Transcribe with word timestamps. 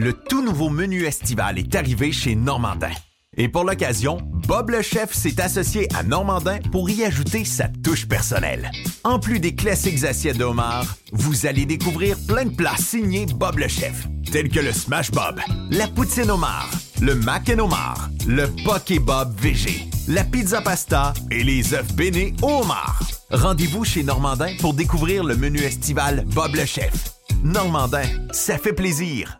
Le 0.00 0.14
tout 0.14 0.42
nouveau 0.42 0.70
menu 0.70 1.04
estival 1.04 1.58
est 1.58 1.74
arrivé 1.74 2.10
chez 2.10 2.34
Normandin. 2.34 2.88
Et 3.36 3.48
pour 3.50 3.64
l'occasion, 3.64 4.16
Bob 4.48 4.70
le 4.70 4.80
chef 4.80 5.12
s'est 5.12 5.38
associé 5.42 5.88
à 5.94 6.02
Normandin 6.02 6.58
pour 6.72 6.88
y 6.88 7.04
ajouter 7.04 7.44
sa 7.44 7.68
touche 7.68 8.08
personnelle. 8.08 8.70
En 9.04 9.18
plus 9.18 9.40
des 9.40 9.54
classiques 9.54 10.02
assiettes 10.04 10.38
de 10.38 10.46
vous 11.12 11.44
allez 11.44 11.66
découvrir 11.66 12.16
plein 12.26 12.46
de 12.46 12.56
plats 12.56 12.78
signés 12.78 13.26
Bob 13.26 13.58
le 13.58 13.68
chef, 13.68 14.06
tels 14.32 14.48
que 14.48 14.60
le 14.60 14.72
Smash 14.72 15.10
Bob, 15.10 15.38
la 15.70 15.86
poutine 15.86 16.30
homard, 16.30 16.70
le 17.02 17.14
mac 17.14 17.50
and 17.50 17.68
le 18.26 18.46
poké 18.64 19.00
Bob 19.00 19.38
VG, 19.38 19.86
la 20.08 20.24
pizza 20.24 20.62
pasta 20.62 21.12
et 21.30 21.44
les 21.44 21.74
œufs 21.74 21.92
bénis 21.92 22.32
au 22.40 22.62
homard. 22.62 23.02
Rendez-vous 23.30 23.84
chez 23.84 24.02
Normandin 24.02 24.56
pour 24.60 24.72
découvrir 24.72 25.24
le 25.24 25.36
menu 25.36 25.58
estival 25.58 26.24
Bob 26.28 26.54
le 26.54 26.64
chef. 26.64 26.94
Normandin, 27.44 28.04
ça 28.32 28.56
fait 28.56 28.72
plaisir. 28.72 29.39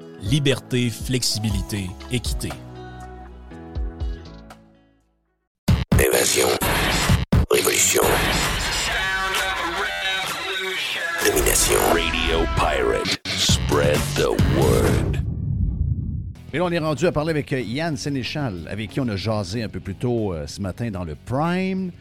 liberté, 0.21 0.89
flexibilité, 0.89 1.89
équité. 2.11 2.49
Évasion. 5.99 6.47
Révolution. 7.49 8.03
Domination. 11.25 11.75
Radio 11.93 12.45
Pirate. 12.55 13.19
Spread 13.25 13.97
the 14.15 14.29
word. 14.57 15.17
Et 16.53 16.57
là, 16.57 16.65
on 16.65 16.71
est 16.71 16.79
rendu 16.79 17.07
à 17.07 17.11
parler 17.11 17.31
avec 17.31 17.53
euh, 17.53 17.61
Yann 17.61 17.95
Sénéchal, 17.95 18.67
avec 18.69 18.89
qui 18.89 18.99
on 18.99 19.07
a 19.07 19.15
jasé 19.15 19.63
un 19.63 19.69
peu 19.69 19.79
plus 19.79 19.95
tôt 19.95 20.33
euh, 20.33 20.47
ce 20.47 20.61
matin 20.61 20.91
dans 20.91 21.05
le 21.05 21.15
Prime. 21.15 21.91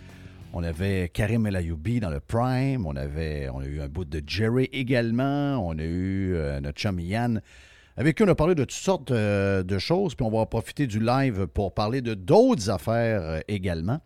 On 0.52 0.64
avait 0.64 1.08
Karim 1.08 1.46
El 1.46 1.54
Ayoubi 1.54 2.00
dans 2.00 2.10
le 2.10 2.18
Prime. 2.18 2.84
On, 2.84 2.96
avait, 2.96 3.48
on 3.54 3.60
a 3.60 3.66
eu 3.66 3.80
un 3.80 3.86
bout 3.86 4.04
de 4.04 4.20
Jerry 4.26 4.68
également. 4.72 5.64
On 5.64 5.78
a 5.78 5.84
eu 5.84 6.34
euh, 6.34 6.60
notre 6.60 6.78
chum 6.78 6.98
Yann 6.98 7.40
avec 7.96 8.16
qui 8.16 8.22
on 8.22 8.28
a 8.28 8.34
parlé 8.34 8.54
de 8.54 8.62
toutes 8.62 8.72
sortes 8.72 9.10
euh, 9.10 9.62
de 9.62 9.78
choses, 9.78 10.14
puis 10.14 10.24
on 10.24 10.30
va 10.30 10.46
profiter 10.46 10.86
du 10.86 11.00
live 11.00 11.46
pour 11.46 11.74
parler 11.74 12.00
de 12.00 12.14
d'autres 12.14 12.70
affaires 12.70 13.22
euh, 13.22 13.40
également. 13.48 14.00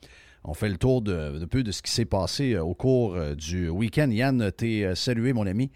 On 0.44 0.52
fait 0.52 0.68
le 0.68 0.76
tour 0.76 1.00
de, 1.00 1.38
de 1.38 1.44
peu 1.46 1.62
de 1.62 1.72
ce 1.72 1.80
qui 1.82 1.90
s'est 1.90 2.04
passé 2.04 2.54
euh, 2.54 2.64
au 2.64 2.74
cours 2.74 3.16
du 3.36 3.68
week-end. 3.68 4.10
Yann, 4.10 4.50
t'es 4.52 4.94
salué, 4.94 5.32
mon 5.32 5.46
ami. 5.46 5.70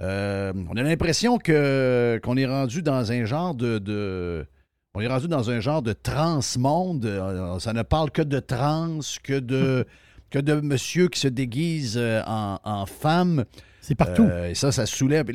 on 0.00 0.04
a 0.04 0.82
l'impression 0.82 1.38
que 1.38 2.20
qu'on 2.22 2.36
est 2.36 2.46
rendu 2.46 2.82
dans 2.82 3.10
un 3.10 3.24
genre 3.24 3.54
de, 3.54 3.78
de 3.78 4.46
on 4.94 5.00
est 5.00 5.08
rendu 5.08 5.28
dans 5.28 5.50
un 5.50 5.60
genre 5.60 5.82
de 5.82 5.92
trans-monde. 5.92 7.58
Ça 7.60 7.72
ne 7.72 7.82
parle 7.82 8.10
que 8.10 8.22
de 8.22 8.38
trans, 8.38 9.00
que 9.22 9.38
de 9.38 9.86
que 10.30 10.38
de 10.38 10.60
monsieur 10.60 11.08
qui 11.08 11.20
se 11.20 11.28
déguise 11.28 11.98
en, 12.26 12.58
en 12.62 12.86
femme. 12.86 13.44
C'est 13.86 13.94
partout. 13.94 14.24
Euh, 14.24 14.50
et 14.50 14.54
ça, 14.56 14.72
ça 14.72 14.84
soulève. 14.84 15.26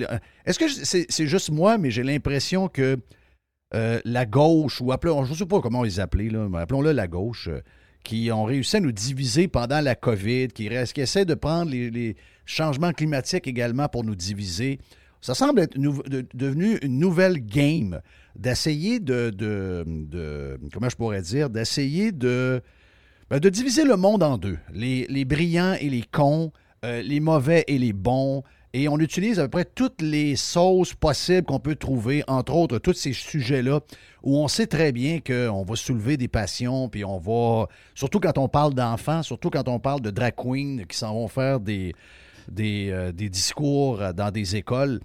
Est-ce 0.45 0.59
que 0.59 0.67
c'est 0.67 1.27
juste 1.27 1.51
moi, 1.51 1.77
mais 1.77 1.89
j'ai 1.89 2.03
l'impression 2.03 2.67
que 2.67 2.97
euh, 3.73 4.01
la 4.03 4.25
gauche, 4.25 4.81
ou 4.81 4.91
appelons, 4.91 5.23
je 5.23 5.31
ne 5.31 5.37
sais 5.37 5.45
pas 5.45 5.61
comment 5.61 5.85
ils 5.85 6.01
appelaient, 6.01 6.29
là, 6.29 6.49
mais 6.49 6.57
appelons-le 6.57 6.91
la 6.91 7.07
gauche, 7.07 7.47
euh, 7.47 7.61
qui 8.03 8.29
ont 8.29 8.43
réussi 8.43 8.75
à 8.75 8.79
nous 8.81 8.91
diviser 8.91 9.47
pendant 9.47 9.79
la 9.79 9.95
COVID, 9.95 10.49
qui, 10.49 10.67
qui 10.67 11.01
essaient 11.01 11.23
de 11.23 11.33
prendre 11.33 11.71
les, 11.71 12.17
changements 12.43 12.91
climatiques 12.91 13.47
également 13.47 13.87
pour 13.87 14.03
nous 14.03 14.15
diviser. 14.15 14.79
Ça 15.21 15.33
semble 15.33 15.61
être 15.61 15.77
devenu 15.77 16.77
une 16.81 16.99
nouvelle 16.99 17.37
game 17.39 18.01
d'essayer 18.35 18.99
de, 18.99 19.31
Comment 20.73 20.89
je 20.89 20.95
pourrais 20.97 21.21
dire 21.21 21.49
D'essayer 21.49 22.11
de. 22.11 22.61
Ben, 23.29 23.39
diviser 23.39 23.85
le 23.85 23.95
monde 23.95 24.23
en 24.23 24.37
deux. 24.37 24.57
Les, 24.73 25.05
les 25.07 25.23
brillants 25.23 25.77
et 25.79 25.89
les 25.89 26.01
cons, 26.01 26.51
euh, 26.83 27.01
les 27.03 27.19
mauvais 27.19 27.63
et 27.67 27.77
les 27.77 27.93
bons. 27.93 28.43
Et 28.73 28.87
on 28.87 28.97
utilise 28.99 29.39
à 29.39 29.43
peu 29.43 29.49
près 29.49 29.65
toutes 29.65 30.01
les 30.01 30.35
sauces 30.35 30.93
possibles 30.93 31.45
qu'on 31.45 31.59
peut 31.59 31.75
trouver, 31.75 32.23
entre 32.27 32.55
autres 32.55 32.79
tous 32.79 32.93
ces 32.93 33.13
sujets-là, 33.13 33.81
où 34.23 34.37
on 34.37 34.47
sait 34.47 34.65
très 34.65 34.91
bien 34.91 35.19
qu'on 35.19 35.63
va 35.63 35.75
soulever 35.75 36.17
des 36.17 36.27
passions, 36.27 36.89
puis 36.89 37.05
on 37.05 37.19
va, 37.19 37.67
surtout 37.93 38.19
quand 38.19 38.37
on 38.37 38.47
parle 38.47 38.73
d'enfants, 38.73 39.21
surtout 39.23 39.49
quand 39.49 39.67
on 39.67 39.77
parle 39.77 40.01
de 40.01 40.09
drag 40.09 40.33
queens 40.35 40.85
qui 40.87 40.97
s'en 40.97 41.13
vont 41.13 41.27
faire 41.27 41.59
des, 41.59 41.93
des, 42.49 42.89
euh, 42.91 43.11
discours 43.11 43.99
dans 44.15 44.31
des 44.31 44.55
écoles. 44.55 45.01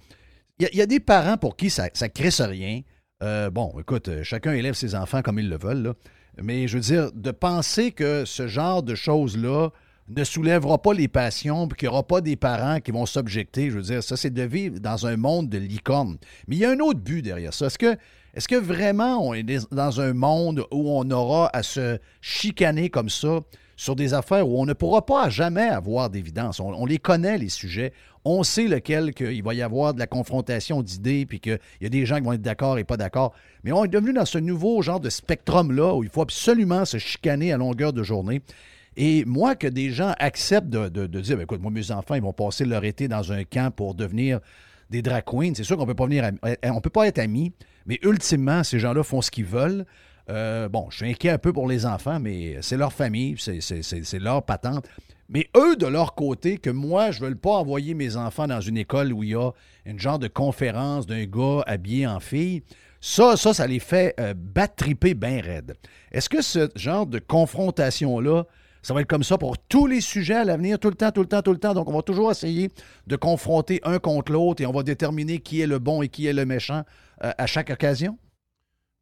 Il 0.59 0.69
y, 0.73 0.81
a 0.81 0.87
des 0.87 0.99
parents 0.99 1.37
pour 1.37 1.55
qui 1.55 1.69
ça 1.69 1.89
ne 1.89 2.07
crisse 2.07 2.41
rien. 2.41 2.81
Euh, 3.21 3.51
bon, 3.51 3.71
écoute, 3.79 4.09
chacun 4.23 4.53
élève 4.53 4.73
ses 4.73 4.95
enfants 4.95 5.21
comme 5.21 5.37
ils 5.37 5.49
le 5.49 5.57
veulent, 5.57 5.93
mais 6.41 6.67
je 6.67 6.77
veux 6.77 6.83
dire, 6.83 7.11
de 7.11 7.29
penser 7.29 7.91
que 7.91 8.25
ce 8.25 8.47
genre 8.47 8.81
de 8.81 8.95
choses-là, 8.95 9.69
ne 10.09 10.23
soulèvera 10.23 10.81
pas 10.81 10.93
les 10.93 11.07
passions, 11.07 11.67
puis 11.67 11.77
qu'il 11.77 11.89
n'y 11.89 11.93
aura 11.93 12.03
pas 12.03 12.21
des 12.21 12.35
parents 12.35 12.79
qui 12.79 12.91
vont 12.91 13.05
s'objecter. 13.05 13.69
Je 13.69 13.77
veux 13.77 13.83
dire, 13.83 14.03
ça, 14.03 14.15
c'est 14.15 14.33
de 14.33 14.43
vivre 14.43 14.79
dans 14.79 15.05
un 15.05 15.17
monde 15.17 15.49
de 15.49 15.57
licorne. 15.57 16.17
Mais 16.47 16.55
il 16.55 16.59
y 16.59 16.65
a 16.65 16.71
un 16.71 16.79
autre 16.79 16.99
but 16.99 17.21
derrière 17.21 17.53
ça. 17.53 17.67
Est-ce 17.67 17.77
que, 17.77 17.97
est 18.33 18.47
que 18.47 18.55
vraiment 18.55 19.27
on 19.27 19.33
est 19.33 19.43
dans 19.73 19.99
un 19.99 20.13
monde 20.13 20.65
où 20.71 20.91
on 20.91 21.09
aura 21.11 21.49
à 21.53 21.63
se 21.63 21.99
chicaner 22.21 22.89
comme 22.89 23.09
ça 23.09 23.41
sur 23.75 23.95
des 23.95 24.13
affaires 24.13 24.47
où 24.47 24.59
on 24.59 24.65
ne 24.65 24.73
pourra 24.73 25.05
pas 25.05 25.29
jamais 25.29 25.67
avoir 25.67 26.09
d'évidence? 26.09 26.61
On, 26.61 26.85
les 26.85 26.99
connaît, 26.99 27.37
les 27.37 27.49
sujets. 27.49 27.91
On 28.23 28.43
sait 28.43 28.67
lequel 28.67 29.13
qu'il 29.13 29.43
va 29.43 29.53
y 29.53 29.61
avoir 29.61 29.93
de 29.93 29.99
la 29.99 30.07
confrontation 30.07 30.81
d'idées, 30.83 31.25
puis 31.25 31.41
qu'il 31.41 31.59
y 31.81 31.85
a 31.85 31.89
des 31.89 32.05
gens 32.05 32.17
qui 32.17 32.23
vont 32.23 32.33
être 32.33 32.41
d'accord 32.41 32.77
et 32.77 32.85
pas 32.85 32.97
d'accord. 32.97 33.33
Mais 33.63 33.73
on 33.73 33.83
est 33.83 33.89
devenu 33.89 34.13
dans 34.13 34.25
ce 34.25 34.37
nouveau 34.37 34.81
genre 34.81 35.01
de 35.01 35.09
spectrum-là 35.09 35.95
où 35.95 36.03
il 36.03 36.09
faut 36.09 36.21
absolument 36.21 36.85
se 36.85 36.97
chicaner 36.97 37.51
à 37.51 37.57
longueur 37.57 37.91
de 37.91 38.03
journée. 38.03 38.41
Et 38.99 39.23
moi, 39.25 39.55
que 39.55 39.67
des 39.67 39.91
gens 39.91 40.13
acceptent 40.17 40.69
de, 40.69 41.05
dire, 41.05 41.37
ben, 41.37 41.43
écoute, 41.43 41.61
moi, 41.61 41.71
mes 41.71 41.91
enfants, 41.91 42.15
ils 42.15 42.21
vont 42.21 42.33
passer 42.33 42.65
leur 42.65 42.83
été 42.83 43.07
dans 43.07 43.31
un 43.31 43.43
camp 43.43 43.71
pour 43.73 43.93
devenir 43.93 44.39
des 44.89 45.01
drag 45.01 45.23
c'est 45.53 45.63
sûr 45.63 45.77
qu'on 45.77 45.85
peut 45.85 45.93
pas 45.93 46.05
venir, 46.05 46.25
eh, 46.45 46.55
eh, 46.63 46.81
peut 46.81 46.89
pas 46.89 47.07
être 47.07 47.19
amis, 47.19 47.51
mais 47.85 47.99
ultimement, 48.01 48.63
ces 48.63 48.79
gens-là 48.79 49.03
font 49.03 49.21
ce 49.21 49.29
qu'ils 49.29 49.45
veulent. 49.45 49.85
Euh, 50.29 50.67
bon, 50.67 50.87
je 50.89 50.97
suis 50.97 51.09
inquiet 51.09 51.29
un 51.29 51.37
peu 51.37 51.53
pour 51.53 51.67
les 51.67 51.85
enfants, 51.85 52.19
mais 52.19 52.57
c'est 52.61 52.77
leur 52.77 52.91
famille, 52.91 53.35
c'est 53.37 54.19
leur 54.19 54.43
patente. 54.43 54.87
Mais 55.29 55.49
eux, 55.55 55.75
de 55.75 55.85
leur 55.85 56.15
côté, 56.15 56.57
que 56.57 56.69
moi, 56.69 57.11
je 57.11 57.21
ne 57.23 57.29
veux 57.29 57.35
pas 57.35 57.51
envoyer 57.51 57.93
mes 57.93 58.15
enfants 58.15 58.47
dans 58.47 58.61
une 58.61 58.77
école 58.77 59.11
où 59.13 59.23
il 59.23 59.31
y 59.31 59.35
a 59.35 59.51
une 59.85 59.99
genre 59.99 60.19
de 60.19 60.27
conférence 60.27 61.05
d'un 61.05 61.25
gars 61.25 61.63
habillé 61.67 62.07
en 62.07 62.19
fille, 62.19 62.63
ça, 63.01 63.37
ça, 63.37 63.53
ça 63.53 63.67
les 63.67 63.79
fait 63.79 64.15
euh, 64.19 64.33
battre 64.35 64.75
triper 64.75 65.13
bien 65.13 65.41
raide. 65.41 65.75
Est-ce 66.11 66.29
que 66.29 66.41
ce 66.41 66.69
genre 66.75 67.05
de 67.05 67.19
confrontation-là 67.19 68.45
ça 68.87 68.93
va 68.93 69.01
être 69.01 69.09
comme 69.09 69.23
ça 69.23 69.37
pour 69.37 69.57
tous 69.57 69.85
les 69.85 69.99
sujets 69.99 70.35
à 70.35 70.45
l'avenir, 70.45 70.79
tout 70.79 70.87
le 70.87 70.95
temps, 70.95 71.11
tout 71.11 71.19
le 71.19 71.27
temps, 71.27 71.41
tout 71.41 71.51
le 71.51 71.59
temps. 71.59 71.73
Donc, 71.73 71.89
on 71.89 71.93
va 71.93 72.01
toujours 72.03 72.31
essayer 72.31 72.69
de 73.05 73.17
confronter 73.17 73.81
un 73.83 73.99
contre 73.99 74.31
l'autre 74.31 74.63
et 74.63 74.65
on 74.65 74.71
va 74.71 74.81
déterminer 74.81 75.39
qui 75.39 75.59
est 75.59 75.67
le 75.67 75.77
bon 75.77 76.01
et 76.01 76.07
qui 76.07 76.25
est 76.25 76.31
le 76.31 76.45
méchant 76.45 76.83
euh, 77.21 77.33
à 77.37 77.47
chaque 77.47 77.69
occasion? 77.69 78.17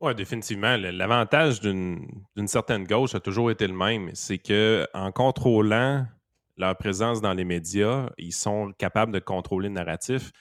Oui, 0.02 0.16
définitivement. 0.16 0.76
L'avantage 0.76 1.62
d'une 1.62 2.08
certaine 2.48 2.86
gauche 2.86 3.14
a 3.14 3.20
toujours 3.20 3.52
été 3.52 3.68
le 3.68 3.76
même. 3.76 4.10
C'est 4.16 4.40
qu'en 4.40 5.12
contrôlant 5.12 6.08
leur 6.58 6.76
présence 6.78 7.22
dans 7.22 7.36
les 7.36 7.46
médias, 7.46 8.10
ils 8.18 8.34
sont 8.34 8.72
capables 8.80 9.12
de 9.12 9.20
contrôler 9.20 9.68
le 9.68 9.76
narratif, 9.76 10.32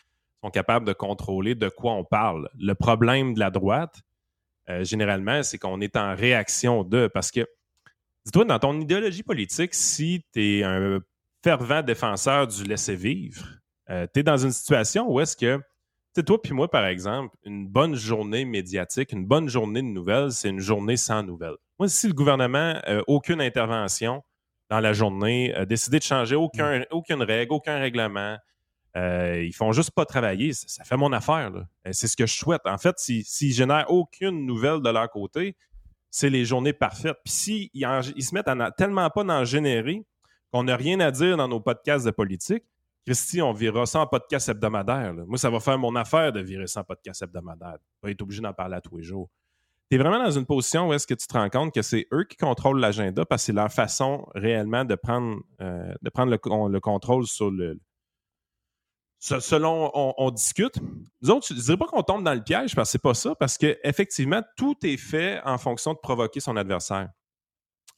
sont 0.43 0.51
capables 0.51 0.87
de 0.87 0.95
contrôler 0.95 1.55
de 1.55 1.69
quoi 1.69 1.93
on 1.93 2.05
parle. 2.05 2.49
Le 2.59 2.73
problème 2.75 3.35
de 3.35 3.41
la 3.41 3.51
droite, 3.51 4.01
euh, 4.71 4.85
généralement, 4.85 5.43
c'est 5.43 5.59
qu'on 5.59 5.83
est 5.83 5.99
en 5.99 6.15
réaction 6.15 6.83
d'eux 6.83 7.11
parce 7.11 7.31
que 7.31 7.47
Dis-toi, 8.25 8.45
dans 8.45 8.59
ton 8.59 8.81
idéologie 8.81 9.23
politique, 9.23 9.75
si 9.75 10.25
tu 10.33 10.59
es 10.59 10.63
un 10.63 11.01
fervent 11.43 11.83
défenseur 11.83 12.47
du 12.47 12.65
laisser-vivre, 12.65 13.47
euh, 13.91 14.07
tu 14.13 14.21
es 14.21 14.23
dans 14.23 14.39
une 14.39 14.53
situation 14.53 15.11
où 15.11 15.21
est-ce 15.21 15.37
que 15.37 15.61
sais, 16.15 16.23
toi 16.23 16.41
puis 16.41 16.53
moi, 16.53 16.71
par 16.71 16.87
exemple, 16.87 17.35
une 17.45 17.67
bonne 17.67 17.95
journée 17.95 18.45
médiatique, 18.45 19.13
une 19.13 19.27
bonne 19.27 19.49
journée 19.49 19.83
de 19.83 19.87
nouvelles, 19.87 20.33
c'est 20.33 20.49
une 20.49 20.61
journée 20.61 20.97
sans 20.97 21.23
nouvelles. 21.23 21.57
Moi, 21.79 21.89
si 21.89 22.07
le 22.07 22.15
gouvernement 22.15 22.75
n'a 22.75 23.03
aucune 23.09 23.41
intervention 23.41 24.23
dans 24.71 24.81
la 24.81 24.93
journée, 24.93 25.53
a 25.55 25.67
décidé 25.67 25.99
de 25.99 26.05
changer 26.05 26.37
aucun, 26.37 26.81
mm. 26.81 26.85
aucune 26.91 27.23
règle, 27.23 27.53
aucun 27.53 27.79
règlement, 27.79 28.37
euh, 28.97 29.43
ils 29.45 29.53
font 29.53 29.73
juste 29.73 29.91
pas 29.91 30.07
travailler. 30.07 30.53
Ça, 30.53 30.85
fait 30.85 30.97
mon 30.97 31.13
affaire. 31.13 31.51
C'est 31.91 32.07
ce 32.07 32.17
que 32.17 32.27
je 32.27 32.35
souhaite. 32.35 32.63
En 32.65 32.79
fait, 32.79 32.97
s'ils 32.99 33.25
si, 33.25 33.53
génèrent 33.53 33.91
aucune 33.91 34.47
nouvelle 34.47 34.81
de 34.81 34.91
leur 34.91 35.11
côté, 35.11 35.57
c'est 36.15 36.31
les 36.31 36.45
journées 36.45 36.73
parfaites. 36.73 37.17
Puis 37.25 37.33
s'ils 37.33 37.71
ils 37.73 38.23
se 38.23 38.35
mettent 38.35 38.49
tellement 38.77 39.11
pas 39.11 39.25
d'en 39.25 39.45
générer 39.45 40.07
qu'on 40.53 40.63
n'a 40.63 40.77
rien 40.77 41.01
à 41.01 41.11
dire 41.11 41.37
dans 41.37 41.49
nos 41.49 41.59
podcasts 41.59 42.07
de 42.07 42.13
politique, 42.13 42.63
Christy, 43.05 43.43
on 43.43 43.53
virera 43.53 43.85
ça 43.85 43.99
en 43.99 44.07
podcast 44.07 44.49
hebdomadaire. 44.49 45.13
Moi, 45.13 45.39
ça 45.39 45.51
va 45.51 45.59
faire 45.59 45.77
mon 45.77 45.97
affaire 45.97 46.33
de 46.33 46.41
virer 46.41 46.69
ça 46.69 46.83
en 46.83 46.85
podcast 46.85 47.21
hebdomadaire. 47.23 47.79
Pas 48.01 48.11
être 48.13 48.23
obligé 48.23 48.41
d'en 48.41 48.53
parler 48.53 48.77
à 48.77 48.81
tous 48.81 48.97
les 48.97 49.03
jours. 49.03 49.29
Tu 49.91 49.97
es 49.97 49.99
vraiment 49.99 50.23
dans 50.23 50.31
une 50.31 50.47
position 50.47 50.89
où 50.89 50.93
est-ce 50.93 51.09
que 51.09 51.15
tu 51.15 51.27
te 51.27 51.37
rends 51.37 51.51
compte 51.51 51.75
que 51.75 51.83
c'est 51.83 52.07
eux 52.13 52.23
qui 52.23 52.37
contrôlent 52.37 52.79
l'agenda 52.79 53.25
parce 53.25 53.43
que 53.43 53.47
c'est 53.47 53.53
leur 53.53 53.73
façon 53.73 54.25
réellement 54.37 54.85
de 54.85 54.95
prendre, 54.95 55.41
euh, 55.61 55.93
de 56.01 56.11
prendre 56.11 56.31
le, 56.31 56.81
contrôle 56.81 57.27
sur 57.27 57.51
le, 57.51 57.81
selon 59.25 59.91
on, 59.95 60.31
discute. 60.31 60.79
Nous 61.23 61.31
autres, 61.31 61.47
je 61.49 61.55
ne 61.55 61.61
dirais 61.61 61.77
pas 61.79 61.87
qu'on 61.87 62.03
tombe 62.03 62.25
dans 62.25 62.35
le 62.35 62.43
piège 62.43 62.75
parce 62.75 62.89
que 62.89 62.93
c'est 62.93 63.03
pas 63.03 63.15
ça, 63.15 63.35
parce 63.35 63.57
qu'effectivement, 63.57 64.43
tout 64.57 64.77
est 64.83 64.99
fait 64.99 65.41
en 65.45 65.57
fonction 65.57 65.95
de 65.95 65.99
provoquer 65.99 66.41
son 66.41 66.57
adversaire. 66.57 67.09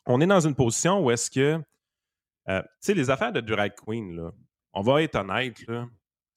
On 0.06 0.20
est 0.20 0.26
dans 0.26 0.40
une 0.40 0.55
position 0.55 1.05
où 1.05 1.11
est-ce 1.11 1.31
que, 1.31 1.61
euh, 2.49 2.62
tu 2.62 2.69
sais, 2.81 2.94
les 2.94 3.11
affaires 3.11 3.32
de 3.32 3.40
drag 3.40 3.75
queen, 3.75 4.14
là, 4.14 4.31
on 4.73 4.82
va 4.82 5.02
être 5.02 5.17
honnête, 5.17 5.67
là, 5.67 5.88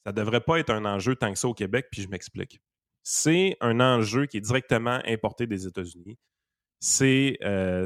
ça 0.05 0.11
ne 0.11 0.15
devrait 0.15 0.41
pas 0.41 0.59
être 0.59 0.71
un 0.71 0.85
enjeu 0.85 1.15
tant 1.15 1.31
que 1.31 1.37
ça 1.37 1.47
au 1.47 1.53
Québec, 1.53 1.87
puis 1.91 2.01
je 2.01 2.07
m'explique. 2.07 2.59
C'est 3.03 3.57
un 3.61 3.79
enjeu 3.79 4.25
qui 4.25 4.37
est 4.37 4.41
directement 4.41 4.99
importé 5.05 5.45
des 5.45 5.67
États-Unis. 5.67 6.17
C'est, 6.79 7.37
euh, 7.43 7.85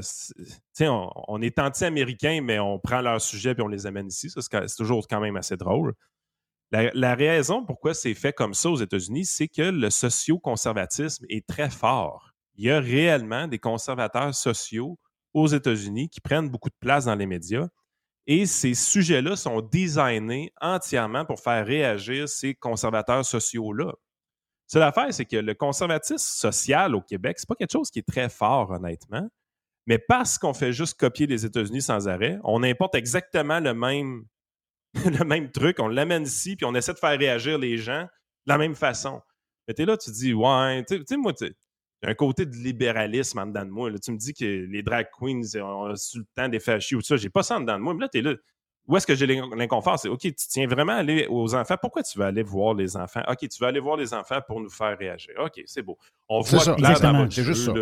on, 0.79 1.09
on, 1.27 1.41
est 1.41 1.59
anti-américain, 1.59 2.41
mais 2.41 2.59
on 2.59 2.79
prend 2.79 3.01
leurs 3.01 3.21
sujets 3.21 3.55
puis 3.55 3.63
on 3.63 3.67
les 3.67 3.87
amène 3.87 4.07
ici. 4.07 4.29
c'est 4.29 4.77
toujours 4.77 5.07
quand 5.07 5.19
même 5.19 5.35
assez 5.35 5.57
drôle. 5.57 5.95
La, 6.73 7.13
raison 7.13 7.63
pourquoi 7.63 7.93
c'est 7.93 8.15
fait 8.15 8.33
comme 8.33 8.55
ça 8.55 8.69
aux 8.69 8.77
États-Unis, 8.77 9.25
c'est 9.25 9.47
que 9.47 9.61
le 9.61 9.89
socio-conservatisme 9.91 11.25
est 11.29 11.45
très 11.45 11.69
fort. 11.69 12.31
Il 12.55 12.65
y 12.65 12.71
a 12.71 12.79
réellement 12.79 13.47
des 13.47 13.59
conservateurs 13.59 14.33
sociaux 14.33 14.97
aux 15.33 15.47
États-Unis 15.47 16.09
qui 16.09 16.19
prennent 16.19 16.49
beaucoup 16.49 16.69
de 16.69 16.75
place 16.79 17.05
dans 17.05 17.15
les 17.15 17.27
médias 17.27 17.67
et 18.25 18.45
ces 18.45 18.73
sujets-là 18.73 19.35
sont 19.35 19.61
designés 19.61 20.51
entièrement 20.61 21.25
pour 21.25 21.39
faire 21.39 21.65
réagir 21.65 22.29
ces 22.29 22.55
conservateurs 22.55 23.25
sociaux-là. 23.25 23.93
Seule 24.67 24.81
l'affaire, 24.81 25.13
c'est 25.13 25.25
que 25.25 25.35
le 25.35 25.53
conservatisme 25.53 26.17
social 26.17 26.95
au 26.95 27.01
Québec, 27.01 27.37
c'est 27.37 27.47
pas 27.47 27.55
quelque 27.55 27.73
chose 27.73 27.91
qui 27.91 27.99
est 27.99 28.07
très 28.07 28.29
fort, 28.29 28.71
honnêtement. 28.71 29.27
Mais 29.85 29.99
parce 29.99 30.37
qu'on 30.37 30.53
fait 30.53 30.71
juste 30.71 30.97
copier 30.97 31.27
les 31.27 31.45
États-Unis 31.45 31.81
sans 31.81 32.07
arrêt, 32.07 32.39
on 32.43 32.63
importe 32.63 32.95
exactement 32.95 33.59
le 33.59 33.73
même, 33.73 34.23
le 35.05 35.25
même 35.25 35.51
truc, 35.51 35.79
on 35.79 35.87
l'amène 35.87 36.23
ici, 36.23 36.55
puis 36.55 36.65
on 36.65 36.75
essaie 36.75 36.93
de 36.93 36.99
faire 36.99 37.17
réagir 37.17 37.57
les 37.57 37.77
gens 37.77 38.03
de 38.03 38.51
la 38.51 38.57
même 38.57 38.75
façon. 38.75 39.21
Mais 39.67 39.73
t'es 39.73 39.85
là, 39.85 39.97
tu 39.97 40.11
dis, 40.11 40.33
ouais, 40.33 40.83
tu 40.85 41.03
sais, 41.07 41.17
moi, 41.17 41.33
un 42.03 42.13
côté 42.15 42.45
de 42.45 42.55
libéralisme 42.55 43.39
en 43.39 43.45
dedans 43.45 43.65
de 43.65 43.69
moi. 43.69 43.89
Tu 43.99 44.11
me 44.11 44.17
dis 44.17 44.33
que 44.33 44.43
les 44.43 44.83
drag 44.83 45.07
queens 45.17 45.41
ont 45.61 45.87
le 45.87 46.25
temps 46.35 46.49
des 46.49 46.59
fâchis 46.59 46.95
ou 46.95 46.99
tout 46.99 47.07
ça. 47.07 47.17
J'ai 47.17 47.29
pas 47.29 47.43
ça 47.43 47.57
en 47.57 47.61
dedans 47.61 47.77
de 47.77 47.83
moi. 47.83 47.93
Mais 47.93 48.01
là, 48.01 48.09
tu 48.09 48.19
es 48.19 48.21
là. 48.21 48.35
Où 48.85 48.97
est-ce 48.97 49.07
que 49.07 49.15
j'ai 49.15 49.25
l'inconfort? 49.25 49.97
C'est 49.97 50.09
OK, 50.09 50.19
tu 50.19 50.33
tiens 50.35 50.67
vraiment 50.67 50.91
à 50.91 50.97
aller 50.97 51.25
aux 51.29 51.55
enfants. 51.55 51.75
Pourquoi 51.79 52.03
tu 52.03 52.19
veux 52.19 52.25
aller 52.25 52.43
voir 52.43 52.73
les 52.73 52.97
enfants? 52.97 53.21
OK, 53.29 53.47
tu 53.47 53.61
veux 53.61 53.67
aller 53.67 53.79
voir 53.79 53.95
les 53.95 54.13
enfants 54.13 54.39
pour 54.45 54.59
nous 54.59 54.69
faire 54.69 54.97
réagir. 54.97 55.33
OK, 55.39 55.61
c'est 55.65 55.81
beau. 55.81 55.97
On 56.27 56.41
voit 56.41 56.59
ça, 56.59 56.73
clair 56.73 56.99
dans 56.99 57.29
C'est 57.31 57.43
juste 57.43 57.65
ça. 57.65 57.73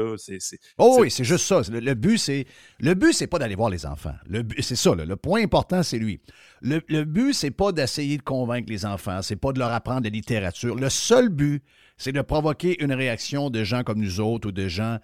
oh 0.78 0.98
oui, 1.00 1.10
c'est 1.10 1.24
juste 1.24 1.46
ça. 1.46 1.62
Le, 1.72 1.94
but, 1.96 2.20
c'est 2.20 2.46
le 2.80 2.94
but, 2.94 3.14
c'est 3.14 3.26
pas 3.26 3.40
d'aller 3.40 3.56
voir 3.56 3.72
les 3.72 3.88
enfants. 3.88 4.14
Le 4.28 4.44
c'est 4.60 4.76
ça. 4.76 4.94
le 4.94 5.16
point 5.16 5.42
important, 5.42 5.82
c'est 5.82 5.98
lui. 5.98 6.22
Le, 6.62 6.82
le 6.88 7.04
but, 7.04 7.34
c'est 7.34 7.52
pas 7.52 7.72
d'essayer 7.72 8.18
de 8.18 8.24
convaincre 8.24 8.70
les 8.70 8.86
enfants. 8.86 9.24
C'est 9.24 9.36
pas 9.36 9.54
de 9.54 9.60
leur 9.60 9.72
apprendre 9.72 10.04
la 10.04 10.10
littérature. 10.10 10.76
Le 10.76 10.90
seul 10.90 11.30
but, 11.30 11.64
c'est 11.98 12.12
de 12.12 12.22
provoquer 12.22 12.82
une 12.84 12.94
réaction 12.94 13.50
de 13.50 13.64
gens 13.64 13.84
comme 13.84 14.00
nous 14.00 14.20
autres 14.20 14.50
ou 14.50 14.52
de 14.52 14.68
gens, 14.68 14.98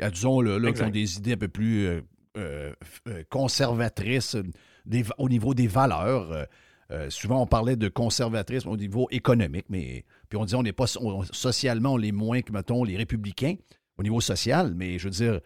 euh, 0.00 0.10
disons, 0.10 0.40
là, 0.40 0.72
qui 0.72 0.82
ont 0.82 0.90
des 0.90 1.16
idées 1.18 1.34
un 1.34 1.36
peu 1.36 1.48
plus 1.48 1.86
euh, 1.86 2.00
euh, 2.36 3.22
conservatrices 3.30 4.36
au 5.18 5.28
niveau 5.28 5.54
des 5.54 5.66
valeurs. 5.66 6.46
souvent, 7.08 7.42
on 7.42 7.46
parlait 7.46 7.76
de 7.76 7.88
conservatrice 7.88 8.66
au 8.66 8.76
niveau 8.76 9.08
économique, 9.10 9.66
mais 9.68 10.04
puis 10.28 10.38
on 10.38 10.44
dit 10.44 10.54
on 10.54 10.62
n'est 10.62 10.72
pas 10.72 10.86
socialement, 11.32 11.98
est 11.98 12.12
moins 12.12 12.42
que, 12.42 12.52
mettons, 12.52 12.84
les 12.84 12.96
républicains 12.96 13.56
au 13.98 14.02
niveau 14.02 14.20
social, 14.20 14.74
mais 14.74 14.98
je 14.98 15.04
veux 15.04 15.10
dire, 15.10 15.40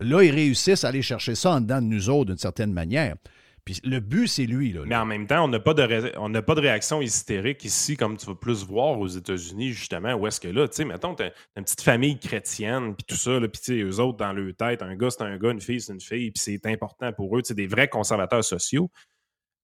là, 0.00 0.22
ils 0.22 0.30
réussissent 0.30 0.84
à 0.84 0.88
aller 0.88 1.02
chercher 1.02 1.34
ça 1.34 1.52
en 1.52 1.60
dedans 1.60 1.80
de 1.80 1.86
nous 1.86 2.10
autres 2.10 2.30
d'une 2.30 2.38
certaine 2.38 2.72
manière. 2.72 3.16
Puis 3.64 3.80
le 3.84 4.00
but, 4.00 4.26
c'est 4.26 4.46
lui. 4.46 4.72
Là, 4.72 4.82
Mais 4.84 4.96
en 4.96 5.06
même 5.06 5.26
temps, 5.26 5.44
on 5.44 5.48
n'a 5.48 5.60
pas, 5.60 5.72
de 5.72 6.12
on 6.18 6.32
pas 6.32 6.54
de 6.54 6.60
réaction 6.60 7.00
hystérique 7.00 7.64
ici, 7.64 7.96
comme 7.96 8.16
tu 8.16 8.26
vas 8.26 8.34
plus 8.34 8.64
voir 8.64 8.98
aux 8.98 9.06
États-Unis, 9.06 9.72
justement, 9.72 10.14
où 10.14 10.26
est-ce 10.26 10.40
que 10.40 10.48
là, 10.48 10.66
tu 10.66 10.76
sais, 10.76 10.84
mettons, 10.84 11.14
t'as 11.14 11.30
une 11.56 11.62
petite 11.62 11.82
famille 11.82 12.18
chrétienne, 12.18 12.96
puis 12.96 13.04
tout 13.06 13.14
ça, 13.14 13.38
puis 13.40 13.60
tu 13.62 13.78
sais, 13.78 13.82
eux 13.82 14.00
autres, 14.00 14.18
dans 14.18 14.32
leur 14.32 14.52
tête, 14.56 14.82
un 14.82 14.96
gars, 14.96 15.10
c'est 15.10 15.22
un 15.22 15.38
gars, 15.38 15.50
une 15.50 15.60
fille, 15.60 15.80
c'est 15.80 15.92
une 15.92 16.00
fille, 16.00 16.32
puis 16.32 16.42
c'est 16.42 16.66
important 16.66 17.12
pour 17.12 17.36
eux, 17.36 17.42
c'est 17.44 17.54
des 17.54 17.68
vrais 17.68 17.88
conservateurs 17.88 18.42
sociaux. 18.42 18.90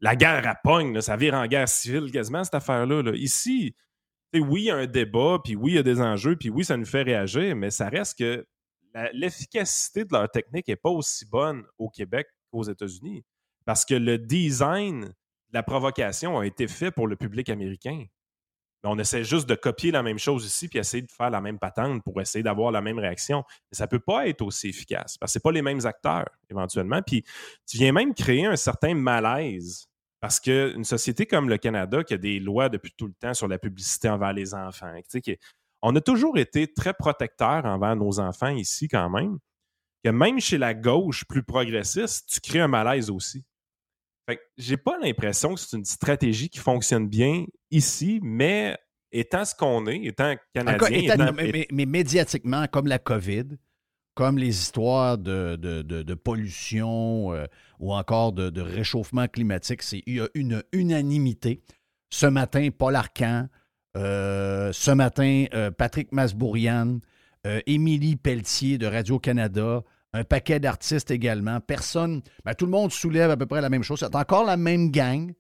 La 0.01 0.15
guerre 0.15 0.47
à 0.47 0.55
pogne, 0.55 1.01
ça 1.01 1.17
vire 1.17 1.35
en 1.35 1.47
guerre 1.49 1.69
civile 1.69 2.13
quasiment, 2.13 2.45
cette 2.45 2.55
affaire-là. 2.55 3.03
Là. 3.03 3.13
Ici, 3.17 3.75
oui, 4.33 4.63
il 4.63 4.67
y 4.67 4.71
a 4.71 4.77
un 4.77 4.87
débat, 4.87 5.39
puis 5.43 5.57
oui, 5.57 5.73
il 5.73 5.75
y 5.75 5.79
a 5.79 5.83
des 5.83 6.01
enjeux, 6.01 6.37
puis 6.37 6.51
oui, 6.51 6.65
ça 6.65 6.77
nous 6.77 6.87
fait 6.87 7.03
réagir, 7.03 7.57
mais 7.57 7.71
ça 7.71 7.89
reste 7.89 8.17
que 8.19 8.47
l'efficacité 9.13 10.05
de 10.05 10.13
leur 10.13 10.31
technique 10.31 10.69
n'est 10.69 10.77
pas 10.77 10.91
aussi 10.91 11.27
bonne 11.27 11.65
au 11.79 11.89
Québec 11.89 12.29
qu'aux 12.51 12.63
États-Unis. 12.63 13.25
Parce 13.69 13.85
que 13.85 13.93
le 13.93 14.17
design 14.17 15.03
de 15.03 15.13
la 15.53 15.63
provocation 15.63 16.39
a 16.39 16.47
été 16.47 16.67
fait 16.67 16.91
pour 16.91 17.07
le 17.07 17.17
public 17.17 17.51
américain. 17.51 18.07
On 18.83 18.99
essaie 18.99 19.25
juste 19.25 19.47
de 19.47 19.55
copier 19.55 19.91
la 19.91 20.03
même 20.03 20.19
chose 20.19 20.47
ici 20.47 20.69
puis 20.69 20.79
essayer 20.79 21.03
de 21.03 21.11
faire 21.11 21.29
la 21.29 21.43
même 21.43 21.59
patente 21.59 22.03
pour 22.03 22.19
essayer 22.19 22.43
d'avoir 22.43 22.73
la 22.73 22.81
même 22.81 22.99
réaction. 22.99 23.45
Mais 23.71 23.77
ça 23.77 23.85
ne 23.85 23.91
peut 23.91 23.99
pas 23.99 24.27
être 24.27 24.41
aussi 24.41 24.71
efficace 24.71 25.19
parce 25.19 25.35
que 25.35 25.39
ce 25.39 25.43
pas 25.43 25.53
les 25.53 25.61
mêmes 25.61 25.85
acteurs, 25.85 26.31
éventuellement. 26.49 27.03
Puis 27.03 27.25
tu 27.67 27.77
viens 27.77 27.93
même 27.93 28.15
créer 28.15 28.47
un 28.47 28.57
certain 28.57 28.95
malaise 28.95 29.87
parce 30.21 30.41
qu'une 30.41 30.85
société 30.85 31.27
comme 31.27 31.51
le 31.51 31.59
Canada, 31.59 32.03
qui 32.03 32.15
a 32.15 32.17
des 32.17 32.41
lois 32.41 32.71
depuis 32.71 32.95
tout 32.97 33.07
le 33.07 33.15
temps 33.21 33.35
sur 33.35 33.49
la 33.49 33.59
publicité 33.59 34.09
envers 34.09 34.33
les 34.33 34.55
enfants, 34.55 34.99
on 35.83 35.95
a 35.95 36.01
toujours 36.01 36.39
été 36.39 36.73
très 36.73 36.95
protecteurs 36.95 37.67
envers 37.67 37.97
nos 37.97 38.19
enfants 38.19 38.49
ici 38.49 38.89
quand 38.89 39.11
même, 39.11 39.39
que 40.03 40.09
même 40.09 40.41
chez 40.41 40.57
la 40.57 40.73
gauche 40.73 41.27
plus 41.27 41.43
progressiste, 41.43 42.31
tu 42.31 42.41
crées 42.41 42.61
un 42.61 42.69
malaise 42.69 43.11
aussi 43.11 43.45
j'ai 44.57 44.77
pas 44.77 44.99
l'impression 44.99 45.55
que 45.55 45.61
c'est 45.61 45.77
une 45.77 45.85
stratégie 45.85 46.49
qui 46.49 46.59
fonctionne 46.59 47.09
bien 47.09 47.45
ici, 47.71 48.21
mais 48.23 48.77
étant 49.13 49.45
ce 49.45 49.55
qu'on 49.55 49.87
est, 49.87 50.05
étant 50.05 50.35
canadien. 50.55 51.33
mais, 51.71 51.87
médiatiquement, 51.87 52.67
comme 52.67 52.87
la 52.87 52.99
COVID, 52.99 53.45
comme 54.15 54.39
les 54.39 54.49
histoires 54.49 55.17
de, 55.17 56.15
pollution 56.15 57.33
euh, 57.33 57.47
ou 57.79 57.95
encore 57.95 58.33
de, 58.33 58.61
réchauffement 58.61 59.29
climatique, 59.29 59.83
il 60.07 60.15
y 60.15 60.21
a 60.21 60.29
une 60.35 60.63
unanimité. 60.73 61.63
Ce 62.11 62.27
matin, 62.27 62.69
Paul 62.77 62.97
Arcan, 62.97 63.49
euh, 63.97 64.73
ce 64.73 64.91
matin, 64.91 65.45
euh, 65.55 65.71
Patrick 65.71 66.13
Masbourian, 66.13 66.99
Émilie 67.67 68.17
Pelletier 68.17 68.77
de 68.77 68.87
Radio-Canada, 68.87 69.83
un 70.13 70.25
paquet 70.25 70.61
d'artistes 70.61 71.11
également. 71.11 71.61
Personne, 71.61 72.23
ben, 72.45 72.55
tout 72.55 72.65
le 72.65 72.71
monde 72.71 72.93
soulève 72.93 73.31
à 73.31 73.37
peu 73.37 73.47
près 73.47 73.61
la 73.61 73.69
même 73.69 73.83
chose. 73.83 74.01
C'est 74.01 74.15
encore 74.15 74.45
la 74.45 74.57
même 74.57 74.91
gang. 74.91 75.33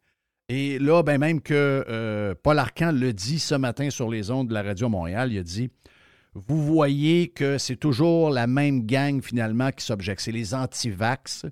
Et 0.48 0.78
là, 0.78 1.02
ben, 1.02 1.18
même 1.18 1.40
que 1.40 1.84
euh, 1.88 2.34
Paul 2.42 2.58
Arcan 2.58 2.92
le 2.92 3.12
dit 3.12 3.38
ce 3.38 3.54
matin 3.54 3.90
sur 3.90 4.08
les 4.08 4.30
ondes 4.30 4.48
de 4.48 4.54
la 4.54 4.62
Radio 4.62 4.88
Montréal, 4.88 5.32
il 5.32 5.38
a 5.38 5.42
dit 5.42 5.70
Vous 6.34 6.62
voyez 6.64 7.28
que 7.28 7.58
c'est 7.58 7.76
toujours 7.76 8.30
la 8.30 8.46
même 8.46 8.87
gang 8.87 9.22
finalement 9.22 9.70
qui 9.70 9.84
s'objecte. 9.84 10.20
C'est 10.20 10.32
les 10.32 10.54
anti-vax, 10.54 11.46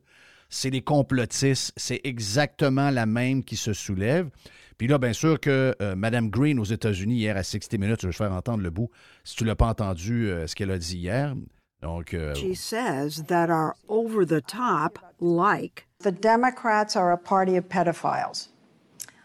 c'est 0.49 0.71
les 0.71 0.83
complotistes, 0.83 1.73
c'est 1.77 2.01
exactement 2.05 2.91
la 2.91 3.07
même 3.07 3.45
qui 3.45 3.57
se 3.57 3.73
soulève. 3.73 4.31
Puis 4.79 4.89
là, 4.89 4.99
bien 4.99 5.15
sûr 5.15 5.41
que 5.41 5.75
euh, 5.81 5.97
Mme 5.97 6.29
Green 6.29 6.59
aux 6.59 6.65
États-Unis, 6.65 7.17
hier 7.17 7.37
à 7.37 7.43
60 7.43 7.73
minutes, 7.81 8.01
je 8.03 8.09
vais 8.09 8.13
faire 8.13 8.33
entendre 8.33 8.63
le 8.63 8.71
bout, 8.71 8.91
si 9.25 9.37
tu 9.37 9.45
ne 9.45 9.49
l'as 9.49 9.57
pas 9.57 9.69
entendu, 9.69 10.29
euh, 10.29 10.47
ce 10.47 10.55
qu'elle 10.55 10.71
a 10.71 10.79
dit 10.79 10.99
hier, 10.99 11.35
Donc, 11.83 12.15
uh, 12.15 12.35
she 12.35 12.55
says 12.55 13.25
that 13.25 13.51
are 13.51 13.77
over 13.89 14.25
the 14.25 14.41
top, 14.41 14.99
like 15.21 15.87
the 16.01 16.13
Democrats 16.13 16.97
are 16.97 17.13
a 17.13 17.19
party 17.19 17.57
of 17.57 17.69
pedophiles. 17.69 18.49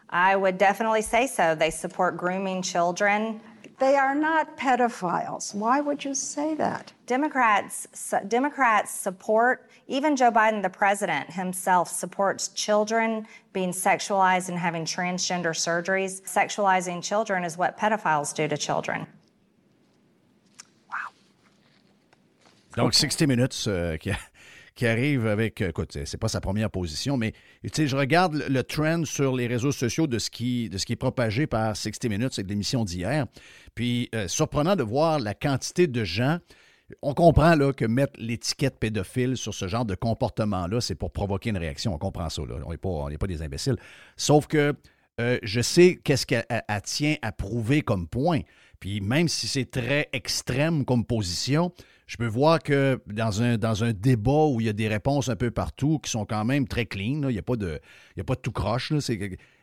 I 0.09 0.35
would 0.35 0.57
definitely 0.57 1.01
say 1.01 1.27
so. 1.27 1.55
They 1.55 1.69
support 1.69 2.17
grooming 2.17 2.61
children. 2.61 3.41
They 3.79 3.95
are 3.95 4.13
not 4.13 4.57
pedophiles. 4.57 5.55
Why 5.55 5.81
would 5.81 6.03
you 6.05 6.13
say 6.13 6.53
that? 6.55 6.93
Democrats 7.07 7.87
Democrats 8.27 8.91
support 8.91 9.69
even 9.87 10.15
Joe 10.15 10.31
Biden 10.31 10.61
the 10.61 10.69
president 10.69 11.31
himself 11.31 11.89
supports 11.89 12.49
children 12.49 13.25
being 13.53 13.71
sexualized 13.71 14.49
and 14.49 14.57
having 14.57 14.85
transgender 14.85 15.55
surgeries. 15.55 16.21
Sexualizing 16.21 17.01
children 17.03 17.43
is 17.43 17.57
what 17.57 17.77
pedophiles 17.77 18.35
do 18.35 18.47
to 18.47 18.57
children. 18.57 19.07
Donc, 22.77 22.93
60 22.93 23.27
Minutes 23.27 23.65
euh, 23.67 23.97
qui, 23.97 24.11
arrive 24.85 25.27
avec. 25.27 25.61
Écoute, 25.61 25.97
c'est 26.05 26.17
pas 26.17 26.27
sa 26.27 26.41
première 26.41 26.69
position, 26.69 27.17
mais 27.17 27.33
je 27.63 27.95
regarde 27.95 28.43
le, 28.47 28.63
trend 28.63 29.05
sur 29.05 29.35
les 29.35 29.47
réseaux 29.47 29.71
sociaux 29.71 30.07
de 30.07 30.19
ce 30.19 30.29
qui, 30.29 30.69
de 30.69 30.77
ce 30.77 30.85
qui 30.85 30.93
est 30.93 30.97
propagé 30.97 31.47
par 31.47 31.75
60 31.75 32.05
Minutes, 32.05 32.33
c'est 32.33 32.47
l'émission 32.47 32.85
d'hier. 32.85 33.25
Puis, 33.75 34.09
euh, 34.15 34.27
surprenant 34.27 34.75
de 34.75 34.83
voir 34.83 35.19
la 35.19 35.33
quantité 35.33 35.87
de 35.87 36.03
gens. 36.03 36.39
On 37.01 37.13
comprend 37.13 37.55
là, 37.55 37.71
que 37.71 37.85
mettre 37.85 38.13
l'étiquette 38.17 38.77
pédophile 38.77 39.37
sur 39.37 39.53
ce 39.53 39.67
genre 39.69 39.85
de 39.85 39.95
comportement-là, 39.95 40.81
c'est 40.81 40.95
pour 40.95 41.11
provoquer 41.11 41.51
une 41.51 41.57
réaction. 41.57 41.93
On 41.93 41.97
comprend 41.97 42.29
ça. 42.29 42.41
Là. 42.41 42.55
On 42.65 42.71
n'est 43.09 43.17
pas, 43.17 43.27
des 43.27 43.41
imbéciles. 43.41 43.77
Sauf 44.17 44.47
que 44.47 44.75
euh, 45.21 45.37
je 45.43 45.61
sais 45.61 46.01
qu'est-ce 46.03 46.25
qu'elle 46.25 46.43
tient 46.83 47.15
à 47.21 47.31
prouver 47.31 47.81
comme 47.81 48.07
point. 48.07 48.41
Puis 48.81 48.99
même 48.99 49.29
si 49.29 49.47
c'est 49.47 49.69
très 49.69 50.09
extrême 50.11 50.83
comme 50.83 51.05
position, 51.05 51.71
je 52.07 52.17
peux 52.17 52.27
voir 52.27 52.61
que 52.61 52.99
dans 53.07 53.41
un, 53.41 53.57
dans 53.57 53.85
un 53.85 53.93
débat 53.93 54.47
où 54.47 54.59
il 54.59 54.65
y 54.65 54.69
a 54.69 54.73
des 54.73 54.89
réponses 54.89 55.29
un 55.29 55.37
peu 55.37 55.51
partout 55.51 55.99
qui 55.99 56.09
sont 56.09 56.25
quand 56.25 56.43
même 56.43 56.67
très 56.67 56.87
clean, 56.87 57.29
il 57.29 57.33
n'y 57.33 57.37
a, 57.37 57.43
pas 57.43 57.55
de, 57.55 57.79
a 58.19 58.23
pas 58.23 58.35
de 58.35 58.41
tout 58.41 58.51
croche. 58.51 58.91
Là, 58.91 58.99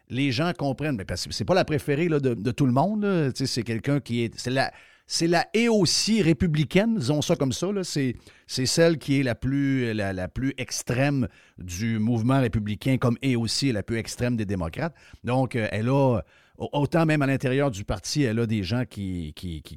les 0.09 0.33
gens 0.33 0.53
comprennent, 0.57 0.97
mais 0.97 1.05
parce 1.05 1.27
c'est 1.31 1.45
pas 1.45 1.55
la 1.55 1.65
préférée 1.65 2.09
là, 2.09 2.21
de, 2.21 2.51
tout 2.53 2.65
le 2.65 2.73
monde. 2.73 3.33
C'est 3.35 3.65
quelqu'un 3.65 4.01
qui 4.01 4.23
est. 4.23 4.39
C'est 4.39 4.51
la, 4.51 4.73
c'est 5.09 5.27
la 5.27 5.49
et 5.53 5.69
aussi 5.69 6.23
républicaine, 6.23 6.97
disons 6.97 7.21
ça 7.21 7.35
comme 7.35 7.53
ça. 7.53 7.67
C'est, 7.83 8.15
c'est 8.47 8.67
celle 8.67 8.99
qui 8.99 9.19
est 9.19 9.23
la 9.25 9.35
plus, 9.35 9.93
la, 9.95 10.13
la, 10.13 10.29
plus 10.29 10.55
extrême 10.59 11.27
du 11.59 11.99
mouvement 11.99 12.41
républicain, 12.41 12.99
comme 12.99 13.19
et 13.21 13.35
aussi 13.35 13.73
la 13.73 13.83
plus 13.83 13.99
extrême 13.99 14.37
des 14.37 14.47
démocrates. 14.47 14.95
Donc, 15.25 15.57
euh, 15.57 15.67
elle 15.73 15.89
a. 15.89 16.21
Autant 16.59 17.07
même 17.07 17.23
à 17.23 17.27
l'intérieur 17.27 17.71
du 17.71 17.85
parti, 17.85 18.25
elle 18.25 18.41
a 18.41 18.47
des 18.47 18.65
gens 18.65 18.85
qui, 18.85 19.33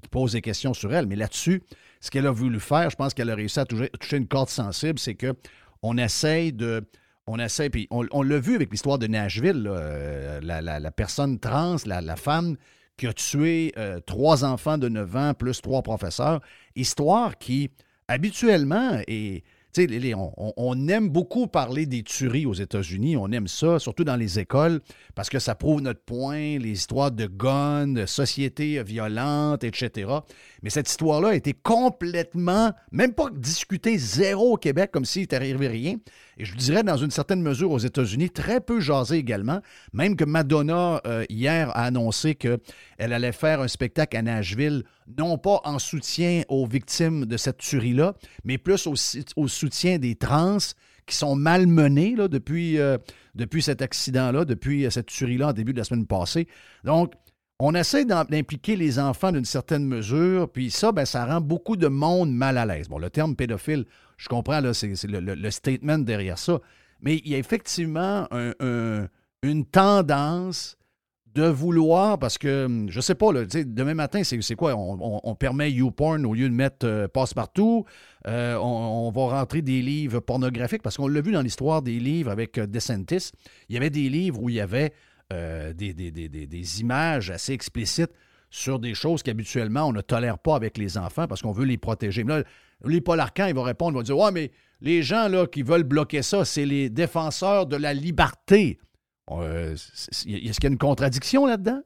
posent 0.10 0.32
des 0.32 0.42
questions 0.42 0.74
sur 0.74 0.92
elle. 0.92 1.06
Mais 1.06 1.16
là-dessus, 1.16 1.62
ce 2.00 2.10
qu'elle 2.10 2.26
a 2.26 2.32
voulu 2.32 2.60
faire, 2.60 2.90
je 2.90 2.96
pense 2.96 3.14
qu'elle 3.14 3.30
a 3.30 3.36
réussi 3.36 3.60
à 3.60 3.66
toucher, 3.66 4.18
une 4.18 4.28
corde 4.28 4.50
sensible, 4.50 4.98
c'est 4.98 5.14
que 5.14 5.36
on 5.84 5.98
essaye 5.98 6.52
de. 6.52 6.84
On 7.28 7.38
essaie, 7.38 7.70
puis 7.70 7.88
on, 7.92 8.24
l'a 8.24 8.40
vu 8.40 8.56
avec 8.56 8.72
l'histoire 8.72 8.98
de 8.98 9.06
Nashville, 9.06 9.68
euh, 9.70 10.42
la, 10.42 10.92
personne 10.92 11.40
trans, 11.40 11.78
la, 11.86 12.16
femme 12.16 12.58
qui 12.98 13.06
a 13.06 13.14
tué 13.14 13.74
euh, 13.78 14.00
trois 14.00 14.44
enfants 14.44 14.80
de 14.80 14.90
9 14.90 15.16
ans 15.16 15.34
plus 15.36 15.62
trois 15.62 15.84
professeurs. 15.84 16.42
Histoire 16.76 17.38
qui, 17.38 17.70
habituellement, 18.08 19.00
est 19.08 19.44
on, 19.78 20.54
on, 20.58 20.88
aime 20.88 21.10
beaucoup 21.10 21.48
parler 21.48 21.86
des 21.86 22.04
tueries 22.04 22.46
aux 22.46 22.54
États-Unis. 22.54 23.18
On 23.18 23.32
aime 23.32 23.48
ça, 23.48 23.80
surtout 23.80 24.04
dans 24.04 24.16
les 24.16 24.40
écoles, 24.40 24.82
parce 25.16 25.30
que 25.30 25.40
ça 25.40 25.56
prouve 25.56 25.82
notre 25.82 26.01
point, 26.01 26.58
les 26.60 26.72
histoires 26.72 27.12
de 27.12 27.25
guns, 27.25 27.88
de 27.88 28.06
sociétés 28.06 28.84
violentes, 28.84 29.63
etc. 29.63 30.12
Mais 30.63 30.70
cette 30.70 30.89
histoire-là 30.89 31.30
a 31.30 31.36
été 31.36 31.53
complètement, 31.53 32.72
même 32.91 33.13
pas 33.13 33.30
discutée 33.32 33.98
zéro 33.98 34.53
au 34.53 34.58
Québec, 34.58 34.91
comme 34.91 35.06
s'il 35.06 35.24
n'était 35.24 35.36
arrivé 35.36 35.68
rien. 35.68 35.98
Et 36.38 36.46
je 36.46 36.56
dirais, 36.56 36.84
dans 36.84 36.98
une 36.98 37.12
certaine 37.12 37.41
mesure, 37.41 37.72
aux 37.72 37.80
États-Unis, 37.80 38.30
très 38.30 38.62
peu 38.62 38.80
jasé 38.80 39.18
également. 39.18 39.62
Même 39.94 40.15
que 40.15 40.24
Madonna, 40.24 41.01
euh, 41.06 41.25
hier, 41.30 41.70
a 41.72 41.86
annoncé 41.86 42.36
qu'elle 42.36 42.60
allait 43.00 43.32
faire 43.32 43.62
un 43.62 43.68
spectacle 43.68 44.15
à 44.18 44.22
Nashville, 44.22 44.84
non 45.18 45.38
pas 45.38 45.62
en 45.63 45.80
soutien 45.80 46.44
aux 46.48 46.65
victimes 46.65 47.25
de 47.25 47.38
cette 47.38 47.58
tuerie-là, 47.58 48.15
mais 48.44 48.58
plus 48.58 48.88
au, 48.88 49.48
soutien 49.48 49.98
des 49.98 50.15
trans 50.15 50.58
qui 51.08 51.15
sont 51.15 51.36
malmenés 51.36 52.15
depuis, 52.15 52.77
euh, 52.77 52.98
depuis 53.34 53.63
cet 53.63 53.82
accident-là, 53.82 54.46
depuis 54.46 54.86
cette 54.91 55.08
tuerie-là 55.08 55.50
en 55.50 55.53
début 55.53 55.74
de 55.74 55.80
la 55.80 55.84
semaine 55.84 56.06
passée. 56.06 56.48
Donc, 56.84 57.13
on 57.63 57.75
essaie 57.75 58.06
d'impliquer 58.06 58.75
les 58.75 58.98
enfants 58.98 59.32
d'une 59.32 59.46
certaine 59.46 59.86
mesure, 59.86 60.50
puis 60.50 60.72
ça, 60.72 60.91
ben, 60.91 61.06
ça 61.06 61.25
rend 61.25 61.41
beaucoup 61.41 61.77
de 61.77 61.88
monde 61.88 62.34
mal 62.34 62.58
à 62.58 62.65
l'aise. 62.65 62.89
Bon, 62.89 62.98
le 62.98 63.12
terme 63.12 63.36
pédophile, 63.36 63.86
je 64.18 64.27
comprends, 64.27 64.60
là, 64.62 64.74
c'est, 64.74 64.96
le, 65.03 65.51
statement 65.51 66.00
derrière 66.00 66.39
ça, 66.39 66.60
mais 67.01 67.18
il 67.24 67.32
y 67.32 67.36
a 67.36 67.38
effectivement 67.38 68.27
une 69.44 69.65
tendance 69.65 70.75
de 71.36 71.44
vouloir, 71.44 72.18
parce 72.18 72.38
que, 72.38 72.65
hum, 72.65 72.89
je 72.89 73.00
sais 73.00 73.15
pas, 73.15 73.32
là, 73.32 73.46
demain 73.46 73.94
matin, 73.94 74.24
c'est, 74.24 74.56
quoi? 74.56 74.75
On, 74.75 75.36
permet 75.36 75.72
YouPorn 75.72 76.25
au 76.25 76.34
lieu 76.34 76.50
de 76.50 76.53
mettre 76.53 76.86
euh, 76.86 77.08
passe-partout. 77.08 77.86
Euh, 78.27 78.56
on, 78.58 79.12
va 79.12 79.39
rentrer 79.39 79.62
des 79.62 79.82
livres 79.82 80.20
pornographiques, 80.20 80.82
parce 80.82 80.98
qu'on 80.98 81.08
l'a 81.08 81.22
vu 81.22 81.32
dans 81.32 81.41
l'histoire 81.41 81.82
des 81.82 82.00
livres 82.00 82.32
avec 82.32 82.58
euh, 82.58 82.68
DeSantis. 82.68 83.32
Il 83.70 83.75
y 83.75 83.77
avait 83.77 83.89
des 83.89 84.10
livres 84.10 84.41
où 84.41 84.50
il 84.50 84.56
y 84.56 84.62
avait 84.62 84.94
euh, 85.32 85.74
des, 85.74 86.82
images 86.82 87.32
assez 87.32 87.54
explicites 87.54 88.12
sur 88.50 88.80
des 88.80 88.94
choses 88.94 89.24
qu'habituellement 89.24 89.88
on 89.88 89.94
ne 89.94 90.02
tolère 90.02 90.38
pas 90.38 90.56
avec 90.56 90.78
les 90.78 90.98
enfants 90.98 91.28
parce 91.28 91.42
qu'on 91.42 91.52
veut 91.52 91.66
les 91.66 91.78
protéger. 91.78 92.24
Mais 92.24 92.40
là, 92.40 92.44
les 92.86 93.02
Paul 93.02 93.20
Arcan, 93.20 93.48
ils 93.48 93.56
vont 93.56 93.64
répondre, 93.64 93.92
ils 93.92 93.96
vont 93.96 94.02
dire 94.04 94.18
Ouais, 94.18 94.32
mais 94.32 94.52
les 94.82 95.04
gens 95.04 95.28
là, 95.28 95.48
qui 95.48 95.64
veulent 95.64 95.84
bloquer 95.84 96.22
ça, 96.22 96.44
c'est 96.44 96.66
les 96.66 96.90
défenseurs 96.90 97.66
de 97.66 97.78
la 97.78 97.94
liberté. 97.94 98.80
Euh, 99.30 99.74
est-ce 99.74 100.24
qu'il 100.24 100.44
y 100.46 100.68
a 100.68 100.70
une 100.70 100.78
contradiction 100.78 101.46
là-dedans? 101.46 101.82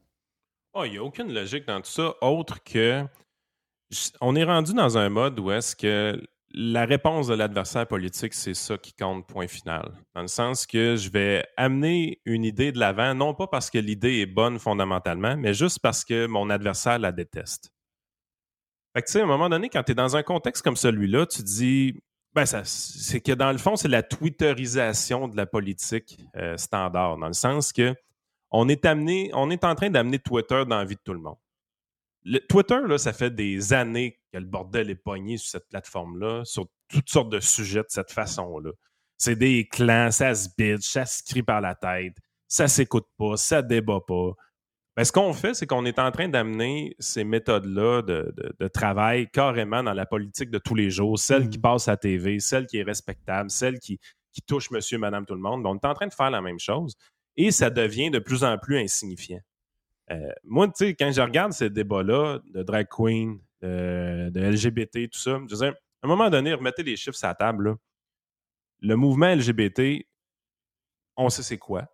Oh, 0.73 0.83
il 0.85 0.91
n'y 0.91 0.97
a 0.97 1.03
aucune 1.03 1.31
logique 1.31 1.67
dans 1.67 1.79
tout 1.81 1.91
ça, 1.91 2.15
autre 2.21 2.63
que 2.63 3.05
on 4.19 4.35
est 4.35 4.43
rendu 4.43 4.73
dans 4.73 4.97
un 4.97 5.09
mode 5.09 5.39
où 5.39 5.51
est-ce 5.51 5.75
que 5.75 6.21
la 6.57 6.85
réponse 6.85 7.27
de 7.27 7.33
l'adversaire 7.33 7.85
politique, 7.85 8.33
c'est 8.33 8.53
ça 8.53 8.77
qui 8.77 8.93
compte, 8.93 9.27
point 9.27 9.47
final. 9.47 9.91
Dans 10.13 10.21
le 10.21 10.27
sens 10.27 10.65
que 10.65 10.95
je 10.95 11.09
vais 11.09 11.45
amener 11.57 12.21
une 12.23 12.45
idée 12.45 12.71
de 12.71 12.79
l'avant, 12.79 13.13
non 13.13 13.33
pas 13.33 13.47
parce 13.47 13.69
que 13.69 13.77
l'idée 13.77 14.19
est 14.21 14.25
bonne 14.25 14.57
fondamentalement, 14.57 15.35
mais 15.35 15.53
juste 15.53 15.79
parce 15.79 16.05
que 16.05 16.27
mon 16.27 16.49
adversaire 16.49 16.97
la 16.97 17.11
déteste. 17.11 17.71
Fait 18.93 19.01
que, 19.01 19.07
tu 19.07 19.11
sais, 19.13 19.19
à 19.19 19.23
un 19.23 19.27
moment 19.27 19.49
donné, 19.49 19.67
quand 19.67 19.83
tu 19.83 19.91
es 19.91 19.95
dans 19.95 20.15
un 20.15 20.23
contexte 20.23 20.63
comme 20.63 20.77
celui-là, 20.77 21.25
tu 21.25 21.43
dis, 21.43 21.99
ben, 22.33 22.45
c'est 22.45 23.19
que 23.19 23.33
dans 23.33 23.51
le 23.51 23.57
fond, 23.57 23.75
c'est 23.75 23.89
la 23.89 24.03
twitterisation 24.03 25.27
de 25.27 25.35
la 25.35 25.45
politique 25.45 26.21
euh, 26.37 26.55
standard, 26.55 27.17
dans 27.17 27.27
le 27.27 27.33
sens 27.33 27.73
que 27.73 27.93
on 28.51 28.69
est 28.69 28.85
amené, 28.85 29.29
on 29.33 29.49
est 29.49 29.65
en 29.65 29.75
train 29.75 29.89
d'amener 29.89 30.19
Twitter 30.19 30.63
dans 30.65 30.77
la 30.77 30.85
vie 30.85 30.95
de 30.95 31.01
tout 31.03 31.13
le 31.13 31.19
monde. 31.19 31.35
Twitter, 32.49 32.79
là, 32.87 32.97
ça 32.97 33.13
fait 33.13 33.33
des 33.33 33.73
années 33.73 34.19
que 34.33 34.39
le 34.39 34.45
bordel 34.45 34.89
est 34.89 34.95
pogné 34.95 35.37
sur 35.37 35.49
cette 35.49 35.67
plateforme-là, 35.69 36.43
sur 36.45 36.67
toutes 36.87 37.09
sortes 37.09 37.29
de 37.29 37.39
sujets 37.39 37.81
de 37.81 37.87
cette 37.89 38.11
façon-là. 38.11 38.71
C'est 39.17 39.35
des 39.35 39.67
clans, 39.67 40.11
ça 40.11 40.33
se 40.33 40.49
bitch, 40.57 40.91
ça 40.91 41.05
se 41.05 41.23
crie 41.23 41.43
par 41.43 41.61
la 41.61 41.75
tête, 41.75 42.15
ça 42.47 42.67
s'écoute 42.67 43.07
pas, 43.17 43.37
ça 43.37 43.61
débat 43.61 43.99
pas. 44.05 44.31
Mais 44.97 45.03
ce 45.03 45.11
qu'on 45.11 45.33
fait, 45.33 45.53
c'est 45.53 45.67
qu'on 45.67 45.85
est 45.85 45.99
en 45.99 46.11
train 46.11 46.29
d'amener 46.29 46.95
ces 46.99 47.23
méthodes-là 47.23 48.01
de, 48.01 48.67
travail 48.69 49.29
carrément 49.29 49.83
dans 49.83 49.93
la 49.93 50.05
politique 50.05 50.49
de 50.49 50.57
tous 50.57 50.75
les 50.75 50.89
jours, 50.89 51.19
celle 51.19 51.49
qui 51.49 51.57
mmh. 51.57 51.61
passe 51.61 51.87
à 51.87 51.91
la 51.91 51.97
TV, 51.97 52.39
celle 52.39 52.65
qui 52.65 52.77
est 52.77 52.83
respectable, 52.83 53.49
celle 53.51 53.79
qui, 53.79 53.99
qui 54.31 54.41
touche 54.41 54.71
monsieur, 54.71 54.97
madame, 54.97 55.25
tout 55.25 55.35
le 55.35 55.41
monde. 55.41 55.65
on 55.65 55.75
est 55.75 55.85
en 55.85 55.93
train 55.93 56.07
de 56.07 56.13
faire 56.13 56.31
la 56.31 56.41
même 56.41 56.59
chose 56.59 56.95
et 57.37 57.51
ça 57.51 57.69
devient 57.69 58.09
de 58.09 58.19
plus 58.19 58.43
en 58.43 58.57
plus 58.57 58.77
insignifiant. 58.77 59.39
Euh, 60.11 60.29
moi, 60.43 60.67
tu 60.67 60.73
sais, 60.75 60.95
quand 60.95 61.11
je 61.11 61.21
regarde 61.21 61.51
ces 61.53 61.69
débats-là 61.69 62.39
de 62.45 62.63
drag 62.63 62.87
queen, 62.89 63.39
de, 63.61 64.31
LGBT, 64.39 65.09
tout 65.09 65.19
ça, 65.19 65.39
je 65.49 65.55
veux 65.55 65.67
à 65.67 65.73
un 66.03 66.07
moment 66.07 66.29
donné, 66.29 66.53
remettez 66.53 66.83
les 66.83 66.95
chiffres 66.95 67.17
sur 67.17 67.27
la 67.27 67.33
table. 67.33 67.77
Le 68.81 68.95
mouvement 68.95 69.33
LGBT, 69.33 70.05
on 71.17 71.29
sait 71.29 71.41
c'est 71.41 71.57
quoi. 71.57 71.87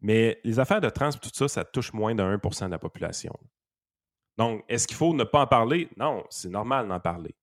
Mais 0.00 0.40
les 0.44 0.60
affaires 0.60 0.80
de 0.80 0.88
trans, 0.88 1.10
tout 1.10 1.30
ça, 1.32 1.48
ça 1.48 1.64
touche 1.64 1.92
moins 1.92 2.14
de 2.14 2.22
1% 2.22 2.66
de 2.66 2.70
la 2.70 2.78
population. 2.78 3.36
Donc, 4.36 4.64
est-ce 4.68 4.86
qu'il 4.86 4.96
faut 4.96 5.12
ne 5.12 5.24
pas 5.24 5.40
en 5.40 5.46
parler? 5.48 5.88
Non, 5.96 6.24
c'est 6.30 6.48
normal 6.48 6.86
d'en 6.86 7.00
parler. 7.00 7.34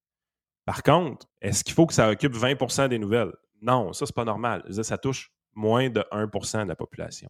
Par 0.63 0.81
contre, 0.81 1.27
est-ce 1.41 1.63
qu'il 1.63 1.73
faut 1.73 1.85
que 1.85 1.93
ça 1.93 2.09
occupe 2.09 2.33
20% 2.33 2.87
des 2.87 2.97
nouvelles? 2.97 3.33
Non, 3.61 3.91
ça, 3.91 4.05
c'est 4.05 4.15
pas 4.15 4.23
normal. 4.23 4.63
ça 4.71 4.97
touche 4.97 5.31
moins 5.53 5.89
de 5.89 6.01
1% 6.11 6.63
de 6.63 6.69
la 6.69 6.75
population. 6.75 7.29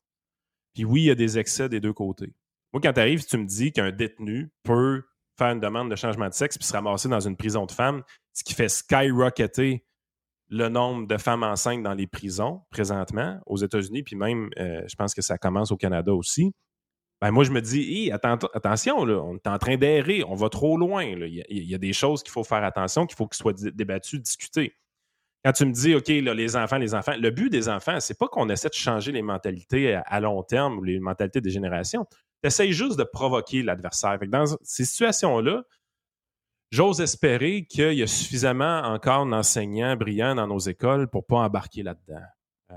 Puis 0.74 0.86
oui, 0.86 1.04
il 1.04 1.06
y 1.06 1.12
a 1.12 1.16
des 1.16 1.40
excès 1.40 1.70
des 1.70 1.80
deux 1.80 1.94
côtés. 1.94 2.34
Moi, 2.76 2.82
quand 2.82 2.92
tu 2.92 3.00
arrives, 3.00 3.24
tu 3.24 3.38
me 3.38 3.46
dis 3.46 3.72
qu'un 3.72 3.94
détenu 3.94 4.52
peut 4.64 5.04
faire 5.38 5.52
une 5.52 5.62
demande 5.62 5.90
de 5.90 5.96
changement 5.96 6.28
de 6.28 6.34
sexe 6.34 6.58
puis 6.58 6.68
se 6.68 6.74
ramasser 6.74 7.08
dans 7.08 7.22
une 7.22 7.38
prison 7.38 7.66
de 7.66 7.72
femmes, 7.72 8.04
ce 8.34 8.44
qui 8.44 8.54
fait 8.54 8.68
skyrocketer 8.68 9.86
le 10.50 10.68
nombre 10.68 11.08
de 11.08 11.16
femmes 11.16 11.44
enceintes 11.44 11.84
dans 11.84 11.94
les 11.94 12.06
prisons 12.06 12.64
présentement 12.72 13.40
aux 13.46 13.56
États-Unis, 13.56 14.04
puis 14.04 14.18
même, 14.18 14.50
euh, 14.60 14.82
je 14.90 14.96
pense 14.98 15.14
que 15.14 15.22
ça 15.22 15.38
commence 15.38 15.72
au 15.72 15.78
Canada 15.78 16.14
aussi. 16.14 16.52
Ben 17.22 17.32
moi, 17.32 17.46
je 17.46 17.52
me 17.52 17.62
dis, 17.62 18.12
attention, 18.12 19.06
là, 19.06 19.22
on 19.24 19.38
est 19.38 19.48
en 19.48 19.58
train 19.58 19.78
d'errer, 19.78 20.26
on 20.26 20.36
va 20.36 20.50
trop 20.50 20.76
loin. 20.76 21.06
Il, 21.06 21.46
y 21.48 21.76
a, 21.76 21.78
des 21.78 21.94
choses 21.94 22.24
qu'il 22.24 22.34
faut 22.34 22.44
faire 22.44 22.66
attention, 22.66 23.06
qu'il 23.06 23.16
faut 23.16 23.28
qu'ils 23.28 23.38
soient 23.38 23.54
débattues, 23.54 24.20
discutées. 24.20 24.76
Quand 25.46 25.54
tu 25.54 25.66
me 25.66 25.72
dis, 25.72 25.96
OK, 25.96 26.10
les 26.10 26.56
enfants, 26.58 26.78
les 26.78 26.94
enfants, 26.94 27.14
le 27.18 27.30
but 27.30 27.50
des 27.50 27.70
enfants, 27.70 28.02
c'est 28.02 28.18
pas 28.18 28.28
qu'on 28.28 28.50
essaie 28.50 28.68
de 28.68 28.74
changer 28.74 29.14
les 29.14 29.22
mentalités 29.22 29.94
à, 29.94 30.20
long 30.20 30.44
terme 30.44 30.78
ou 30.78 30.84
les 30.84 31.00
mentalités 31.00 31.40
des 31.40 31.52
générations 31.52 32.06
essaies 32.46 32.72
juste 32.72 32.98
de 32.98 33.04
provoquer 33.04 33.64
l'adversaire. 33.64 34.20
Dans 34.28 34.46
ces 34.64 34.86
situations-là, 34.86 35.64
j'ose 36.72 37.02
espérer 37.02 37.66
qu'il 37.66 37.94
y 37.94 38.04
a 38.04 38.08
suffisamment 38.08 38.82
encore 38.82 39.26
d'enseignants 39.26 39.96
brillants 39.96 40.36
dans 40.36 40.48
nos 40.48 40.60
écoles 40.60 41.08
pour 41.08 41.22
ne 41.22 41.28
pas 41.28 41.42
embarquer 41.42 41.84
là-dedans. 41.84 42.24
Euh, 42.72 42.76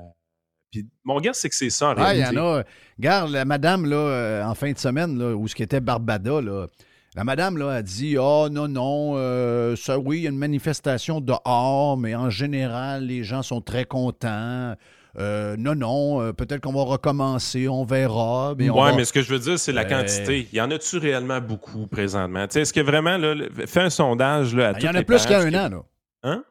puis 0.71 0.87
mon 1.05 1.21
gars, 1.21 1.33
c'est 1.33 1.49
que 1.49 1.55
c'est 1.55 1.71
ça 1.71 1.89
en 1.89 1.95
ah, 1.97 2.05
réalité. 2.05 2.33
Il 2.33 2.37
y 2.37 2.41
en 2.41 2.45
a. 2.45 2.65
Regarde, 2.99 3.31
la 3.31 3.45
madame, 3.45 3.87
là, 3.87 3.97
euh, 3.97 4.45
en 4.45 4.55
fin 4.55 4.73
de 4.73 4.79
semaine, 4.79 5.19
là, 5.19 5.35
où 5.35 5.49
ce 5.49 5.55
qui 5.55 5.63
était 5.63 5.81
Barbada, 5.81 6.41
là, 6.41 6.67
la 7.15 7.25
madame 7.25 7.57
là, 7.57 7.71
a 7.71 7.83
dit 7.83 8.17
Oh 8.19 8.49
non, 8.51 8.69
non, 8.69 9.15
euh, 9.17 9.75
ça, 9.77 9.99
oui, 9.99 10.19
il 10.19 10.23
y 10.23 10.27
a 10.27 10.31
une 10.31 10.39
manifestation 10.39 11.21
dehors, 11.21 11.97
mais 11.97 12.15
en 12.15 12.31
général, 12.31 13.07
les 13.07 13.25
gens 13.25 13.43
sont 13.43 13.61
très 13.61 13.85
contents. 13.85 14.75
Euh, 15.19 15.57
non, 15.59 15.75
non, 15.75 16.21
euh, 16.21 16.33
peut-être 16.33 16.61
qu'on 16.61 16.73
va 16.73 16.83
recommencer, 16.83 17.69
on 17.69 17.85
verra. 17.85 18.55
Mais 18.57 18.71
oui, 18.71 18.91
mais 18.97 19.05
ce 19.05 19.13
que 19.13 19.23
je 19.23 19.33
veux 19.33 19.39
dire, 19.39 19.59
c'est 19.59 19.73
la 19.73 19.85
quantité. 19.85 20.47
Il 20.53 20.57
y 20.57 20.61
en 20.61 20.71
a-tu 20.71 20.99
réellement 20.99 21.41
beaucoup 21.41 21.87
présentement? 21.87 22.47
Est-ce 22.47 22.73
que 22.73 22.81
vraiment, 22.81 23.17
là, 23.17 23.35
fais 23.67 23.81
un 23.81 23.91
sondage 23.91 24.55
là, 24.55 24.69
à 24.69 24.73
ben, 24.73 24.79
Il 24.81 24.85
y 24.87 24.89
en 24.89 24.95
a 24.95 25.03
plus 25.03 25.27
qu'un 25.27 25.49
an, 25.55 25.69
là. 25.69 25.83
Hein? 26.23 26.45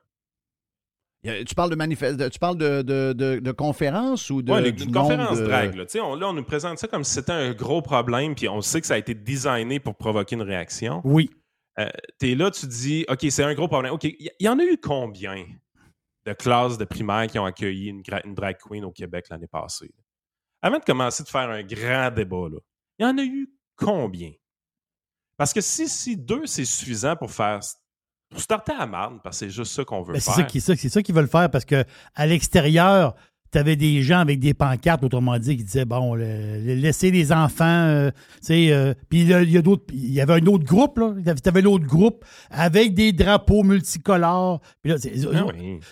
Tu 1.24 1.56
parles 1.56 1.72
de 1.72 1.76
manifeste, 1.76 2.30
tu 2.30 2.40
parles 2.40 2.58
de, 2.58 2.82
de, 2.82 3.40
de, 3.40 3.52
conférence 3.52 4.30
ou 4.30 4.42
de. 4.42 4.52
Oui, 4.52 4.70
une 4.70 4.92
conférence 4.94 5.40
drague. 5.40 5.76
Là. 5.76 5.86
On, 6.04 6.16
là, 6.16 6.30
on 6.30 6.34
nous 6.34 6.44
présente 6.44 6.78
ça 6.78 6.88
comme 6.88 7.04
si 7.04 7.14
c'était 7.14 7.34
un 7.34 7.52
gros 7.52 7.82
problème, 7.82 8.36
puis 8.36 8.48
on 8.48 8.62
sait 8.62 8.80
que 8.80 8.88
ça 8.88 8.94
a 8.94 8.98
été 8.98 9.14
designé 9.14 9.80
pour 9.80 9.96
provoquer 9.96 10.36
une 10.36 10.44
réaction. 10.44 11.02
Oui. 11.04 11.30
Euh, 11.80 11.88
tu 12.20 12.32
es 12.32 12.36
là, 12.36 12.50
tu 12.50 12.66
dis, 12.66 13.06
OK, 13.10 13.26
c'est 13.30 13.44
un 13.44 13.54
gros 13.54 13.68
problème. 13.68 13.94
OK, 13.94 14.06
il 14.06 14.32
y, 14.40 14.48
en 14.48 14.58
a 14.58 14.64
eu 14.64 14.78
combien? 14.78 15.46
De 16.28 16.34
classes 16.34 16.78
de 16.78 16.84
primaire 16.84 17.28
qui 17.28 17.40
ont 17.40 17.46
accueilli 17.46 17.88
une, 17.88 18.04
une 18.26 18.36
drag 18.36 18.58
queen 18.58 18.84
au 18.84 18.92
Québec 18.92 19.28
l'année 19.30 19.48
passée? 19.48 19.94
Avant 20.62 20.78
de 20.78 20.84
commencer 20.84 21.24
de 21.24 21.30
faire 21.30 21.50
un 21.50 21.64
grand 21.64 22.12
débat, 22.12 22.48
il 23.00 23.06
y 23.06 23.06
en 23.06 23.18
a 23.18 23.24
eu 23.24 23.50
combien? 23.78 24.34
Parce 25.38 25.54
que 25.54 25.62
si, 25.62 25.88
si 25.88 26.18
deux, 26.18 26.46
c'est 26.46 26.66
suffisant 26.66 27.16
pour 27.16 27.32
faire 27.32 27.62
pour 28.30 28.42
starter 28.42 28.74
à 28.74 28.86
marne, 28.86 29.22
parce 29.24 29.40
que 29.40 29.46
c'est 29.46 29.50
juste 29.52 29.72
ça 29.72 29.86
qu'on 29.86 30.02
veut 30.02 30.14
ben, 30.14 30.20
faire. 30.20 30.50
C'est 30.52 30.90
ça 30.90 31.02
qu'ils 31.02 31.16
veulent 31.16 31.30
faire 31.30 31.50
parce 31.50 31.64
qu'à 31.64 31.86
l'extérieur, 32.26 33.16
tu 33.52 33.58
avais 33.58 33.76
des 33.76 34.02
gens 34.02 34.20
avec 34.20 34.40
des 34.40 34.54
pancartes, 34.54 35.04
autrement 35.04 35.38
dit, 35.40 35.58
qui 35.58 35.64
disaient 35.64 35.86
bon, 35.86 36.16
laisser 36.16 37.12
les 37.12 37.32
enfants, 37.32 37.66
euh, 37.66 38.12
tu 38.42 38.48
sais, 38.48 38.72
euh, 38.72 38.94
puis 39.10 39.22
il 39.22 39.52
y, 39.52 39.58
a 39.58 39.62
d'autres, 39.62 39.86
il 39.94 40.14
y 40.14 40.22
avait 40.22 40.34
un 40.34 40.46
autre 40.48 40.66
groupe 40.66 40.98
là, 41.00 41.14
tu 41.24 41.50
avais 41.50 41.62
l'autre 41.62 41.86
groupe 41.86 42.26
avec 42.50 42.94
des 42.94 43.14
drapeaux 43.14 43.64
multicolores. 43.64 44.62
Puis 44.82 44.92
là, 44.92 44.98
ah 45.34 45.46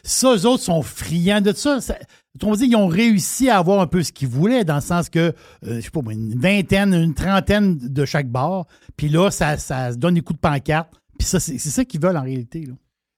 ça, 0.04 0.36
eux 0.36 0.46
autres 0.46 0.64
sont 0.64 0.82
friands 0.82 1.42
de 1.42 1.54
ça. 1.54 1.82
ça 1.82 1.96
autrement 2.36 2.56
dit, 2.56 2.66
ils 2.66 2.76
ont 2.76 2.88
réussi 2.88 3.50
à 3.50 3.58
avoir 3.58 3.80
un 3.80 3.88
peu 3.88 4.04
ce 4.04 4.12
qu'ils 4.12 4.28
voulaient, 4.28 4.66
dans 4.66 4.76
le 4.76 4.82
sens 4.82 5.10
que, 5.10 5.20
euh, 5.20 5.34
je 5.62 5.82
sais 5.82 5.90
pas, 5.90 6.02
une 6.12 6.38
vingtaine, 6.38 6.94
une 6.94 7.14
trentaine 7.14 7.78
de 7.78 8.06
chaque 8.06 8.30
bar. 8.30 8.66
Puis 8.98 9.10
là, 9.10 9.32
ça, 9.32 9.58
ça 9.58 9.94
donne 9.94 10.16
des 10.16 10.22
coups 10.22 10.38
de 10.38 10.48
pancarte. 10.48 10.94
Puis 11.18 11.28
ça, 11.28 11.40
c'est 11.40 11.58
ça 11.58 11.86
qu'ils 11.86 12.02
veulent 12.02 12.18
en 12.18 12.24
réalité. 12.24 12.66
Là. 12.66 12.74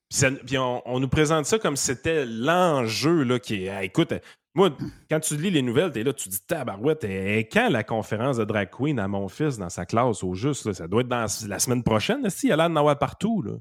Puis, 0.09 0.57
on, 0.57 0.99
nous 0.99 1.07
présente 1.09 1.45
ça 1.45 1.59
comme 1.59 1.75
si 1.75 1.85
c'était 1.85 2.25
l'enjeu 2.25 3.23
là, 3.23 3.39
qui 3.39 3.65
est. 3.65 3.85
écoute, 3.85 4.13
moi, 4.55 4.71
quand 5.09 5.19
tu 5.19 5.37
lis 5.37 5.51
les 5.51 5.61
nouvelles, 5.61 5.91
tu 5.91 5.99
es 5.99 6.03
là, 6.03 6.13
tu 6.13 6.29
dis 6.29 6.39
tabarouette, 6.39 7.03
et 7.03 7.47
quand 7.51 7.69
la 7.69 7.83
conférence 7.83 8.37
de 8.37 8.43
Drag 8.43 8.69
Queen 8.69 8.97
à 8.99 9.07
mon 9.07 9.27
fils 9.27 9.57
dans 9.57 9.69
sa 9.69 9.85
classe 9.85 10.23
au 10.23 10.33
juste, 10.33 10.73
ça 10.73 10.87
doit 10.87 11.01
être 11.01 11.07
dans 11.07 11.27
la 11.47 11.59
semaine 11.59 11.83
prochaine, 11.83 12.27
s'il 12.29 12.49
y 12.49 12.51
a 12.51 12.55
l'air 12.55 12.69
d'en 12.69 12.77
avoir 12.77 12.97
partout. 12.97 13.41
Là. 13.43 13.53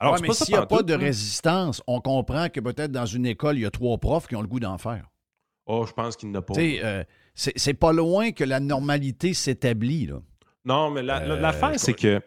Alors, 0.00 0.20
mais 0.20 0.32
s'il 0.32 0.54
n'y 0.54 0.60
a 0.60 0.66
pas 0.66 0.82
de 0.82 0.94
résistance, 0.94 1.82
on 1.86 2.00
comprend 2.00 2.48
que 2.48 2.60
peut-être 2.60 2.90
dans 2.90 3.06
une 3.06 3.26
école, 3.26 3.56
il 3.56 3.62
y 3.62 3.66
a 3.66 3.70
trois 3.70 3.96
profs 3.98 4.26
qui 4.26 4.36
ont 4.36 4.42
le 4.42 4.48
goût 4.48 4.60
d'en 4.60 4.76
faire. 4.76 5.08
Oh, 5.66 5.86
je 5.86 5.92
pense 5.92 6.16
qu'il 6.16 6.28
n'y 6.30 6.36
en 6.36 6.40
a 6.40 6.42
pas. 6.42 6.54
Euh, 6.58 7.04
c'est 7.34 7.74
pas 7.74 7.92
loin 7.92 8.32
que 8.32 8.44
la 8.44 8.60
normalité 8.60 9.32
s'établit. 9.32 10.10
Non, 10.64 10.90
mais 10.90 11.00
euh, 11.00 11.40
l'affaire, 11.40 11.78
c'est 11.78 11.94
que 11.94 12.20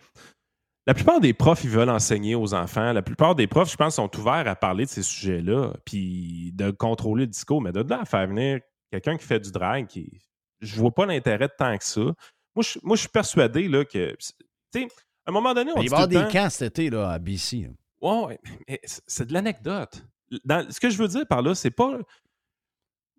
la 0.87 0.93
plupart 0.93 1.19
des 1.19 1.33
profs, 1.33 1.65
ils 1.65 1.69
veulent 1.69 1.89
enseigner 1.89 2.33
aux 2.33 2.53
enfants. 2.53 2.93
La 2.93 3.01
plupart 3.01 3.35
des 3.35 3.45
profs, 3.45 3.69
je 3.69 3.75
pense, 3.75 3.95
sont 3.95 4.09
ouverts 4.17 4.47
à 4.47 4.55
parler 4.55 4.85
de 4.85 4.89
ces 4.89 5.03
sujets-là, 5.03 5.73
puis 5.83 6.53
de 6.53 6.71
contrôler 6.71 7.25
le 7.25 7.31
discours. 7.31 7.61
Mais 7.61 7.73
de 7.73 7.81
là 7.81 7.99
à 8.01 8.05
faire 8.05 8.25
venir 8.25 8.61
quelqu'un 8.89 9.17
qui 9.17 9.25
fait 9.25 9.41
du 9.41 9.51
drag, 9.51 9.87
qui, 9.87 10.21
je 10.61 10.79
vois 10.79 10.91
pas 10.91 11.05
l'intérêt 11.05 11.49
de 11.49 11.53
tant 11.57 11.77
que 11.77 11.83
ça. 11.83 11.99
Moi, 11.99 12.15
je, 12.61 12.79
moi, 12.83 12.95
je 12.95 13.01
suis 13.01 13.09
persuadé 13.09 13.67
là, 13.67 13.83
que, 13.83 14.15
tu 14.15 14.31
sais, 14.73 14.87
à 15.25 15.29
un 15.29 15.33
moment 15.33 15.53
donné, 15.53 15.73
on 15.75 15.81
Il 15.81 15.89
va 15.89 15.97
y 15.97 16.03
avoir 16.03 16.07
des 16.07 16.31
camps 16.31 16.49
cet 16.49 16.79
été 16.79 16.89
là, 16.89 17.11
à 17.11 17.19
BC. 17.19 17.69
Oui, 18.01 18.35
mais 18.69 18.79
c'est 18.85 19.27
de 19.27 19.33
l'anecdote. 19.33 20.05
Ce 20.31 20.79
que 20.79 20.89
je 20.89 20.97
veux 20.97 21.09
dire 21.09 21.27
par 21.27 21.41
là, 21.41 21.53
c'est 21.53 21.69
pas. 21.69 21.97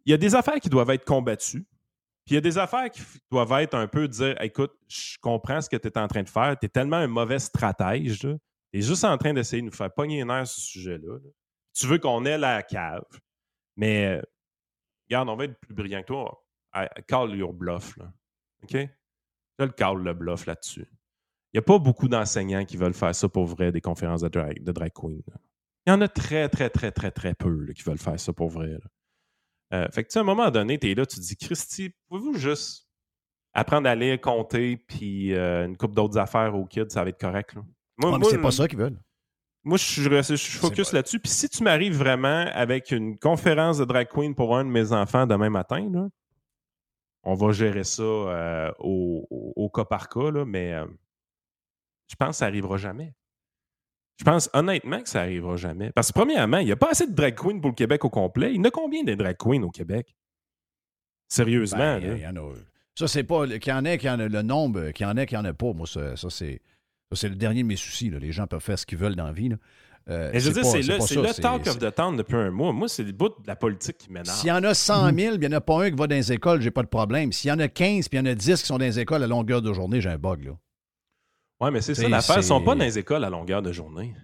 Il 0.07 0.11
y 0.11 0.14
a 0.14 0.16
des 0.16 0.35
affaires 0.35 0.59
qui 0.59 0.70
doivent 0.70 0.90
être 0.90 1.04
combattues. 1.04 1.66
Puis 2.28 2.34
il 2.34 2.36
y 2.36 2.38
a 2.38 2.42
des 2.42 2.58
affaires 2.58 2.90
qui 2.90 3.00
doivent 3.30 3.52
être 3.62 3.72
un 3.72 3.88
peu 3.88 4.06
dire 4.06 4.38
écoute, 4.42 4.74
je 4.86 5.16
comprends 5.18 5.62
ce 5.62 5.70
que 5.70 5.78
tu 5.78 5.88
es 5.88 5.96
en 5.96 6.06
train 6.08 6.22
de 6.22 6.28
faire, 6.28 6.58
tu 6.58 6.66
es 6.66 6.68
tellement 6.68 6.98
un 6.98 7.06
mauvais 7.06 7.38
stratège, 7.38 8.18
tu 8.18 8.36
es 8.74 8.82
juste 8.82 9.04
en 9.04 9.16
train 9.16 9.32
d'essayer 9.32 9.62
de 9.62 9.68
nous 9.68 9.72
faire 9.72 9.90
pogner 9.90 10.20
une 10.20 10.30
heure 10.30 10.46
ce 10.46 10.60
sujet-là. 10.60 11.20
Tu 11.72 11.86
veux 11.86 11.96
qu'on 11.96 12.26
ait 12.26 12.36
la 12.36 12.62
cave, 12.62 13.06
mais 13.76 14.20
regarde, 15.08 15.30
on 15.30 15.36
va 15.36 15.44
être 15.44 15.58
plus 15.58 15.72
brillant 15.72 16.02
que 16.02 16.08
toi. 16.08 16.44
Call 17.06 17.34
your 17.34 17.54
bluff. 17.54 17.96
Là. 17.96 18.12
OK? 18.62 18.76
Je 19.58 19.64
le 19.64 19.70
call 19.70 19.96
le 20.02 20.12
bluff 20.12 20.44
là-dessus. 20.44 20.86
Il 21.54 21.56
n'y 21.56 21.60
a 21.60 21.62
pas 21.62 21.78
beaucoup 21.78 22.08
d'enseignants 22.08 22.66
qui 22.66 22.76
veulent 22.76 22.92
faire 22.92 23.14
ça 23.14 23.26
pour 23.30 23.46
vrai, 23.46 23.72
des 23.72 23.80
conférences 23.80 24.20
de 24.20 24.28
drag, 24.28 24.62
de 24.62 24.70
drag 24.70 24.92
queen. 24.92 25.22
Il 25.86 25.90
y 25.90 25.92
en 25.92 26.00
a 26.02 26.08
très, 26.08 26.50
très, 26.50 26.68
très, 26.68 26.92
très, 26.92 27.10
très 27.10 27.32
peu 27.32 27.72
qui 27.72 27.82
veulent 27.84 27.96
faire 27.96 28.20
ça 28.20 28.34
pour 28.34 28.50
vrai. 28.50 28.78
Euh, 29.74 29.87
fait 29.92 30.04
que, 30.04 30.11
tu 30.11 30.18
à 30.18 30.22
un 30.22 30.24
moment 30.24 30.50
donné, 30.50 30.78
tu 30.78 30.90
es 30.90 30.94
là, 30.94 31.04
tu 31.04 31.16
te 31.16 31.20
dis, 31.20 31.37
Christy, 31.37 31.94
pouvez-vous 32.09 32.38
juste 32.38 32.88
apprendre 33.52 33.88
à 33.88 33.94
lire, 33.94 34.20
compter, 34.20 34.76
puis 34.76 35.35
euh, 35.35 35.66
une 35.66 35.76
coupe 35.76 35.94
d'autres 35.94 36.18
affaires 36.18 36.54
aux 36.54 36.64
kids, 36.64 36.88
ça 36.88 37.02
va 37.02 37.11
être 37.11 37.20
correct. 37.20 37.54
Là. 37.54 37.62
Moi, 37.98 38.18
c'est 38.31 38.40
pas 38.40 38.50
ça 38.50 38.68
qu'ils 38.68 38.78
veulent. 38.78 38.98
Moi, 39.64 39.76
je, 39.76 40.02
je, 40.02 40.59
focus 40.59 40.92
là-dessus. 40.92 41.18
Puis 41.18 41.31
si 41.31 41.48
tu 41.48 41.62
m'arrives 41.62 41.96
vraiment 41.96 42.46
avec 42.54 42.90
une 42.90 43.18
conférence 43.18 43.78
de 43.78 43.85
drag 43.85 44.09
queen 44.09 44.35
pour 44.35 44.57
un 44.57 44.64
de 44.64 44.70
mes 44.70 44.92
enfants 44.92 45.26
demain 45.26 45.50
matin, 45.50 45.90
là, 45.92 46.09
on 47.24 47.35
va 47.35 47.52
gérer 47.52 47.85
ça 47.85 48.02
euh, 48.02 48.72
au, 48.78 49.26
au, 49.31 49.68
cas 49.68 49.85
par 49.85 50.09
cas, 50.09 50.31
là, 50.31 50.44
mais 50.46 50.72
je 52.09 52.16
pense 52.16 52.31
que 52.31 52.37
ça 52.37 52.46
n'arrivera 52.46 52.76
jamais. 52.78 53.12
Je 54.18 54.24
pense 54.24 54.50
honnêtement 54.52 55.00
que 55.00 55.09
ça 55.09 55.20
n'arrivera 55.20 55.57
jamais. 55.57 55.92
Parce 55.92 56.09
que, 56.09 56.18
premièrement, 56.18 56.59
il 56.59 56.66
n'y 56.66 56.72
a 56.72 56.76
pas 56.76 56.90
assez 56.90 57.07
de 57.07 57.14
drag 57.14 57.37
queens 57.37 57.61
pour 57.61 57.70
le 57.70 57.74
Québec 57.74 58.04
au 58.04 58.11
complet. 58.11 58.50
Il 58.52 58.57
y 58.57 58.61
en 58.61 58.64
a 58.64 58.70
combien 58.70 59.04
de 59.04 59.14
drag 59.14 59.37
queens 59.37 59.62
au 59.62 59.70
Québec? 59.70 60.14
Sérieusement. 61.28 61.78
Ben, 61.78 62.16
il 62.16 62.22
y 62.22 62.26
en 62.26 62.37
a. 62.37 62.52
Ça, 62.96 63.07
c'est 63.07 63.22
pas. 63.22 63.46
Qu'il 63.46 63.72
y 63.72 63.72
en 63.72 63.85
ait, 63.85 63.96
qu'il 63.96 64.09
y 64.09 64.11
en 64.11 64.18
a 64.18 64.28
le 64.28 64.42
nombre, 64.42 64.90
qu'il 64.90 65.07
y 65.07 65.09
en 65.09 65.16
ait, 65.16 65.26
qu'il 65.26 65.38
n'y 65.38 65.46
en 65.46 65.48
a 65.48 65.52
pas. 65.52 65.72
Moi, 65.72 65.87
ça, 65.87 66.16
c'est. 66.31 66.61
c'est 67.12 67.28
le 67.28 67.37
dernier 67.37 67.62
de 67.62 67.68
mes 67.68 67.76
soucis. 67.76 68.11
Les 68.11 68.33
gens 68.33 68.46
peuvent 68.46 68.61
faire 68.61 68.78
ce 68.78 68.87
qu'ils 68.87 68.98
veulent 68.98 69.14
dans 69.14 69.26
la 69.26 69.33
vie. 69.33 69.50
Euh, 70.11 70.31
je 70.33 70.48
veux 70.50 70.62
dire, 70.62 70.64
c'est 70.64 70.81
le, 70.81 71.22
le 71.22 71.35
talk 71.35 71.66
of 71.66 71.78
the 71.78 71.94
town 71.94 72.16
depuis 72.16 72.37
un 72.37 72.50
mois. 72.50 72.72
Moi, 72.72 72.88
c'est 72.88 73.04
le 73.04 73.12
bout 73.12 73.28
de 73.28 73.46
la 73.46 73.57
politique 73.57 73.98
qui 73.98 74.11
m'énerve. 74.11 74.37
S'il 74.37 74.48
y 74.48 74.52
en 74.52 74.64
a 74.64 74.72
100 74.72 75.14
000, 75.14 75.35
il 75.35 75.40
n'y 75.40 75.46
en 75.46 75.52
a 75.52 75.61
pas 75.61 75.85
un 75.85 75.90
qui 75.90 75.96
va 75.96 76.07
dans 76.07 76.14
les 76.16 76.33
écoles, 76.33 76.62
j'ai 76.62 76.70
pas 76.70 76.83
de 76.83 76.88
problème. 76.88 77.31
S'il 77.31 77.50
y 77.50 77.52
en 77.52 77.59
a 77.59 77.68
15 77.68 78.09
puis 78.09 78.18
il 78.18 78.22
y 78.24 78.28
en 78.28 78.33
a 78.33 78.35
10 78.35 78.61
qui 78.62 78.66
sont 78.66 78.78
dans 78.78 78.85
les 78.87 78.98
écoles 78.98 79.22
à 79.22 79.26
longueur 79.26 79.61
de 79.61 79.70
journée, 79.72 80.00
j'ai 80.00 80.09
un 80.09 80.16
bug. 80.16 80.46
Là. 80.46 80.52
Oui, 81.61 81.71
mais 81.73 81.81
c'est 81.81 81.94
ça 81.94 82.09
l'affaire. 82.09 82.37
Ils 82.37 82.40
ne 82.40 82.44
sont 82.44 82.62
pas 82.62 82.75
dans 82.75 82.85
les 82.85 82.99
écoles 82.99 83.25
à 83.25 83.31
longueur 83.31 83.62
de 83.62 83.73
journée. 83.73 84.14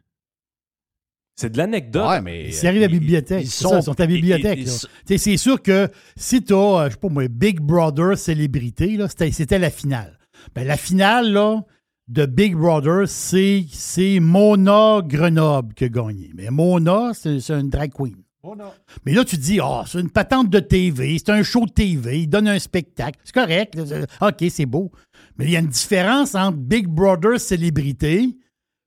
C'est 1.36 1.50
de 1.50 1.58
l'anecdote. 1.58 2.08
Ouais, 2.08 2.20
mais. 2.20 2.48
Ils 2.48 2.66
arrivent 2.66 2.82
à 2.82 2.86
la 2.86 2.92
bibliothèque. 2.92 3.44
Ils 3.44 3.50
sont, 3.50 3.74
à 3.74 3.94
la 3.98 4.06
bibliothèque. 4.06 4.68
C'est 5.04 5.36
sûr 5.36 5.60
que 5.60 5.88
si 6.16 6.42
tu 6.44 6.54
as, 6.54 6.56
euh, 6.56 6.86
je 6.86 6.92
sais 6.92 6.98
pas 6.98 7.08
moi, 7.08 7.26
Big 7.28 7.60
Brother 7.60 8.16
célébrité, 8.16 8.98
c'était 9.32 9.58
la 9.58 9.70
finale. 9.70 10.18
Ben, 10.54 10.66
la 10.66 10.76
finale 10.76 11.32
là, 11.32 11.62
de 12.06 12.26
Big 12.26 12.54
Brother, 12.54 13.08
c'est 13.08 14.20
Mona 14.20 15.00
Grenoble 15.04 15.74
qui 15.74 15.84
a 15.84 15.88
gagné. 15.88 16.30
Mais 16.34 16.50
Mona, 16.50 17.12
c'est 17.14 17.50
une 17.50 17.70
drag 17.70 17.92
queen. 17.92 18.24
Mais 19.06 19.12
là, 19.12 19.24
tu 19.24 19.36
dis, 19.36 19.58
ah, 19.62 19.84
c'est 19.86 20.00
une 20.00 20.10
patente 20.10 20.50
de 20.50 20.60
TV, 20.60 21.16
c'est 21.18 21.30
un 21.30 21.42
show 21.42 21.64
de 21.64 21.70
TV, 21.70 22.20
il 22.20 22.28
donne 22.28 22.46
un 22.46 22.58
spectacle. 22.58 23.18
C'est 23.24 23.34
correct. 23.34 23.78
OK, 24.20 24.44
c'est 24.50 24.66
beau. 24.66 24.92
Mais 25.36 25.46
il 25.46 25.50
y 25.50 25.56
a 25.56 25.60
une 25.60 25.68
différence 25.68 26.34
entre 26.34 26.58
Big 26.58 26.86
Brother 26.86 27.40
célébrité, 27.40 28.36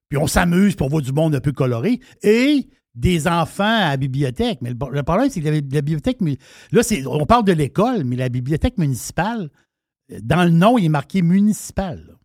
puis 0.09 0.17
on 0.17 0.27
s'amuse 0.27 0.75
pour 0.75 0.89
voir 0.89 1.01
du 1.01 1.11
monde 1.11 1.35
un 1.35 1.41
peu 1.41 1.51
coloré, 1.51 1.99
et 2.23 2.67
des 2.95 3.27
enfants 3.27 3.63
à 3.63 3.89
la 3.89 3.97
bibliothèque. 3.97 4.59
Mais 4.61 4.71
le, 4.71 5.03
problème, 5.03 5.29
c'est 5.29 5.41
que 5.41 5.49
la, 5.49 5.81
bibliothèque, 5.81 6.17
là, 6.71 6.81
on 7.07 7.25
parle 7.25 7.45
de 7.45 7.53
l'école, 7.53 8.03
mais 8.03 8.15
la 8.15 8.29
bibliothèque 8.29 8.77
municipale, 8.77 9.49
dans 10.21 10.43
le 10.43 10.49
nom, 10.49 10.77
il 10.77 10.85
est 10.85 10.89
marqué 10.89 11.21
municipal. 11.21 12.17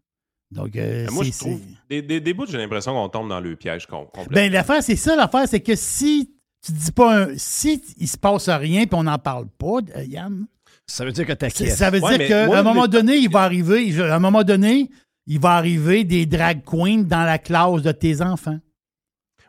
Donc, 0.51 0.77
euh, 0.77 1.07
moi, 1.11 1.25
je 1.25 1.31
trouve, 1.31 1.61
des, 1.89 2.03
des, 2.03 2.35
bouts, 2.35 2.47
j'ai 2.47 2.59
l'impression 2.59 2.93
qu'on 2.93 3.09
tombe 3.09 3.29
dans 3.29 3.41
le 3.41 3.57
piège 3.57 3.87
complet. 3.87 4.27
Ben, 4.31 4.53
l'affaire, 4.53 4.83
c'est 4.83 4.97
ça, 4.97 5.17
l'affaire, 5.17 5.49
c'est 5.49 5.61
que 5.61 5.75
si 5.75 6.35
tu 6.65 6.73
dis 6.73 6.93
pas 6.93 7.25
un, 7.25 7.29
si 7.37 7.83
il 7.99 8.09
se 8.09 8.17
passe 8.17 8.49
rien 8.49 8.87
puis 8.87 8.95
on 8.95 9.05
n'en 9.05 9.19
parle 9.19 9.49
pas, 9.49 9.79
euh, 9.97 10.05
Yann. 10.05 10.47
Ça 10.87 11.05
veut 11.05 11.12
dire 11.12 11.27
que 11.27 11.33
tu 11.33 11.71
Ça 11.71 11.90
veut 11.90 12.01
dire 12.01 12.29
qu'à 12.29 12.59
un 12.59 12.62
moment 12.62 12.87
donné, 12.87 13.16
il 13.16 13.31
va 13.31 13.42
arriver, 13.42 14.01
à 14.01 14.16
un 14.16 14.18
moment 14.18 14.42
donné, 14.42 14.90
il 15.27 15.40
va 15.40 15.53
arriver 15.53 16.05
des 16.05 16.27
drag 16.27 16.64
queens 16.64 17.05
dans 17.05 17.25
la 17.25 17.38
classe 17.38 17.83
de 17.83 17.92
tes 17.92 18.21
enfants. 18.21 18.59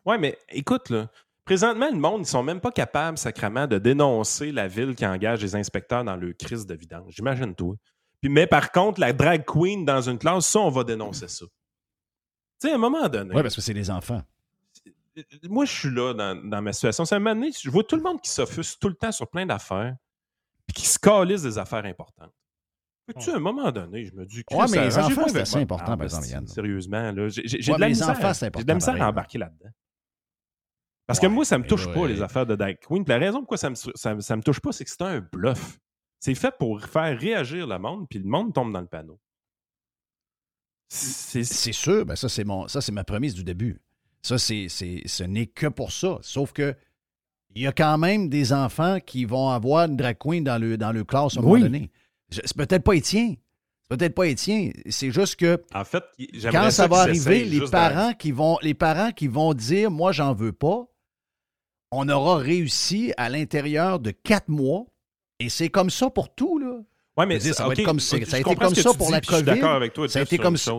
Oui, 0.05 0.17
mais 0.19 0.37
écoute, 0.49 0.89
là, 0.89 1.09
présentement, 1.45 1.89
le 1.91 1.97
monde, 1.97 2.21
ils 2.21 2.27
sont 2.27 2.43
même 2.43 2.59
pas 2.59 2.71
capables, 2.71 3.17
sacrément, 3.17 3.67
de 3.67 3.77
dénoncer 3.77 4.51
la 4.51 4.67
ville 4.67 4.95
qui 4.95 5.05
engage 5.05 5.41
les 5.41 5.55
inspecteurs 5.55 6.03
dans 6.03 6.15
le 6.15 6.33
crise 6.33 6.65
de 6.65 6.75
vidange. 6.75 7.13
J'imagine 7.15 7.55
toi. 7.55 7.75
Puis, 8.21 8.29
mais 8.29 8.47
par 8.47 8.71
contre, 8.71 8.99
la 8.99 9.13
drag 9.13 9.43
queen 9.45 9.85
dans 9.85 10.01
une 10.01 10.17
classe, 10.17 10.47
ça, 10.47 10.59
on 10.59 10.69
va 10.69 10.83
dénoncer 10.83 11.27
ça. 11.27 11.45
Tu 11.45 12.67
sais, 12.67 12.71
à 12.71 12.75
un 12.75 12.77
moment 12.77 13.07
donné. 13.09 13.35
Oui, 13.35 13.41
parce 13.41 13.55
que 13.55 13.61
c'est 13.61 13.73
les 13.73 13.89
enfants. 13.89 14.21
Moi, 15.43 15.65
je 15.65 15.71
suis 15.71 15.91
là 15.91 16.13
dans, 16.13 16.61
ma 16.61 16.73
situation. 16.73 17.05
C'est 17.05 17.15
un 17.15 17.19
moment 17.19 17.35
donné, 17.35 17.51
je 17.51 17.69
vois 17.69 17.83
tout 17.83 17.95
le 17.95 18.01
monde 18.01 18.21
qui 18.21 18.29
s'offusque 18.29 18.79
tout 18.79 18.89
le 18.89 18.95
temps 18.95 19.11
sur 19.11 19.29
plein 19.29 19.45
d'affaires, 19.45 19.95
puis 20.67 20.81
qui 20.81 20.87
se 20.87 20.99
calisse 20.99 21.43
des 21.43 21.57
affaires 21.57 21.85
importantes. 21.85 22.33
Tu 23.19 23.31
à 23.31 23.35
un 23.35 23.39
moment 23.39 23.71
donné, 23.71 24.05
je 24.05 24.13
me 24.13 24.25
dis 24.25 24.43
que. 24.45 24.55
Ouais, 24.55 24.65
mais 24.71 24.85
les 24.85 24.97
enfants, 24.97 25.27
c'est 25.27 25.41
assez 25.41 25.57
important, 25.57 25.97
par 25.97 26.03
exemple, 26.03 26.27
Yann. 26.27 26.47
Sérieusement, 26.47 27.11
là. 27.11 27.27
J'ai 27.27 27.43
de 27.43 27.79
la 27.79 27.89
misère, 27.89 28.15
j'ai 28.33 28.49
de 28.49 28.67
la 28.67 28.75
misère 28.75 29.01
à 29.01 29.09
embarquer 29.09 29.37
là-dedans. 29.37 29.69
Parce 31.05 31.19
que 31.19 31.27
moi, 31.27 31.43
ça 31.43 31.57
me 31.57 31.65
touche 31.65 31.91
pas, 31.93 32.07
les 32.07 32.21
affaires 32.21 32.45
de 32.45 32.55
drag 32.55 32.79
queen. 32.79 33.03
la 33.05 33.17
raison 33.17 33.39
pourquoi 33.39 33.57
ça 33.57 33.69
me, 33.69 33.75
ça, 33.75 34.15
me 34.35 34.41
touche 34.41 34.61
pas, 34.61 34.71
c'est 34.71 34.85
que 34.85 34.89
c'est 34.89 35.01
un 35.01 35.19
bluff. 35.19 35.79
C'est 36.19 36.35
fait 36.35 36.55
pour 36.57 36.81
faire 36.81 37.19
réagir 37.19 37.67
le 37.67 37.77
monde, 37.77 38.07
puis 38.09 38.19
le 38.19 38.25
monde 38.25 38.53
tombe 38.53 38.71
dans 38.71 38.79
le 38.79 38.87
panneau. 38.87 39.19
C'est 40.87 41.43
sûr, 41.43 42.05
ben 42.05 42.15
ça, 42.15 42.29
c'est 42.29 42.43
mon, 42.45 42.67
ça, 42.67 42.79
c'est 42.79 42.91
ma 42.91 43.03
prémisse 43.03 43.33
du 43.33 43.43
début. 43.43 43.81
Ça, 44.21 44.37
c'est, 44.37 44.69
ce 44.69 45.23
n'est 45.23 45.47
que 45.47 45.67
pour 45.67 45.91
ça. 45.91 46.19
Sauf 46.21 46.53
que 46.53 46.73
il 47.55 47.61
y 47.63 47.67
a 47.67 47.71
quand 47.71 47.97
même 47.97 48.29
des 48.29 48.53
enfants 48.53 48.99
qui 49.05 49.25
vont 49.25 49.49
avoir 49.49 49.87
une 49.87 49.95
drag 49.95 50.17
queen 50.17 50.43
dans 50.43 50.59
le, 50.59 50.77
dans 50.77 50.91
le 50.91 51.03
classe 51.03 51.37
à 51.37 51.39
un 51.39 51.43
moment 51.43 51.59
donné. 51.59 51.89
C'est 52.29 52.55
peut-être 52.55 52.83
pas 52.83 52.95
Étienne. 52.95 53.35
C'est 53.83 53.97
peut-être 53.97 54.15
pas 54.15 54.27
Étienne. 54.27 54.73
C'est 54.89 55.11
juste 55.11 55.35
que 55.35 55.61
en 55.73 55.85
fait, 55.85 56.03
quand 56.51 56.71
ça, 56.71 56.87
va 56.87 57.01
arriver, 57.01 57.45
les 57.45 57.61
parents, 57.61 58.13
qui 58.13 58.31
vont, 58.31 58.57
les 58.61 58.73
parents 58.73 59.11
qui 59.11 59.27
vont 59.27 59.53
dire 59.53 59.91
Moi, 59.91 60.11
j'en 60.11 60.33
veux 60.33 60.51
pas, 60.51 60.87
on 61.91 62.09
aura 62.09 62.37
réussi 62.37 63.13
à 63.17 63.29
l'intérieur 63.29 63.99
de 63.99 64.11
quatre 64.11 64.49
mois. 64.49 64.85
Et 65.39 65.49
c'est 65.49 65.69
comme 65.69 65.89
ça 65.89 66.09
pour 66.09 66.33
tout, 66.33 66.57
là. 66.57 66.79
Oui, 67.17 67.25
mais 67.27 67.39
ça, 67.39 67.67
va 67.67 67.73
être 67.73 67.83
comme, 67.83 67.99
ça 67.99 68.15
a 68.15 68.19
été 68.39 68.55
comme 68.55 68.73
ça 68.73 68.93
pour 68.93 69.11
la 69.11 69.21
COVID. 69.21 69.31
Je 69.31 69.35
suis 69.35 69.45
d'accord 69.45 69.73
avec 69.73 69.93
toi. 69.93 70.07
Ça 70.07 70.19
a 70.19 70.21
été 70.23 70.37
comme 70.39 70.57
ça. 70.57 70.73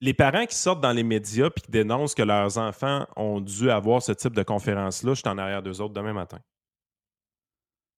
Les 0.00 0.14
parents 0.14 0.46
qui 0.46 0.56
sortent 0.56 0.80
dans 0.80 0.92
les 0.92 1.02
médias 1.02 1.48
et 1.54 1.60
qui 1.60 1.70
dénoncent 1.70 2.14
que 2.14 2.22
leurs 2.22 2.56
enfants 2.56 3.06
ont 3.16 3.40
dû 3.40 3.70
avoir 3.70 4.02
ce 4.02 4.12
type 4.12 4.34
de 4.34 4.42
conférence-là, 4.42 5.12
je 5.12 5.20
suis 5.20 5.28
en 5.28 5.36
arrière 5.36 5.62
d'eux 5.62 5.80
autres 5.80 5.92
demain 5.92 6.14
matin. 6.14 6.38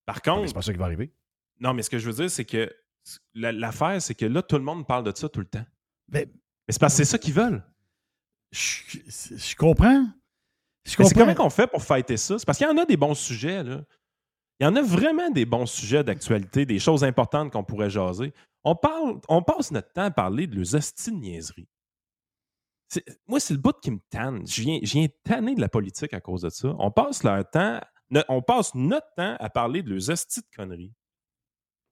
Par 0.05 0.21
contre. 0.21 0.49
C'est 0.49 0.55
pas 0.55 0.63
ça 0.63 0.73
qui 0.73 0.79
va 0.79 0.87
arriver. 0.87 1.13
Non, 1.61 1.75
mais 1.75 1.83
ce 1.83 1.91
que 1.91 1.99
je 1.99 2.11
veux 2.11 2.15
dire, 2.15 2.31
c'est 2.31 2.45
que 2.45 2.75
l'affaire, 3.35 4.03
c'est 4.03 4.15
que 4.15 4.27
là, 4.27 4.43
tout 4.43 4.57
le 4.57 4.65
monde 4.65 4.87
parle 4.87 5.05
de 5.05 5.17
ça 5.17 5.29
tout 5.29 5.41
le 5.41 5.47
temps. 5.47 5.65
Mais, 6.09 6.29
c'est 6.69 6.81
parce 6.81 6.95
que 6.95 6.99
c'est 6.99 7.11
ça 7.11 7.19
qu'ils 7.19 7.35
veulent. 7.35 7.63
Je, 8.51 9.57
comprends. 9.57 10.07
C'est 10.85 11.15
comment 11.15 11.35
qu'on 11.35 11.51
fait 11.51 11.67
pour 11.67 11.83
fêter 11.83 12.17
ça? 12.17 12.39
C'est 12.39 12.45
parce 12.45 12.59
qu'il 12.59 12.67
y 12.67 12.71
en 12.71 12.77
a 12.77 12.85
des 12.85 12.97
bons 12.97 13.15
sujets, 13.15 13.63
là. 13.63 13.83
Il 14.61 14.65
y 14.65 14.67
en 14.67 14.77
a 14.77 14.83
vraiment 14.83 15.31
des 15.31 15.45
bons 15.45 15.67
sujets 15.67 16.05
d'actualité, 16.05 16.67
des 16.67 16.79
choses 16.79 17.03
importantes 17.03 17.51
qu'on 17.51 17.65
pourrait 17.65 17.91
jaser. 17.91 18.33
On, 18.63 18.77
parle, 18.77 19.21
on 19.29 19.43
passe 19.43 19.73
notre 19.73 19.93
temps 19.93 20.05
à 20.05 20.11
parler 20.11 20.47
de 20.47 20.55
leurs 20.55 21.15
niaiseries. 21.15 21.67
Moi, 23.27 23.41
c'est 23.41 23.55
le 23.55 23.61
bout 23.61 23.75
qui 23.81 23.91
me 23.91 24.01
tanne. 24.11 24.47
Je 24.47 24.63
viens, 24.63 24.79
je 24.83 24.93
viens 24.93 25.07
tanner 25.25 25.55
de 25.55 25.61
la 25.61 25.69
politique 25.69 26.13
à 26.15 26.21
cause 26.21 26.43
de 26.43 26.51
ça. 26.51 26.75
On 26.79 26.91
passe 26.91 27.23
leur 27.23 27.49
temps, 27.49 27.81
on 28.29 28.43
passe 28.43 28.75
notre 28.75 29.07
temps 29.17 29.37
à 29.39 29.51
parler 29.51 29.83
de 29.83 29.91
leurs 29.91 30.11
hosties 30.11 30.41
de 30.41 30.57
conneries. 30.57 30.93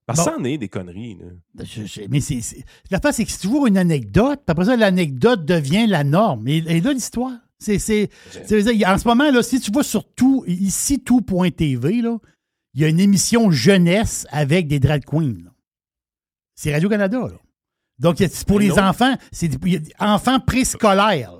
Parce 0.05 0.25
que 0.25 0.31
ça 0.31 0.37
en 0.37 0.43
est 0.43 0.57
des 0.57 0.69
conneries. 0.69 1.17
Là. 1.19 1.25
Ben, 1.53 1.65
mais 2.09 2.19
c'est, 2.19 2.41
la 2.89 2.99
face, 2.99 3.17
c'est 3.17 3.25
que 3.25 3.31
c'est 3.31 3.41
toujours 3.41 3.67
une 3.67 3.77
anecdote. 3.77 4.39
Puis 4.45 4.51
après 4.51 4.65
ça, 4.65 4.75
l'anecdote 4.75 5.45
devient 5.45 5.87
la 5.87 6.03
norme. 6.03 6.47
Et, 6.47 6.81
là, 6.81 6.93
l'histoire. 6.93 7.37
C'est, 7.59 7.77
c'est, 7.77 8.09
en 8.33 8.97
ce 8.97 9.07
moment, 9.07 9.29
là, 9.29 9.43
si 9.43 9.59
tu 9.59 9.71
vois 9.71 9.83
sur 9.83 10.11
tout, 10.13 10.43
ici, 10.47 10.99
tout.tv, 10.99 12.01
là, 12.01 12.17
il 12.73 12.81
y 12.81 12.85
a 12.85 12.87
une 12.87 12.99
émission 12.99 13.51
jeunesse 13.51 14.25
avec 14.31 14.67
des 14.67 14.79
drag 14.79 15.05
queens. 15.05 15.51
C'est 16.55 16.73
Radio-Canada. 16.73 17.29
Donc, 18.01 18.15
c'est 18.17 18.45
pour 18.45 18.59
les 18.59 18.77
enfants. 18.79 19.15
C'est 19.31 19.47
des 19.47 19.81
enfants 19.99 20.39
préscolaires. 20.39 21.33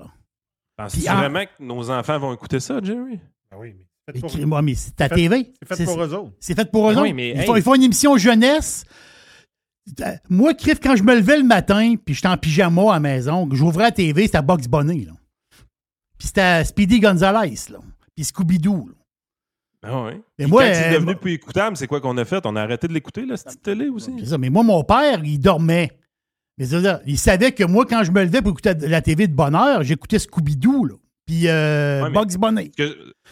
Penses-tu 0.76 1.00
vraiment 1.00 1.44
que 1.44 1.62
nos 1.62 1.90
enfants 1.90 2.18
vont 2.18 2.32
écouter 2.32 2.60
ça, 2.60 2.78
Jerry? 2.82 3.20
Ah 3.50 3.56
oui, 3.58 3.74
mais 4.06 4.62
mais 4.62 4.74
c'est 4.74 4.96
ta 4.96 5.08
TV. 5.08 5.52
C'est 5.60 5.76
fait 5.76 5.84
pour 5.84 6.02
eux 6.02 6.14
autres. 6.14 6.32
C'est 6.40 6.54
fait 6.54 6.70
pour 6.70 6.90
eux 6.90 6.94
autres. 6.96 7.06
ils, 7.06 7.62
font, 7.62 7.74
une 7.74 7.82
émission 7.82 8.16
jeunesse. 8.16 8.84
Moi, 10.30 10.54
Criff, 10.54 10.78
quand 10.80 10.96
je 10.96 11.02
me 11.02 11.14
levais 11.14 11.36
le 11.38 11.44
matin, 11.44 11.94
puis 12.02 12.14
j'étais 12.14 12.28
en 12.28 12.36
pyjama 12.36 12.90
à 12.90 12.94
la 12.94 13.00
maison, 13.00 13.48
j'ouvrais 13.52 13.84
la 13.84 13.92
TV, 13.92 14.26
c'était 14.26 14.42
Box 14.42 14.68
Bunny. 14.68 15.04
Là. 15.04 15.12
Puis 16.16 16.28
c'était 16.28 16.64
Speedy 16.64 17.00
Gonzalez. 17.00 17.56
Là. 17.70 17.78
Puis 18.14 18.24
Scooby-Doo. 18.24 18.88
Ah 19.84 20.04
oui. 20.04 20.12
Et 20.38 20.46
moi, 20.46 20.62
quand 20.62 20.68
il 20.68 20.74
est 20.74 20.94
devenu 20.94 21.16
plus 21.16 21.32
écoutable, 21.32 21.76
c'est 21.76 21.88
quoi 21.88 22.00
qu'on 22.00 22.16
a 22.16 22.24
fait? 22.24 22.46
On 22.46 22.54
a 22.54 22.62
arrêté 22.62 22.86
de 22.86 22.92
l'écouter, 22.92 23.26
la 23.26 23.36
petite 23.36 23.62
télé 23.62 23.88
aussi? 23.88 24.12
Ça. 24.24 24.38
Mais 24.38 24.48
moi, 24.48 24.62
mon 24.62 24.84
père, 24.84 25.20
il 25.24 25.40
dormait. 25.40 25.90
Il 27.06 27.18
savait 27.18 27.52
que 27.52 27.64
moi, 27.64 27.86
quand 27.86 28.04
je 28.04 28.10
me 28.10 28.22
levais 28.22 28.42
pour 28.42 28.50
écouter 28.50 28.74
la 28.86 29.02
TV 29.02 29.26
de 29.26 29.34
bonne 29.34 29.54
heure, 29.54 29.82
j'écoutais 29.82 30.18
Scooby-Doo. 30.18 30.98
Puis 31.26 31.48
euh, 31.48 32.10
Bugs 32.10 32.36
Bunny. 32.38 32.72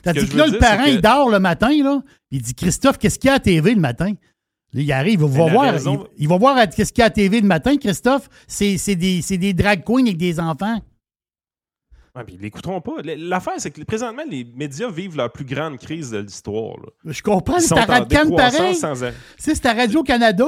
Tandis 0.02 0.28
que, 0.28 0.36
là, 0.36 0.46
le 0.46 0.58
parent, 0.58 0.84
il 0.84 1.00
dort 1.00 1.28
le 1.28 1.40
matin, 1.40 1.70
là. 1.82 2.02
Il 2.30 2.40
dit 2.40 2.54
Christophe, 2.54 2.98
qu'est-ce 2.98 3.18
qu'il 3.18 3.28
y 3.28 3.30
a 3.32 3.34
à 3.34 3.40
TV 3.40 3.74
le 3.74 3.80
matin? 3.80 4.12
Là, 4.72 4.80
il 4.80 4.92
arrive, 4.92 5.20
il 5.20 5.26
va 5.26 5.46
voir, 5.48 5.74
il, 6.16 6.28
va 6.28 6.38
voir 6.38 6.68
qu'est-ce 6.68 6.92
qu'il 6.92 7.02
y 7.02 7.04
a 7.04 7.06
à 7.06 7.10
TV 7.10 7.40
le 7.40 7.46
matin, 7.46 7.76
Christophe? 7.76 8.28
C'est 8.46 8.94
des, 8.94 9.20
des 9.20 9.52
drag 9.52 9.82
queens 9.84 10.06
avec 10.06 10.16
des 10.16 10.38
enfants. 10.38 10.80
Ouais, 12.14 12.24
puis 12.24 12.34
ils 12.34 12.40
l'écouteront 12.40 12.80
pas. 12.80 12.96
L'affaire, 13.04 13.54
c'est 13.58 13.70
que 13.70 13.82
présentement, 13.82 14.22
les 14.28 14.44
médias 14.44 14.90
vivent 14.90 15.16
leur 15.16 15.30
plus 15.30 15.44
grande 15.44 15.78
crise 15.78 16.10
de 16.10 16.18
l'histoire. 16.18 16.76
Je 17.04 17.22
comprends, 17.22 17.60
c'est 17.60 17.74
ta 17.74 17.84
radio 17.84 18.34
pareil. 18.34 18.76
C'est 19.38 19.60
ta 19.60 19.74
Radio-Canada. 19.74 20.46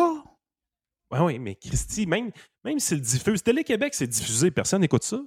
Oui, 1.13 1.19
oui, 1.21 1.39
mais 1.39 1.55
Christy, 1.55 2.07
même, 2.07 2.31
même 2.65 2.79
si 2.79 2.95
le 2.95 3.01
diffuse, 3.01 3.43
Télé-Québec, 3.43 3.95
c'est 3.95 4.07
diffusé, 4.07 4.51
personne 4.51 4.81
n'écoute 4.81 5.05
ça. 5.05 5.21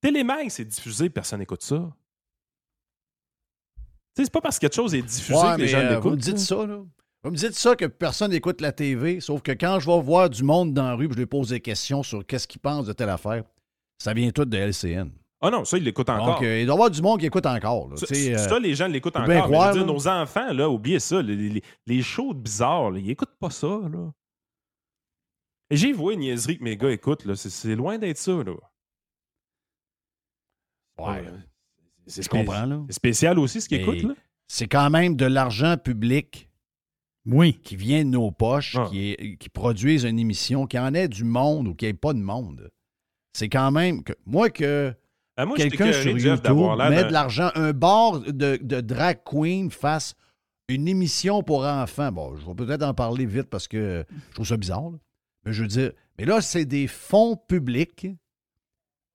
Télémag, 0.00 0.48
c'est 0.48 0.64
diffusé, 0.64 1.10
personne 1.10 1.40
n'écoute 1.40 1.62
ça. 1.62 1.92
C'est 4.14 4.30
pas 4.30 4.40
parce 4.40 4.56
que 4.56 4.62
quelque 4.62 4.74
chose 4.74 4.94
est 4.94 5.02
diffusé 5.02 5.40
que 5.56 5.60
les 5.60 5.68
gens 5.68 5.78
euh, 5.78 5.90
l'écoutent. 5.90 6.04
Vous 6.04 6.10
me 6.10 6.16
dites 6.16 6.38
ça, 6.38 6.66
là. 6.66 6.82
Vous 7.22 7.30
me 7.30 7.36
dites 7.36 7.54
ça 7.54 7.74
que 7.74 7.86
personne 7.86 8.30
n'écoute 8.30 8.60
la 8.60 8.72
TV, 8.72 9.20
sauf 9.20 9.42
que 9.42 9.52
quand 9.52 9.80
je 9.80 9.90
vais 9.90 10.00
voir 10.00 10.30
du 10.30 10.42
monde 10.42 10.72
dans 10.72 10.84
la 10.84 10.94
rue, 10.94 11.08
je 11.10 11.16
lui 11.16 11.26
pose 11.26 11.48
des 11.48 11.60
questions 11.60 12.02
sur 12.02 12.24
qu'est-ce 12.24 12.46
qu'ils 12.46 12.60
pensent 12.60 12.86
de 12.86 12.92
telle 12.92 13.08
affaire, 13.10 13.42
ça 13.98 14.14
vient 14.14 14.30
tout 14.30 14.44
de 14.44 14.56
LCN. 14.56 15.10
Ah 15.40 15.50
non, 15.50 15.64
ça, 15.64 15.76
ils 15.76 15.84
l'écoutent 15.84 16.08
encore. 16.08 16.26
Donc, 16.34 16.42
euh, 16.42 16.60
il 16.60 16.66
doit 16.66 16.74
y 16.74 16.76
avoir 16.76 16.90
du 16.90 17.02
monde 17.02 17.20
qui 17.20 17.26
écoute 17.26 17.44
encore. 17.44 17.90
ça, 17.96 18.06
euh, 18.10 18.58
les 18.60 18.74
gens 18.74 18.86
l'écoutent 18.86 19.16
encore. 19.16 19.28
Mais 19.28 19.72
dire, 19.72 19.84
nos 19.84 20.08
enfants, 20.08 20.52
là, 20.52 20.70
oubliez 20.70 20.98
ça. 20.98 21.20
Les, 21.20 21.62
les, 21.86 22.02
shows 22.02 22.32
bizarres, 22.32 22.96
ils 22.96 23.06
n'écoutent 23.06 23.36
pas 23.38 23.50
ça. 23.50 23.66
Là. 23.66 24.12
J'ai 25.70 25.92
vu 25.92 26.12
une 26.12 26.20
niaiserie 26.20 26.58
que 26.58 26.64
mes 26.64 26.76
gars 26.76 26.90
écoutent. 26.90 27.34
C'est 27.34 27.74
loin 27.74 27.98
d'être 27.98 28.18
ça. 28.18 28.32
Là. 28.32 28.54
Ouais. 30.98 31.24
C'est 32.06 32.22
ce 32.22 32.28
qu'on 32.28 32.44
comprends, 32.44 32.66
là. 32.66 32.82
C'est 32.88 32.94
spécial 32.94 33.38
aussi 33.38 33.60
ce 33.60 33.68
qu'ils 33.68 33.80
écoutent, 33.80 34.02
là. 34.02 34.14
C'est 34.48 34.68
quand 34.68 34.90
même 34.90 35.16
de 35.16 35.26
l'argent 35.26 35.76
public. 35.76 36.48
Oui. 37.26 37.54
Qui 37.64 37.74
vient 37.74 38.04
de 38.04 38.10
nos 38.10 38.30
poches, 38.30 38.76
ah. 38.78 38.88
qui, 38.88 39.36
qui 39.40 39.48
produisent 39.48 40.04
une 40.04 40.20
émission, 40.20 40.66
qui 40.66 40.78
en 40.78 40.94
ait 40.94 41.08
du 41.08 41.24
monde 41.24 41.66
ou 41.66 41.74
qui 41.74 41.86
ait 41.86 41.92
pas 41.92 42.12
de 42.12 42.20
monde. 42.20 42.70
C'est 43.32 43.48
quand 43.48 43.72
même 43.72 44.04
que. 44.04 44.12
Moi, 44.24 44.50
que. 44.50 44.94
Ben, 45.36 45.52
quelqu'un 45.54 45.92
sur 45.92 46.16
YouTube 46.16 46.56
met 46.88 47.04
de 47.04 47.12
l'argent, 47.12 47.50
un 47.56 47.72
bar 47.72 48.20
de, 48.20 48.58
de, 48.62 48.80
drag 48.80 49.18
queen 49.22 49.70
fasse 49.70 50.14
une 50.68 50.88
émission 50.88 51.42
pour 51.42 51.66
enfants. 51.66 52.10
Bon, 52.10 52.36
je 52.36 52.46
vais 52.46 52.54
peut-être 52.54 52.82
en 52.82 52.94
parler 52.94 53.26
vite 53.26 53.50
parce 53.50 53.68
que 53.68 54.06
je 54.30 54.34
trouve 54.34 54.46
ça 54.46 54.56
bizarre. 54.56 54.92
Mais 55.46 55.52
je 55.52 55.62
veux 55.62 55.68
dire, 55.68 55.92
mais 56.18 56.24
là, 56.24 56.40
c'est 56.40 56.64
des 56.64 56.88
fonds 56.88 57.36
publics 57.36 58.08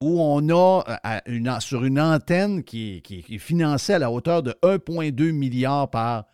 où 0.02 0.20
on 0.20 0.50
a 0.50 0.84
euh, 1.06 1.60
sur 1.60 1.84
une 1.84 2.00
antenne 2.00 2.64
qui, 2.64 3.04
est 3.08 3.38
financée 3.38 3.94
à 3.94 4.00
la 4.00 4.10
hauteur 4.10 4.42
de 4.42 4.52
1,2 4.64 5.32
milliard 5.32 5.90
par 5.90 6.26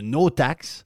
nos 0.00 0.30
taxes, 0.30 0.84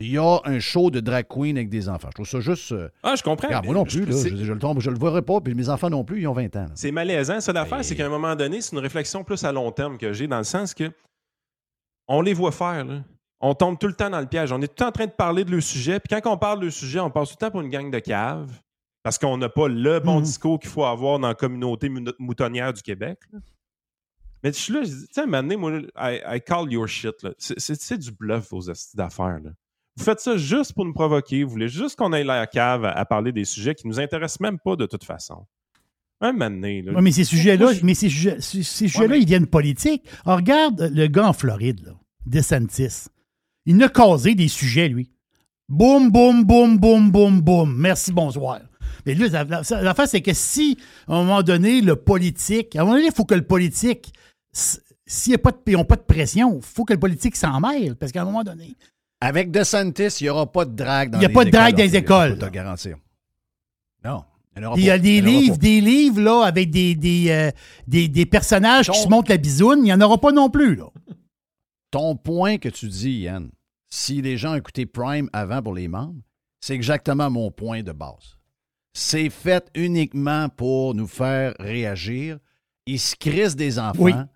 il 0.00 0.12
y 0.12 0.18
a 0.18 0.38
un 0.44 0.60
show 0.60 0.90
de 0.90 1.00
drag 1.00 1.26
queen 1.28 1.56
avec 1.56 1.70
des 1.70 1.88
enfants. 1.88 2.08
Je 2.10 2.14
trouve 2.14 2.28
ça 2.28 2.38
juste. 2.38 2.70
Euh, 2.70 2.88
ah, 3.02 3.16
je 3.16 3.22
comprends. 3.24 3.48
moi 3.64 3.74
non 3.74 3.84
plus, 3.84 4.06
je, 4.06 4.28
je, 4.28 4.52
le, 4.52 4.80
je, 4.80 4.90
le 4.90 4.98
verrai 4.98 5.22
pas, 5.22 5.40
puis 5.40 5.54
mes 5.54 5.68
enfants 5.68 5.90
non 5.90 6.04
plus, 6.04 6.20
ils 6.20 6.28
ont 6.28 6.32
20 6.32 6.54
ans. 6.54 6.66
C'est 6.76 6.92
malaisant. 6.92 7.40
Ça, 7.40 7.52
l'affaire, 7.52 7.84
c'est 7.84 7.96
qu'à 7.96 8.06
un 8.06 8.10
moment 8.10 8.36
donné, 8.36 8.60
c'est 8.60 8.76
une 8.76 8.82
réflexion 8.82 9.24
plus 9.24 9.42
à 9.42 9.50
long 9.50 9.72
terme 9.72 9.98
que 9.98 10.12
j'ai, 10.12 10.28
dans 10.28 10.38
le 10.38 10.44
sens 10.44 10.72
que 10.72 10.92
on 12.06 12.20
les 12.20 12.32
voit 12.32 12.52
faire. 12.52 12.86
On 13.40 13.54
tombe 13.54 13.78
tout 13.78 13.86
le 13.86 13.94
temps 13.94 14.10
dans 14.10 14.20
le 14.20 14.26
piège. 14.26 14.52
On 14.52 14.60
est 14.60 14.66
tout 14.66 14.72
le 14.72 14.84
temps 14.84 14.88
en 14.88 14.92
train 14.92 15.06
de 15.06 15.12
parler 15.12 15.44
de 15.44 15.50
le 15.50 15.60
sujet, 15.60 16.00
puis 16.00 16.08
quand 16.20 16.32
on 16.32 16.36
parle 16.36 16.60
de 16.60 16.70
sujet, 16.70 17.00
on 17.00 17.10
passe 17.10 17.28
tout 17.28 17.36
le 17.40 17.46
temps 17.46 17.50
pour 17.50 17.60
une 17.60 17.70
gang 17.70 17.90
de 17.90 17.98
caves 17.98 18.50
parce 19.02 19.18
qu'on 19.18 19.38
n'a 19.38 19.48
pas 19.48 19.68
le 19.68 20.00
bon 20.00 20.16
mhm. 20.16 20.22
discours 20.22 20.58
qu'il 20.58 20.70
faut 20.70 20.84
avoir 20.84 21.18
dans 21.18 21.28
la 21.28 21.34
communauté 21.34 21.90
moutonnière 22.18 22.72
du 22.72 22.82
Québec. 22.82 23.18
Mais 24.42 24.52
je 24.52 24.58
suis 24.58 24.72
là, 24.72 24.82
je 24.82 24.88
dis, 24.88 25.06
tu 25.06 25.14
sais, 25.14 25.22
à 25.22 25.42
moi, 25.56 25.80
I, 25.96 26.40
call 26.46 26.70
your 26.70 26.86
shit. 26.86 27.14
C'est 27.38 27.98
du 27.98 28.12
bluff, 28.12 28.50
vos 28.50 28.60
d'affaires. 28.94 29.40
Vous 29.96 30.04
faites 30.04 30.20
ça 30.20 30.36
juste 30.36 30.74
pour 30.74 30.84
nous 30.84 30.92
provoquer. 30.92 31.42
Vous 31.42 31.50
voulez 31.50 31.68
juste 31.68 31.96
qu'on 31.96 32.12
aille 32.12 32.24
la 32.24 32.46
cave 32.46 32.84
à, 32.84 33.04
parler 33.04 33.32
des 33.32 33.44
sujets 33.44 33.74
qui 33.74 33.88
nous 33.88 33.98
intéressent 33.98 34.40
même 34.40 34.58
pas 34.58 34.76
de 34.76 34.86
toute 34.86 35.04
façon. 35.04 35.46
Un 36.20 36.32
moment 36.32 36.50
donné, 36.50 36.82
là. 36.82 37.00
mais 37.00 37.12
ces 37.12 37.24
sujets-là, 37.24 37.72
mais 37.82 37.94
ces 37.94 38.10
sujets-là, 38.10 39.16
ils 39.16 39.26
viennent 39.26 39.46
politiques. 39.46 40.04
regarde 40.24 40.90
le 40.92 41.06
gars 41.06 41.28
en 41.28 41.32
Floride, 41.32 41.80
là, 41.86 41.92
DeSantis. 42.26 43.08
Il 43.68 43.82
a 43.82 43.90
causé 43.90 44.34
des 44.34 44.48
sujets, 44.48 44.88
lui. 44.88 45.10
Boum, 45.68 46.10
boum, 46.10 46.42
boum, 46.42 46.78
boum, 46.78 47.10
boum, 47.10 47.42
boum. 47.42 47.76
Merci, 47.76 48.12
bonsoir. 48.12 48.60
Mais 49.04 49.14
là, 49.14 49.44
l'affaire, 49.82 50.08
c'est 50.08 50.22
que 50.22 50.32
si, 50.32 50.78
à 51.06 51.12
un 51.12 51.24
moment 51.24 51.42
donné, 51.42 51.82
le 51.82 51.94
politique, 51.94 52.74
à 52.76 52.80
un 52.80 52.84
moment 52.84 52.96
donné, 52.96 53.08
il 53.08 53.14
faut 53.14 53.26
que 53.26 53.34
le 53.34 53.46
politique, 53.46 54.14
s'ils 55.04 55.36
n'ont 55.68 55.84
pas 55.84 55.96
de 55.96 56.00
pression, 56.00 56.56
il 56.56 56.62
faut 56.62 56.86
que 56.86 56.94
le 56.94 56.98
politique 56.98 57.36
s'en 57.36 57.60
mêle, 57.60 57.94
parce 57.96 58.10
qu'à 58.10 58.22
un 58.22 58.24
moment 58.24 58.42
donné. 58.42 58.74
Avec 59.20 59.50
DeSantis, 59.50 60.16
il 60.20 60.22
n'y 60.22 60.30
aura 60.30 60.50
pas 60.50 60.64
de 60.64 60.74
drague 60.74 61.10
dans 61.10 61.18
les 61.18 61.26
écoles. 61.26 61.30
Il 61.30 61.34
n'y 61.34 61.38
a 61.38 61.42
pas 61.42 61.44
de 61.44 61.50
drague 61.50 61.76
dans 61.76 61.82
les 61.82 61.96
écoles. 61.96 62.30
Je 62.30 62.34
peux 62.36 62.46
te 62.46 62.50
garantir. 62.50 62.96
Non. 64.02 64.24
Il 64.76 64.84
y 64.84 64.90
a 64.90 64.98
des 64.98 65.20
livres, 65.20 65.58
des 65.58 65.82
livres 65.82 66.22
là, 66.22 66.44
avec 66.46 66.70
des, 66.70 66.94
des, 66.94 67.26
euh, 67.28 67.50
des, 67.86 68.26
personnages 68.26 68.90
qui 68.90 68.98
se 68.98 69.08
montrent 69.08 69.30
la 69.30 69.36
bisoune. 69.36 69.80
Il 69.80 69.84
n'y 69.84 69.92
en 69.92 70.00
aura 70.00 70.18
pas 70.18 70.32
non 70.32 70.48
plus. 70.48 70.74
Là. 70.74 70.86
Ton 71.90 72.16
point 72.16 72.56
que 72.56 72.70
tu 72.70 72.86
dis, 72.88 73.20
Yann, 73.20 73.50
si 73.90 74.22
les 74.22 74.36
gens 74.36 74.54
écoutaient 74.54 74.86
Prime 74.86 75.28
avant 75.32 75.62
pour 75.62 75.74
les 75.74 75.88
membres, 75.88 76.20
c'est 76.60 76.74
exactement 76.74 77.30
mon 77.30 77.50
point 77.50 77.82
de 77.82 77.92
base. 77.92 78.36
C'est 78.92 79.30
fait 79.30 79.70
uniquement 79.74 80.48
pour 80.48 80.94
nous 80.94 81.06
faire 81.06 81.54
réagir. 81.60 82.38
Ils 82.86 82.98
se 82.98 83.14
crissent 83.16 83.56
des 83.56 83.78
enfants. 83.78 84.26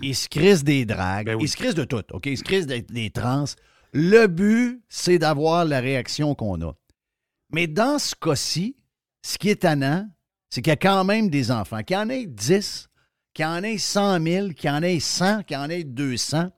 Ils 0.00 0.14
se 0.14 0.28
crissent 0.28 0.64
des 0.64 0.86
dragues. 0.86 1.26
Ben 1.26 1.38
ils 1.40 1.48
se 1.48 1.56
crissent 1.56 1.74
de 1.74 1.84
tout. 1.84 2.02
OK? 2.12 2.26
Ils 2.26 2.38
se 2.38 2.44
crissent 2.44 2.66
des, 2.66 2.82
des 2.82 3.10
trans. 3.10 3.44
Le 3.92 4.26
but, 4.26 4.82
c'est 4.88 5.18
d'avoir 5.18 5.64
la 5.64 5.80
réaction 5.80 6.34
qu'on 6.34 6.60
a. 6.62 6.72
Mais 7.52 7.66
dans 7.66 7.98
ce 7.98 8.14
cas-ci, 8.14 8.76
ce 9.22 9.36
qui 9.36 9.50
est 9.50 9.62
tannant, 9.62 10.08
c'est 10.48 10.62
qu'il 10.62 10.70
y 10.70 10.74
a 10.74 10.76
quand 10.76 11.04
même 11.04 11.28
des 11.28 11.50
enfants, 11.50 11.82
qu'il 11.82 11.96
y 11.96 11.98
en 11.98 12.08
ait 12.08 12.26
10, 12.26 12.88
qu'il 13.34 13.44
y 13.44 13.48
en 13.48 13.62
ait 13.62 13.78
100 13.78 14.22
000, 14.22 14.48
qu'il 14.50 14.70
y 14.70 14.72
en 14.72 14.82
ait 14.82 15.00
100, 15.00 15.42
qu'il 15.44 15.56
y 15.56 15.60
en 15.60 15.68
ait 15.68 15.84
200. 15.84 16.50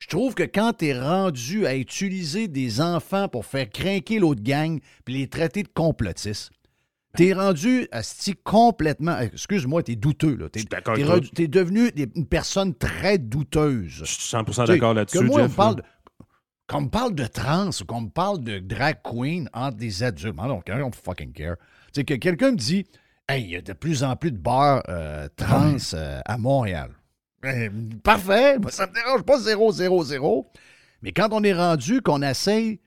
Je 0.00 0.08
trouve 0.08 0.34
que 0.34 0.42
quand 0.42 0.72
tu 0.78 0.86
es 0.86 0.98
rendu 0.98 1.66
à 1.66 1.76
utiliser 1.76 2.48
des 2.48 2.80
enfants 2.80 3.28
pour 3.28 3.44
faire 3.44 3.68
craquer 3.68 4.18
l'autre 4.18 4.42
gang 4.42 4.80
puis 5.04 5.14
les 5.14 5.28
traiter 5.28 5.62
de 5.62 5.68
complotistes, 5.68 6.50
tu 7.16 7.26
es 7.26 7.32
rendu 7.32 7.86
à 7.92 8.00
complètement. 8.44 9.18
Excuse-moi, 9.18 9.82
tu 9.82 9.92
es 9.92 9.96
douteux. 9.96 10.38
Tu 10.52 10.60
es, 11.42 11.48
devenu 11.48 11.90
une 12.14 12.26
personne 12.26 12.74
très 12.74 13.18
douteuse. 13.18 13.88
Je 13.88 14.04
suis 14.04 14.36
100% 14.36 14.66
d'accord 14.66 14.94
là-dessus. 14.94 15.20
Moi, 15.20 15.42
on 15.42 15.48
parle 15.48 15.82
qu'on 16.66 16.82
me 16.82 16.88
parle 16.88 17.14
de 17.14 17.26
trans 17.26 17.70
ou 17.80 17.84
qu'on 17.84 18.02
me 18.02 18.10
parle 18.10 18.40
de 18.42 18.60
drag 18.60 18.98
queen 19.02 19.50
entre 19.52 19.76
des 19.76 20.04
adultes, 20.04 20.36
I 20.38 20.46
don't, 20.46 20.62
I 20.68 20.78
don't 20.78 20.94
fucking 20.94 21.32
care. 21.32 21.56
C'est 21.92 22.04
que 22.04 22.14
quelqu'un 22.14 22.52
me 22.52 22.56
dit 22.56 22.86
Hey, 23.28 23.42
il 23.42 23.50
y 23.50 23.56
a 23.56 23.60
de 23.60 23.72
plus 23.72 24.04
en 24.04 24.14
plus 24.16 24.30
de 24.30 24.38
bars 24.38 24.82
euh, 24.88 25.28
trans 25.36 25.76
euh, 25.94 26.20
à 26.24 26.38
Montréal. 26.38 26.90
Ben, 27.42 27.98
parfait, 28.02 28.58
ça 28.68 28.86
ne 28.86 28.90
me 28.90 28.94
dérange 28.94 29.22
pas 29.22 29.38
0, 29.38 29.72
0, 29.72 30.04
0. 30.04 30.52
Mais 31.02 31.12
quand 31.12 31.28
on 31.32 31.42
est 31.42 31.54
rendu 31.54 32.02
qu'on 32.02 32.20
essaye, 32.22 32.80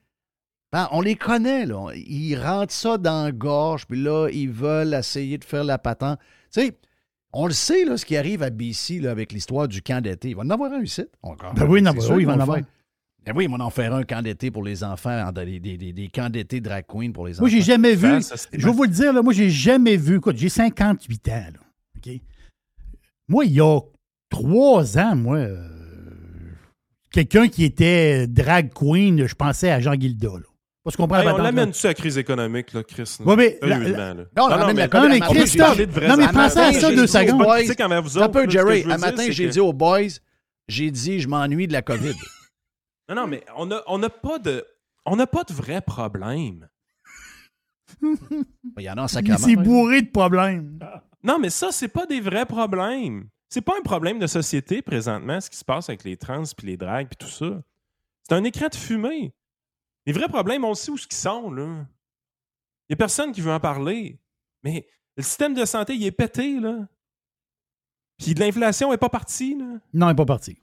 ben, 0.71 0.87
on 0.91 1.01
les 1.01 1.15
connaît, 1.15 1.65
là. 1.65 1.91
Ils 1.95 2.35
rentrent 2.35 2.73
ça 2.73 2.97
dans 2.97 3.25
la 3.25 3.31
gorge, 3.31 3.85
puis 3.87 4.01
là, 4.01 4.29
ils 4.31 4.49
veulent 4.49 4.93
essayer 4.93 5.37
de 5.37 5.43
faire 5.43 5.63
la 5.63 5.77
patente. 5.77 6.19
Tu 6.51 6.61
sais, 6.61 6.77
on 7.31 7.47
le 7.47 7.53
sait, 7.53 7.85
là, 7.85 7.97
ce 7.97 8.05
qui 8.05 8.15
arrive 8.15 8.43
à 8.43 8.51
BC 8.51 8.99
là, 8.99 9.11
avec 9.11 9.31
l'histoire 9.31 9.67
du 9.67 9.81
camp 9.81 10.01
d'été. 10.01 10.29
Il 10.29 10.35
va 10.35 10.43
en 10.43 10.49
avoir 10.49 10.71
un 10.71 10.81
ici. 10.81 11.03
Ben 11.23 11.67
oui, 11.67 11.81
non, 11.81 11.91
oui, 11.91 12.21
il 12.21 12.25
va 12.27 12.35
en 12.35 12.39
avoir. 12.39 12.59
Ben 13.25 13.33
oui, 13.35 13.47
on 13.49 13.59
en 13.59 13.69
faire 13.69 13.93
un 13.93 14.03
camp 14.03 14.21
d'été 14.21 14.51
pour 14.51 14.63
les 14.63 14.83
enfants, 14.83 15.31
des, 15.31 15.59
des, 15.59 15.77
des, 15.77 16.07
camps 16.09 16.29
d'été 16.29 16.59
drag 16.59 16.85
queen 16.85 17.13
pour 17.13 17.25
les 17.25 17.35
enfants. 17.35 17.43
Moi, 17.43 17.49
j'ai 17.49 17.61
jamais 17.61 17.95
vu. 17.95 18.21
je 18.51 18.65
vais 18.65 18.73
vous 18.73 18.83
le 18.83 18.89
dire, 18.89 19.13
là, 19.13 19.21
moi, 19.21 19.33
j'ai 19.33 19.49
jamais 19.49 19.95
vu. 19.95 20.17
Écoute, 20.17 20.37
j'ai 20.37 20.49
58 20.49 21.29
ans. 21.29 21.31
Là, 21.31 21.59
OK? 21.97 22.21
Moi, 23.29 23.45
il 23.45 23.53
y 23.53 23.61
a 23.61 23.79
trois 24.33 24.97
ans, 24.97 25.15
moi, 25.15 25.37
euh, 25.37 25.57
quelqu'un 27.11 27.47
qui 27.47 27.63
était 27.63 28.27
drag 28.27 28.73
queen, 28.73 29.25
je 29.25 29.35
pensais 29.35 29.71
à 29.71 29.79
Jean 29.79 29.95
Guilda. 29.95 30.29
Là. 30.29 30.47
Parce 30.83 30.97
qu'on 30.97 31.05
on 31.05 31.37
l'amène-tu 31.37 31.85
à 31.85 31.91
la 31.91 31.93
crise 31.93 32.17
économique, 32.17 32.73
là, 32.73 32.83
Chris? 32.83 33.17
Oui, 33.21 33.35
mais. 33.37 33.57
Non, 33.61 33.69
on 34.37 34.49
non, 34.49 34.73
mais, 34.73 34.87
non, 34.87 35.07
mais 35.07 35.19
Christophe, 35.21 35.77
non, 35.77 36.17
mais 36.17 36.27
pensez 36.27 36.59
à 36.59 36.73
ça 36.73 36.91
deux 36.93 37.07
secondes. 37.07 37.45
Tu 37.59 37.67
sais, 37.67 37.75
quand 37.75 38.01
vous 38.01 38.17
autres. 38.17 38.25
Un 38.25 38.29
peu, 38.29 38.49
Jerry. 38.49 38.83
Un 38.89 38.97
matin, 38.97 39.27
j'ai 39.29 39.47
dit 39.47 39.61
aux 39.61 39.71
boys, 39.71 40.19
j'ai 40.67 40.91
dit, 40.91 41.19
je 41.19 41.27
m'ennuie 41.27 41.67
de 41.67 41.73
la 41.73 41.81
COVID. 41.81 42.15
Non, 43.09 43.15
non, 43.15 43.27
mais 43.27 43.43
on 43.57 43.65
n'a 43.65 43.81
on 43.87 44.01
a 44.01 44.09
pas 44.09 44.39
de. 44.39 44.65
On 45.05 45.17
n'a 45.17 45.27
pas 45.27 45.43
de 45.43 45.51
vrai 45.51 45.81
problème. 45.81 46.69
Il 48.01 48.83
y 48.83 48.89
en 48.89 48.95
a 48.95 49.01
un 49.01 49.07
sacrement. 49.09 49.37
C'est 49.37 49.57
bourré 49.57 50.03
de 50.03 50.09
problèmes. 50.09 50.79
Non, 51.21 51.37
mais 51.37 51.49
ça, 51.49 51.73
c'est 51.73 51.89
pas 51.89 52.05
des 52.05 52.21
vrais 52.21 52.45
problèmes. 52.45 53.27
C'est 53.53 53.61
pas 53.61 53.77
un 53.77 53.83
problème 53.83 54.17
de 54.17 54.25
société 54.25 54.81
présentement, 54.81 55.39
ce 55.39 55.47
qui 55.47 55.57
se 55.57 55.63
passe 55.63 55.87
avec 55.87 56.03
les 56.03 56.17
trans 56.17 56.41
puis 56.57 56.65
les 56.65 56.75
dragues 56.75 57.07
puis 57.07 57.17
tout 57.17 57.31
ça. 57.31 57.61
C'est 58.23 58.33
un 58.33 58.43
écran 58.45 58.67
de 58.67 58.73
fumée. 58.73 59.31
Les 60.07 60.11
vrais 60.11 60.27
problèmes, 60.27 60.65
on 60.65 60.73
sait 60.73 60.89
où 60.89 60.97
ce 60.97 61.05
qu'ils 61.05 61.19
sont, 61.19 61.51
là. 61.51 61.85
Il 62.89 62.89
n'y 62.89 62.93
a 62.93 62.95
personne 62.95 63.31
qui 63.31 63.41
veut 63.41 63.51
en 63.51 63.59
parler. 63.59 64.19
Mais 64.63 64.87
le 65.15 65.21
système 65.21 65.53
de 65.53 65.65
santé, 65.65 65.93
il 65.93 66.03
est 66.03 66.11
pété, 66.11 66.59
là. 66.59 66.87
Puis 68.17 68.33
l'inflation 68.33 68.89
n'est 68.89 68.97
pas 68.97 69.09
partie, 69.09 69.55
là. 69.55 69.65
Non, 69.93 70.07
elle 70.07 70.13
n'est 70.13 70.15
pas 70.15 70.25
partie. 70.25 70.57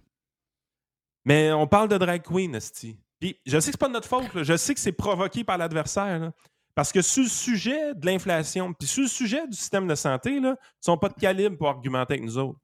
Mais 1.25 1.53
on 1.53 1.69
parle 1.69 1.87
de 1.91 1.97
drag 1.97 2.23
queen, 2.23 2.57
Esti. 2.57 2.99
Puis 3.21 3.39
je 3.47 3.61
sais 3.61 3.71
que 3.71 3.73
c'est 3.75 3.79
pas 3.79 3.87
de 3.87 3.93
notre 3.93 4.09
faute, 4.09 4.43
je 4.43 4.57
sais 4.57 4.75
que 4.75 4.81
c'est 4.81 4.91
provoqué 4.91 5.45
par 5.45 5.59
l'adversaire. 5.59 6.33
Parce 6.75 6.91
que 6.91 7.03
sur 7.03 7.23
le 7.23 7.29
sujet 7.29 7.95
de 7.95 8.05
l'inflation, 8.05 8.73
puis 8.73 8.89
sur 8.89 9.03
le 9.03 9.09
sujet 9.09 9.47
du 9.47 9.57
système 9.57 9.87
de 9.87 9.95
santé, 9.95 10.41
là, 10.41 10.57
ils 10.61 10.85
sont 10.85 10.99
pas 10.99 11.09
de 11.09 11.15
calibre 11.15 11.57
pour 11.57 11.69
argumenter 11.69 12.15
avec 12.15 12.25
nous 12.25 12.37
autres. 12.37 12.59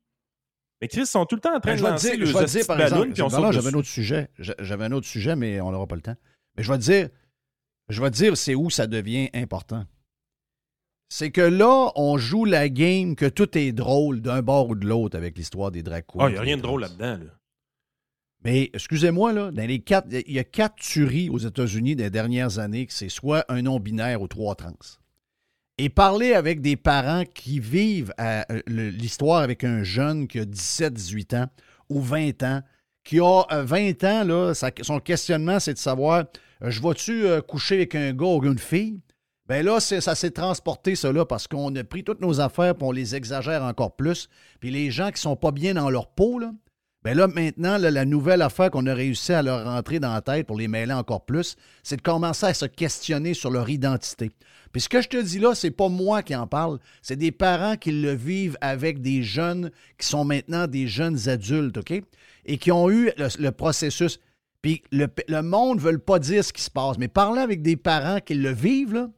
Mais 0.81 0.89
Chris, 0.89 1.01
ils 1.01 1.07
sont 1.07 1.25
tout 1.25 1.37
le 1.37 1.41
temps 1.41 1.57
en 1.57 1.61
train 1.61 1.75
ben, 1.75 1.79
de 1.79 1.83
lancer 1.83 2.17
le 2.17 2.27
je 2.27 2.37
vais 2.37 2.45
dire, 2.45 2.67
par 2.67 2.81
exemple, 2.81 3.15
j'avais 3.53 3.69
un 3.69 3.75
autre 3.75 3.89
sujet. 3.89 4.29
J'avais 4.39 4.85
un 4.85 4.93
autre 4.93 5.07
sujet, 5.07 5.37
mais 5.37 5.61
on 5.61 5.71
n'aura 5.71 5.87
pas 5.87 5.97
le 5.97 6.03
temps. 6.03 6.17
Mais 6.57 6.62
je 6.62 6.71
vais 6.71 6.79
te 6.79 6.83
dire, 6.83 7.09
je 7.89 8.03
vais 8.03 8.11
te 8.11 8.17
dire 8.17 8.37
c'est 8.37 8.55
où 8.55 8.71
ça 8.71 8.87
devient 8.87 9.31
important. 9.33 9.85
C'est 11.09 11.31
que 11.31 11.41
là, 11.41 11.93
on 11.95 12.19
joue 12.19 12.45
la 12.45 12.69
game 12.69 13.15
que 13.15 13.27
tout 13.27 13.57
est 13.57 13.73
drôle 13.73 14.21
d'un 14.21 14.43
bord 14.43 14.71
ou 14.71 14.75
de 14.75 14.87
l'autre 14.87 15.17
avec 15.17 15.39
l'histoire 15.39 15.71
des 15.71 15.83
drag 15.83 16.05
queens. 16.07 16.25
Ah, 16.25 16.29
il 16.29 16.33
n'y 16.33 16.39
a 16.39 16.43
rien 16.43 16.57
de 16.57 16.62
drôle 16.62 16.81
là-dedans. 16.81 17.19
Là. 17.19 17.31
Mais 18.45 18.71
excusez-moi, 18.75 19.33
là, 19.33 19.51
dans 19.53 19.67
les 19.67 19.79
quatre, 19.79 20.09
il 20.11 20.33
y 20.33 20.39
a 20.39 20.45
quatre 20.45 20.77
tueries 20.77 21.31
aux 21.31 21.39
États-Unis 21.39 21.97
des 21.97 22.11
dernières 22.11 22.59
années 22.59 22.87
que 22.87 22.93
c'est 22.93 23.09
soit 23.09 23.45
un 23.49 23.62
non-binaire 23.62 24.21
ou 24.21 24.29
trois 24.29 24.57
trans. 24.57 24.75
Et 25.79 25.91
parler 25.91 26.33
avec 26.33 26.62
des 26.62 26.77
parents 26.77 27.25
qui 27.35 27.61
vivent 27.61 28.12
euh, 28.19 28.43
l'histoire 28.67 29.43
avec 29.43 29.62
un 29.62 29.83
jeune 29.83 30.27
qui 30.27 30.39
a 30.41 30.47
17, 30.47 30.95
18 30.95 31.35
ans 31.35 31.47
ou 31.91 32.01
20 32.01 32.43
ans, 32.45 32.62
qui 33.05 33.21
a 33.21 33.45
20 33.51 34.05
euh, 34.05 34.09
ans, 34.09 34.25
là, 34.25 34.55
son 34.81 35.01
questionnement, 35.01 35.61
c'est 35.61 35.75
de 35.75 35.79
savoir 35.79 36.25
euh, 36.62 36.71
je 36.71 36.81
vais-tu 36.81 37.27
coucher 37.47 37.77
avec 37.77 37.95
un 37.95 38.15
gars 38.15 38.27
ou 38.27 38.43
une 38.45 38.59
fille? 38.59 39.01
Ben 39.49 39.65
là, 39.65 39.79
ça 39.79 40.15
s'est 40.15 40.31
transporté, 40.31 40.97
cela, 40.97 41.25
parce 41.25 41.47
qu'on 41.47 41.75
a 41.77 41.85
pris 41.85 42.03
toutes 42.03 42.21
nos 42.21 42.41
affaires 42.41 42.75
et 42.81 42.83
on 42.83 42.91
les 42.91 43.15
exagère 43.15 43.62
encore 43.62 43.95
plus. 43.95 44.29
Puis 44.59 44.71
les 44.71 44.91
gens 44.91 45.11
qui 45.12 45.21
sont 45.21 45.37
pas 45.37 45.53
bien 45.53 45.75
dans 45.75 45.91
leur 45.91 46.09
peau, 46.09 46.39
là, 46.39 46.53
Bien 47.07 47.15
là, 47.15 47.29
maintenant, 47.29 47.79
la 47.79 48.05
nouvelle 48.05 48.43
affaire 48.43 48.69
qu'on 48.69 48.85
a 48.89 48.93
réussi 48.93 49.33
à 49.33 49.41
leur 49.41 49.65
rentrer 49.65 50.01
dans 50.01 50.12
la 50.12 50.23
tête 50.23 50.45
pour 50.45 50.59
les 50.59 50.67
mêler 50.67 50.93
encore 50.93 51.25
plus, 51.25 51.55
c'est 51.85 51.99
de 51.99 52.03
commencer 52.03 52.47
à 52.47 52.53
se 52.53 52.67
questionner 52.67 53.33
sur 53.33 53.53
leur 53.53 53.71
identité. 53.71 54.33
Puis 54.77 54.83
ce 54.83 54.91
que 54.91 55.01
je 55.01 55.09
te 55.09 55.17
dis 55.17 55.39
là, 55.39 55.55
c'est 55.55 55.71
pas 55.71 55.89
moi 55.89 56.23
qui 56.23 56.37
en 56.37 56.47
parle, 56.47 56.81
c'est 57.01 57.17
des 57.17 57.33
parents 57.33 57.79
qui 57.79 57.93
le 57.93 58.12
vivent 58.12 58.59
avec 58.61 59.01
des 59.01 59.23
jeunes 59.23 59.71
qui 59.97 60.07
sont 60.07 60.23
maintenant 60.23 60.67
des 60.67 60.87
jeunes 60.87 61.31
adultes, 61.31 61.79
OK? 61.79 61.95
Et 62.45 62.59
qui 62.59 62.71
ont 62.71 62.91
eu 62.91 63.11
le, 63.17 63.51
processus. 63.53 64.21
Puis 64.61 64.83
le, 64.93 65.09
monde 65.41 65.79
ne 65.79 65.83
veut 65.83 65.97
pas 65.97 66.19
dire 66.19 66.45
ce 66.45 66.53
qui 66.53 66.61
se 66.61 66.71
passe, 66.71 66.99
mais 66.99 67.09
parler 67.09 67.41
avec 67.41 67.62
des 67.62 67.77
parents 67.79 68.21
qui 68.21 68.35
le 68.35 68.53
vivent, 68.53 69.09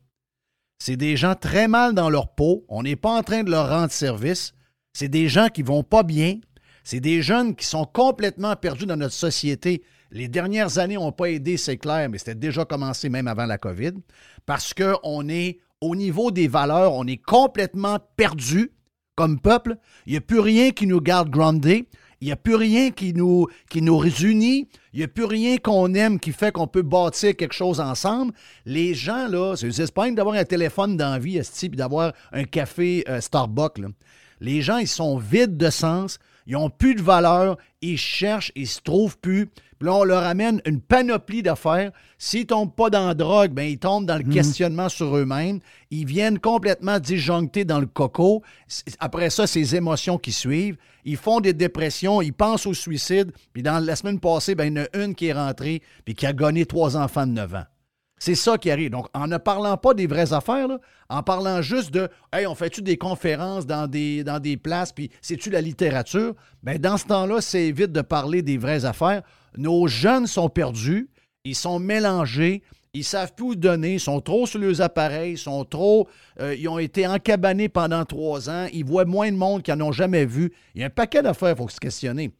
c'est 0.78 0.94
des 0.94 1.16
gens 1.16 1.34
très 1.34 1.66
mal 1.66 1.92
dans 1.92 2.08
leur 2.08 2.36
peau. 2.36 2.64
On 2.68 2.84
n'est 2.84 2.94
pas 2.94 3.18
en 3.18 3.24
train 3.24 3.42
de 3.42 3.50
leur 3.50 3.68
rendre 3.68 3.90
service. 3.90 4.52
C'est 4.92 5.08
des 5.08 5.28
gens 5.28 5.48
qui 5.48 5.62
vont 5.64 5.82
pas 5.82 6.04
bien, 6.04 6.38
c'est 6.84 7.00
des 7.00 7.20
jeunes 7.20 7.56
qui 7.56 7.66
sont 7.66 7.84
complètement 7.84 8.54
perdus 8.54 8.86
dans 8.86 8.96
notre 8.96 9.12
société. 9.12 9.82
Les 10.10 10.28
dernières 10.28 10.78
années 10.78 10.94
n'ont 10.94 11.12
pas 11.12 11.30
aidé, 11.30 11.56
c'est 11.56 11.76
clair, 11.76 12.08
mais 12.08 12.18
c'était 12.18 12.34
déjà 12.34 12.64
commencé 12.64 13.08
même 13.08 13.28
avant 13.28 13.46
la 13.46 13.58
COVID, 13.58 13.92
parce 14.46 14.72
qu'on 14.74 15.28
est 15.28 15.58
au 15.80 15.94
niveau 15.94 16.30
des 16.30 16.48
valeurs, 16.48 16.94
on 16.94 17.06
est 17.06 17.22
complètement 17.22 17.98
perdu 18.16 18.72
comme 19.14 19.40
peuple. 19.40 19.76
Il 20.06 20.12
n'y 20.12 20.18
a 20.18 20.20
plus 20.20 20.40
rien 20.40 20.70
qui 20.70 20.86
nous 20.86 21.00
garde 21.00 21.28
groundés. 21.28 21.88
Il 22.20 22.26
n'y 22.26 22.32
a 22.32 22.36
plus 22.36 22.56
rien 22.56 22.90
qui 22.90 23.12
nous, 23.12 23.46
qui 23.70 23.80
réunit. 23.80 24.68
Il 24.92 24.98
n'y 24.98 25.04
a 25.04 25.08
plus 25.08 25.24
rien 25.24 25.56
qu'on 25.58 25.94
aime 25.94 26.18
qui 26.18 26.32
fait 26.32 26.50
qu'on 26.50 26.66
peut 26.66 26.82
bâtir 26.82 27.36
quelque 27.36 27.54
chose 27.54 27.80
ensemble. 27.80 28.32
Les 28.64 28.94
gens, 28.94 29.28
là, 29.28 29.54
c'est 29.56 29.92
pas 29.92 30.10
d'avoir 30.10 30.34
un 30.34 30.44
téléphone 30.44 30.96
d'envie, 30.96 31.38
et 31.38 31.68
d'avoir 31.68 32.12
un 32.32 32.44
café 32.44 33.04
euh, 33.08 33.20
Starbucks. 33.20 33.80
Les 34.40 34.62
gens, 34.62 34.78
ils 34.78 34.88
sont 34.88 35.18
vides 35.18 35.56
de 35.56 35.70
sens. 35.70 36.18
Ils 36.48 36.54
n'ont 36.54 36.70
plus 36.70 36.94
de 36.94 37.02
valeur, 37.02 37.58
ils 37.82 37.98
cherchent, 37.98 38.52
ils 38.56 38.66
se 38.66 38.80
trouvent 38.80 39.18
plus. 39.18 39.46
Puis 39.78 39.86
là, 39.86 39.94
on 39.94 40.04
leur 40.04 40.24
amène 40.24 40.62
une 40.64 40.80
panoplie 40.80 41.42
d'affaires. 41.42 41.92
S'ils 42.16 42.40
ne 42.40 42.46
tombent 42.46 42.74
pas 42.74 42.88
dans 42.88 43.06
la 43.06 43.14
drogue, 43.14 43.52
bien, 43.52 43.66
ils 43.66 43.78
tombent 43.78 44.06
dans 44.06 44.16
le 44.16 44.24
mhm. 44.24 44.32
questionnement 44.32 44.88
sur 44.88 45.14
eux-mêmes. 45.16 45.60
Ils 45.90 46.06
viennent 46.06 46.38
complètement 46.38 46.98
disjonctés 46.98 47.66
dans 47.66 47.78
le 47.78 47.86
coco. 47.86 48.42
Après 48.98 49.28
ça, 49.28 49.46
ces 49.46 49.76
émotions 49.76 50.18
qui 50.18 50.32
suivent. 50.32 50.78
Ils 51.04 51.18
font 51.18 51.40
des 51.40 51.52
dépressions, 51.52 52.22
ils 52.22 52.32
pensent 52.32 52.66
au 52.66 52.74
suicide. 52.74 53.30
Puis 53.52 53.62
dans 53.62 53.78
la 53.78 53.94
semaine 53.94 54.18
passée, 54.18 54.54
bien, 54.54 54.66
il 54.66 54.76
y 54.76 54.80
en 54.80 54.84
a 54.84 55.04
une 55.04 55.14
qui 55.14 55.26
est 55.26 55.32
rentrée 55.34 55.82
puis 56.04 56.14
qui 56.14 56.26
a 56.26 56.32
gagné 56.32 56.64
trois 56.64 56.96
enfants 56.96 57.26
de 57.26 57.32
9 57.32 57.54
ans. 57.54 57.64
C'est 58.18 58.34
ça 58.34 58.58
qui 58.58 58.70
arrive. 58.70 58.90
Donc, 58.90 59.06
en 59.14 59.26
ne 59.26 59.36
parlant 59.36 59.76
pas 59.76 59.94
des 59.94 60.06
vraies 60.06 60.32
affaires, 60.32 60.68
en 61.08 61.22
parlant 61.22 61.62
juste 61.62 61.92
de 61.92 62.08
Hey, 62.32 62.46
on 62.46 62.54
fait-tu 62.54 62.82
des 62.82 62.96
conférences 62.96 63.66
dans 63.66 63.86
des, 63.88 64.58
places, 64.62 64.92
puis 64.92 65.10
c'est-tu 65.20 65.50
la 65.50 65.60
littérature? 65.60 66.34
Bien, 66.62 66.78
dans 66.78 66.96
ce 66.96 67.06
temps-là, 67.06 67.40
c'est 67.40 67.66
évite 67.66 67.92
de 67.92 68.02
parler 68.02 68.42
des 68.42 68.58
vraies 68.58 68.84
affaires. 68.84 69.22
Nos 69.56 69.86
jeunes 69.86 70.26
sont 70.26 70.48
perdus, 70.48 71.08
ils 71.44 71.54
sont 71.54 71.78
mélangés, 71.78 72.62
ils 72.94 73.04
savent 73.04 73.34
plus 73.34 73.46
où 73.46 73.54
donner, 73.54 73.94
ils 73.94 74.00
sont 74.00 74.20
trop 74.20 74.46
sur 74.46 74.58
leurs 74.58 74.80
appareils, 74.80 75.32
ils 75.32 75.38
sont 75.38 75.64
trop. 75.64 76.08
Euh, 76.40 76.54
ils 76.54 76.68
ont 76.68 76.78
été 76.78 77.06
encabanés 77.06 77.68
pendant 77.68 78.04
trois 78.04 78.50
ans, 78.50 78.66
ils 78.72 78.84
voient 78.84 79.04
moins 79.04 79.30
de 79.30 79.36
monde 79.36 79.62
qu'ils 79.62 79.74
n'en 79.74 79.88
ont 79.88 79.92
jamais 79.92 80.26
vu. 80.26 80.52
Il 80.74 80.80
y 80.80 80.84
a 80.84 80.86
un 80.86 80.90
paquet 80.90 81.22
d'affaires, 81.22 81.50
il 81.50 81.56
faut 81.56 81.68
se 81.68 81.80
questionner. 81.80 82.32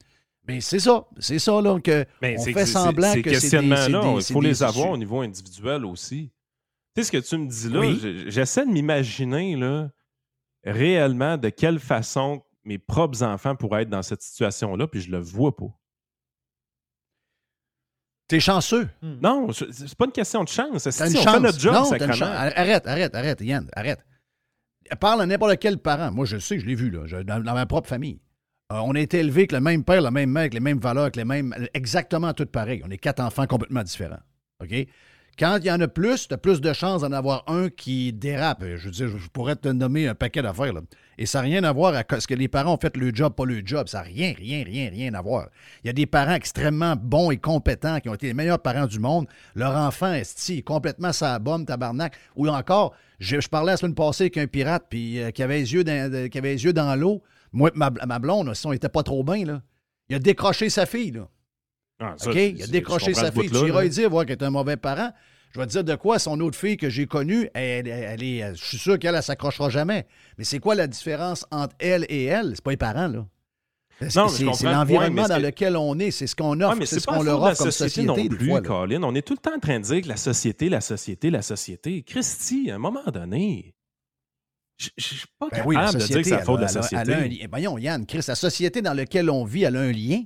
Mais 0.48 0.60
c'est 0.62 0.78
ça, 0.78 1.06
c'est 1.18 1.38
ça, 1.38 1.60
là, 1.60 1.78
que 1.78 2.06
on 2.22 2.42
fait 2.42 2.66
semblant 2.66 3.12
que 3.20 3.38
c'est 3.38 3.60
des, 3.60 3.68
là 3.68 4.14
il 4.16 4.22
faut 4.22 4.40
les 4.40 4.62
avoir 4.62 4.90
au 4.90 4.96
niveau 4.96 5.20
individuel 5.20 5.84
aussi. 5.84 6.32
Tu 6.94 7.02
sais 7.02 7.04
ce 7.04 7.12
que 7.12 7.18
tu 7.18 7.36
me 7.36 7.46
dis 7.46 7.68
là, 7.68 8.28
j'essaie 8.30 8.64
de 8.64 8.70
m'imaginer, 8.70 9.56
là, 9.56 9.90
réellement 10.64 11.36
de 11.36 11.50
quelle 11.50 11.78
façon 11.78 12.42
mes 12.64 12.78
propres 12.78 13.22
enfants 13.22 13.56
pourraient 13.56 13.82
être 13.82 13.90
dans 13.90 14.02
cette 14.02 14.22
situation-là, 14.22 14.86
puis 14.86 15.00
je 15.00 15.10
le 15.10 15.18
vois 15.18 15.54
pas. 15.54 15.68
T'es 18.28 18.40
chanceux. 18.40 18.88
Hmm. 19.00 19.16
Non, 19.22 19.52
c'est 19.52 19.94
pas 19.94 20.04
une 20.04 20.12
question 20.12 20.44
de 20.44 20.48
chance. 20.48 20.88
C'est 20.90 21.10
une 21.10 21.16
on 21.16 21.22
chance. 21.22 21.34
fait 21.34 21.40
notre 21.40 21.58
job, 21.58 21.74
non, 21.74 21.94
une 21.94 22.22
Arrête, 22.22 22.86
arrête, 22.86 23.14
arrête, 23.14 23.40
Yann, 23.40 23.68
arrête. 23.74 24.04
Parle 25.00 25.22
à 25.22 25.26
n'importe 25.26 25.58
quel 25.58 25.78
parent. 25.78 26.10
Moi, 26.10 26.26
je 26.26 26.36
le 26.36 26.40
sais, 26.40 26.58
je 26.58 26.66
l'ai 26.66 26.74
vu, 26.74 26.90
là, 26.90 27.22
dans, 27.24 27.54
ma 27.54 27.66
propre 27.66 27.88
famille. 27.88 28.20
Euh, 28.70 28.80
on 28.84 28.94
a 28.94 29.00
été 29.00 29.20
élevés 29.20 29.40
avec 29.40 29.52
le 29.52 29.60
même 29.60 29.82
père, 29.82 30.02
la 30.02 30.10
même 30.10 30.30
mère, 30.30 30.42
avec 30.42 30.52
les 30.52 30.60
mêmes 30.60 30.78
valeurs, 30.78 31.04
avec 31.04 31.16
les 31.16 31.24
mêmes. 31.24 31.54
exactement 31.72 32.34
tout 32.34 32.44
pareil. 32.44 32.82
On 32.84 32.90
est 32.90 32.98
quatre 32.98 33.20
enfants 33.20 33.46
complètement 33.46 33.82
différents. 33.82 34.20
OK? 34.62 34.86
Quand 35.38 35.56
il 35.58 35.66
y 35.66 35.70
en 35.70 35.80
a 35.80 35.88
plus, 35.88 36.28
tu 36.28 36.34
as 36.34 36.36
plus 36.36 36.60
de 36.60 36.70
chances 36.74 37.00
d'en 37.00 37.12
avoir 37.12 37.44
un 37.46 37.70
qui 37.70 38.12
dérape. 38.12 38.62
Je 38.62 38.84
veux 38.84 38.90
dire, 38.90 39.08
je 39.08 39.28
pourrais 39.28 39.56
te 39.56 39.68
nommer 39.68 40.06
un 40.06 40.14
paquet 40.14 40.42
d'affaires. 40.42 40.74
Et 41.16 41.24
ça 41.24 41.38
n'a 41.38 41.44
rien 41.44 41.64
à 41.64 41.72
voir 41.72 41.94
avec 41.94 42.12
ce 42.20 42.26
que 42.26 42.34
les 42.34 42.48
parents 42.48 42.74
ont 42.74 42.78
fait 42.78 42.94
le 42.94 43.10
job, 43.14 43.34
pas 43.34 43.46
le 43.46 43.62
job. 43.64 43.88
Ça 43.88 43.98
n'a 43.98 44.04
rien, 44.04 44.34
rien, 44.36 44.64
rien, 44.64 44.90
rien 44.90 45.14
à 45.14 45.22
voir. 45.22 45.48
Il 45.82 45.86
y 45.86 45.90
a 45.90 45.94
des 45.94 46.04
parents 46.04 46.34
extrêmement 46.34 46.94
bons 46.94 47.30
et 47.30 47.38
compétents 47.38 48.00
qui 48.00 48.10
ont 48.10 48.14
été 48.14 48.26
les 48.26 48.34
meilleurs 48.34 48.58
parents 48.58 48.86
du 48.86 48.98
monde. 48.98 49.28
Leur 49.54 49.74
enfant 49.76 50.12
est 50.12 50.62
complètement 50.62 51.14
sa 51.14 51.38
bombe, 51.38 51.64
tabarnak. 51.64 52.18
Ou 52.36 52.48
encore, 52.48 52.94
je, 53.18 53.38
parlais 53.48 53.72
la 53.72 53.76
semaine 53.78 53.94
passée 53.94 54.24
avec 54.24 54.36
un 54.36 54.46
pirate 54.46 54.84
euh, 54.92 55.30
qui, 55.30 55.42
avait 55.42 55.60
les 55.60 55.72
yeux 55.72 55.84
qui 55.84 56.38
avait 56.38 56.52
les 56.52 56.64
yeux 56.64 56.74
dans 56.74 56.94
l'eau. 56.96 57.22
Moi, 57.52 57.70
ma, 57.74 57.90
ma 57.90 58.18
blonde, 58.18 58.54
si 58.54 58.66
on 58.66 58.72
n'était 58.72 58.88
pas 58.88 59.02
trop 59.02 59.24
bien, 59.24 59.44
là, 59.44 59.62
il 60.08 60.16
a 60.16 60.18
décroché 60.18 60.70
sa 60.70 60.86
fille. 60.86 61.12
Là. 61.12 61.28
Ah, 62.00 62.14
OK? 62.24 62.34
Il 62.34 62.62
a 62.62 62.66
décroché 62.66 63.14
sa 63.14 63.30
fille. 63.32 63.50
tu 63.50 63.66
iras 63.66 63.86
dire 63.86 64.10
voir 64.10 64.26
qu'elle 64.26 64.38
est 64.38 64.44
un 64.44 64.50
mauvais 64.50 64.76
parent. 64.76 65.12
Je 65.52 65.60
vais 65.60 65.66
te 65.66 65.72
dire 65.72 65.84
de 65.84 65.94
quoi 65.94 66.18
son 66.18 66.38
autre 66.40 66.58
fille 66.58 66.76
que 66.76 66.90
j'ai 66.90 67.06
connue, 67.06 67.48
elle, 67.54 67.88
elle, 67.88 68.22
est, 68.22 68.54
je 68.54 68.62
suis 68.62 68.78
sûr 68.78 68.98
qu'elle 68.98 69.14
ne 69.14 69.20
s'accrochera 69.20 69.70
jamais. 69.70 70.06
Mais 70.36 70.44
c'est 70.44 70.58
quoi 70.58 70.74
la 70.74 70.86
différence 70.86 71.46
entre 71.50 71.74
elle 71.78 72.04
et 72.10 72.24
elle? 72.24 72.52
C'est 72.54 72.62
pas 72.62 72.72
les 72.72 72.76
parents, 72.76 73.08
là. 73.08 73.26
C'est 74.08 74.64
l'environnement 74.64 75.26
dans 75.26 75.42
lequel 75.42 75.76
on 75.76 75.98
est, 75.98 76.12
c'est 76.12 76.28
ce 76.28 76.36
qu'on 76.36 76.60
offre, 76.60 76.84
c'est 76.84 77.00
ce 77.00 77.06
qu'on 77.06 77.22
leur 77.22 77.42
offre 77.42 77.58
comme 77.58 77.70
société. 77.72 78.06
Non 78.06 78.14
plus, 78.14 78.62
Colin. 78.62 79.02
On 79.02 79.14
est 79.14 79.22
tout 79.22 79.32
le 79.32 79.38
temps 79.38 79.56
en 79.56 79.58
train 79.58 79.80
de 79.80 79.84
dire 79.84 80.02
que 80.02 80.08
la 80.08 80.16
société, 80.16 80.68
la 80.68 80.80
société, 80.80 81.30
la 81.30 81.42
société. 81.42 82.02
Christy, 82.02 82.70
à 82.70 82.76
un 82.76 82.78
moment 82.78 83.02
donné, 83.12 83.74
je 84.78 84.90
ne 84.96 85.02
suis 85.02 85.26
pas 85.38 85.48
ben 85.50 85.62
capable 85.62 85.98
de 85.98 86.06
dire 86.06 86.16
que 86.16 86.22
c'est 86.22 86.30
la 86.30 86.44
faute 86.44 86.56
de 86.58 86.62
la 86.62 86.68
société. 86.68 87.46
voyons, 87.50 87.78
Yann, 87.78 88.06
Chris, 88.06 88.24
la 88.28 88.34
société 88.34 88.80
dans 88.80 88.94
laquelle 88.94 89.28
on 89.28 89.44
vit, 89.44 89.64
elle 89.64 89.76
a 89.76 89.80
un 89.80 89.92
lien 89.92 90.22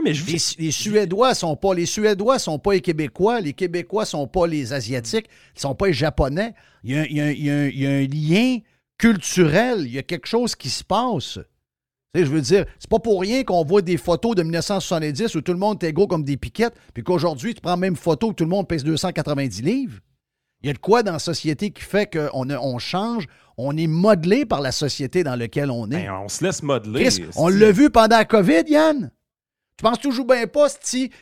mais 0.00 0.12
les, 0.12 0.70
Suédois 0.70 1.34
sont 1.34 1.56
pas 1.56 1.74
les 1.74 1.84
Suédois 1.84 2.38
sont 2.38 2.58
pas 2.58 2.72
les 2.72 2.80
Québécois, 2.80 3.40
les 3.40 3.52
Québécois 3.52 4.06
sont 4.06 4.26
pas 4.26 4.46
les 4.46 4.72
Asiatiques, 4.72 5.26
ils 5.54 5.60
sont 5.60 5.74
pas 5.74 5.88
les 5.88 5.92
Japonais. 5.92 6.54
Il 6.82 6.92
y 6.92 7.20
a, 7.20 7.24
un 7.24 8.06
lien 8.06 8.58
culturel, 8.96 9.82
il 9.86 9.92
y 9.92 9.98
a 9.98 10.02
quelque 10.02 10.26
chose 10.26 10.56
qui 10.56 10.70
se 10.70 10.82
passe. 10.82 11.38
je 12.14 12.22
veux 12.22 12.40
dire, 12.40 12.64
c'est 12.78 12.88
pas 12.88 13.00
pour 13.00 13.20
rien 13.20 13.44
qu'on 13.44 13.64
voit 13.64 13.82
des 13.82 13.98
photos 13.98 14.34
de 14.34 14.42
1970 14.42 15.34
où 15.34 15.42
tout 15.42 15.52
le 15.52 15.58
monde 15.58 15.82
est 15.84 15.88
égaux 15.88 16.06
comme 16.06 16.24
des 16.24 16.38
piquettes, 16.38 16.74
puis 16.94 17.02
qu'aujourd'hui, 17.02 17.54
tu 17.54 17.60
prends 17.60 17.72
la 17.72 17.76
même 17.76 17.96
photo 17.96 18.28
où 18.28 18.32
tout 18.32 18.44
le 18.44 18.50
monde 18.50 18.66
pèse 18.66 18.84
290 18.84 19.62
livres. 19.62 19.98
Il 20.62 20.68
y 20.68 20.70
a 20.70 20.72
de 20.72 20.78
quoi 20.78 21.02
dans 21.02 21.12
la 21.12 21.18
société 21.18 21.70
qui 21.70 21.82
fait 21.82 22.06
qu'on 22.06 22.48
on 22.50 22.78
change, 22.78 23.26
on 23.56 23.76
est 23.76 23.86
modelé 23.86 24.46
par 24.46 24.60
la 24.60 24.72
société 24.72 25.24
dans 25.24 25.36
laquelle 25.36 25.70
on 25.70 25.86
est. 25.90 26.06
Ben, 26.06 26.20
on 26.24 26.28
se 26.28 26.44
laisse 26.44 26.62
modeler. 26.62 27.08
on 27.36 27.48
l'a 27.48 27.72
vu 27.72 27.90
pendant 27.90 28.18
la 28.18 28.24
COVID, 28.24 28.64
Yann. 28.68 29.10
Tu 29.76 29.82
penses 29.82 30.00
toujours 30.00 30.26
bien 30.26 30.46
pas, 30.46 30.68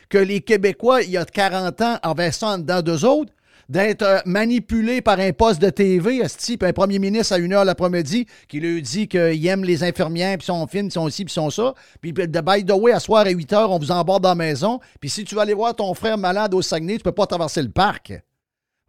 que 0.09 0.17
les 0.17 0.41
Québécois, 0.41 1.01
il 1.01 1.11
y 1.11 1.17
a 1.17 1.25
40 1.25 1.81
ans, 1.81 1.97
avaient 2.03 2.31
ça 2.31 2.57
dans 2.57 2.81
deux 2.81 3.05
autres? 3.05 3.33
d'être 3.69 4.01
euh, 4.01 4.19
manipulés 4.25 5.01
par 5.01 5.17
un 5.19 5.31
poste 5.31 5.61
de 5.61 5.69
TV, 5.69 6.21
puis 6.27 6.57
un 6.61 6.73
premier 6.73 6.99
ministre 6.99 7.33
à 7.33 7.37
une 7.37 7.53
heure 7.53 7.63
l'après-midi 7.63 8.25
qui 8.49 8.59
lui 8.59 8.81
dit 8.81 9.07
qu'il 9.07 9.47
aime 9.47 9.63
les 9.63 9.81
infirmières, 9.83 10.37
puis 10.37 10.45
son 10.45 10.67
film, 10.67 10.87
puis 10.87 10.93
son 10.93 11.09
ci, 11.09 11.23
puis 11.23 11.33
son 11.33 11.49
ça. 11.49 11.73
Puis 12.01 12.11
de 12.11 12.41
by 12.41 12.65
the 12.65 12.73
way, 12.73 12.91
à 12.91 12.99
soir 12.99 13.25
à 13.25 13.29
8 13.29 13.53
heures, 13.53 13.71
on 13.71 13.79
vous 13.79 13.91
embarque 13.91 14.21
dans 14.21 14.29
la 14.29 14.35
maison. 14.35 14.81
Puis 14.99 15.09
si 15.09 15.23
tu 15.23 15.35
vas 15.35 15.43
aller 15.43 15.53
voir 15.53 15.73
ton 15.73 15.93
frère 15.93 16.17
malade 16.17 16.53
au 16.53 16.61
Saguenay, 16.61 16.97
tu 16.97 17.03
peux 17.03 17.13
pas 17.13 17.25
traverser 17.25 17.61
le 17.61 17.69
parc. 17.69 18.13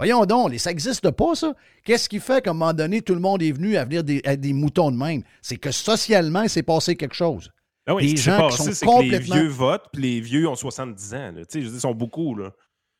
Voyons 0.02 0.26
donc, 0.26 0.52
ça 0.58 0.70
n'existe 0.70 1.12
pas, 1.12 1.36
ça. 1.36 1.54
Qu'est-ce 1.84 2.08
qui 2.08 2.18
fait 2.18 2.42
qu'à 2.42 2.50
un 2.50 2.54
moment 2.54 2.72
donné, 2.72 3.02
tout 3.02 3.14
le 3.14 3.20
monde 3.20 3.40
est 3.40 3.52
venu 3.52 3.76
à 3.76 3.84
venir 3.84 4.02
des, 4.02 4.20
des 4.20 4.52
moutons 4.52 4.90
de 4.90 4.96
même? 4.96 5.22
C'est 5.42 5.58
que 5.58 5.70
socialement, 5.70 6.42
il 6.42 6.50
s'est 6.50 6.64
passé 6.64 6.96
quelque 6.96 7.14
chose. 7.14 7.52
Ah 7.86 7.94
oui, 7.94 8.08
les 8.08 8.16
gens 8.16 8.48
qui 8.48 8.56
sont 8.56 8.84
complètement... 8.84 8.98
Que 8.98 9.12
les 9.12 9.18
vieux 9.20 9.46
votent, 9.46 9.86
puis 9.92 10.02
les 10.02 10.20
vieux 10.20 10.48
ont 10.48 10.56
70 10.56 11.14
ans. 11.14 11.34
Ils 11.54 11.78
sont 11.78 11.94
beaucoup. 11.94 12.34
Là. 12.34 12.50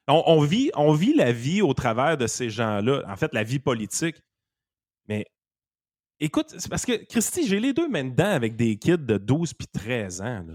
On, 0.06 0.40
vit, 0.42 0.70
on 0.76 0.92
vit 0.92 1.12
la 1.12 1.32
vie 1.32 1.60
au 1.60 1.74
travers 1.74 2.16
de 2.16 2.28
ces 2.28 2.50
gens-là, 2.50 3.02
en 3.08 3.16
fait, 3.16 3.34
la 3.34 3.42
vie 3.42 3.58
politique. 3.58 4.22
Mais 5.08 5.26
écoute, 6.20 6.54
c'est 6.56 6.70
parce 6.70 6.86
que, 6.86 7.04
Christy, 7.06 7.48
j'ai 7.48 7.58
les 7.58 7.72
deux 7.72 7.88
mains 7.88 8.04
dedans 8.04 8.30
avec 8.30 8.54
des 8.54 8.76
kids 8.76 8.98
de 8.98 9.18
12 9.18 9.54
puis 9.54 9.66
13 9.66 10.20
ans. 10.20 10.44
Là. 10.46 10.54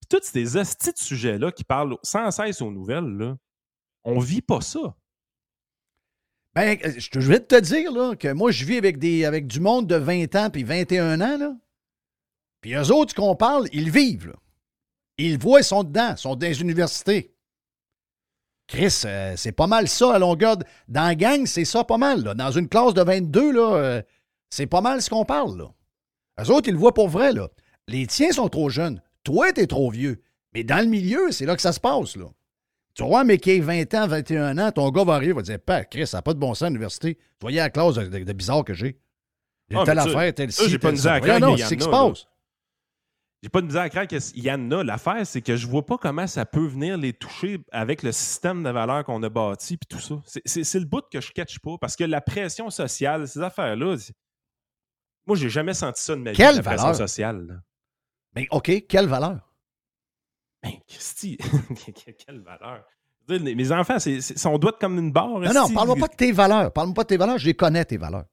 Puis 0.00 0.08
tous 0.08 0.26
ces 0.26 0.56
hosties 0.56 0.94
de 0.94 0.98
sujets-là 0.98 1.52
qui 1.52 1.64
parlent 1.64 1.98
sans 2.02 2.30
cesse 2.30 2.62
aux 2.62 2.70
nouvelles, 2.70 3.14
là, 3.18 3.36
on 4.04 4.20
vit 4.20 4.40
pas 4.40 4.62
ça. 4.62 4.94
Ben, 6.54 6.78
je 6.82 7.18
vais 7.20 7.40
te 7.40 7.58
dire 7.58 8.18
que 8.18 8.32
moi, 8.32 8.50
je 8.50 8.64
vis 8.64 8.76
avec, 8.76 9.46
du 9.46 9.60
monde 9.60 9.86
de 9.86 9.96
20 9.96 10.34
ans 10.36 10.50
puis 10.50 10.64
21 10.64 11.20
ans. 11.20 11.58
Puis 12.60 12.74
eux 12.74 12.92
autres 12.92 13.14
qu'on 13.14 13.34
parle, 13.34 13.68
ils 13.72 13.90
vivent. 13.90 14.34
Ils 15.18 15.38
voient, 15.38 15.60
ils 15.60 15.64
sont 15.64 15.84
dedans, 15.84 16.12
ils 16.12 16.18
sont 16.18 16.36
dans 16.36 16.46
les 16.46 16.60
universités. 16.60 17.34
Chris, 18.66 19.02
euh, 19.04 19.34
c'est 19.36 19.52
pas 19.52 19.66
mal 19.66 19.88
ça 19.88 20.14
à 20.14 20.18
longueur. 20.18 20.56
Dans 20.88 21.06
la 21.06 21.14
gang, 21.14 21.46
c'est 21.46 21.64
ça 21.64 21.84
pas 21.84 21.98
mal. 21.98 22.22
Dans 22.22 22.50
une 22.50 22.68
classe 22.68 22.94
de 22.94 23.02
22, 23.02 23.52
là, 23.52 23.74
euh, 23.76 24.02
c'est 24.50 24.66
pas 24.66 24.80
mal 24.80 25.02
ce 25.02 25.10
qu'on 25.10 25.24
parle. 25.24 25.58
Là. 25.58 25.72
Eux 26.40 26.50
autres, 26.50 26.68
ils 26.68 26.72
le 26.72 26.78
voient 26.78 26.94
pour 26.94 27.08
vrai. 27.08 27.32
Les 27.88 28.06
tiens 28.06 28.32
sont 28.32 28.48
trop 28.48 28.70
jeunes. 28.70 29.02
Toi, 29.24 29.52
t'es 29.52 29.66
trop 29.66 29.90
vieux. 29.90 30.22
Mais 30.54 30.64
dans 30.64 30.78
le 30.78 30.86
milieu, 30.86 31.32
c'est 31.32 31.46
là 31.46 31.56
que 31.56 31.62
ça 31.62 31.72
se 31.72 31.80
passe. 31.80 32.16
Tu 32.94 33.04
vois, 33.04 33.24
mais 33.24 33.38
qui 33.38 33.52
a 33.52 33.62
20 33.62 33.94
ans, 33.94 34.06
21 34.06 34.58
ans, 34.58 34.70
ton 34.70 34.90
gars 34.90 35.04
va 35.04 35.14
arriver, 35.14 35.32
va 35.32 35.42
dire 35.42 35.58
Père, 35.58 35.88
Chris, 35.88 36.06
ça 36.06 36.18
n'a 36.18 36.22
pas 36.22 36.34
de 36.34 36.38
bon 36.38 36.54
sens 36.54 36.62
à 36.62 36.68
l'université. 36.68 37.14
Tu 37.14 37.22
voyais 37.40 37.60
la 37.60 37.70
classe 37.70 37.94
de, 37.94 38.32
bizarre 38.32 38.64
que 38.64 38.74
j'ai. 38.74 38.98
J'ai 39.70 39.78
ah, 39.78 39.84
telle 39.84 39.98
affaire, 39.98 40.34
telle 40.34 40.52
ci. 40.52 40.68
J'ai 40.68 40.78
pas 40.78 40.88
de 40.88 40.96
misère 40.96 41.12
à 41.12 41.40
Non, 41.40 41.56
c'est 41.56 41.64
ce 41.64 41.74
qui 41.74 41.84
se 41.84 41.88
passe. 41.88 42.26
J'ai 43.42 43.48
pas 43.48 43.60
de 43.60 43.66
misère 43.66 43.82
à 43.82 43.88
croire 43.88 44.06
qu'il 44.06 44.44
y 44.44 44.52
en 44.52 44.70
a. 44.70 44.84
L'affaire, 44.84 45.26
c'est 45.26 45.40
que 45.40 45.56
je 45.56 45.66
vois 45.66 45.84
pas 45.84 45.98
comment 45.98 46.26
ça 46.26 46.44
peut 46.44 46.64
venir 46.64 46.96
les 46.96 47.12
toucher 47.12 47.58
avec 47.72 48.02
le 48.04 48.12
système 48.12 48.62
de 48.62 48.70
valeurs 48.70 49.04
qu'on 49.04 49.20
a 49.22 49.28
bâti 49.28 49.76
puis 49.78 49.86
tout 49.88 49.98
ça. 49.98 50.20
C'est 50.44 50.78
le 50.78 50.84
bout 50.84 51.02
que 51.10 51.20
je 51.20 51.32
catch 51.32 51.58
pas 51.58 51.76
parce 51.80 51.96
que 51.96 52.04
la 52.04 52.20
pression 52.20 52.70
sociale, 52.70 53.26
ces 53.26 53.40
affaires-là, 53.40 53.96
moi, 55.26 55.36
j'ai 55.36 55.48
jamais 55.48 55.74
senti 55.74 56.02
ça 56.02 56.14
de 56.14 56.20
ma 56.20 56.30
vie, 56.32 56.36
quelle 56.36 56.56
la 56.56 56.62
valeur? 56.62 56.84
pression 56.84 57.06
sociale. 57.06 57.62
Mais 58.34 58.46
OK, 58.50 58.86
quelle 58.88 59.06
valeur? 59.06 59.51
Ben, 60.62 60.72
Christy, 60.88 61.38
quelle 62.26 62.40
valeur? 62.40 62.84
Mes 63.28 63.72
enfants, 63.72 63.98
c'est, 63.98 64.46
on 64.46 64.58
doit 64.58 64.70
être 64.70 64.78
comme 64.78 64.98
une 64.98 65.12
barre. 65.12 65.40
Non, 65.40 65.52
non, 65.52 65.70
parle-moi 65.72 65.96
pas 65.96 66.08
de 66.08 66.16
tes 66.16 66.32
valeurs. 66.32 66.72
Parle-moi 66.72 66.94
pas 66.94 67.02
de 67.04 67.08
tes 67.08 67.16
valeurs. 67.16 67.38
Je 67.38 67.46
les 67.46 67.54
connais, 67.54 67.84
tes 67.84 67.96
valeurs. 67.96 68.24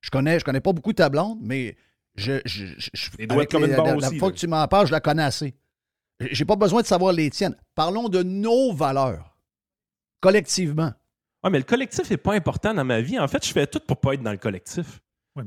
Je 0.00 0.10
connais, 0.10 0.38
je 0.38 0.44
connais 0.44 0.60
pas 0.60 0.72
beaucoup 0.72 0.92
ta 0.92 1.08
blonde, 1.08 1.38
mais 1.40 1.76
je, 2.16 2.40
je, 2.44 2.66
je, 2.76 3.26
doit 3.26 3.44
être 3.44 3.50
comme 3.52 3.64
une 3.64 3.76
barre 3.76 3.96
la, 3.96 4.10
la 4.10 4.18
fois 4.18 4.32
que 4.32 4.36
tu 4.36 4.48
m'en 4.48 4.66
parles, 4.68 4.88
je 4.88 4.92
la 4.92 5.00
connais 5.00 5.22
assez. 5.22 5.54
J'ai 6.20 6.44
pas 6.44 6.56
besoin 6.56 6.82
de 6.82 6.86
savoir 6.86 7.12
les 7.12 7.30
tiennes. 7.30 7.56
Parlons 7.74 8.08
de 8.08 8.22
nos 8.22 8.72
valeurs, 8.72 9.36
collectivement. 10.20 10.92
Oui, 11.44 11.50
mais 11.50 11.58
le 11.58 11.64
collectif 11.64 12.10
n'est 12.10 12.16
pas 12.16 12.34
important 12.34 12.74
dans 12.74 12.84
ma 12.84 13.00
vie. 13.00 13.18
En 13.18 13.28
fait, 13.28 13.44
je 13.44 13.52
fais 13.52 13.66
tout 13.66 13.80
pour 13.80 13.98
pas 13.98 14.14
être 14.14 14.22
dans 14.22 14.30
le 14.30 14.38
collectif. 14.38 15.00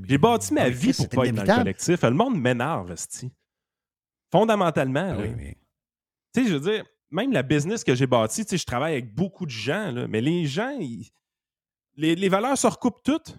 J'ai 0.03 0.17
bâti 0.17 0.53
ma 0.53 0.69
vie 0.69 0.93
pour 0.93 1.07
pas 1.09 1.25
être 1.25 1.35
dans 1.35 1.43
le 1.43 1.57
collectif. 1.59 2.01
Le 2.01 2.11
monde 2.11 2.39
m'énerve, 2.39 2.93
Fondamentalement. 4.31 5.15
Oui, 5.17 5.33
mais... 5.37 5.57
Tu 6.35 6.43
sais, 6.43 6.49
je 6.49 6.55
veux 6.55 6.71
dire, 6.71 6.83
même 7.11 7.31
la 7.31 7.43
business 7.43 7.85
que 7.85 7.95
j'ai 7.95 8.07
bâtie, 8.07 8.43
tu 8.43 8.49
sais, 8.49 8.57
je 8.57 8.65
travaille 8.65 8.93
avec 8.93 9.15
beaucoup 9.15 9.45
de 9.45 9.51
gens, 9.51 9.91
là, 9.91 10.05
mais 10.07 10.19
les 10.19 10.45
gens, 10.45 10.77
les, 11.95 12.15
les, 12.15 12.29
valeurs 12.29 12.57
se 12.57 12.67
recoupent 12.67 13.03
toutes. 13.03 13.37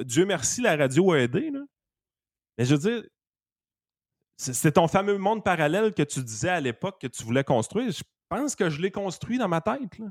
Dieu 0.00 0.26
merci, 0.26 0.60
la 0.60 0.76
radio 0.76 1.12
a 1.12 1.20
aidé. 1.20 1.50
Là. 1.50 1.60
Mais 2.58 2.66
je 2.66 2.74
veux 2.74 2.90
dire, 2.90 3.08
c'est 4.36 4.72
ton 4.72 4.86
fameux 4.86 5.16
monde 5.16 5.42
parallèle 5.42 5.94
que 5.94 6.02
tu 6.02 6.22
disais 6.22 6.50
à 6.50 6.60
l'époque 6.60 7.00
que 7.00 7.06
tu 7.06 7.24
voulais 7.24 7.44
construire. 7.44 7.90
Je 7.90 8.02
pense 8.28 8.54
que 8.54 8.68
je 8.68 8.82
l'ai 8.82 8.90
construit 8.90 9.38
dans 9.38 9.48
ma 9.48 9.62
tête. 9.62 9.98
Là. 9.98 10.06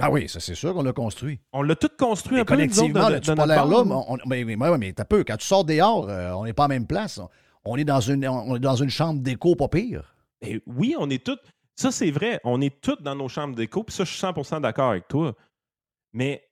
Ah 0.00 0.10
oui, 0.10 0.26
ça 0.26 0.40
c'est 0.40 0.54
sûr 0.54 0.72
qu'on 0.72 0.84
l'a 0.84 0.92
construit. 0.92 1.40
On 1.52 1.60
l'a 1.60 1.76
tout 1.76 1.90
construit 1.98 2.38
Et 2.38 2.40
un 2.40 2.44
peu, 2.44 2.54
collectivement, 2.54 3.20
tu 3.20 3.34
pas 3.34 3.46
l'air 3.46 3.66
là, 3.66 3.84
mais, 4.24 4.44
mais, 4.44 4.56
mais, 4.56 4.78
mais 4.78 4.92
t'as 4.94 5.04
peu. 5.04 5.22
Quand 5.22 5.36
tu 5.36 5.46
sors 5.46 5.64
dehors, 5.64 6.08
euh, 6.08 6.32
on 6.32 6.44
n'est 6.44 6.54
pas 6.54 6.64
en 6.64 6.68
même 6.68 6.86
place. 6.86 7.20
On 7.64 7.76
est 7.76 7.84
dans 7.84 8.00
une, 8.00 8.26
on 8.26 8.56
est 8.56 8.60
dans 8.60 8.76
une 8.76 8.88
chambre 8.88 9.20
d'écho 9.20 9.54
pas 9.54 9.68
pire. 9.68 10.14
Ben 10.40 10.60
oui, 10.66 10.94
on 10.98 11.08
est 11.10 11.24
tous. 11.24 11.38
Ça, 11.76 11.90
c'est 11.92 12.10
vrai. 12.10 12.40
On 12.44 12.60
est 12.60 12.80
tous 12.80 12.96
dans 13.00 13.14
nos 13.14 13.28
chambres 13.28 13.54
d'écho. 13.54 13.84
Puis 13.84 13.94
ça, 13.94 14.04
je 14.04 14.10
suis 14.12 14.20
100% 14.20 14.60
d'accord 14.60 14.90
avec 14.90 15.06
toi. 15.08 15.34
Mais 16.12 16.44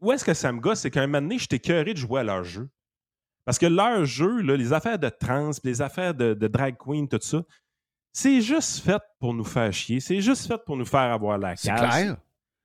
où 0.00 0.12
est-ce 0.12 0.24
que 0.24 0.34
ça 0.34 0.52
me 0.52 0.60
gosse? 0.60 0.80
C'est 0.80 0.90
qu'à 0.90 1.02
un 1.02 1.06
moment 1.06 1.22
donné, 1.22 1.38
j'étais 1.38 1.58
de 1.84 1.96
jouer 1.96 2.20
à 2.20 2.24
leur 2.24 2.44
jeu. 2.44 2.68
Parce 3.44 3.58
que 3.58 3.66
leur 3.66 4.04
jeu, 4.06 4.40
là, 4.40 4.56
les 4.56 4.72
affaires 4.72 4.98
de 4.98 5.08
trans, 5.08 5.50
les 5.64 5.82
affaires 5.82 6.14
de, 6.14 6.34
de 6.34 6.48
drag 6.48 6.76
queen, 6.78 7.06
tout 7.08 7.18
ça, 7.20 7.42
c'est 8.12 8.40
juste 8.40 8.78
fait 8.78 9.02
pour 9.20 9.34
nous 9.34 9.44
faire 9.44 9.72
chier. 9.72 10.00
C'est 10.00 10.20
juste 10.20 10.46
fait 10.46 10.58
pour 10.64 10.76
nous 10.76 10.86
faire 10.86 11.12
avoir 11.12 11.36
la 11.38 11.54
C'est 11.56 11.72
clair. 11.74 12.16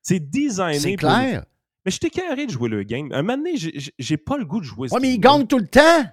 C'est 0.01 0.19
designé 0.19 0.79
C'est 0.79 0.95
pour 0.95 1.09
nous- 1.09 1.15
clair. 1.15 1.45
Mais 1.85 1.91
j'étais 1.91 2.09
carré 2.09 2.45
de 2.45 2.51
jouer 2.51 2.69
le 2.69 2.83
game. 2.83 3.11
Un 3.11 3.21
moment 3.21 3.37
donné, 3.37 3.53
j'ai- 3.55 4.17
pas 4.17 4.37
le 4.37 4.45
goût 4.45 4.59
de 4.59 4.65
jouer. 4.65 4.89
Ouais, 4.91 4.99
mais 5.01 5.13
ils 5.13 5.19
gagnent 5.19 5.47
tout 5.47 5.57
le 5.59 5.67
temps. 5.67 6.03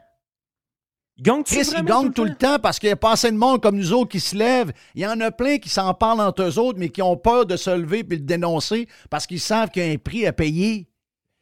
Chris, 1.22 1.70
ils 1.76 1.84
gagnent 1.84 2.12
tout 2.12 2.24
le 2.24 2.34
temps 2.34 2.58
parce 2.58 2.78
qu'il 2.78 2.88
n'y 2.88 2.92
a 2.92 2.96
pas 2.96 3.12
assez 3.12 3.30
de 3.30 3.36
monde 3.36 3.62
comme 3.62 3.76
nous 3.76 3.92
autres 3.92 4.10
qui 4.10 4.20
se 4.20 4.36
lèvent. 4.36 4.72
Il 4.94 5.00
y 5.00 5.06
en 5.06 5.18
a 5.20 5.30
plein 5.30 5.58
qui 5.58 5.70
s'en 5.70 5.94
parlent 5.94 6.20
entre 6.20 6.42
eux 6.42 6.58
autres, 6.58 6.78
mais 6.78 6.90
qui 6.90 7.00
ont 7.00 7.16
peur 7.16 7.46
de 7.46 7.56
se 7.56 7.70
lever 7.70 8.04
puis 8.04 8.20
de 8.20 8.26
dénoncer 8.26 8.86
parce 9.08 9.26
qu'ils 9.26 9.40
savent 9.40 9.70
qu'il 9.70 9.86
y 9.86 9.88
a 9.88 9.92
un 9.92 9.96
prix 9.96 10.26
à 10.26 10.32
payer. 10.32 10.88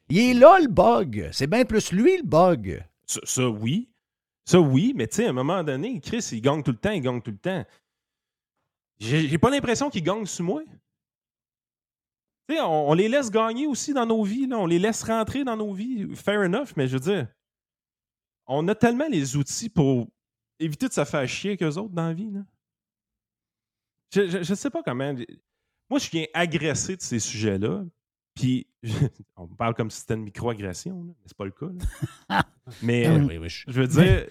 Il 0.09 0.19
est 0.19 0.35
là, 0.35 0.59
le 0.61 0.69
bug. 0.69 1.29
C'est 1.33 1.49
bien 1.49 1.65
plus 1.65 1.91
lui, 1.91 2.19
le 2.19 2.23
bug. 2.23 2.85
Ça, 3.07 3.21
ça, 3.25 3.49
oui. 3.49 3.89
Ça, 4.45 4.61
oui, 4.61 4.93
mais 4.95 5.09
tu 5.09 5.17
sais, 5.17 5.27
à 5.27 5.31
un 5.31 5.33
moment 5.33 5.65
donné, 5.65 6.01
Chris, 6.01 6.29
il 6.33 6.41
gagne 6.41 6.63
tout 6.63 6.71
le 6.71 6.77
temps, 6.77 6.91
il 6.91 7.01
gagne 7.01 7.21
tout 7.21 7.31
le 7.31 7.39
temps. 7.39 7.65
J'ai 9.01 9.27
j'ai 9.29 9.39
pas 9.39 9.51
l'impression 9.51 9.91
qu'il 9.91 10.03
gagne 10.03 10.27
sur 10.27 10.45
moi. 10.45 10.63
Tu 12.49 12.55
sais, 12.55 12.61
on, 12.61 12.91
on 12.91 12.95
les 12.95 13.09
laisse 13.09 13.31
gagner 13.31 13.67
aussi 13.67 13.93
dans 13.95 14.07
nos 14.07 14.23
vies, 14.23 14.47
là. 14.47 14.59
on 14.59 14.67
les 14.67 14.79
laisse 14.79 15.03
rentrer 15.03 15.45
dans 15.45 15.57
nos 15.57 15.73
vies. 15.73 16.15
Fair 16.15 16.41
enough, 16.41 16.69
mais 16.77 16.87
je 16.87 16.93
veux 16.93 17.01
dire, 17.01 17.27
on 18.47 18.67
a 18.69 18.75
tellement 18.75 19.09
les 19.09 19.37
outils 19.37 19.69
pour 19.69 20.09
éviter 20.59 20.89
de 20.89 20.93
se 20.93 21.05
faire 21.05 21.27
chier 21.29 21.57
qu'eux 21.57 21.75
autres 21.77 21.95
dans 21.95 22.07
la 22.09 22.15
vie. 22.15 22.31
Là. 22.31 22.41
Je, 24.15 24.29
je, 24.29 24.43
je 24.43 24.55
sais 24.55 24.71
pas 24.71 24.83
comment. 24.83 25.15
Moi, 25.91 25.99
je 25.99 26.11
viens 26.11 26.27
agressé 26.35 26.97
de 26.97 27.03
ces 27.03 27.19
sujets-là. 27.19 27.85
Puis, 28.35 28.67
on 29.37 29.47
me 29.47 29.55
parle 29.55 29.75
comme 29.75 29.91
si 29.91 30.01
c'était 30.01 30.15
une 30.15 30.23
micro-agression, 30.25 31.03
mais 31.03 31.15
c'est 31.27 31.37
pas 31.37 31.45
le 31.45 31.51
cas. 31.53 31.67
là. 32.29 32.43
mais 32.83 33.07
Ah 33.07 33.13
euh, 33.15 33.27
oui, 33.27 33.39
oui, 33.39 33.49
je- 33.49 33.65
je 33.69 33.81
veux 33.81 33.87
dire, 33.87 34.27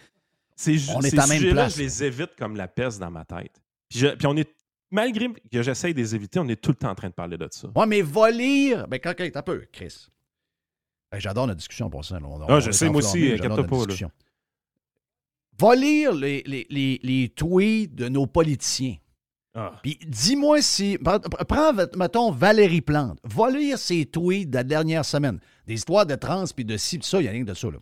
ces, 0.55 0.77
ju- 0.77 0.91
ces 1.01 1.09
sujets-là, 1.21 1.69
je 1.69 1.77
les 1.79 2.03
évite 2.03 2.35
comme 2.37 2.55
la 2.55 2.67
peste 2.67 2.99
dans 2.99 3.11
ma 3.11 3.23
tête. 3.25 3.61
Puis, 3.89 3.99
je- 3.99 4.15
puis 4.15 4.27
on 4.27 4.35
est, 4.35 4.53
malgré 4.91 5.29
que 5.51 5.61
j'essaye 5.61 5.93
de 5.93 5.99
les 5.99 6.15
éviter, 6.15 6.39
on 6.39 6.47
est 6.49 6.61
tout 6.61 6.71
le 6.71 6.75
temps 6.75 6.89
en 6.91 6.95
train 6.95 7.09
de 7.09 7.13
parler 7.13 7.37
de 7.37 7.47
ça. 7.51 7.69
Ouais, 7.75 7.85
mais 7.85 8.01
va 8.01 8.29
lire. 8.29 8.87
Ben, 8.87 8.99
quand, 8.99 9.13
quand, 9.17 9.29
un 9.35 9.41
peu, 9.41 9.65
Chris. 9.71 10.07
J'adore 11.19 11.47
notre 11.47 11.57
discussion 11.59 11.89
pour 11.89 12.03
ça. 12.03 12.17
On- 12.23 12.41
Ah, 12.41 12.45
on 12.49 12.59
je 12.59 12.71
sais, 12.71 12.89
moi 12.89 12.99
aussi, 12.99 13.31
notre 13.31 13.63
pas, 13.63 13.85
là. 13.85 14.09
Va 15.59 15.75
lire 15.75 16.13
les, 16.13 16.41
les, 16.47 16.65
les, 16.69 16.99
les 17.03 17.29
tweets 17.29 17.93
de 17.93 18.09
nos 18.09 18.25
politiciens. 18.25 18.95
Ah. 19.55 19.73
Puis 19.83 19.99
dis-moi 20.07 20.61
si. 20.63 20.97
pre- 20.97 21.19
Prends, 21.45 21.73
mettons, 21.95 22.31
Valérie 22.31 22.81
Plante. 22.81 23.19
Va 23.23 23.51
lire 23.51 23.77
ses 23.77 24.05
tweets 24.07 24.49
de 24.49 24.55
la 24.55 24.63
dernière 24.63 25.05
semaine. 25.05 25.39
Des 25.67 25.75
histoires 25.75 26.07
de 26.07 26.15
trans 26.15 26.45
puis 26.55 26.65
de 26.65 26.75
ci, 26.75 26.97
pis 26.97 27.07
ça, 27.07 27.19
il 27.19 27.23
n'y 27.23 27.27
a 27.27 27.31
rien 27.31 27.43
de 27.43 27.53
ça. 27.53 27.67
Là. 27.67 27.77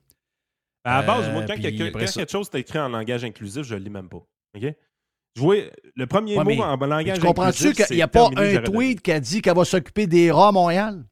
À 0.83 1.01
la 1.01 1.07
base, 1.07 1.27
Euh, 1.29 1.31
moi, 1.31 1.43
quand, 1.47 1.53
puis 1.53 1.61
quelque, 1.63 1.97
quand 1.97 2.29
chose 2.29 2.49
est 2.53 2.59
écrit 2.59 2.79
en 2.79 2.89
langage 2.89 3.23
inclusif, 3.23 3.63
je 3.63 3.75
le 3.75 3.81
lis 3.83 3.89
même 3.89 4.09
pas. 4.09 4.17
OK? 4.57 4.75
Je 5.37 5.41
vois, 5.41 5.55
le 5.95 6.07
premier 6.07 6.37
Ouais, 6.37 6.43
mot 6.43 6.49
mais- 6.49 6.59
en 6.59 6.75
langage 6.75 7.19
tu 7.19 7.25
comprends-tu 7.25 7.67
inclusif, 7.67 7.87
qu'il 7.87 7.95
n'y 7.95 8.01
a 8.01 8.07
pas 8.09 8.29
terminé, 8.29 8.57
un 8.57 8.61
tweet 8.63 9.01
qui 9.01 9.11
a 9.13 9.19
dit 9.21 9.41
qu'elle 9.41 9.55
va 9.55 9.63
s'occuper 9.63 10.07
des 10.07 10.29
rats 10.29 10.49
à 10.49 10.51
Montréal? 10.51 11.05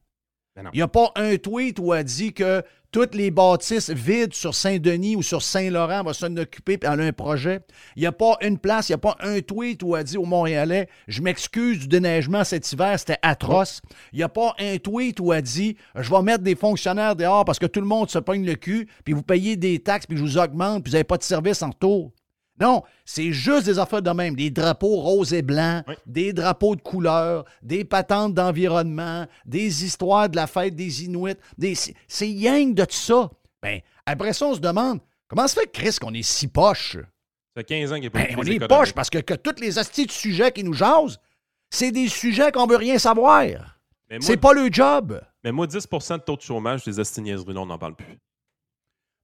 Ben. 0.64 0.70
Il 0.74 0.78
n'y 0.78 0.82
a 0.82 0.88
pas 0.88 1.12
un 1.16 1.38
tweet 1.38 1.80
où 1.80 1.94
elle 1.94 2.04
dit 2.04 2.34
que 2.34 2.64
toutes 2.92 3.14
les 3.14 3.30
bâtisses 3.30 3.92
vides 3.92 4.34
sur 4.34 4.56
Saint-Denis 4.56 5.16
ou 5.16 5.22
sur 5.22 5.44
Saint-Laurent 5.44 6.04
vont 6.04 6.14
s'en 6.14 6.36
occuper 6.38 6.74
et 6.74 6.80
elle 6.82 7.02
a 7.02 7.04
un 7.04 7.14
projet. 7.14 7.62
Il 7.96 8.00
n'y 8.00 8.08
a 8.08 8.12
pas 8.12 8.38
une 8.42 8.58
place, 8.58 8.90
il 8.90 8.94
n'y 8.94 8.96
a 8.96 9.00
pas 9.00 9.16
un 9.20 9.42
tweet 9.42 9.84
où 9.84 9.96
elle 9.96 10.04
dit 10.04 10.18
aux 10.18 10.26
Montréalais 10.26 10.90
Je 11.08 11.22
m'excuse 11.22 11.80
du 11.80 11.88
déneigement 11.88 12.44
cet 12.44 12.72
hiver, 12.72 12.98
c'était 13.00 13.20
atroce. 13.22 13.82
Il 14.12 14.18
n'y 14.18 14.24
a 14.24 14.30
pas 14.30 14.56
un 14.60 14.78
tweet 14.78 15.20
où 15.20 15.34
elle 15.34 15.44
dit 15.44 15.78
Je 15.96 16.10
vais 16.10 16.22
mettre 16.24 16.44
des 16.44 16.56
fonctionnaires 16.56 17.16
dehors 17.16 17.46
parce 17.46 17.60
que 17.60 17.68
tout 17.68 17.80
le 17.80 17.88
monde 17.88 18.10
se 18.10 18.20
pogne 18.20 18.46
le 18.46 18.56
cul, 18.56 18.88
puis 19.04 19.14
vous 19.14 19.24
payez 19.24 19.56
des 19.56 19.80
taxes, 19.80 20.08
puis 20.08 20.18
je 20.18 20.24
vous 20.24 20.38
augmente, 20.38 20.84
puis 20.84 20.92
vous 20.92 20.96
n'avez 20.96 21.04
pas 21.04 21.18
de 21.18 21.24
service 21.24 21.62
en 21.62 21.70
retour. 21.70 22.12
Non, 22.60 22.84
c'est 23.06 23.32
juste 23.32 23.66
des 23.66 23.80
affaires 23.80 24.02
de 24.02 24.10
même. 24.12 24.36
Des 24.36 24.50
drapeaux 24.50 24.98
roses 24.98 25.34
et 25.34 25.42
blancs, 25.42 25.84
Oui. 25.88 25.96
des 26.06 26.34
drapeaux 26.34 26.76
de 26.76 26.82
couleur, 26.82 27.46
des 27.62 27.84
patentes 27.86 28.34
d'environnement, 28.34 29.26
des 29.46 29.86
histoires 29.86 30.30
de 30.30 30.36
la 30.36 30.48
fête 30.48 30.76
des 30.76 31.06
Inuits. 31.06 31.36
Des... 31.58 31.76
c'est- 31.76 32.30
yang 32.30 32.74
de 32.74 32.86
tout 32.86 32.96
ça. 32.96 33.30
Ben, 33.62 33.80
après 34.06 34.34
ça, 34.34 34.46
on 34.48 34.56
se 34.56 34.60
demande 34.60 35.00
comment 35.28 35.48
se 35.48 35.60
fait, 35.60 35.72
Chris, 35.72 35.96
qu'on 36.02 36.14
est 36.14 36.24
si 36.24 36.48
poche? 36.48 36.98
Ça 36.98 37.62
fait 37.62 37.64
15 37.64 37.92
ans 37.92 37.96
qu'il 37.96 38.02
n'y 38.04 38.08
a 38.08 38.10
pas 38.12 38.20
Ben, 38.24 38.36
on 38.38 38.44
est 38.44 38.68
poche 38.68 38.94
parce 38.94 39.10
que, 39.10 39.18
que 39.20 39.34
toutes 39.34 39.60
les 39.60 39.78
hosties 39.78 40.06
de 40.06 40.12
sujets 40.12 40.52
qui 40.52 40.64
nous 40.64 40.74
jasent, 40.74 41.20
c'est 41.70 41.92
des 41.92 42.08
sujets 42.08 42.52
qu'on 42.52 42.68
veut 42.68 42.78
rien 42.78 42.98
savoir. 42.98 43.44
C'est 44.22 44.38
pas 44.38 44.54
le 44.54 44.70
job. 44.72 45.22
mais 45.44 45.52
moi, 45.52 45.68
10% 45.68 46.18
de 46.18 46.24
taux 46.24 46.36
de 46.36 46.42
chômage, 46.42 46.86
les 46.86 47.00
astiniaiseries, 47.00 47.54
là, 47.54 47.62
on 47.62 47.66
n'en 47.68 47.78
parle 47.78 47.96
plus. 47.96 48.18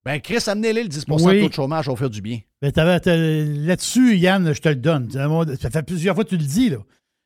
Ben, 0.05 0.21
Chris, 0.21 0.37
amenez-les 0.47 0.83
le 0.83 0.89
10 0.89 1.05
Oui. 1.09 1.35
de 1.37 1.41
taux 1.41 1.49
de 1.49 1.53
chômage, 1.53 1.87
va 1.89 1.95
faire 1.95 2.09
du 2.09 2.21
bien. 2.21 2.39
Ben, 2.61 2.71
Là-dessus, 2.75 4.17
Yann, 4.17 4.53
je 4.53 4.61
te 4.61 4.69
le 4.69 4.75
donne. 4.75 5.09
Ça 5.11 5.69
fait 5.71 5.83
plusieurs 5.83 6.13
fois 6.15 6.23
que 6.23 6.29
tu 6.29 6.37
le 6.37 6.43
dis. 6.45 6.69
Là. 6.69 6.77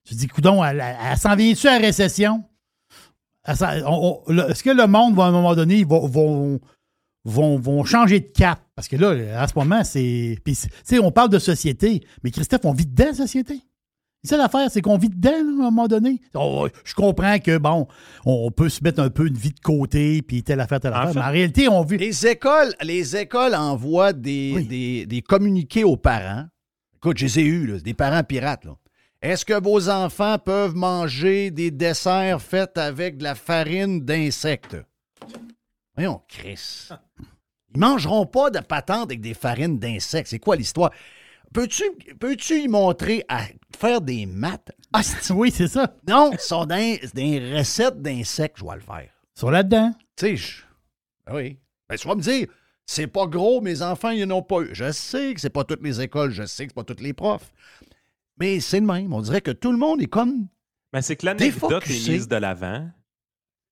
Tu 0.07 0.15
dis, 0.15 0.27
coudon, 0.27 0.63
elle, 0.63 0.80
elle- 0.80 0.95
elle 1.11 1.17
s'en 1.17 1.36
vient-tu 1.36 1.67
à 1.67 1.77
la 1.80 1.86
récession? 1.86 2.43
On- 3.47 4.21
on- 4.27 4.38
Est-ce 4.47 4.63
que 4.63 4.69
le 4.69 4.88
monde, 4.88 5.15
va, 5.15 5.25
à 5.25 5.27
un 5.27 5.32
moment 5.32 5.55
donné, 5.55 5.77
ils 5.80 5.86
vont, 5.88 6.07
vont, 6.07 6.59
vont, 7.25 7.57
vont 7.59 7.84
changer 7.84 8.19
de 8.21 8.27
cap? 8.27 8.61
Parce 8.75 8.88
que 8.88 8.95
là, 8.95 9.43
en 9.43 9.47
ce 9.47 9.53
moment, 9.57 9.84
c'est. 9.84 10.38
Tu 10.45 10.53
sais, 10.84 10.99
on 10.99 11.11
parle 11.11 11.30
de 11.30 11.39
société, 11.39 12.01
mais 12.23 12.32
Christophe, 12.32 12.61
on 12.63 12.73
vit 12.73 12.86
dedans, 12.86 13.07
la 13.07 13.13
société. 13.13 13.59
C'est 14.24 14.32
ça 14.32 14.38
l'affaire, 14.38 14.70
c'est 14.70 14.82
qu'on 14.82 14.97
vit 14.97 15.09
dedans, 15.09 15.32
là, 15.32 15.38
à 15.38 15.67
un 15.67 15.72
moment 15.72 15.88
donné. 15.88 16.20
On- 16.36 16.67
je 16.84 16.93
comprends 16.93 17.39
que, 17.39 17.57
bon, 17.57 17.88
on 18.26 18.51
peut 18.51 18.67
se 18.67 18.84
mettre 18.84 19.01
un 19.01 19.09
peu 19.09 19.28
une 19.28 19.38
vie 19.38 19.51
de 19.53 19.59
côté, 19.61 20.22
puis 20.22 20.43
telle 20.43 20.59
affaire, 20.59 20.82
telle 20.82 20.93
En 20.93 20.97
affaire. 20.97 21.13
fait- 21.13 21.20
mais 21.20 21.26
en 21.26 21.32
réalité, 21.32 21.67
on 21.70 21.84
vit. 21.84 21.97
Les 21.97 22.28
écoles, 22.28 22.74
les 22.82 23.15
écoles 23.15 23.55
envoient 23.55 24.11
des, 24.11 24.51
Oui. 24.55 24.65
des, 24.65 25.05
des 25.05 25.22
communiqués 25.22 25.86
aux 25.86 25.95
parents. 25.95 26.45
Écoute, 26.97 27.17
je 27.17 27.26
les 27.28 27.39
ai 27.39 27.43
eus, 27.43 27.65
là, 27.67 27.80
des 27.80 27.93
parents 27.93 28.24
pirates. 28.24 28.65
là. 28.65 28.76
Est-ce 29.22 29.45
que 29.45 29.61
vos 29.61 29.89
enfants 29.89 30.38
peuvent 30.38 30.76
manger 30.76 31.49
des 31.51 31.72
desserts 31.72 32.41
faits 32.41 32.78
avec 32.78 33.17
de 33.17 33.24
la 33.24 33.36
farine 33.36 34.01
d'insectes? 34.01 34.76
Voyons, 35.95 36.22
Chris. 36.28 36.89
Ils 37.76 37.80
mangeront 37.80 38.26
pas 38.26 38.49
de 38.49 38.59
patentes 38.59 39.09
avec 39.09 39.22
des 39.22 39.34
farines 39.34 39.78
d'insectes. 39.80 40.28
C'est 40.30 40.39
quoi 40.39 40.55
l'histoire? 40.55 40.91
Peux-tu 41.54 41.84
peux-tu 42.20 42.62
y 42.62 42.68
montrer 42.68 43.24
à 43.28 43.43
faire 43.78 44.02
des 44.02 44.26
maths? 44.26 44.72
Ah, 44.93 45.02
Oui, 45.32 45.52
c'est 45.52 45.68
ça. 45.68 45.95
non, 46.08 46.32
ce 46.39 46.47
sont 46.47 46.66
des, 46.66 47.00
des 47.14 47.58
recettes 47.58 48.02
d'insectes, 48.02 48.58
je 48.60 48.66
vais 48.66 48.76
le 48.76 48.82
faire. 48.82 49.10
Ils 49.36 49.39
sont 49.39 49.50
là-dedans. 49.50 49.93
Tu 50.16 50.26
sais, 50.28 50.36
je- 50.36 50.64
ben 51.26 51.36
oui. 51.36 51.58
Ben, 51.88 51.95
tu 51.97 52.08
vas 52.08 52.16
me 52.16 52.22
dire, 52.22 52.47
c'est 52.86 53.08
pas 53.08 53.26
gros, 53.26 53.62
mes 53.62 53.82
enfants, 53.82 54.10
ils 54.12 54.26
n'ont 54.26 54.43
pas 54.43 54.62
eu. 54.62 54.70
Je 54.74 54.91
sais 54.91 55.34
que 55.34 55.41
c'est 55.41 55.50
pas 55.50 55.64
toutes 55.64 55.82
les 55.84 56.02
écoles, 56.02 56.32
je 56.32 56.43
sais 56.45 56.66
que 56.66 56.72
c'est 56.72 56.76
pas 56.76 56.84
tous 56.84 57.02
les 57.02 57.14
profs. 57.14 57.52
Mais 58.39 58.60
c'est 58.60 58.80
le 58.80 58.86
même. 58.86 59.12
On 59.14 59.22
dirait 59.22 59.41
que 59.41 59.52
tout 59.52 59.72
le 59.72 59.78
monde 59.78 60.02
est 60.02 60.08
comme. 60.08 60.47
Mais 60.93 61.02
c'est 61.02 61.16
que 61.16 61.26
l'anecdote 61.26 61.84
est 61.89 62.10
mise 62.10 62.28
de 62.28 62.36
l'avant. 62.36 62.89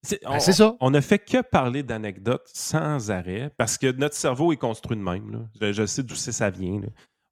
C'est 0.04 0.22
Ben, 0.24 0.32
on- 0.34 0.40
c'est 0.40 0.54
ça. 0.54 0.76
On 0.80 0.90
ne 0.92 1.02
fait 1.02 1.20
que 1.20 1.42
parler 1.42 1.84
d'anecdotes 1.84 2.48
sans 2.54 3.10
arrêt 3.12 3.52
parce 3.58 3.78
que 3.78 3.92
notre 3.92 4.16
cerveau 4.16 4.52
est 4.52 4.58
construit 4.58 4.98
de 4.98 5.02
même. 5.02 5.32
là. 5.32 5.40
Je, 5.60 5.74
je 5.74 5.86
sais 5.86 6.04
d'où 6.04 6.16
c'est 6.16 6.32
ça 6.32 6.50
vient. 6.50 6.80
là. 6.82 6.88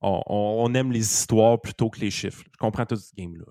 On, 0.07 0.73
aime 0.75 0.91
les 0.91 0.99
histoires 0.99 1.59
plutôt 1.59 1.89
que 1.89 1.99
les 1.99 2.11
chiffres. 2.11 2.43
Je 2.51 2.57
comprends 2.57 2.85
tout 2.85 2.95
ce 2.95 3.13
game-là. 3.15 3.45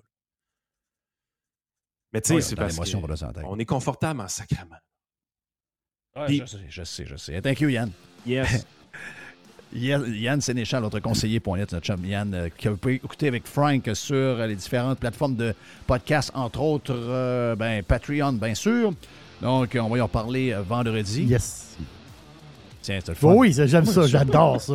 Mais 2.13 2.21
tu 2.21 2.29
sais, 2.29 2.35
Oui, 2.35 2.41
c'est 2.41 2.55
parce 2.55 2.79
que 2.79 2.97
pour 2.97 3.51
on 3.51 3.59
est 3.59 3.65
confortable 3.65 4.21
en 4.21 4.27
sacrament. 4.29 4.79
Ouais, 6.15 6.25
Puis- 6.27 6.39
je 6.39 6.45
sais, 6.45 6.65
je 6.69 6.83
sais, 6.83 7.05
je 7.05 7.15
sais. 7.17 7.41
Thank 7.41 7.59
you, 7.59 7.69
Yann. 7.69 7.91
Yes. 8.25 8.65
Yann, 9.73 10.39
Sénéchal, 10.39 10.81
notre 10.81 10.99
conseiller.net, 10.99 11.73
notre 11.73 11.85
chum 11.85 12.05
Yann, 12.05 12.33
euh, 12.33 12.49
que 12.49 12.69
vous 12.69 12.77
pouvez 12.77 12.95
écouter 12.95 13.27
avec 13.27 13.45
Frank 13.45 13.89
sur 13.93 14.37
les 14.37 14.55
différentes 14.55 14.99
plateformes 14.99 15.35
de 15.35 15.53
podcast, 15.85 16.31
entre 16.33 16.61
autres 16.61 16.95
euh, 16.95 17.55
ben, 17.57 17.83
Patreon, 17.83 18.33
bien 18.33 18.55
sûr. 18.55 18.93
Donc, 19.41 19.77
on 19.79 19.89
va 19.89 19.97
y 19.97 20.01
en 20.01 20.07
parler 20.07 20.53
euh, 20.53 20.61
vendredi. 20.61 21.23
Yes. 21.23 21.77
Tiens, 22.85 22.99
c'est 23.03 23.09
le 23.13 23.15
fun. 23.15 23.33
Oui, 23.33 23.51
ça, 23.51 23.65
j'aime 23.65 23.85
ça, 23.85 24.05
j'adore 24.05 24.61
ça. 24.61 24.73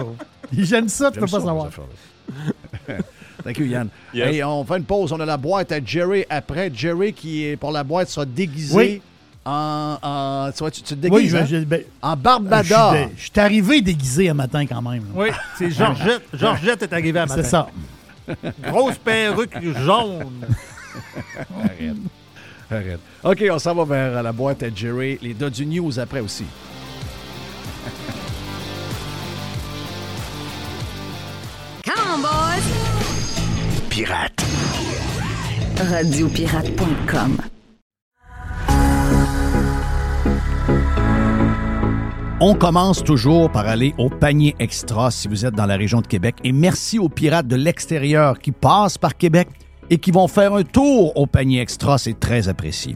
J'aime 0.53 0.89
ça, 0.89 1.13
tu 1.13 1.21
peux 1.21 1.27
pas 1.27 1.39
ça, 1.39 1.47
savoir. 1.47 1.69
Thank 3.45 3.59
you, 3.59 3.67
Yann. 3.67 3.89
Yes. 4.13 4.27
Hey, 4.35 4.43
on 4.43 4.65
fait 4.65 4.79
une 4.79 4.85
pause. 4.85 5.13
On 5.13 5.21
a 5.21 5.25
la 5.25 5.37
boîte 5.37 5.71
à 5.71 5.79
Jerry 5.85 6.25
après. 6.29 6.73
Jerry, 6.75 7.13
qui 7.13 7.45
est 7.47 7.57
pour 7.57 7.71
la 7.71 7.85
boîte, 7.85 8.09
sera 8.09 8.27
déguisé 8.27 8.77
Oui. 8.77 9.03
en, 9.45 9.97
en- 10.03 10.51
Tu, 10.53 10.59
vois, 10.59 10.73
tu, 10.73 10.83
tu 10.83 10.95
te 10.97 11.01
déguises, 11.01 11.31
je, 11.31 11.37
hein? 11.37 11.47
je- 11.49 11.57
ben, 11.59 11.83
En 12.03 12.17
Barbada. 12.17 13.07
je 13.17 13.23
suis 13.23 13.31
arrivé 13.37 13.81
déguisé 13.81 14.29
un 14.29 14.35
matin 14.35 14.67
quand 14.67 14.83
même. 14.83 15.05
là. 15.05 15.11
Oui, 15.15 15.29
c'est 15.57 15.71
Georgette. 15.71 16.23
Georgette 16.35 16.83
est 16.83 16.93
arrivée 16.93 17.21
à 17.21 17.27
matin. 17.27 17.41
C'est 17.45 17.49
ça. 17.49 17.69
Grosse 18.63 18.99
perruque 18.99 19.57
jaune. 19.85 20.27
Arrête. 21.65 21.97
Arrête. 22.71 23.01
OK, 23.23 23.45
on 23.53 23.59
s'en 23.61 23.75
va 23.77 23.85
vers 23.85 24.23
la 24.23 24.33
boîte 24.33 24.65
à 24.65 24.75
Jerry. 24.75 25.17
Les 25.23 25.35
du 25.35 25.67
News 25.67 25.99
après 25.99 26.21
aussi. 26.21 26.45
Pirate. 33.91 34.47
Radiopirate.com 35.77 37.39
On 42.41 42.55
commence 42.55 43.03
toujours 43.03 43.51
par 43.51 43.67
aller 43.67 43.93
au 43.99 44.09
panier 44.09 44.55
extra 44.61 45.11
si 45.11 45.27
vous 45.27 45.45
êtes 45.45 45.55
dans 45.55 45.67
la 45.67 45.77
région 45.77 46.01
de 46.01 46.07
Québec. 46.07 46.37
Et 46.45 46.53
merci 46.53 47.01
aux 47.01 47.09
pirates 47.09 47.49
de 47.49 47.57
l'extérieur 47.57 48.39
qui 48.39 48.53
passent 48.53 48.97
par 48.97 49.17
Québec 49.17 49.49
et 49.91 49.99
qui 49.99 50.13
vont 50.13 50.29
faire 50.29 50.55
un 50.55 50.63
tour 50.63 51.17
au 51.17 51.27
panier 51.27 51.61
extra. 51.61 51.99
C'est 51.99 52.21
très 52.21 52.49
apprécié. 52.49 52.95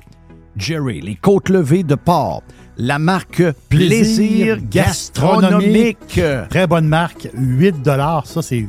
Jerry, 0.57 1.01
les 1.01 1.17
côtes 1.17 1.49
levées 1.49 1.83
de 1.83 1.97
porc, 1.97 2.45
la 2.77 3.01
marque 3.01 3.43
Plaisir, 3.69 4.59
gastronomique. 4.71 6.21
Très 6.51 6.69
bonne 6.69 6.87
marque, 6.87 7.29
8 7.35 7.85
Ça, 7.85 8.43
c'est 8.43 8.69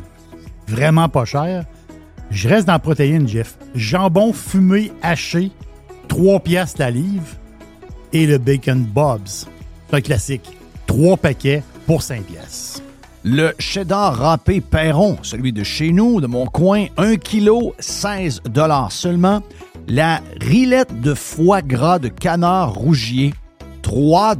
vraiment 0.67 1.07
pas 1.07 1.26
cher. 1.26 1.65
Je 2.32 2.49
reste 2.49 2.67
dans 2.67 2.73
la 2.73 2.80
protéine, 2.80 3.28
Jeff. 3.28 3.57
Jambon 3.76 4.34
fumé 4.34 4.91
haché, 5.01 5.51
3 6.07 6.39
piastres 6.41 6.80
la 6.82 6.91
livre. 6.91 7.28
Et 8.13 8.26
le 8.26 8.38
bacon 8.38 8.84
Bob's. 8.84 9.47
C'est 9.89 9.95
un 9.97 10.01
classique. 10.01 10.57
3 10.88 11.17
paquets 11.17 11.63
pour 11.86 12.01
5 12.01 12.23
pièces. 12.23 12.82
Le 13.23 13.53
cheddar 13.57 14.15
râpé 14.17 14.61
Perron, 14.61 15.17
celui 15.23 15.51
de 15.51 15.63
chez 15.63 15.91
nous, 15.91 16.21
de 16.21 16.28
mon 16.28 16.45
coin, 16.45 16.86
1 16.97 17.15
kg, 17.15 17.73
16 17.80 18.41
seulement. 18.89 19.41
La 19.88 20.21
rillette 20.39 21.01
de 21.01 21.13
foie 21.13 21.61
gras 21.61 21.97
de 21.99 22.07
canard 22.07 22.76
rougier, 22.76 23.34
3 23.82 24.36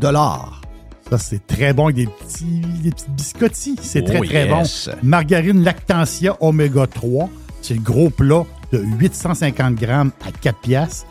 Ça, 1.10 1.18
c'est 1.18 1.46
très 1.48 1.74
bon 1.74 1.86
avec 1.86 1.96
des 1.96 2.06
petits, 2.08 2.62
des 2.84 2.92
petits 2.92 3.10
biscottis. 3.10 3.76
C'est 3.82 4.04
très, 4.04 4.20
Oh, 4.20 4.24
très 4.26 4.48
yes. 4.48 4.90
bon. 4.92 4.98
Margarine 5.08 5.64
Lactantia 5.64 6.38
Oméga 6.40 6.86
3. 6.88 7.30
C'est 7.68 7.74
le 7.74 7.80
gros 7.80 8.12
plat 8.12 8.44
de 8.72 8.78
850 8.78 9.74
grammes 9.74 10.12
à 10.24 10.32
4 10.32 10.60
piastres. 10.60 11.08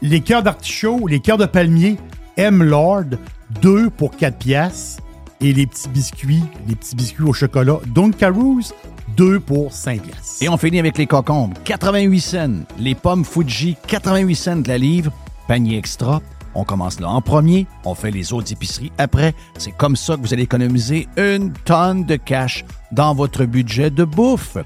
Les 0.00 0.22
cœurs 0.22 0.42
d'artichaut, 0.42 1.06
les 1.06 1.20
cœurs 1.20 1.36
de 1.36 1.44
palmier 1.44 1.98
M 2.38 2.62
Lord, 2.62 3.18
2 3.60 3.90
pour 3.90 4.16
4 4.16 4.38
piastres. 4.38 5.02
Et 5.42 5.52
les 5.52 5.66
petits 5.66 5.90
biscuits, 5.90 6.42
les 6.66 6.74
petits 6.74 6.96
biscuits 6.96 7.24
au 7.24 7.34
chocolat 7.34 7.80
Dunkaroos, 7.94 8.72
2 9.18 9.40
pour 9.40 9.74
5 9.74 10.00
piastres. 10.00 10.42
Et 10.42 10.48
on 10.48 10.56
finit 10.56 10.78
avec 10.78 10.96
les 10.96 11.06
cocombes, 11.06 11.52
88 11.64 12.20
cents. 12.20 12.64
Les 12.78 12.94
pommes 12.94 13.26
Fuji, 13.26 13.76
88 13.86 14.34
cents 14.34 14.56
de 14.56 14.68
la 14.68 14.78
livre. 14.78 15.12
Panier 15.48 15.76
extra. 15.76 16.22
On 16.54 16.64
commence 16.64 16.98
là 16.98 17.10
en 17.10 17.20
premier, 17.20 17.66
on 17.84 17.94
fait 17.94 18.10
les 18.10 18.32
autres 18.32 18.50
épiceries 18.50 18.90
après. 18.96 19.34
C'est 19.58 19.76
comme 19.76 19.96
ça 19.96 20.16
que 20.16 20.22
vous 20.22 20.32
allez 20.32 20.44
économiser 20.44 21.08
une 21.18 21.52
tonne 21.52 22.04
de 22.06 22.16
cash 22.16 22.64
dans 22.90 23.14
votre 23.14 23.44
budget 23.44 23.90
de 23.90 24.04
bouffe. 24.04 24.56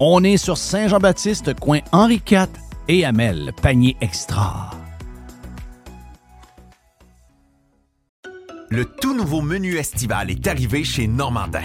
On 0.00 0.22
est 0.22 0.36
sur 0.36 0.56
Saint-Jean-Baptiste, 0.56 1.58
coin 1.58 1.80
Henri 1.90 2.22
IV 2.30 2.46
et 2.86 3.04
Amel, 3.04 3.52
panier 3.60 3.96
extra. 4.00 4.70
Le 8.70 8.84
tout 8.84 9.16
nouveau 9.16 9.40
menu 9.40 9.76
estival 9.76 10.30
est 10.30 10.46
arrivé 10.46 10.84
chez 10.84 11.08
Normandin. 11.08 11.64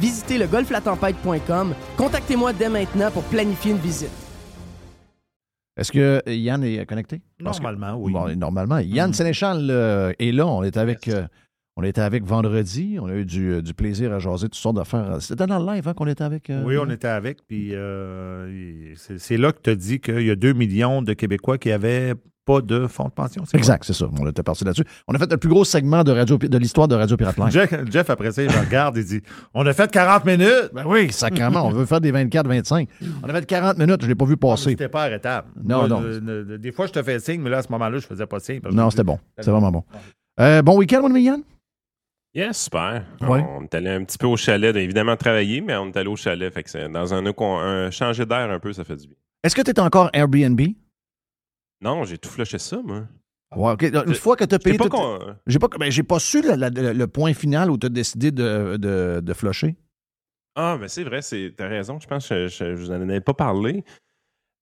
Visitez 0.00 0.38
le 0.38 0.46
golflatempête.com. 0.46 1.74
Contactez-moi 1.96 2.52
dès 2.52 2.68
maintenant 2.68 3.10
pour 3.10 3.22
planifier 3.24 3.72
une 3.72 3.78
visite. 3.78 4.10
Est-ce 5.76 5.92
que 5.92 6.22
Yann 6.30 6.62
est 6.64 6.84
connecté? 6.86 7.20
Parce 7.42 7.58
que- 7.58 7.62
Normalement, 7.64 7.96
oui. 8.02 8.12
Bon, 8.12 8.34
normalement. 8.36 8.78
Yann 8.78 9.12
Sénéchal 9.12 9.68
euh, 9.70 10.12
est 10.18 10.32
là. 10.32 10.46
On 10.46 10.62
était 10.62 10.80
avec, 10.80 11.08
euh, 11.08 11.26
on 11.76 11.82
était 11.84 12.00
avec 12.00 12.24
vendredi. 12.24 12.98
On 13.00 13.06
a 13.08 13.14
eu 13.14 13.24
du, 13.24 13.52
euh, 13.52 13.62
du 13.62 13.72
plaisir 13.72 14.12
à 14.12 14.18
jaser 14.18 14.46
toutes 14.48 14.56
sortes 14.56 14.76
d'affaires. 14.76 15.16
C'était 15.20 15.46
dans 15.46 15.58
le 15.58 15.72
live 15.74 15.88
hein, 15.88 15.94
qu'on 15.94 16.06
était 16.06 16.24
avec. 16.24 16.50
euh, 16.50 16.62
Oui, 16.64 16.76
on 16.78 16.90
était 16.90 17.08
avec. 17.08 17.46
Puis 17.46 17.74
euh, 17.74 18.94
c'est 18.96 19.36
là 19.38 19.52
que 19.52 19.60
tu 19.62 19.70
as 19.70 19.74
dit 19.76 20.00
qu'il 20.00 20.22
y 20.22 20.30
a 20.30 20.36
2 20.36 20.52
millions 20.52 21.02
de 21.02 21.12
Québécois 21.14 21.56
qui 21.56 21.68
n'avaient 21.68 22.14
pas 22.52 22.60
de 22.60 22.86
fonds 22.86 23.04
de 23.04 23.10
pension. 23.10 23.44
c'est 23.46 23.56
Exact, 23.56 23.84
c'est 23.84 23.92
ça. 23.92 24.06
On 24.20 24.26
était 24.28 24.42
parti 24.42 24.64
là-dessus. 24.64 24.84
On 25.08 25.14
a 25.14 25.18
fait 25.18 25.30
le 25.30 25.36
plus 25.36 25.48
gros 25.48 25.64
segment 25.64 26.02
de, 26.04 26.12
radio, 26.12 26.36
de 26.38 26.58
l'histoire 26.58 26.88
de 26.88 26.94
Radio 26.94 27.16
Pirate? 27.16 27.36
Live. 27.38 27.50
Jeff, 27.50 27.74
Jeff, 27.90 28.10
après 28.10 28.32
ça, 28.32 28.42
il 28.42 28.50
regarde 28.50 28.96
et 28.98 29.04
dit 29.04 29.20
On 29.54 29.64
a 29.66 29.72
fait 29.72 29.90
40 29.90 30.24
minutes. 30.24 30.70
Ben 30.72 30.84
oui, 30.86 31.12
sacrément. 31.12 31.66
on 31.66 31.70
veut 31.70 31.86
faire 31.86 32.00
des 32.00 32.12
24-25. 32.12 32.88
On 33.22 33.28
a 33.28 33.32
fait 33.34 33.46
40 33.46 33.78
minutes. 33.78 33.98
Je 34.00 34.06
ne 34.06 34.08
l'ai 34.10 34.14
pas 34.14 34.24
vu 34.24 34.36
passer. 34.36 34.70
C'était 34.70 34.88
pas 34.88 35.02
arrêtable. 35.04 35.48
Non, 35.62 35.78
Moi, 35.78 35.88
non. 35.88 36.00
le- 36.00 36.18
le- 36.42 36.58
des 36.58 36.72
fois, 36.72 36.86
je 36.86 36.92
te 36.92 37.02
fais 37.02 37.18
signe, 37.20 37.40
mais 37.40 37.50
là, 37.50 37.58
à 37.58 37.62
ce 37.62 37.70
moment-là, 37.72 37.98
je 37.98 38.06
faisais 38.06 38.26
pas 38.26 38.40
signe. 38.40 38.60
Non, 38.72 38.90
c'était 38.90 39.04
bon. 39.04 39.18
C'était 39.38 39.50
vraiment 39.50 39.70
bon. 39.70 39.84
Euh, 40.40 40.62
bon 40.62 40.76
week-end, 40.78 41.02
mon 41.02 41.10
ami 41.10 41.22
Yann? 41.24 41.42
Yes, 42.34 42.58
super. 42.64 43.02
Ouais. 43.22 43.44
On 43.58 43.64
est 43.64 43.74
allé 43.74 43.90
un 43.90 44.04
petit 44.04 44.16
peu 44.16 44.26
au 44.28 44.36
chalet, 44.36 44.74
évidemment 44.76 45.16
travailler, 45.16 45.60
mais 45.60 45.74
on 45.76 45.86
est 45.88 45.96
allé 45.96 46.08
au 46.08 46.16
chalet. 46.16 46.52
Fait 46.52 46.62
que 46.62 46.70
c'est 46.70 46.88
dans 46.88 47.12
un, 47.12 47.24
un 47.26 47.90
changer 47.90 48.24
d'air 48.24 48.50
un 48.50 48.58
peu, 48.60 48.72
ça 48.72 48.84
fait 48.84 48.96
du 48.96 49.08
bien. 49.08 49.16
Est-ce 49.42 49.56
que 49.56 49.62
tu 49.62 49.70
es 49.70 49.80
encore 49.80 50.10
Airbnb? 50.12 50.60
Non, 51.82 52.04
j'ai 52.04 52.18
tout 52.18 52.28
flushé 52.28 52.58
ça, 52.58 52.80
moi. 52.82 53.04
Ouais. 53.56 53.74
Une 54.06 54.14
fois 54.14 54.36
que 54.36 54.44
tu 54.44 54.54
as 54.54 54.58
payé. 54.58 54.76
pas 54.78 54.84
tout- 54.84 54.90
qu'on- 54.90 55.18
J'ai 55.46 55.58
pas, 55.58 55.68
ben, 55.78 55.90
j'ai 55.90 56.02
pas 56.04 56.18
su 56.20 56.40
la- 56.42 56.56
la- 56.56 56.70
le, 56.70 57.06
point 57.08 57.34
final 57.34 57.70
où 57.70 57.76
tu 57.78 57.86
as 57.86 57.90
décidé 57.90 58.30
de, 58.30 58.76
de, 58.76 59.20
de 59.20 59.34
flusher. 59.34 59.76
Ah, 60.54 60.76
ben 60.78 60.88
c'est 60.88 61.04
vrai, 61.04 61.22
c'est, 61.22 61.54
t'as 61.56 61.66
raison. 61.68 61.98
Je 62.00 62.06
pense 62.06 62.28
que 62.28 62.46
je, 62.48 62.74
vous 62.74 62.90
en 62.90 63.00
avais 63.00 63.20
pas 63.20 63.34
parlé. 63.34 63.84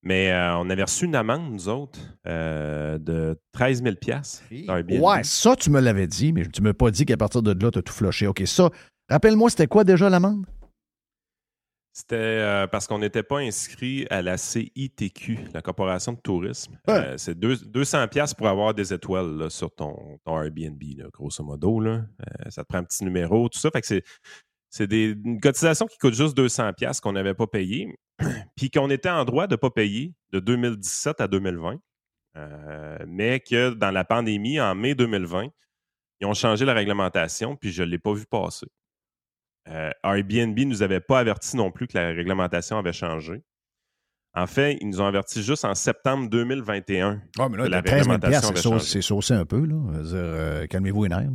Mais 0.05 0.31
euh, 0.31 0.57
on 0.59 0.71
avait 0.71 0.85
reçu 0.85 1.07
une 1.07 1.17
amende, 1.17 1.51
nous 1.53 1.69
autres, 1.69 1.99
euh, 2.27 2.99
de 2.99 3.37
13 3.53 3.83
000 3.83 3.97
d'Airbnb. 4.51 5.03
Ouais, 5.03 5.25
ça, 5.25 5.57
tu 5.57 5.71
me 5.71 5.81
l'avais 5.81 6.07
dit, 6.07 6.33
mais 6.33 6.47
tu 6.47 6.63
m'as 6.63 6.73
pas 6.73 6.91
dit 6.93 7.05
qu'à 7.05 7.17
partir 7.17 7.43
de 7.43 7.51
là, 7.53 7.71
tu 7.73 7.81
as 7.81 7.83
tout 7.83 7.93
flushé. 7.93 8.29
OK, 8.29 8.43
ça, 8.47 8.71
rappelle-moi, 9.11 9.51
c'était 9.51 9.67
quoi 9.67 9.83
déjà 9.83 10.09
l'amende? 10.09 10.47
C'était 11.99 12.15
euh, 12.15 12.69
parce 12.69 12.87
qu'on 12.87 13.01
n'était 13.01 13.25
pas 13.25 13.39
inscrit 13.39 14.07
à 14.09 14.23
la 14.23 14.37
CITQ, 14.37 15.37
la 15.53 15.63
Corporation 15.63 16.13
de 16.13 16.21
tourisme. 16.21 16.79
Ouais. 16.87 16.95
Euh, 16.95 17.19
c'est 17.19 17.37
deux- 17.37 17.57
200 17.57 18.07
pièces 18.07 18.35
pour 18.35 18.47
avoir 18.47 18.73
des 18.73 18.95
étoiles 18.95 19.37
là, 19.37 19.51
sur 19.51 19.75
ton, 19.75 20.17
ton 20.25 20.41
Airbnb, 20.41 20.81
là, 20.97 21.07
grosso 21.13 21.43
modo. 21.43 21.81
Là. 21.81 21.91
Euh, 21.91 22.51
ça 22.51 22.63
te 22.63 22.69
prend 22.69 22.79
un 22.79 22.85
petit 22.85 23.03
numéro, 23.03 23.49
tout 23.49 23.59
ça. 23.59 23.71
Fait 23.73 23.81
que 23.81 23.87
c'est, 23.89 24.05
c'est 24.71 24.87
des, 24.87 25.17
une 25.25 25.41
cotisation 25.41 25.87
qui 25.87 25.99
coûte 25.99 26.15
juste 26.15 26.37
200 26.37 26.73
pièces 26.75 27.01
qu'on 27.01 27.15
n'avait 27.15 27.35
pas 27.35 27.49
payé, 27.49 27.93
puis 28.57 28.71
qu'on 28.71 28.91
était 28.91 29.11
en 29.11 29.25
droit 29.25 29.49
de 29.49 29.55
ne 29.55 29.57
pas 29.57 29.71
payer 29.71 30.15
de 30.31 30.39
2017 30.39 31.21
à 31.21 31.27
2020. 31.27 31.81
Euh, 32.37 32.99
mais 33.09 33.41
que 33.41 33.71
dans 33.71 33.91
la 33.91 34.05
pandémie, 34.05 34.61
en 34.61 34.77
mai 34.77 34.95
2020, 34.95 35.49
ils 36.21 36.27
ont 36.29 36.35
changé 36.35 36.65
la 36.65 36.75
réglementation, 36.75 37.57
puis 37.57 37.73
je 37.73 37.83
ne 37.83 37.89
l'ai 37.89 37.99
pas 37.99 38.13
vu 38.13 38.25
passer. 38.25 38.69
Euh, 39.69 39.91
Airbnb 40.03 40.59
ne 40.59 40.65
nous 40.65 40.83
avait 40.83 41.01
pas 41.01 41.19
averti 41.19 41.57
non 41.57 41.71
plus 41.71 41.87
que 41.87 41.97
la 41.99 42.09
réglementation 42.09 42.79
avait 42.79 42.93
changé. 42.93 43.43
En 44.35 44.47
fait, 44.47 44.79
ils 44.81 44.89
nous 44.89 45.01
ont 45.01 45.07
averti 45.07 45.43
juste 45.43 45.65
en 45.65 45.75
septembre 45.75 46.29
2021 46.31 47.21
Ah, 47.39 47.49
mais 47.49 47.57
que 47.57 47.63
la 47.63 47.69
là, 47.69 47.83
13 47.83 48.05
000 48.05 48.13
réglementation 48.15 48.49
avait 48.51 48.57
saucé, 48.61 48.69
changé. 48.69 48.85
c'est 48.85 49.03
saucé 49.03 49.35
un 49.35 49.45
peu. 49.45 49.65
Là. 49.65 49.77
Euh, 50.15 50.67
calmez-vous 50.67 51.05
les 51.05 51.09
nerfs. 51.11 51.31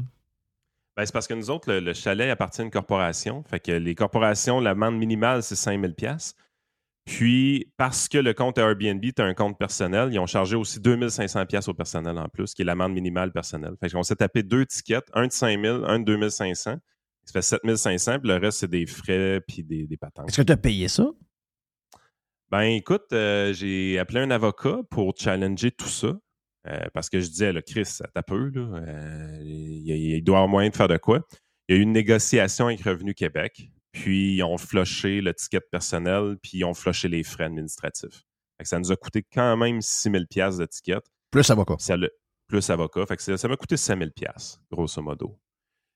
Ben, 0.95 1.05
c'est 1.05 1.11
parce 1.11 1.27
que 1.27 1.33
nous 1.33 1.49
autres, 1.49 1.71
le, 1.71 1.79
le 1.79 1.93
chalet 1.93 2.29
appartient 2.29 2.61
à 2.61 2.65
une 2.65 2.71
corporation. 2.71 3.43
Fait 3.43 3.59
que 3.59 3.71
les 3.71 3.95
corporations, 3.95 4.59
l'amende 4.59 4.97
minimale, 4.97 5.41
c'est 5.41 5.55
5 5.55 5.81
000 5.81 5.93
Puis, 7.05 7.71
parce 7.77 8.07
que 8.07 8.19
le 8.19 8.33
compte 8.33 8.57
Airbnb 8.59 9.03
est 9.03 9.19
un 9.19 9.33
compte 9.33 9.57
personnel, 9.57 10.09
ils 10.11 10.19
ont 10.19 10.27
chargé 10.27 10.55
aussi 10.55 10.79
2500 10.79 11.45
pièces 11.47 11.67
au 11.67 11.73
personnel 11.73 12.17
en 12.17 12.29
plus, 12.29 12.53
qui 12.53 12.61
est 12.61 12.65
l'amende 12.65 12.93
minimale 12.93 13.31
personnelle. 13.31 13.73
Fait 13.79 13.89
qu'on 13.89 14.03
s'est 14.03 14.15
tapé 14.15 14.43
deux 14.43 14.65
tickets, 14.65 15.05
un 15.13 15.27
de 15.27 15.31
5000, 15.31 15.81
un 15.85 15.99
de 15.99 16.05
2500. 16.05 16.77
Ça 17.25 17.31
fait 17.33 17.41
7500, 17.41 18.19
puis 18.19 18.27
le 18.29 18.35
reste, 18.37 18.59
c'est 18.59 18.67
des 18.69 18.85
frais 18.85 19.41
puis 19.47 19.63
des, 19.63 19.87
des 19.87 19.97
patentes. 19.97 20.27
Est-ce 20.29 20.37
que 20.37 20.41
tu 20.43 20.51
as 20.51 20.57
payé 20.57 20.87
ça? 20.87 21.07
Ben 22.51 22.61
écoute, 22.63 23.11
euh, 23.13 23.53
j'ai 23.53 23.97
appelé 23.97 24.19
un 24.19 24.31
avocat 24.31 24.79
pour 24.89 25.13
challenger 25.17 25.71
tout 25.71 25.87
ça. 25.89 26.13
euh, 26.67 26.85
parce 26.93 27.09
que 27.09 27.19
je 27.19 27.27
disais, 27.27 27.51
là, 27.51 27.61
Chris, 27.61 27.85
ça 27.85 28.07
t'a 28.13 28.21
peu, 28.23 28.49
là. 28.49 28.61
euh, 28.61 29.39
il, 29.41 29.89
il 29.89 30.23
doit 30.23 30.37
avoir 30.37 30.49
moyen 30.49 30.69
de 30.69 30.75
faire 30.75 30.87
de 30.87 30.97
quoi. 30.97 31.25
Il 31.67 31.75
y 31.75 31.77
a 31.77 31.79
eu 31.79 31.83
une 31.83 31.93
négociation 31.93 32.67
avec 32.67 32.81
Revenu 32.81 33.13
Québec, 33.13 33.71
puis 33.91 34.35
ils 34.35 34.43
ont 34.43 34.57
flushé 34.57 35.21
le 35.21 35.33
ticket 35.33 35.61
personnel, 35.71 36.37
puis 36.41 36.59
ils 36.59 36.65
ont 36.65 36.73
flushé 36.73 37.07
les 37.07 37.23
frais 37.23 37.45
administratifs. 37.45 38.23
Fait 38.57 38.63
que 38.63 38.67
ça 38.69 38.77
nous 38.79 38.91
a 38.91 38.95
coûté 38.95 39.23
quand 39.23 39.57
même 39.57 39.81
6 39.81 40.11
000 40.11 40.23
de 40.59 40.65
ticket. 40.65 40.99
Plus 41.31 41.49
avocat. 41.49 41.75
Ça 41.79 41.97
le- 41.97 42.11
plus 42.47 42.69
avocat. 42.69 43.05
Fait 43.07 43.15
que 43.17 43.23
ça 43.23 43.35
ça 43.37 43.47
m'a 43.47 43.55
coûté 43.57 43.77
5 43.77 43.97
000 43.97 44.11
grosso 44.71 45.01
modo. 45.01 45.39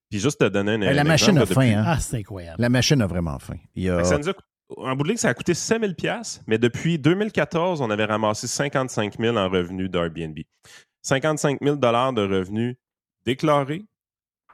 Puis 0.09 0.19
juste 0.19 0.39
te 0.39 0.45
donner 0.45 0.73
un, 0.73 0.81
Eh, 0.81 0.93
la 0.93 1.01
un 1.01 1.03
machine 1.03 1.37
exemple, 1.37 1.51
a 1.51 1.53
faim, 1.55 1.61
depuis- 1.61 1.73
hein? 1.75 1.83
Ah, 1.85 1.99
c'est 1.99 2.17
incroyable. 2.17 2.61
La 2.61 2.69
machine 2.69 3.01
a 3.01 3.07
vraiment 3.07 3.37
faim. 3.39 3.57
Il 3.75 3.83
y 3.83 3.89
a- 3.89 3.97
fait 3.97 4.01
que 4.03 4.07
ça 4.07 4.17
nous 4.17 4.29
a 4.29 4.33
coûté- 4.33 4.47
en 4.77 4.95
bout 4.95 5.03
de 5.03 5.09
ligne, 5.09 5.17
ça 5.17 5.29
a 5.29 5.33
coûté 5.33 5.53
5 5.53 5.79
000 5.81 5.93
mais 6.47 6.57
depuis 6.57 6.97
2014, 6.99 7.81
on 7.81 7.89
avait 7.89 8.05
ramassé 8.05 8.47
55 8.47 9.17
000 9.19 9.35
en 9.37 9.49
revenus 9.49 9.89
d'Airbnb. 9.89 10.37
55 11.01 11.59
000 11.61 11.75
de 11.77 12.21
revenus 12.21 12.75
déclarés, 13.25 13.85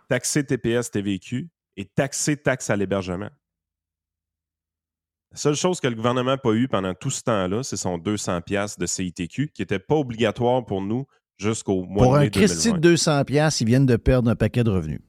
taxés 0.09 0.43
TPS, 0.43 0.91
TVQ 0.91 1.49
et 1.77 1.85
taxés 1.85 2.37
taxes 2.37 2.69
à 2.69 2.75
l'hébergement. 2.75 3.29
La 5.31 5.37
seule 5.37 5.55
chose 5.55 5.79
que 5.79 5.87
le 5.87 5.95
gouvernement 5.95 6.31
n'a 6.31 6.37
pas 6.37 6.53
eu 6.53 6.67
pendant 6.67 6.93
tout 6.93 7.09
ce 7.09 7.23
temps-là, 7.23 7.63
c'est 7.63 7.77
son 7.77 7.97
200 7.97 8.41
de 8.77 8.85
CITQ, 8.85 9.49
qui 9.51 9.61
n'était 9.63 9.79
pas 9.79 9.95
obligatoire 9.95 10.63
pour 10.63 10.81
nous 10.81 11.07
jusqu'au 11.39 11.83
mois 11.85 12.03
Pour 12.03 12.13
de 12.13 12.19
mai 12.19 12.25
un 12.27 12.29
Christy 12.29 12.67
de 12.67 12.73
2020. 12.73 12.79
200 12.81 13.23
pièces, 13.25 13.61
ils 13.61 13.65
viennent 13.67 13.85
de 13.87 13.95
perdre 13.95 14.29
un 14.29 14.35
paquet 14.35 14.63
de 14.63 14.69
revenus. 14.69 15.01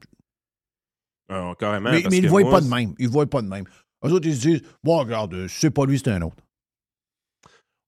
Carrément. 1.27 1.91
mais 1.91 2.01
parce 2.01 2.11
mais 2.11 2.17
ils 2.19 2.23
ne 2.23 2.29
voient 2.29 2.49
pas 2.49 2.61
de 2.61 2.67
même. 2.67 2.93
Ils 2.99 3.07
ne 3.07 3.11
voient 3.11 3.29
pas 3.29 3.41
de 3.41 3.47
même. 3.47 3.65
Eux 4.05 4.11
autres, 4.11 4.27
ils 4.27 4.35
se 4.35 4.41
disent 4.41 4.61
Bon, 4.83 4.97
regarde, 4.99 5.33
euh, 5.33 5.47
c'est 5.47 5.71
pas 5.71 5.85
lui, 5.85 5.97
c'est 5.99 6.11
un 6.11 6.21
autre. 6.21 6.43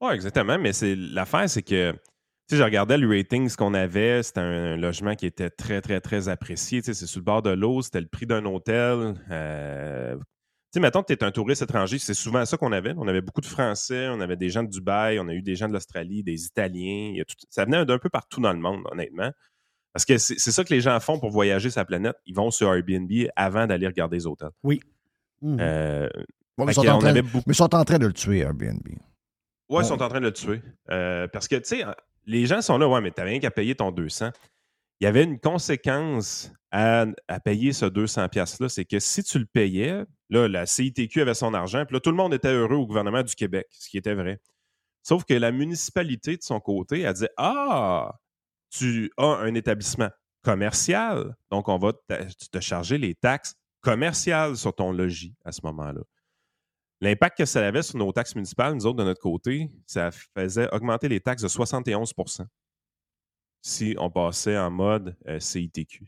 Oui, 0.02 0.14
exactement. 0.14 0.58
Mais 0.60 0.74
c'est 0.74 0.96
l'affaire, 0.96 1.50
c'est 1.50 1.64
que 1.64 1.92
tu 1.92 2.56
sais, 2.56 2.60
je 2.60 2.64
regardais 2.64 2.98
le 2.98 3.10
rating, 3.10 3.50
ce 3.50 3.58
qu'on 3.58 3.74
avait, 3.74 4.24
c'était 4.24 4.40
un, 4.40 4.78
logement 4.78 5.16
qui 5.16 5.26
était 5.26 5.50
très, 5.50 5.82
très, 5.82 6.00
très 6.00 6.30
apprécié. 6.30 6.82
Tu 6.82 6.86
sais, 6.86 6.94
c'est 6.94 7.06
sur 7.06 7.20
le 7.20 7.26
bord 7.26 7.42
de 7.42 7.50
l'eau, 7.50 7.82
c'était 7.82 8.00
le 8.00 8.08
prix 8.08 8.26
d'un 8.26 8.46
hôtel. 8.46 9.16
Euh, 9.30 10.16
tu 10.16 10.22
sais, 10.74 10.80
mettons 10.80 11.02
que 11.02 11.08
tu 11.08 11.14
es 11.14 11.24
un 11.26 11.32
touriste 11.32 11.62
étranger, 11.62 12.00
c'est 12.00 12.14
souvent 12.14 12.46
ça 12.46 12.56
qu'on 12.56 12.72
avait. 12.72 12.94
On 12.96 13.08
avait 13.08 13.20
beaucoup 13.20 13.42
de 13.42 13.48
Français, 13.48 14.08
on 14.08 14.22
avait 14.22 14.38
des 14.38 14.50
gens 14.50 14.64
de 14.64 14.70
Dubaï, 14.70 15.20
on 15.20 15.28
a 15.28 15.34
eu 15.34 15.42
des 15.42 15.58
gens 15.58 15.68
de 15.68 15.74
l'Australie, 15.74 16.24
des 16.24 16.46
Italiens. 16.46 17.10
Il 17.12 17.18
y 17.18 17.22
a 17.22 17.26
tout- 17.26 17.36
ça 17.50 17.66
venait 17.66 17.84
d'un 17.86 18.00
peu 18.00 18.10
partout 18.10 18.40
dans 18.40 18.54
le 18.54 18.60
monde, 18.60 18.84
honnêtement. 18.92 19.32
Parce 19.94 20.06
que 20.06 20.18
c'est 20.18 20.38
ça 20.52 20.64
que 20.64 20.74
les 20.74 20.82
gens 20.82 21.00
font 21.00 21.20
pour 21.20 21.32
voyager 21.32 21.70
sur 21.70 21.80
la 21.82 21.86
planète. 21.86 22.16
Ils 22.26 22.36
vont 22.36 22.52
sur 22.52 22.74
Airbnb 22.74 23.12
avant 23.36 23.66
d'aller 23.66 23.88
regarder 23.88 24.18
les 24.18 24.28
hôtels. 24.28 24.50
Oui. 24.64 24.80
Mhm. 25.42 25.58
Euh, 25.60 26.10
Ouais, 26.58 26.66
mais 26.66 26.72
ils 26.72 26.76
sont 26.76 26.88
en 26.88 26.98
train- 27.00 27.10
avait 27.10 27.22
beaucoup- 27.22 27.44
mais 27.48 27.54
ils 27.54 27.56
sont 27.56 27.76
en 27.76 27.86
train 27.86 28.00
de 28.00 28.08
le 28.08 28.14
tuer, 28.14 28.40
Airbnb. 28.40 28.82
Ouais, 29.70 29.84
ils 29.84 29.86
sont 29.86 30.02
en 30.02 30.10
train 30.10 30.20
de 30.20 30.26
le 30.26 30.34
tuer. 30.34 30.62
Euh, 30.90 31.28
parce 31.28 31.48
que, 31.48 31.56
tu 31.56 31.66
sais, 31.66 31.84
les 32.26 32.46
gens 32.48 32.62
sont 32.62 32.78
là, 32.80 32.88
ouais, 32.88 33.00
mais 33.02 33.12
t'avais 33.12 33.32
rien 33.32 33.40
qu'à 33.40 33.52
payer 33.52 33.76
ton 33.76 33.92
200. 33.92 34.32
Il 35.00 35.04
y 35.04 35.08
avait 35.08 35.24
une 35.24 35.40
conséquence 35.40 36.52
à, 36.72 37.06
à 37.28 37.40
payer 37.40 37.74
ce 37.74 37.86
200 37.86 38.26
$-là, 38.28 38.70
c'est 38.70 38.86
que 38.86 38.98
si 39.00 39.24
tu 39.24 39.38
le 39.40 39.46
payais, 39.46 40.04
là, 40.32 40.48
la 40.48 40.66
CITQ 40.66 41.22
avait 41.22 41.36
son 41.36 41.54
argent, 41.54 41.86
puis 41.86 41.94
là, 41.96 42.00
tout 42.00 42.10
le 42.10 42.16
monde 42.18 42.34
était 42.34 42.52
heureux 42.52 42.76
au 42.78 42.88
gouvernement 42.88 43.22
du 43.22 43.36
Québec, 43.36 43.68
ce 43.72 43.90
qui 43.90 43.98
était 44.00 44.16
vrai. 44.16 44.40
Sauf 45.04 45.24
que 45.26 45.36
la 45.36 45.52
municipalité, 45.52 46.38
de 46.38 46.44
son 46.44 46.60
côté, 46.60 47.06
a 47.06 47.14
dit 47.14 47.28
Ah, 47.38 48.16
tu 48.70 49.12
as 49.18 49.38
un 49.38 49.54
établissement 49.54 50.10
commercial, 50.44 51.36
donc 51.52 51.68
on 51.68 51.78
va 51.78 51.94
te, 51.94 52.60
charger 52.60 52.98
les 52.98 53.16
taxes 53.16 53.56
commerciales 53.82 54.56
sur 54.56 54.74
ton 54.74 54.92
logis 54.92 55.36
à 55.44 55.52
ce 55.52 55.62
moment-là. 55.64 56.02
L'impact 57.02 57.38
que 57.38 57.46
ça 57.46 57.66
avait 57.66 57.84
sur 57.84 57.98
nos 57.98 58.12
taxes 58.12 58.36
municipales, 58.36 58.74
nous 58.74 58.86
autres, 58.86 58.98
de 58.98 59.04
notre 59.04 59.22
côté, 59.22 59.70
ça 59.86 60.10
faisait 60.36 60.68
augmenter 60.74 61.10
les 61.10 61.20
taxes 61.20 61.44
de 61.44 61.48
71% 61.48 62.46
si 63.62 63.96
on 64.00 64.10
passait 64.10 64.58
en 64.58 64.72
mode 64.72 65.16
euh, 65.28 65.40
CITQ. 65.40 66.08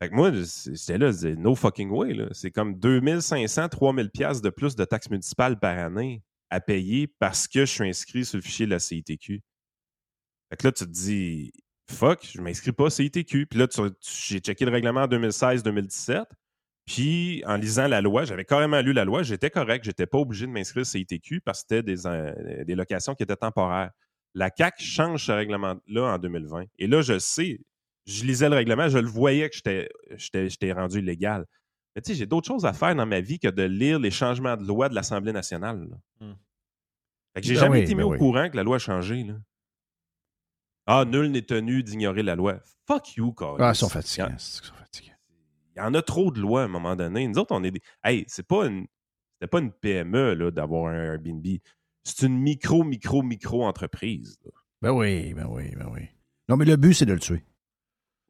Fait 0.00 0.10
que 0.10 0.14
moi, 0.14 0.30
j'étais 0.32 0.98
là, 0.98 1.10
je 1.10 1.28
no 1.28 1.54
fucking 1.54 1.90
way. 1.90 2.14
C'est 2.32 2.50
comme 2.50 2.78
2500, 2.78 3.68
3000 3.70 4.10
pièces 4.10 4.42
de 4.42 4.50
plus 4.50 4.76
de 4.76 4.84
taxes 4.84 5.10
municipales 5.10 5.58
par 5.58 5.78
année 5.78 6.22
à 6.50 6.60
payer 6.60 7.06
parce 7.06 7.48
que 7.48 7.60
je 7.60 7.72
suis 7.72 7.88
inscrit 7.88 8.24
sur 8.24 8.36
le 8.36 8.42
fichier 8.42 8.66
de 8.66 8.70
la 8.70 8.78
CITQ. 8.78 9.42
Fait 10.50 10.56
que 10.56 10.66
là, 10.66 10.72
tu 10.72 10.84
te 10.84 10.90
dis, 10.90 11.52
fuck, 11.90 12.24
je 12.24 12.40
m'inscris 12.40 12.72
pas 12.72 12.86
à 12.86 12.90
CITQ. 12.90 13.46
Puis 13.46 13.58
là, 13.58 13.66
j'ai 14.28 14.38
checké 14.40 14.64
le 14.64 14.70
règlement 14.72 15.02
en 15.02 15.06
2016-2017. 15.08 16.24
Puis, 16.86 17.42
en 17.46 17.56
lisant 17.56 17.88
la 17.88 18.00
loi, 18.00 18.24
j'avais 18.24 18.44
carrément 18.44 18.80
lu 18.80 18.92
la 18.92 19.04
loi, 19.04 19.24
j'étais 19.24 19.50
correct, 19.50 19.84
j'étais 19.84 20.06
pas 20.06 20.18
obligé 20.18 20.46
de 20.46 20.52
m'inscrire 20.52 20.82
au 20.82 20.84
CITQ 20.84 21.40
parce 21.40 21.62
que 21.62 21.66
c'était 21.68 21.82
des, 21.82 22.06
euh, 22.06 22.64
des 22.64 22.76
locations 22.76 23.14
qui 23.16 23.24
étaient 23.24 23.34
temporaires. 23.34 23.90
La 24.34 24.50
CAC 24.50 24.74
change 24.78 25.24
ce 25.26 25.32
règlement-là 25.32 26.02
en 26.14 26.18
2020. 26.18 26.64
Et 26.78 26.86
là, 26.86 27.00
je 27.02 27.18
sais, 27.18 27.58
je 28.06 28.24
lisais 28.24 28.48
le 28.48 28.54
règlement, 28.54 28.88
je 28.88 28.98
le 28.98 29.08
voyais 29.08 29.50
que 29.50 29.56
j'étais- 29.56 30.72
rendu 30.72 30.98
illégal. 31.00 31.44
Mais 31.96 32.02
tu 32.02 32.12
sais, 32.12 32.18
j'ai 32.18 32.26
d'autres 32.26 32.46
choses 32.46 32.64
à 32.66 32.72
faire 32.72 32.94
dans 32.94 33.06
ma 33.06 33.20
vie 33.20 33.40
que 33.40 33.48
de 33.48 33.62
lire 33.64 33.98
les 33.98 34.10
changements 34.12 34.56
de 34.56 34.64
loi 34.64 34.88
de 34.88 34.94
l'Assemblée 34.94 35.32
nationale. 35.32 35.88
là. 35.90 35.96
Hmm. 36.26 36.34
Fait 37.34 37.40
que 37.40 37.46
j'ai 37.48 37.54
Ben 37.54 37.60
jamais 37.60 37.78
oui, 37.78 37.84
été 37.84 37.94
mis 37.94 38.02
ben 38.02 38.06
au 38.06 38.12
oui. 38.12 38.18
courant 38.18 38.48
que 38.48 38.56
la 38.56 38.62
loi 38.62 38.76
a 38.76 38.78
changé. 38.78 39.24
Là. 39.24 39.34
Ah, 40.86 41.04
nul 41.04 41.30
n'est 41.30 41.42
tenu 41.42 41.82
d'ignorer 41.82 42.22
la 42.22 42.36
loi. 42.36 42.60
Fuck 42.86 43.16
you, 43.16 43.32
Carlis. 43.32 43.56
Ah, 43.60 43.72
ils 43.72 43.76
sont 43.76 43.88
fatigants. 43.88 44.28
Ils 44.32 44.38
sont 44.40 44.74
fatigants. 44.74 45.12
Il 45.74 45.78
y 45.80 45.82
en 45.82 45.92
a 45.94 46.02
trop 46.02 46.30
de 46.30 46.40
lois 46.40 46.62
à 46.62 46.64
un 46.64 46.68
moment 46.68 46.94
donné. 46.96 47.26
Nous 47.26 47.38
autres, 47.38 47.54
on 47.54 47.62
est 47.64 47.70
des. 47.70 47.82
Hey, 48.04 48.24
c'est 48.28 48.46
pas 48.46 48.66
une. 48.66 48.86
C'était 49.34 49.48
pas 49.50 49.58
une 49.58 49.72
PME 49.72 50.34
là, 50.34 50.50
d'avoir 50.50 50.86
un 50.92 50.94
Airbnb. 51.12 51.44
C'est 52.04 52.26
une 52.26 52.38
micro, 52.38 52.84
micro, 52.84 53.22
micro 53.22 53.64
entreprise. 53.66 54.38
là. 54.44 54.50
Ben 54.80 54.92
oui, 54.92 55.34
ben 55.34 55.46
oui, 55.50 55.74
ben 55.76 55.88
oui. 55.92 56.02
Non, 56.48 56.56
mais 56.56 56.64
le 56.64 56.76
but, 56.76 56.94
c'est 56.94 57.04
de 57.06 57.12
le 57.12 57.18
tuer. 57.18 57.42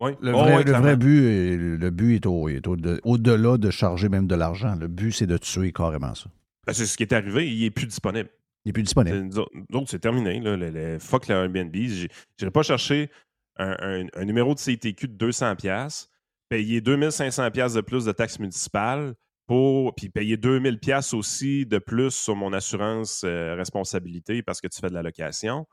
Oui. 0.00 0.12
Le 0.20 0.32
Oh, 0.34 0.38
vrai, 0.38 0.50
ouais, 0.52 0.56
le 0.58 0.64
clairement. 0.64 0.82
vrai 0.86 0.96
but, 0.96 1.22
est- 1.24 1.56
le 1.78 1.90
but 1.90 2.14
est, 2.16 2.26
au- 2.26 2.48
est 2.48 2.66
au- 2.66 2.76
de- 2.76 3.00
au-delà 3.04 3.56
de 3.58 3.70
charger 3.70 4.08
même 4.08 4.26
de 4.26 4.34
l'argent. 4.34 4.74
Le 4.74 4.88
but, 4.88 5.12
c'est 5.12 5.26
de 5.26 5.36
tuer 5.38 5.72
carrément 5.72 6.14
ça. 6.14 6.28
Ben, 6.66 6.72
c'est 6.72 6.86
ce 6.86 6.96
qui 6.96 7.02
est 7.04 7.12
arrivé. 7.12 7.48
Il 7.52 7.64
est 7.64 7.70
plus 7.70 7.86
disponible. 7.86 8.28
Il 8.66 8.70
n'est 8.70 8.72
plus 8.72 8.82
disponible. 8.82 9.30
Autres, 9.72 9.88
c'est 9.88 10.00
terminé. 10.00 10.40
Là, 10.40 10.56
le, 10.56 10.70
le- 10.70 10.98
fuck 10.98 11.28
le 11.28 11.36
Airbnb. 11.36 11.72
J'ai- 11.72 12.08
J'irai 12.36 12.50
pas 12.50 12.64
chercher 12.64 13.10
un, 13.58 13.76
un- 13.78 14.06
un 14.12 14.24
numéro 14.24 14.54
de 14.54 14.58
CTQ 14.58 15.06
de 15.06 15.16
200$, 15.30 16.08
payer 16.48 16.80
2500$ 16.80 17.76
de 17.76 17.80
plus 17.80 18.04
de 18.04 18.10
taxes 18.10 18.40
municipales, 18.40 19.14
pour, 19.46 19.94
puis 19.94 20.08
payer 20.08 20.36
2000$ 20.36 21.14
aussi 21.14 21.64
de 21.64 21.78
plus 21.78 22.10
sur 22.10 22.34
mon 22.34 22.52
assurance 22.52 23.22
euh, 23.22 23.54
responsabilité 23.54 24.42
parce 24.42 24.60
que 24.60 24.66
tu 24.66 24.80
fais 24.80 24.88
de 24.88 24.94
la 24.94 25.02
location, 25.02 25.64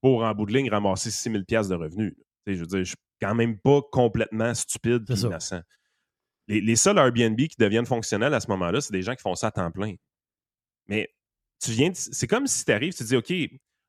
pour 0.00 0.24
en 0.24 0.34
bout 0.34 0.46
de 0.46 0.54
ligne 0.54 0.70
ramasser 0.70 1.10
6000$ 1.10 1.68
de 1.68 1.74
revenus. 1.74 2.14
Je 2.46 2.54
veux 2.54 2.64
dire, 2.66 2.78
je 2.78 2.84
suis 2.84 2.96
quand 3.20 3.34
même 3.34 3.58
pas 3.58 3.82
complètement 3.92 4.54
stupide 4.54 5.04
et 5.10 5.14
innocent. 5.26 5.60
Les, 6.46 6.62
les 6.62 6.76
seuls 6.76 6.96
Airbnb 6.96 7.36
qui 7.36 7.56
deviennent 7.58 7.84
fonctionnels 7.84 8.32
à 8.32 8.40
ce 8.40 8.48
moment-là, 8.48 8.80
c'est 8.80 8.92
des 8.94 9.02
gens 9.02 9.14
qui 9.14 9.20
font 9.20 9.34
ça 9.34 9.48
à 9.48 9.50
temps 9.50 9.70
plein. 9.70 9.94
Mais 10.86 11.10
tu 11.62 11.72
viens, 11.72 11.90
de- 11.90 11.96
c'est 11.96 12.26
comme 12.26 12.46
si 12.46 12.64
tu 12.64 12.72
arrives, 12.72 12.92
tu 12.94 13.04
te 13.04 13.08
dis, 13.08 13.16
OK, 13.16 13.32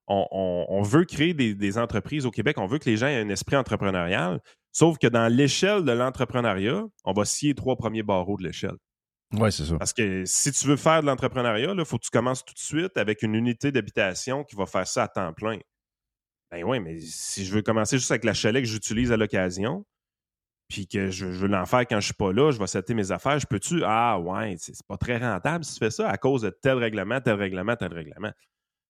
on, 0.08 0.28
on- 0.32 0.66
on 0.70 0.82
veut 0.82 1.06
créer 1.06 1.34
des, 1.34 1.54
des 1.56 1.78
entreprises 1.78 2.26
au 2.26 2.32
Québec, 2.32 2.58
on 2.58 2.66
veut 2.66 2.80
que 2.80 2.90
les 2.90 2.98
gens 2.98 3.08
aient 3.08 3.22
un 3.22 3.30
esprit 3.30 3.56
entrepreneurial, 3.56 4.42
sauf 4.72 4.98
que 4.98 5.08
dans 5.08 5.28
l'échelle 5.28 5.84
de 5.84 5.92
l'entrepreneuriat, 5.92 6.84
on 7.04 7.14
va 7.14 7.26
scier 7.26 7.50
les 7.50 7.56
trois 7.56 7.76
premiers 7.76 8.04
barreaux 8.04 8.38
de 8.38 8.44
l'échelle. 8.44 8.76
Oui, 9.34 9.52
c'est 9.52 9.66
ça. 9.66 9.78
Parce 9.78 9.94
que 9.94 10.24
si 10.26 10.52
tu 10.52 10.66
veux 10.66 10.76
faire 10.76 11.02
de 11.02 11.06
l'entrepreneuriat, 11.06 11.74
il 11.78 11.86
faut 11.86 11.98
que 12.00 12.04
tu 12.06 12.10
commences 12.10 12.44
tout 12.44 12.54
de 12.56 12.60
suite 12.60 12.98
avec 12.98 13.22
une 13.22 13.36
unité 13.36 13.72
d'habitation 13.72 14.44
qui 14.44 14.56
va 14.56 14.66
faire 14.66 14.88
ça 14.88 15.04
à 15.04 15.08
temps 15.08 15.34
plein. 15.34 15.60
Ben 16.52 16.64
oui, 16.64 16.80
mais 16.80 17.00
si 17.00 17.46
je 17.46 17.54
veux 17.54 17.62
commencer 17.62 18.00
juste 18.00 18.10
avec 18.10 18.24
la 18.24 18.34
chalet 18.34 18.64
que 18.64 18.68
j'utilise 18.70 19.12
à 19.12 19.18
l'occasion, 19.18 19.86
puis 20.70 20.88
que 20.88 21.10
je, 21.10 21.26
veux 21.26 21.48
l'en 21.48 21.66
faire 21.66 21.82
quand 21.82 22.00
je 22.00 22.06
suis 22.06 22.14
pas 22.14 22.32
là, 22.32 22.52
je 22.52 22.60
vais 22.60 22.68
setter 22.68 22.94
mes 22.94 23.12
affaires, 23.12 23.40
je 23.40 23.48
peux-tu? 23.48 23.82
Ah 23.84 24.20
ouais, 24.20 24.56
c'est 24.60 24.76
pas 24.88 24.98
très 24.98 25.18
rentable 25.18 25.66
si 25.66 25.74
tu 25.74 25.80
fais 25.80 25.90
ça 25.90 26.08
à 26.08 26.18
cause 26.18 26.44
de 26.44 26.52
tel 26.52 26.78
règlement, 26.78 27.20
tel 27.20 27.36
règlement, 27.36 27.76
tel 27.76 27.92
règlement. 27.92 28.32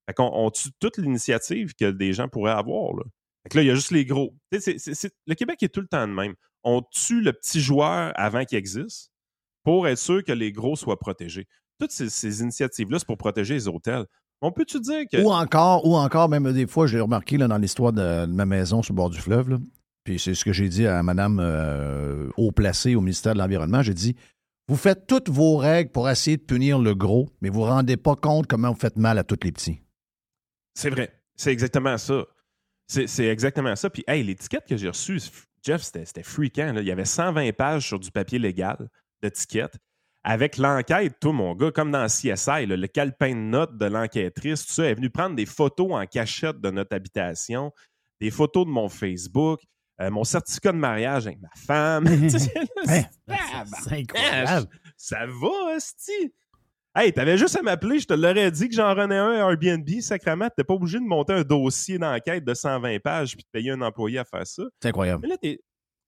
Fait 0.06 0.14
qu'on 0.14 0.30
on 0.34 0.52
tue 0.52 0.70
toute 0.80 0.98
l'initiative 0.98 1.74
que 1.76 1.90
des 1.90 2.14
gens 2.14 2.28
pourraient 2.28 2.52
avoir. 2.52 2.94
Là. 2.94 3.04
Fait 3.44 3.50
que 3.50 3.58
là, 3.58 3.64
il 3.64 3.68
y 3.68 3.72
a 3.72 3.76
juste 3.76 3.92
les 3.92 4.06
gros. 4.06 4.36
Le 4.52 5.34
Québec 5.36 5.64
est 5.64 5.74
tout 5.74 5.82
le 5.82 5.88
temps 5.88 6.08
de 6.08 6.14
même. 6.14 6.36
On 6.64 6.82
tue 6.92 7.22
le 7.22 7.32
petit 7.32 7.62
joueur 7.62 8.12
avant 8.16 8.44
qu'il 8.44 8.58
existe 8.58 9.12
pour 9.64 9.88
être 9.88 9.98
sûr 9.98 10.24
que 10.24 10.34
les 10.34 10.52
gros 10.52 10.76
soient 10.76 11.00
protégés. 11.00 11.48
Toutes 11.80 11.92
ces, 11.92 12.42
initiatives-là, 12.42 13.00
c'est 13.00 13.08
pour 13.08 13.18
protéger 13.18 13.54
les 13.54 13.70
hôtels. 13.70 14.06
On 14.42 14.52
peut-tu 14.52 14.82
dire 14.82 15.04
que. 15.10 15.22
Ou 15.22 15.32
encore, 15.32 15.86
ou 15.86 15.96
encore, 15.96 16.28
même 16.28 16.52
des 16.52 16.68
fois, 16.68 16.88
je 16.88 16.96
l'ai 16.96 17.02
remarqué 17.02 17.38
dans 17.38 17.58
l'histoire 17.58 17.94
de, 17.94 18.26
de 18.26 18.34
ma 18.34 18.46
maison 18.46 18.84
sur 18.84 18.94
le 18.94 18.98
bord 18.98 19.10
du 19.10 19.20
fleuve. 19.20 19.50
là. 19.50 19.58
Puis 20.10 20.18
c'est 20.18 20.34
ce 20.34 20.44
que 20.44 20.52
j'ai 20.52 20.70
dit 20.70 20.88
à 20.88 21.04
Mme 21.04 22.32
haut 22.36 22.52
placée 22.52 22.96
au 22.96 23.02
ministère 23.02 23.36
de 23.36 23.38
l'Environnement. 23.38 23.84
J'ai 23.84 23.94
dit 23.94 24.16
Vous 24.68 24.76
faites 24.76 25.06
toutes 25.06 25.30
vos 25.30 25.56
règles 25.58 25.92
pour 25.92 26.10
essayer 26.10 26.36
de 26.36 26.42
punir 26.42 26.80
le 26.80 26.96
gros, 26.96 27.30
mais 27.42 27.50
vous 27.50 27.60
ne 27.60 27.66
vous 27.66 27.70
rendez 27.70 27.96
pas 27.96 28.16
compte 28.16 28.48
comment 28.48 28.72
vous 28.72 28.80
faites 28.80 28.98
mal 28.98 29.20
à 29.20 29.24
tous 29.24 29.38
les 29.44 29.52
petits. 29.52 29.84
C'est 30.74 30.90
vrai. 30.90 31.14
C'est 31.36 31.52
exactement 31.52 31.96
ça. 32.00 32.26
C'est 32.88 33.28
exactement 33.28 33.76
ça. 33.76 33.92
Puis, 33.92 34.04
hey, 34.08 34.24
l'étiquette 34.24 34.66
que 34.68 34.78
j'ai 34.78 34.88
reçue, 34.88 35.22
Jeff, 35.64 35.84
c'était 35.84 36.24
freakant. 36.24 36.74
Il 36.78 36.88
y 36.88 36.92
avait 36.92 37.06
120 37.06 37.56
pages 37.56 37.86
sur 37.86 38.00
du 38.00 38.10
papier 38.10 38.40
légal 38.40 38.90
d'étiquette. 39.22 39.78
Avec 40.24 40.58
l'enquête, 40.58 41.18
tout 41.22 41.34
mon 41.34 41.54
gars, 41.54 41.70
comme 41.70 41.92
dans 41.92 42.08
CSI, 42.08 42.66
le 42.66 42.88
calepin 42.88 43.36
de 43.36 43.42
notes 43.42 43.78
de 43.78 43.86
l'enquêtrice, 43.86 44.66
tout 44.66 44.74
ça, 44.74 44.86
elle 44.86 44.90
est 44.90 44.96
venue 44.96 45.12
prendre 45.12 45.36
des 45.36 45.46
photos 45.46 45.92
en 45.92 46.08
cachette 46.08 46.60
de 46.62 46.72
notre 46.72 46.96
habitation, 46.96 47.72
des 48.20 48.32
photos 48.32 48.66
de 48.66 48.72
mon 48.72 48.90
Facebook, 48.90 49.60
euh, 50.02 50.10
mon 50.10 50.24
certificat 50.24 50.72
de 50.72 50.78
mariage 50.78 51.28
avec 51.28 51.40
ma 51.42 51.50
femme. 51.56 52.06
c'est 52.30 53.92
incroyable. 53.92 54.68
Ça 54.98 55.26
va, 55.26 55.76
Asti. 55.76 56.34
Hey, 56.96 57.14
t'avais 57.14 57.38
juste 57.38 57.56
à 57.56 57.62
m'appeler, 57.62 58.00
je 58.00 58.08
te 58.08 58.14
l'aurais 58.14 58.50
dit 58.50 58.68
que 58.68 58.76
j'en 58.76 58.96
renais 58.96 59.18
un 59.18 59.32
à 59.32 59.52
Airbnb, 59.52 59.88
sacrément. 60.02 60.50
T'es 60.50 60.64
pas 60.64 60.74
obligé 60.74 61.00
de 61.00 61.04
monter 61.06 61.34
un 61.34 61.44
dossier 61.44 62.00
d'enquête 62.00 62.44
de 62.44 62.54
120 62.54 63.00
pages 63.00 63.36
puis 63.36 63.44
de 63.44 63.50
payer 63.52 63.72
un 63.72 63.82
employé 63.82 64.18
à 64.18 64.26
faire 64.26 64.48
ça. 64.48 64.64
C'est 64.82 64.90
incroyable. 64.90 65.22
Mais 65.22 65.28
là, 65.30 65.38
t'es 65.38 65.60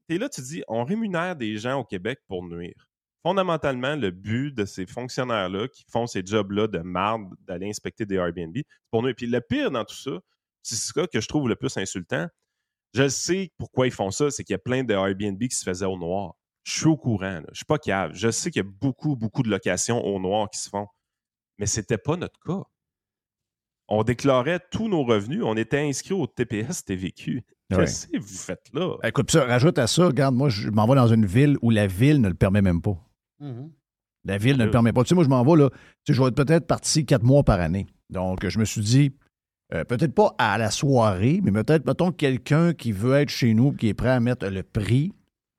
es 0.09 0.17
là, 0.17 0.27
tu 0.27 0.41
dis, 0.41 0.63
on 0.67 0.83
rémunère 0.83 1.35
des 1.35 1.57
gens 1.57 1.79
au 1.79 1.83
Québec 1.83 2.19
pour 2.27 2.43
nuire. 2.43 2.89
Fondamentalement, 3.23 3.95
le 3.95 4.09
but 4.09 4.51
de 4.51 4.65
ces 4.65 4.85
fonctionnaires-là 4.85 5.67
qui 5.67 5.85
font 5.89 6.07
ces 6.07 6.25
jobs-là 6.25 6.67
de 6.67 6.79
marde 6.79 7.33
d'aller 7.41 7.69
inspecter 7.69 8.05
des 8.05 8.15
Airbnb, 8.15 8.55
c'est 8.55 8.65
pour 8.89 9.03
nuire. 9.03 9.13
Puis 9.15 9.27
le 9.27 9.39
pire 9.39 9.69
dans 9.69 9.85
tout 9.85 9.95
ça, 9.95 10.19
c'est 10.63 10.75
ça 10.75 11.05
que 11.07 11.21
je 11.21 11.27
trouve 11.27 11.47
le 11.47 11.55
plus 11.55 11.77
insultant. 11.77 12.27
Je 12.93 13.07
sais 13.07 13.51
pourquoi 13.57 13.87
ils 13.87 13.93
font 13.93 14.11
ça, 14.11 14.29
c'est 14.31 14.43
qu'il 14.43 14.53
y 14.53 14.55
a 14.55 14.59
plein 14.59 14.83
de 14.83 14.93
Airbnb 14.93 15.39
qui 15.39 15.55
se 15.55 15.63
faisaient 15.63 15.85
au 15.85 15.97
noir. 15.97 16.35
Je 16.63 16.71
suis 16.79 16.87
au 16.87 16.97
courant, 16.97 17.41
je 17.51 17.57
suis 17.57 17.65
pas 17.65 17.77
cave. 17.77 18.11
Je 18.13 18.29
sais 18.29 18.51
qu'il 18.51 18.61
y 18.61 18.65
a 18.65 18.69
beaucoup, 18.69 19.15
beaucoup 19.15 19.43
de 19.43 19.49
locations 19.49 20.03
au 20.03 20.19
noir 20.19 20.49
qui 20.49 20.59
se 20.59 20.69
font. 20.69 20.87
Mais 21.57 21.65
c'était 21.65 21.97
pas 21.97 22.17
notre 22.17 22.39
cas. 22.45 22.63
On 23.87 24.03
déclarait 24.03 24.59
tous 24.71 24.87
nos 24.87 25.03
revenus, 25.03 25.41
on 25.43 25.57
était 25.57 25.79
inscrit 25.79 26.13
au 26.13 26.27
TPS 26.27 26.85
TVQ. 26.85 27.43
Qu'est-ce 27.69 28.07
que 28.07 28.17
vous 28.17 28.37
faites 28.37 28.69
là? 28.73 28.97
Écoute, 29.03 29.31
ça, 29.31 29.45
rajoute 29.45 29.77
à 29.79 29.87
ça, 29.87 30.07
regarde, 30.07 30.35
moi, 30.35 30.49
je 30.49 30.69
m'en 30.69 30.85
vais 30.87 30.95
dans 30.95 31.07
une 31.07 31.25
ville 31.25 31.57
où 31.61 31.69
la 31.69 31.87
ville 31.87 32.21
ne 32.21 32.27
le 32.27 32.35
permet 32.35 32.61
même 32.61 32.81
pas. 32.81 32.97
Mm-hmm. 33.41 33.69
La 34.25 34.37
ville 34.37 34.57
ne 34.57 34.65
le 34.65 34.71
permet 34.71 34.93
pas. 34.93 35.03
Tu 35.03 35.09
sais, 35.09 35.15
moi, 35.15 35.23
je 35.23 35.29
m'en 35.29 35.43
vais 35.43 35.61
là. 35.61 35.69
Tu 35.69 35.77
sais, 36.07 36.13
je 36.13 36.21
vais 36.21 36.27
être 36.27 36.35
peut-être 36.35 36.67
parti 36.67 37.05
quatre 37.05 37.23
mois 37.23 37.43
par 37.43 37.59
année. 37.59 37.87
Donc, 38.09 38.47
je 38.47 38.59
me 38.59 38.65
suis 38.65 38.81
dit, 38.81 39.15
euh, 39.73 39.85
peut-être 39.85 40.13
pas 40.13 40.35
à 40.37 40.57
la 40.57 40.69
soirée, 40.69 41.39
mais 41.43 41.51
peut-être, 41.51 41.85
mettons, 41.85 42.11
quelqu'un 42.11 42.73
qui 42.73 42.91
veut 42.91 43.15
être 43.15 43.29
chez 43.29 43.53
nous, 43.53 43.71
qui 43.71 43.87
est 43.87 43.93
prêt 43.93 44.09
à 44.09 44.19
mettre 44.19 44.47
le 44.47 44.63
prix, 44.63 45.13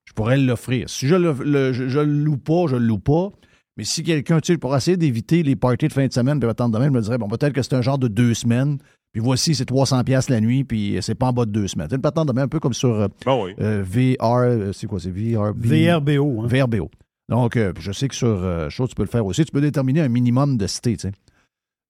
je 0.04 0.12
pourrais 0.12 0.36
l'offrir. 0.36 0.90
Si 0.90 1.06
je 1.06 1.14
le, 1.14 1.72
je, 1.72 1.98
le 1.98 2.04
loue 2.04 2.36
pas, 2.36 2.66
je 2.68 2.76
le 2.76 2.84
loue 2.84 2.98
pas. 2.98 3.30
Mais 3.78 3.84
si 3.84 4.02
quelqu'un, 4.02 4.40
tu 4.40 4.52
sais, 4.52 4.58
pour 4.58 4.76
essayer 4.76 4.98
d'éviter 4.98 5.42
les 5.42 5.56
parties 5.56 5.88
de 5.88 5.92
fin 5.94 6.06
de 6.06 6.12
semaine, 6.12 6.38
puis 6.38 6.48
attendre 6.48 6.74
demain, 6.74 6.86
je 6.86 6.90
me 6.90 7.00
dirais, 7.00 7.16
bon, 7.16 7.28
peut-être 7.28 7.54
que 7.54 7.62
c'est 7.62 7.74
un 7.74 7.80
genre 7.80 7.98
de 7.98 8.08
deux 8.08 8.34
semaines, 8.34 8.76
puis 9.12 9.22
voici, 9.22 9.54
c'est 9.54 9.64
300 9.64 10.04
pièces 10.04 10.28
la 10.28 10.42
nuit, 10.42 10.64
puis 10.64 10.98
c'est 11.00 11.14
pas 11.14 11.28
en 11.28 11.32
bas 11.32 11.46
de 11.46 11.50
deux 11.50 11.68
semaines. 11.68 11.88
Tu 11.88 11.96
sais, 11.96 12.06
attendre 12.06 12.34
demain 12.34 12.42
un 12.42 12.48
peu 12.48 12.60
comme 12.60 12.74
sur 12.74 12.90
euh, 12.90 13.08
oh 13.24 13.48
euh, 13.60 13.82
VR, 13.82 14.74
c'est 14.74 14.86
quoi, 14.86 15.00
c'est 15.00 15.10
VR, 15.10 15.54
VRBO. 15.56 16.42
Hein? 16.42 16.46
VRBO. 16.48 16.90
Donc, 17.30 17.58
je 17.78 17.92
sais 17.92 18.08
que 18.08 18.14
sur 18.14 18.68
chose, 18.68 18.90
tu 18.90 18.94
peux 18.94 19.04
le 19.04 19.08
faire 19.08 19.24
aussi. 19.24 19.42
Tu 19.46 19.52
peux 19.52 19.62
déterminer 19.62 20.02
un 20.02 20.08
minimum 20.08 20.58
de 20.58 20.66
cité, 20.66 20.96
tu 20.98 21.08
sais. 21.08 21.12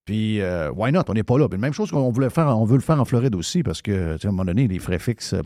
Puis, 0.05 0.41
euh, 0.41 0.71
why 0.73 0.91
not? 0.91 1.03
On 1.09 1.15
n'est 1.15 1.23
pas 1.23 1.39
là. 1.39 1.49
Puis, 1.49 1.59
même 1.59 1.73
chose 1.73 1.91
qu'on 1.91 2.11
voulait 2.11 2.31
faire, 2.31 2.47
on 2.49 2.65
veut 2.65 2.77
le 2.77 2.83
faire 2.83 3.01
en 3.01 3.05
Floride 3.05 3.35
aussi 3.37 3.63
parce 3.63 3.83
que, 3.83 4.15
à 4.15 4.29
un 4.29 4.31
moment 4.31 4.45
donné, 4.45 4.67
les 4.67 4.81
frais 4.81 4.99
fixes, 4.99 5.35
euh, 5.35 5.43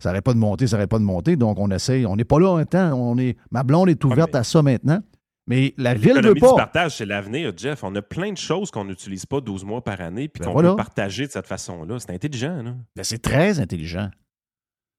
ça 0.00 0.08
n'arrête 0.08 0.24
pas 0.24 0.34
de 0.34 0.38
monter, 0.38 0.66
ça 0.66 0.76
n'arrête 0.76 0.90
pas 0.90 0.98
de 0.98 1.04
monter. 1.04 1.36
Donc, 1.36 1.58
on 1.58 1.70
essaye. 1.70 2.06
On 2.06 2.16
n'est 2.16 2.24
pas 2.24 2.40
là 2.40 2.56
un 2.56 2.64
temps. 2.64 2.92
On 2.94 3.16
est, 3.18 3.36
ma 3.50 3.62
blonde 3.62 3.88
est 3.88 4.04
ouverte 4.04 4.34
à 4.34 4.42
ça 4.42 4.62
maintenant. 4.62 5.00
Mais 5.46 5.74
la 5.78 5.94
ville 5.94 6.14
ne 6.14 6.28
veut 6.28 6.34
pas. 6.34 6.50
du 6.50 6.56
partage, 6.56 6.96
c'est 6.96 7.06
l'avenir, 7.06 7.52
Jeff. 7.56 7.82
On 7.84 7.94
a 7.94 8.02
plein 8.02 8.32
de 8.32 8.36
choses 8.36 8.70
qu'on 8.70 8.84
n'utilise 8.84 9.26
pas 9.26 9.40
12 9.40 9.64
mois 9.64 9.82
par 9.82 10.00
année 10.00 10.28
puis 10.28 10.44
ben 10.44 10.52
qu'on 10.52 10.60
peut 10.60 10.76
partager 10.76 11.26
de 11.26 11.32
cette 11.32 11.46
façon-là. 11.46 11.98
C'est 11.98 12.10
intelligent, 12.10 12.62
là. 12.62 12.74
Ben, 12.94 13.02
c'est 13.02 13.22
très 13.22 13.58
intelligent. 13.58 14.10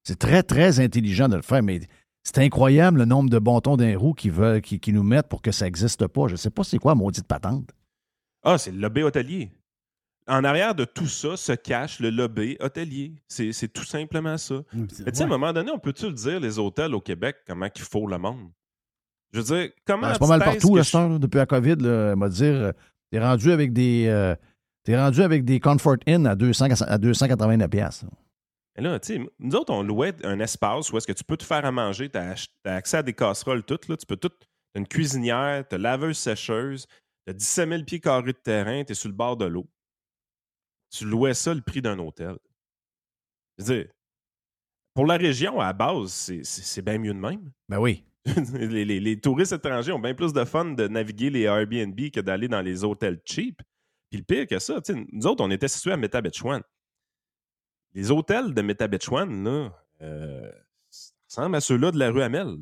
C'est 0.03 0.17
très, 0.17 0.43
très 0.43 0.79
intelligent 0.79 1.29
de 1.29 1.35
le 1.35 1.41
faire, 1.41 1.61
mais 1.61 1.79
c'est 2.23 2.39
incroyable 2.39 2.99
le 2.99 3.05
nombre 3.05 3.29
de 3.29 3.39
bâtons 3.39 3.77
d'un 3.77 3.97
roue 3.97 4.13
qui, 4.13 4.29
veulent, 4.29 4.61
qui, 4.61 4.79
qui, 4.79 4.93
nous 4.93 5.03
mettent 5.03 5.29
pour 5.29 5.41
que 5.41 5.51
ça 5.51 5.65
n'existe 5.65 6.07
pas. 6.07 6.27
Je 6.27 6.33
ne 6.33 6.37
sais 6.37 6.49
pas 6.49 6.63
c'est 6.63 6.79
quoi, 6.79 6.95
maudite 6.95 7.27
patente. 7.27 7.69
Ah, 8.43 8.57
c'est 8.57 8.71
le 8.71 8.77
lobby 8.77 9.03
hôtelier. 9.03 9.51
En 10.27 10.43
arrière 10.43 10.75
de 10.75 10.85
tout 10.85 11.07
ça 11.07 11.35
se 11.35 11.51
cache 11.51 11.99
le 11.99 12.09
lobby 12.09 12.57
hôtelier. 12.59 13.15
C'est 13.27 13.73
tout 13.73 13.83
simplement 13.83 14.37
ça. 14.37 14.61
Mais 14.73 14.87
tu 14.87 14.95
sais, 15.15 15.21
à 15.21 15.25
un 15.25 15.29
moment 15.29 15.51
donné, 15.51 15.71
on 15.71 15.79
peut-tu 15.79 16.07
le 16.07 16.13
dire, 16.13 16.39
les 16.39 16.59
hôtels 16.59 16.93
au 16.93 17.01
Québec, 17.01 17.37
comment 17.45 17.69
qu'il 17.69 17.85
faut 17.85 18.07
le 18.07 18.17
monde? 18.17 18.49
Je 19.33 19.39
veux 19.39 19.45
dire, 19.45 19.71
comment. 19.85 20.07
Ben, 20.07 20.13
c'est 20.13 20.19
pas 20.19 20.27
mal 20.27 20.43
partout, 20.43 20.75
là, 20.75 20.83
depuis 21.17 21.37
la 21.37 21.45
COVID, 21.45 21.75
là, 21.77 22.15
m'a 22.15 22.29
dire, 22.29 22.53
euh, 22.53 22.71
t'es 23.11 23.19
rendu 23.19 23.51
avec 23.51 23.73
des. 23.73 24.07
Euh, 24.07 24.35
t'es 24.83 24.97
rendu 24.97 25.21
avec 25.21 25.45
des 25.45 25.59
Comfort 25.59 25.97
Inn 26.07 26.27
à, 26.27 26.35
200, 26.35 26.67
à 26.81 26.97
289 26.97 27.69
pièces. 27.69 28.05
Mais 28.75 28.83
là, 28.83 28.99
tu 28.99 29.15
sais, 29.15 29.21
nous 29.39 29.55
autres, 29.55 29.73
on 29.73 29.83
louait 29.83 30.13
un 30.23 30.39
espace 30.39 30.91
où 30.91 30.97
est-ce 30.97 31.07
que 31.07 31.13
tu 31.13 31.23
peux 31.23 31.37
te 31.37 31.43
faire 31.43 31.65
à 31.65 31.71
manger, 31.71 32.09
tu 32.09 32.17
as, 32.17 32.35
accès 32.65 32.97
à 32.97 33.03
des 33.03 33.13
casseroles 33.13 33.63
toutes, 33.63 33.87
là, 33.87 33.97
tu 33.97 34.05
peux 34.05 34.15
tout, 34.15 34.31
une 34.75 34.87
cuisinière, 34.87 35.67
tu 35.67 35.75
as 35.75 35.77
laveuse 35.77 36.17
sécheuse, 36.17 36.87
tu 37.25 37.31
as 37.31 37.33
17 37.33 37.69
000 37.69 37.83
pieds 37.83 37.99
carrés 37.99 38.33
de 38.33 38.37
terrain, 38.37 38.83
tu 38.83 38.91
es 38.91 38.95
sur 38.95 39.09
le 39.09 39.15
bord 39.15 39.37
de 39.37 39.45
l'eau. 39.45 39.67
Tu 40.89 41.05
louais 41.05 41.33
ça 41.33 41.53
le 41.53 41.61
prix 41.61 41.81
d'un 41.81 41.97
hôtel. 41.99 42.37
Je 43.57 43.63
veux 43.63 43.75
dire, 43.75 43.91
pour 44.93 45.05
la 45.05 45.17
région, 45.17 45.59
à 45.59 45.67
la 45.67 45.73
base, 45.73 46.31
c'est 46.43 46.81
bien 46.81 46.97
mieux 46.97 47.13
de 47.13 47.19
même. 47.19 47.51
Ben 47.69 47.79
oui. 47.79 48.03
les, 48.55 49.19
touristes 49.19 49.53
étrangers 49.53 49.91
ont 49.91 49.99
bien 49.99 50.13
plus 50.13 50.33
de 50.33 50.43
fun 50.45 50.65
de 50.65 50.87
naviguer 50.87 51.29
les 51.29 51.41
Airbnb 51.41 51.99
que 52.11 52.19
d'aller 52.19 52.47
dans 52.47 52.61
les 52.61 52.83
hôtels 52.83 53.19
cheap. 53.25 53.61
Puis 54.09 54.19
le 54.19 54.23
pire 54.25 54.45
que 54.45 54.59
ça, 54.59 54.79
nous 55.11 55.25
autres, 55.25 55.43
on 55.43 55.49
était 55.49 55.69
situés 55.69 55.93
à 55.93 55.97
Metabetchwan. 55.97 56.61
Les 57.93 58.11
hôtels 58.11 58.53
de 58.53 58.61
Metabetchwan, 58.61 59.43
là, 59.43 59.73
euh, 60.01 60.51
ressemblent 61.29 61.55
à 61.55 61.61
ceux-là 61.61 61.91
de 61.91 61.97
la 61.97 62.11
rue 62.11 62.21
Amel. 62.21 62.57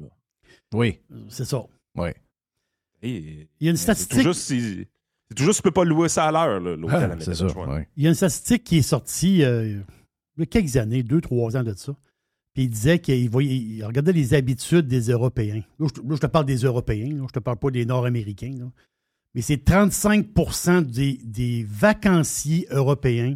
Oui. 0.73 1.01
C'est 1.29 1.45
ça. 1.45 1.65
Oui. 1.95 2.09
Il 3.01 3.47
y 3.61 3.67
a 3.67 3.71
une 3.71 3.77
statistique. 3.77 4.13
C'est 4.13 4.17
toujours, 5.35 5.53
si 5.53 5.61
tu 5.61 5.63
peux 5.63 5.71
pas 5.71 5.83
louer 5.83 6.09
ça 6.09 6.25
à 6.25 6.31
l'heure, 6.31 6.59
l'hôtel 6.59 7.17
ah. 7.19 7.79
Il 7.95 8.03
y 8.03 8.07
a 8.07 8.09
une 8.09 8.15
statistique 8.15 8.63
qui 8.63 8.77
est 8.79 8.83
sortie 8.83 9.43
euh, 9.43 9.79
il 10.39 10.41
y 10.41 10.43
a 10.43 10.45
quelques 10.45 10.77
années, 10.77 11.03
deux, 11.03 11.21
trois 11.21 11.57
ans 11.57 11.63
de 11.63 11.73
ça. 11.73 11.93
Puis 12.53 12.63
il 12.63 12.69
disait 12.69 12.99
qu'il 12.99 13.29
regardait 13.85 14.13
les 14.13 14.33
habitudes 14.33 14.87
des 14.87 15.09
Européens. 15.09 15.63
Là, 15.79 15.87
je, 15.93 16.17
te 16.17 16.27
parle 16.27 16.45
des 16.45 16.57
Européens, 16.63 17.13
là, 17.13 17.25
je 17.27 17.33
te 17.33 17.39
parle 17.39 17.57
pas 17.57 17.71
des 17.71 17.85
Nord-Américains. 17.85 18.55
Mais 19.35 19.41
c'est 19.41 19.63
35 19.63 20.33
des, 20.87 21.19
des 21.23 21.65
vacanciers 21.69 22.67
européens 22.71 23.35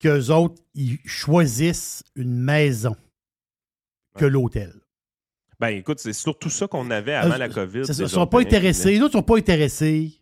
qu'eux 0.00 0.30
autres, 0.30 0.62
ils 0.74 0.98
choisissent 1.04 2.02
une 2.16 2.34
maison 2.34 2.96
que 4.16 4.24
l'hôtel. 4.24 4.72
Ben 5.60 5.68
écoute, 5.68 5.98
c'est 5.98 6.12
surtout 6.12 6.50
ça 6.50 6.68
qu'on 6.68 6.90
avait 6.90 7.14
avant 7.14 7.34
euh, 7.34 7.38
la 7.38 7.48
COVID. 7.48 7.82
Ils 7.88 8.02
ne 8.02 8.06
sont 8.06 8.26
pas 8.26 8.40
intéressés. 8.40 8.92
Les 8.92 8.98
autres 8.98 9.16
ne 9.16 9.20
sont 9.20 9.22
pas 9.22 9.38
intéressés. 9.38 10.12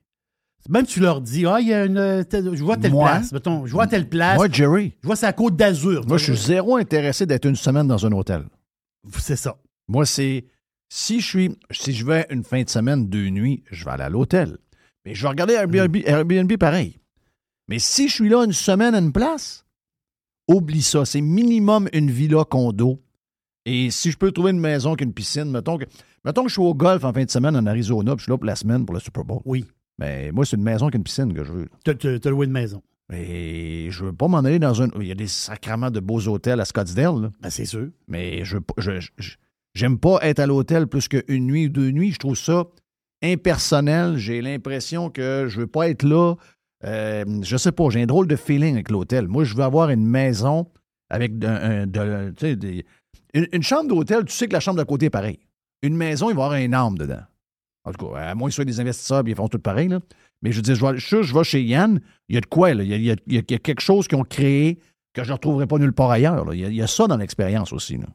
Même 0.69 0.87
tu 0.87 1.01
leur 1.01 1.21
dis, 1.21 1.47
ah, 1.47 1.61
il 1.61 1.69
y 1.69 1.75
a 1.75 1.85
une. 1.85 2.25
Je 2.33 2.65
vois 2.65 2.77
telle 2.77 2.91
place. 2.91 3.33
Mettons, 3.33 3.67
je 3.67 3.73
vois 3.73 3.87
telle 3.87 4.09
place. 4.09 4.37
Moi, 4.37 4.49
Jerry. 4.51 4.95
Je 5.03 5.07
vois 5.07 5.17
c'est 5.17 5.27
la 5.27 5.33
côte 5.33 5.57
d'Azur. 5.57 6.07
Moi, 6.07 6.19
je 6.19 6.33
suis 6.33 6.37
zéro 6.37 6.77
intéressé 6.77 7.27
d'être 7.27 7.45
une 7.45 7.57
semaine 7.57 7.87
dans 7.87 8.05
un 8.07 8.13
hôtel. 8.13 8.45
C'est 9.19 9.37
ça. 9.37 9.59
Moi, 9.89 10.07
c'est. 10.07 10.47
Si 10.89 11.21
je 11.21 11.27
suis. 11.27 11.59
Si 11.71 11.93
je 11.93 12.05
vais 12.05 12.27
une 12.31 12.43
fin 12.43 12.63
de 12.63 12.69
semaine, 12.69 13.09
deux 13.09 13.29
nuits, 13.29 13.63
je 13.71 13.85
vais 13.85 13.93
aller 13.93 14.05
à 14.05 14.09
l'hôtel. 14.09 14.59
Mais 15.05 15.15
je 15.15 15.23
vais 15.23 15.29
regarder 15.29 15.55
Airbnb, 15.55 15.97
mm. 15.97 16.03
Airbnb 16.07 16.57
pareil. 16.57 16.99
Mais 17.69 17.79
si 17.79 18.09
je 18.09 18.15
suis 18.15 18.29
là 18.29 18.45
une 18.45 18.53
semaine 18.53 18.95
à 18.95 18.99
une 18.99 19.13
place, 19.13 19.65
oublie 20.49 20.83
ça. 20.83 21.05
C'est 21.05 21.21
minimum 21.21 21.89
une 21.93 22.11
villa 22.11 22.45
condo 22.45 23.03
et 23.67 23.91
si 23.91 24.13
je 24.13 24.17
peux 24.17 24.31
trouver 24.31 24.53
une 24.53 24.61
maison 24.61 24.95
qui 24.95 25.03
a 25.03 25.07
une 25.07 25.13
piscine, 25.13 25.51
mettons 25.51 25.77
que, 25.77 25.85
mettons 26.25 26.43
que 26.45 26.49
je 26.49 26.55
suis 26.55 26.63
au 26.63 26.73
golf 26.73 27.05
en 27.05 27.13
fin 27.13 27.25
de 27.25 27.31
semaine 27.31 27.57
en 27.57 27.67
Arizona, 27.67 28.13
puis 28.13 28.21
je 28.21 28.23
suis 28.25 28.31
là 28.31 28.39
pour 28.39 28.47
la 28.47 28.55
semaine 28.57 28.87
pour 28.87 28.95
le 28.95 29.01
Super 29.01 29.25
Bowl. 29.25 29.41
Oui. 29.45 29.67
Mais 29.99 30.31
moi, 30.31 30.45
c'est 30.45 30.57
une 30.57 30.63
maison 30.63 30.89
qui 30.89 30.97
a 30.97 30.99
une 30.99 31.05
piscine 31.05 31.35
que 31.35 31.43
je 31.43 31.53
veux. 31.53 31.69
Tu 31.85 32.21
as 32.25 32.31
loué 32.31 32.47
une 32.47 32.53
maison. 32.53 32.81
Et 33.13 33.89
je 33.91 34.05
veux 34.05 34.13
pas 34.13 34.29
m'en 34.29 34.39
aller 34.39 34.59
dans 34.59 34.83
un. 34.83 34.89
Il 35.01 35.07
y 35.07 35.13
a 35.13 35.17
des 35.17 35.27
sacrements 35.27 35.91
de 35.91 36.01
beaux 36.01 36.27
hôtels 36.29 36.61
à 36.61 36.65
Scottsdale. 36.65 37.31
Ben, 37.41 37.51
c'est 37.51 37.65
sûr. 37.65 37.89
Mais 38.09 38.45
je 38.45 38.59
j'aime 39.75 39.99
pas 39.99 40.19
être 40.23 40.41
à 40.41 40.47
l'hôtel 40.47 40.87
plus 40.87 41.09
qu'une 41.09 41.47
nuit 41.47 41.67
ou 41.67 41.69
deux 41.69 41.91
nuits. 41.91 42.13
Je 42.13 42.19
trouve 42.19 42.37
ça 42.37 42.65
impersonnel. 43.23 44.17
J'ai 44.17 44.43
l'impression 44.43 45.11
que 45.11 45.47
je 45.49 45.61
veux 45.61 45.67
pas 45.67 45.89
être 45.89 46.03
là. 46.03 46.35
Euh, 46.85 47.25
je 47.43 47.57
sais 47.57 47.73
pas, 47.73 47.89
j'ai 47.91 48.03
un 48.03 48.07
drôle 48.07 48.27
de 48.27 48.37
feeling 48.37 48.75
avec 48.75 48.91
l'hôtel. 48.91 49.29
Moi, 49.29 49.45
je 49.45 49.55
veux 49.55 49.65
avoir 49.65 49.91
une 49.91 50.07
maison 50.07 50.67
avec 51.09 51.33
un, 51.45 51.87
de, 51.87 52.55
des, 52.55 52.85
une, 53.53 53.63
chambre 53.63 53.89
d'hôtel, 53.89 54.25
tu 54.25 54.33
sais 54.33 54.49
que 54.49 54.53
la 54.53 54.61
chambre 54.61 54.79
d'à 54.79 54.85
côté 54.85 55.07
est 55.07 55.11
pareille. 55.11 55.41
Une 55.83 55.97
maison, 55.97 56.31
il 56.31 56.37
va 56.37 56.43
y 56.43 56.45
avoir 56.45 56.53
un 56.53 56.73
arme 56.73 56.99
dedans. 56.99 57.23
En 57.85 57.93
tout 57.93 58.09
cas, 58.09 58.19
à 58.19 58.35
moins 58.35 58.49
que 58.49 58.53
ce 58.53 58.57
soit 58.57 58.65
des 58.65 58.81
investisseurs, 58.81 59.23
ils 59.27 59.35
font 59.35 59.49
tout 59.49 59.59
pareil. 59.59 59.89
Là. 59.89 60.01
Mais 60.43 60.51
je 60.53 60.57
veux 60.57 60.63
dire, 60.63 60.75
je 60.75 60.85
vais, 60.85 60.99
je, 60.99 61.35
vais 61.35 61.45
chez 61.45 61.63
Yann, 61.63 62.01
il 62.29 62.35
y 62.35 62.39
a 62.39 62.41
de 62.41 62.47
quoi, 62.47 62.75
là. 62.75 62.83
Il, 62.83 62.89
y 62.91 63.11
a, 63.11 63.17
il, 63.27 63.35
y 63.35 63.39
a, 63.39 63.43
quelque 63.43 63.81
chose 63.81 64.09
qu'ils 64.09 64.19
ont 64.19 64.25
créé 64.25 64.81
que 65.13 65.23
je 65.23 65.29
ne 65.29 65.35
retrouverai 65.35 65.67
pas 65.67 65.79
nulle 65.79 65.93
part 65.93 66.11
ailleurs. 66.11 66.53
Il, 66.53 66.75
y 66.75 66.83
a, 66.83 66.87
ça 66.87 67.07
dans 67.07 67.17
l'expérience 67.17 67.73
aussi. 67.73 67.97
Là. 67.97 68.07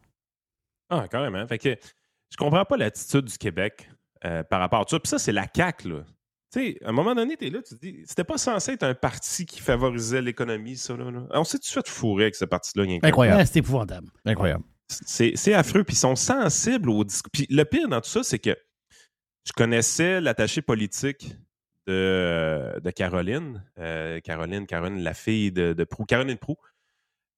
Ah, 0.90 1.08
carrément. 1.08 1.46
Fait 1.48 1.58
que 1.58 1.78
je 2.30 2.38
comprends 2.38 2.66
pas 2.66 2.78
l'attitude 2.78 3.26
du 3.26 3.38
Québec 3.38 3.90
euh, 4.26 4.44
par 4.44 4.60
rapport 4.60 4.82
à 4.82 4.86
ça. 4.88 5.00
Puis 5.00 5.10
ça, 5.10 5.20
c'est 5.20 5.32
la 5.32 5.48
CAQ, 5.54 5.90
là. 5.90 6.04
Tu 6.54 6.60
sais, 6.60 6.78
à 6.84 6.90
un 6.90 6.92
moment 6.92 7.16
donné, 7.16 7.38
tu 7.38 7.48
es 7.48 7.50
là, 7.50 7.62
tu 7.62 7.76
te 7.76 7.80
dis, 7.80 8.04
c'était 8.06 8.26
pas 8.26 8.38
censé 8.38 8.74
être 8.74 8.84
un 8.84 8.94
parti 8.94 9.46
qui 9.46 9.62
favorisait 9.62 10.22
l'économie, 10.22 10.76
ça, 10.76 10.98
là. 10.98 11.10
là. 11.10 11.26
On 11.32 11.46
s'est 11.46 11.58
tout 11.58 11.64
de 11.64 11.66
suite 11.66 11.88
fourré 11.88 12.26
avec 12.26 12.36
ce 12.36 12.44
parti-là. 12.44 12.84
Incroyable. 13.04 13.40
Ouais, 13.40 13.46
c'est 13.46 13.60
épouvantable. 13.60 14.10
Incroyable. 14.26 14.66
C'est 15.06 15.54
affreux. 15.54 15.84
Puis 15.84 15.96
ils 15.96 16.00
sont 16.00 16.16
sensibles 16.16 16.90
au 16.90 17.04
discours. 17.04 17.32
Puis 17.32 17.48
le 17.50 17.64
pire 17.64 17.88
dans 17.88 18.02
tout 18.02 18.10
ça, 18.10 18.24
c'est 18.24 18.40
que 18.40 18.56
je 19.46 19.54
connaissais 19.54 20.22
l'attaché 20.22 20.62
politique 20.62 21.36
de, 21.88 22.92
Caroline. 22.92 23.64
Euh, 23.80 24.20
Caroline, 24.22 24.66
Caroline, 24.66 25.02
la 25.02 25.14
fille 25.14 25.52
de, 25.52 25.74
de 25.74 25.84
Prou. 25.84 26.06
Caroline 26.06 26.38
Prou. 26.38 26.58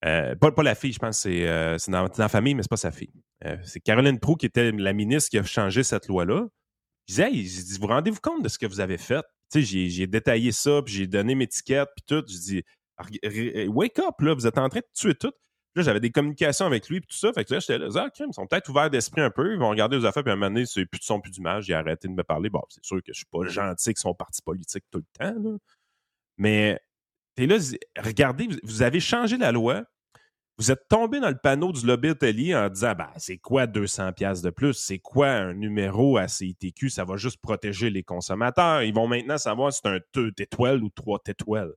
Euh, 0.06 0.36
pas, 0.36 0.52
pas 0.52 0.64
la 0.64 0.76
fille, 0.76 0.92
je 0.92 1.00
pense, 1.00 1.20
c'est 1.20 1.48
euh, 1.48 1.78
c'est 1.78 1.92
dans, 1.92 2.10
la 2.18 2.30
famille, 2.30 2.56
mais 2.56 2.64
c'est 2.64 2.70
pas 2.70 2.78
sa 2.78 2.92
fille. 2.92 3.14
C'est 3.64 3.82
Caroline 3.82 4.20
Prou 4.20 4.36
qui 4.36 4.46
était 4.46 4.72
la 4.72 4.94
ministre 4.94 5.30
qui 5.30 5.38
a 5.38 5.44
changé 5.44 5.84
cette 5.84 6.08
loi-là. 6.08 6.48
Je 7.08 7.16
disais, 7.16 7.30
hey, 7.30 7.78
vous 7.80 7.88
rendez-vous 7.88 8.22
compte 8.22 8.42
de 8.42 8.48
ce 8.48 8.58
que 8.58 8.66
vous 8.66 8.80
avez 8.80 8.98
fait? 8.98 9.26
J'ai- 9.54 10.08
détaillé 10.08 10.54
ça, 10.54 10.82
puis 10.82 10.94
j'ai 10.94 11.08
donné 11.08 11.36
mes 11.36 11.44
étiquettes, 11.44 11.90
puis 11.96 12.06
tout. 12.08 12.26
Je 12.28 12.38
dis, 12.38 12.64
wake 13.68 14.00
up, 14.00 14.20
là, 14.20 14.34
vous 14.34 14.48
êtes 14.48 14.58
en 14.58 14.70
train 14.70 14.80
de 14.80 14.86
tuer 14.94 15.14
tout. 15.14 15.34
Là, 15.76 15.82
j'avais 15.82 16.00
des 16.00 16.12
communications 16.12 16.66
avec 16.68 16.88
lui, 16.88 17.00
puis 17.02 17.08
tout 17.08 17.18
ça. 17.18 17.34
Fait 17.34 17.44
que 17.46 17.54
là, 17.54 17.60
j'étais 17.60 17.80
là, 17.80 17.88
ah, 17.96 18.10
ils 18.20 18.34
sont 18.34 18.46
peut-être 18.46 18.70
ouverts 18.70 18.92
d'esprit 18.92 19.22
un 19.22 19.32
peu. 19.32 19.54
Ils 19.54 19.60
vont 19.60 19.70
regarder 19.70 19.98
les 19.98 20.06
affaires, 20.06 20.24
puis 20.24 20.30
à 20.30 20.34
un 20.34 20.38
moment 20.38 20.52
donné, 20.54 20.66
c'est 20.68 20.86
plus 20.86 21.00
de 21.00 21.04
son, 21.04 21.20
plus 21.20 21.32
d'image. 21.32 21.66
J'ai 21.66 21.74
arrêté 21.74 22.08
de 22.08 22.14
me 22.14 22.24
parler. 22.24 22.50
Bon, 22.50 22.62
c'est 22.70 22.84
sûr 22.86 22.98
que 22.98 23.12
je 23.12 23.18
suis 23.18 23.26
pas 23.26 23.44
gentil 23.48 23.90
avec 23.90 23.98
son 23.98 24.14
parti 24.14 24.42
politique 24.44 24.84
tout 24.92 25.00
le 25.00 25.06
temps, 25.18 25.36
là. 25.40 25.58
Mais, 26.38 26.80
là, 27.38 27.58
regardez, 27.98 28.48
vous- 28.64 28.82
avez 28.84 29.00
changé 29.00 29.38
la 29.38 29.52
loi. 29.52 29.84
Vous 30.60 30.72
êtes 30.72 30.88
tombé 30.88 31.20
dans 31.20 31.30
le 31.30 31.38
panneau 31.38 31.72
du 31.72 31.84
lobby 31.86 32.12
hôtelier 32.12 32.56
en 32.56 32.70
disant, 32.70 32.94
ben, 32.96 33.10
c'est 33.18 33.40
quoi 33.40 33.66
200 33.66 34.14
pièces 34.14 34.44
de 34.44 34.52
plus? 34.52 34.74
C'est 34.74 35.00
quoi 35.00 35.30
un 35.30 35.54
numéro 35.54 36.18
à 36.18 36.28
CITQ? 36.28 36.92
Ça 36.92 37.06
va 37.06 37.18
juste 37.18 37.42
protéger 37.42 37.90
les 37.90 38.04
consommateurs. 38.04 38.84
Ils 38.84 38.94
vont 38.94 39.08
maintenant 39.08 39.40
savoir 39.40 39.74
si 39.74 39.80
c'est 39.84 39.90
un 39.90 40.00
2 40.14 40.32
étoiles 40.38 40.84
ou 40.84 40.90
3 40.90 41.20
étoiles. 41.28 41.74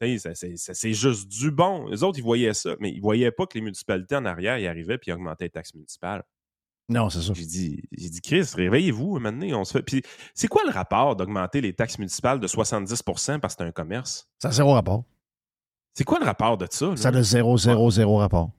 C'est- 0.00 0.92
juste 0.92 1.28
du 1.28 1.50
bon. 1.50 1.86
Les 1.88 2.02
autres, 2.02 2.18
ils 2.18 2.22
voyaient 2.24 2.54
ça, 2.54 2.74
mais 2.80 2.90
ils 2.90 3.00
voyaient 3.00 3.30
pas 3.32 3.46
que 3.46 3.54
les 3.56 3.62
municipalités 3.62 4.16
en 4.16 4.24
arrière, 4.24 4.58
ils 4.58 4.66
arrivaient 4.66 4.98
puis 4.98 5.10
ils 5.10 5.14
augmentaient 5.14 5.44
les 5.44 5.50
taxes 5.50 5.74
municipales. 5.74 6.22
Non, 6.90 7.08
c'est 7.08 7.22
ça. 7.22 7.32
J'ai 7.34 7.46
dit, 7.46 7.82
j'ai 7.92 8.10
dit, 8.10 8.20
Chris, 8.20 8.46
réveillez-vous, 8.54 9.18
maintenant, 9.18 9.60
on 9.60 9.64
se 9.64 9.72
fait. 9.72 9.82
Puis, 9.82 10.02
c'est 10.34 10.48
quoi 10.48 10.62
le 10.66 10.70
rapport 10.70 11.16
d'augmenter 11.16 11.62
les 11.62 11.72
taxes 11.72 11.98
municipales 11.98 12.40
de 12.40 12.46
70% 12.46 13.40
parce 13.40 13.54
que 13.54 13.62
c'est 13.62 13.68
un 13.68 13.72
commerce? 13.72 14.28
Ça 14.38 14.48
a 14.48 14.52
zéro 14.52 14.72
rapport. 14.74 15.04
C'est 15.94 16.04
quoi 16.04 16.18
le 16.18 16.26
rapport 16.26 16.58
de 16.58 16.66
ça? 16.70 16.88
là? 16.90 16.96
Ça 16.96 17.08
a 17.08 17.22
zéro, 17.22 17.56
zéro, 17.56 17.90
zéro 17.90 18.18
rapport. 18.18 18.50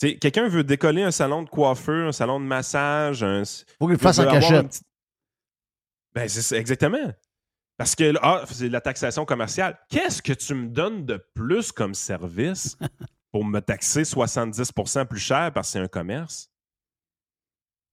Quelqu'un 0.00 0.48
veut 0.48 0.64
décoller 0.64 1.02
un 1.02 1.10
salon 1.10 1.42
de 1.42 1.50
coiffeur, 1.50 2.08
un 2.08 2.12
salon 2.12 2.40
de 2.40 2.44
massage. 2.46 3.22
Un... 3.22 3.42
Faut 3.78 3.86
qu'il 3.86 3.98
fasse 3.98 4.18
en 4.18 4.24
cachette. 4.24 4.68
petit- 4.68 4.80
Ben, 6.14 6.28
c'est 6.28 6.56
exactement. 6.56 7.12
Parce 7.78 7.94
que, 7.94 8.12
ah, 8.22 8.44
c'est 8.50 8.68
la 8.68 8.80
taxation 8.80 9.24
commerciale. 9.24 9.78
Qu'est-ce 9.88 10.22
que 10.22 10.32
tu 10.32 10.54
me 10.54 10.68
donnes 10.68 11.04
de 11.04 11.24
plus 11.34 11.72
comme 11.72 11.94
service 11.94 12.76
pour 13.32 13.44
me 13.44 13.60
taxer 13.60 14.02
70% 14.02 15.06
plus 15.06 15.18
cher 15.18 15.52
parce 15.52 15.68
que 15.68 15.72
c'est 15.72 15.78
un 15.80 15.88
commerce? 15.88 16.52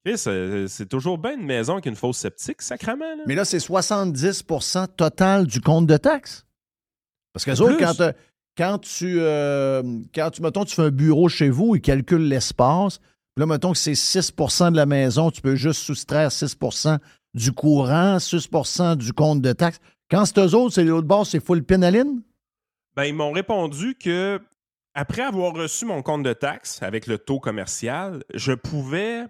Euh, 0.07 0.67
c'est 0.67 0.87
toujours 0.87 1.17
bien 1.17 1.33
une 1.33 1.45
maison 1.45 1.79
qui 1.79 1.89
a 1.89 1.91
une 1.91 1.95
fausse 1.95 2.17
sceptique, 2.17 2.61
sacrément. 2.61 3.15
Là. 3.15 3.23
Mais 3.27 3.35
là, 3.35 3.45
c'est 3.45 3.57
70% 3.57 4.87
total 4.95 5.45
du 5.45 5.61
compte 5.61 5.87
de 5.87 5.97
taxes. 5.97 6.45
Parce 7.33 7.45
que 7.45 7.51
autres, 7.61 7.77
quand, 7.77 7.99
euh, 8.01 8.11
quand 8.57 8.79
tu, 8.79 9.19
euh, 9.19 9.83
quand 10.13 10.31
tu, 10.31 10.41
mettons, 10.41 10.65
tu 10.65 10.75
fais 10.75 10.83
un 10.83 10.91
bureau 10.91 11.29
chez 11.29 11.49
vous, 11.49 11.75
ils 11.75 11.81
calculent 11.81 12.27
l'espace. 12.27 12.99
Là, 13.37 13.45
mettons 13.45 13.71
que 13.71 13.77
c'est 13.77 13.93
6% 13.93 14.71
de 14.71 14.75
la 14.75 14.85
maison, 14.85 15.31
tu 15.31 15.41
peux 15.41 15.55
juste 15.55 15.81
soustraire 15.81 16.31
6 16.31 16.57
du 17.33 17.51
courant, 17.51 18.19
6 18.19 18.49
du 18.97 19.13
compte 19.13 19.41
de 19.41 19.53
taxes. 19.53 19.79
Quand 20.09 20.25
c'est 20.25 20.39
eux 20.39 20.55
autres, 20.55 20.75
c'est 20.75 20.83
l'autre 20.83 21.07
bord, 21.07 21.25
c'est 21.25 21.43
full 21.43 21.63
pénaline? 21.63 22.21
Ben, 22.95 23.05
ils 23.05 23.13
m'ont 23.13 23.31
répondu 23.31 23.95
que 23.95 24.41
après 24.93 25.21
avoir 25.21 25.53
reçu 25.53 25.85
mon 25.85 26.01
compte 26.01 26.23
de 26.23 26.33
taxe 26.33 26.81
avec 26.81 27.07
le 27.07 27.17
taux 27.17 27.39
commercial, 27.39 28.23
je 28.33 28.53
pouvais 28.53 29.25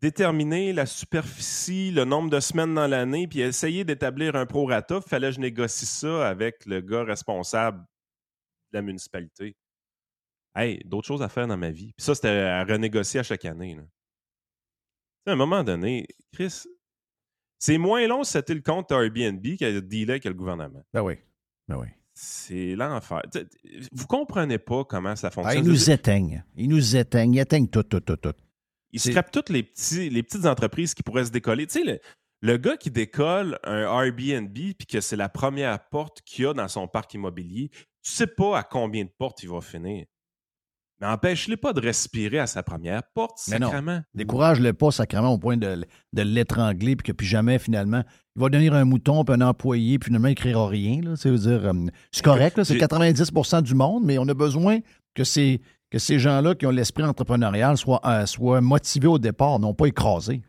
déterminer 0.00 0.72
la 0.72 0.86
superficie, 0.86 1.90
le 1.90 2.04
nombre 2.04 2.30
de 2.30 2.40
semaines 2.40 2.74
dans 2.74 2.86
l'année, 2.86 3.28
puis 3.28 3.40
essayer 3.40 3.84
d'établir 3.84 4.34
un 4.34 4.46
prorata. 4.46 5.00
Fallait 5.00 5.28
que 5.28 5.36
je 5.36 5.40
négocie 5.40 5.86
ça 5.86 6.28
avec 6.28 6.66
le 6.66 6.80
gars 6.80 7.04
responsable 7.04 7.80
de 8.72 8.78
la 8.78 8.82
municipalité. 8.82 9.56
Hey, 10.54 10.82
d'autres 10.84 11.06
choses 11.06 11.22
à 11.22 11.28
faire 11.28 11.46
dans 11.46 11.56
ma 11.56 11.70
vie. 11.70 11.92
Puis 11.96 12.04
ça, 12.04 12.14
c'était 12.14 12.28
à 12.28 12.64
renégocier 12.64 13.20
à 13.20 13.22
chaque 13.22 13.44
année. 13.44 13.78
à 15.26 15.30
un 15.30 15.36
moment 15.36 15.62
donné, 15.62 16.08
Chris, 16.32 16.64
c'est 17.60 17.78
moins 17.78 18.04
long 18.08 18.24
si 18.24 18.32
c'était 18.32 18.54
le 18.54 18.62
compte 18.62 18.90
Airbnb 18.90 19.46
qu'à 19.56 19.80
dealer 19.80 20.10
avec 20.14 20.24
le 20.24 20.34
gouvernement. 20.34 20.82
Ben 20.92 21.02
oui. 21.02 21.14
Ben 21.68 21.76
oui. 21.78 21.86
C'est 22.14 22.74
l'enfer. 22.74 23.22
Vous 23.92 24.06
comprenez 24.06 24.58
pas 24.58 24.84
comment 24.84 25.14
ça 25.14 25.28
Ah, 25.28 25.30
fonctionne. 25.30 25.64
ils 25.64 25.70
nous 25.70 25.90
éteignent. 25.90 26.42
Ils 26.56 26.68
nous 26.68 26.96
éteignent. 26.96 27.34
Ils 27.34 27.40
éteignent 27.40 27.68
tout, 27.68 27.84
tout, 27.84 28.00
tout, 28.00 28.16
tout. 28.16 28.34
Ils 28.92 28.98
scrapent 29.00 29.30
toutes 29.30 29.50
les, 29.50 29.62
petits, 29.62 30.10
les 30.10 30.22
petites 30.22 30.46
entreprises 30.46 30.94
qui 30.94 31.02
pourraient 31.04 31.24
se 31.24 31.30
décoller. 31.30 31.66
Tu 31.66 31.78
sais, 31.80 31.84
le, 31.84 32.00
le 32.42 32.56
gars 32.56 32.76
qui 32.76 32.90
décolle 32.90 33.58
un 33.62 33.82
Airbnb 33.82 34.52
puis 34.52 34.86
que 34.90 35.00
c'est 35.00 35.16
la 35.16 35.28
première 35.28 35.88
porte 35.90 36.22
qu'il 36.22 36.46
a 36.46 36.54
dans 36.54 36.66
son 36.68 36.88
parc 36.88 37.14
immobilier, 37.14 37.70
tu 38.02 38.10
sais 38.10 38.26
pas 38.26 38.58
à 38.58 38.62
combien 38.64 39.04
de 39.04 39.10
portes 39.16 39.42
il 39.42 39.50
va 39.50 39.60
finir. 39.60 40.06
Mais 41.00 41.06
empêche-les 41.06 41.56
pas 41.56 41.72
de 41.72 41.80
respirer 41.80 42.38
à 42.38 42.46
sa 42.46 42.62
première 42.62 43.02
porte, 43.14 43.38
sacrément. 43.68 44.00
Décourage-le 44.14 44.72
pas 44.74 44.90
sacrément 44.90 45.32
au 45.32 45.38
point 45.38 45.56
de, 45.56 45.84
de 46.12 46.22
l'étrangler, 46.22 46.96
puis 46.96 47.06
que 47.06 47.12
plus 47.12 47.26
jamais, 47.26 47.58
finalement, 47.58 48.02
il 48.36 48.42
va 48.42 48.48
devenir 48.50 48.74
un 48.74 48.84
mouton, 48.84 49.24
puis 49.24 49.34
un 49.34 49.40
employé, 49.40 49.98
puis 49.98 50.08
finalement, 50.08 50.28
il 50.28 50.32
ne 50.32 50.36
créera 50.36 50.68
rien. 50.68 51.00
Euh, 51.06 51.86
c'est 52.12 52.22
correct, 52.24 52.62
c'est 52.64 52.74
j'ai- 52.74 52.80
90% 52.80 53.62
du 53.62 53.74
monde, 53.74 54.04
mais 54.04 54.18
on 54.18 54.28
a 54.28 54.34
besoin 54.34 54.80
que 55.14 55.24
ces, 55.24 55.60
que 55.90 55.98
ces 55.98 56.18
gens-là 56.18 56.54
qui 56.54 56.66
ont 56.66 56.70
l'esprit 56.70 57.02
entrepreneurial 57.04 57.76
soient, 57.76 58.00
euh, 58.04 58.26
soient 58.26 58.60
motivés 58.60 59.08
au 59.08 59.18
départ, 59.18 59.58
non 59.58 59.72
pas 59.74 59.86
écrasés. 59.86 60.42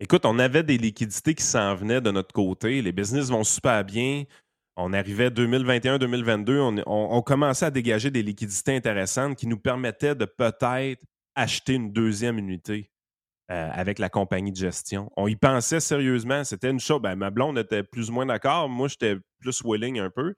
Écoute, 0.00 0.24
on 0.24 0.38
avait 0.38 0.62
des 0.62 0.78
liquidités 0.78 1.34
qui 1.34 1.44
s'en 1.44 1.74
venaient 1.74 2.00
de 2.00 2.10
notre 2.10 2.32
côté. 2.32 2.80
Les 2.82 2.90
business 2.92 3.28
vont 3.28 3.44
super 3.44 3.84
bien. 3.84 4.24
On 4.80 4.92
arrivait 4.92 5.30
2021-2022, 5.30 6.84
on, 6.86 7.22
commençait 7.22 7.66
à 7.66 7.70
dégager 7.72 8.12
des 8.12 8.22
liquidités 8.22 8.76
intéressantes 8.76 9.36
qui 9.36 9.48
nous 9.48 9.58
permettaient 9.58 10.14
de 10.14 10.24
peut-être 10.24 11.02
acheter 11.34 11.74
une 11.74 11.92
deuxième 11.92 12.38
unité 12.38 12.92
euh, 13.50 13.70
avec 13.72 13.98
la 13.98 14.08
compagnie 14.08 14.52
de 14.52 14.56
gestion. 14.56 15.10
On 15.16 15.26
y 15.26 15.34
pensait 15.34 15.80
sérieusement. 15.80 16.44
C'était 16.44 16.70
une 16.70 16.78
chose. 16.78 17.02
Ben, 17.02 17.16
ma 17.16 17.30
blonde 17.30 17.58
était 17.58 17.82
plus 17.82 18.08
ou 18.08 18.12
moins 18.12 18.26
d'accord. 18.26 18.68
Moi, 18.68 18.86
j'étais 18.86 19.16
plus 19.40 19.62
willing 19.64 19.98
un 19.98 20.10
peu. 20.10 20.34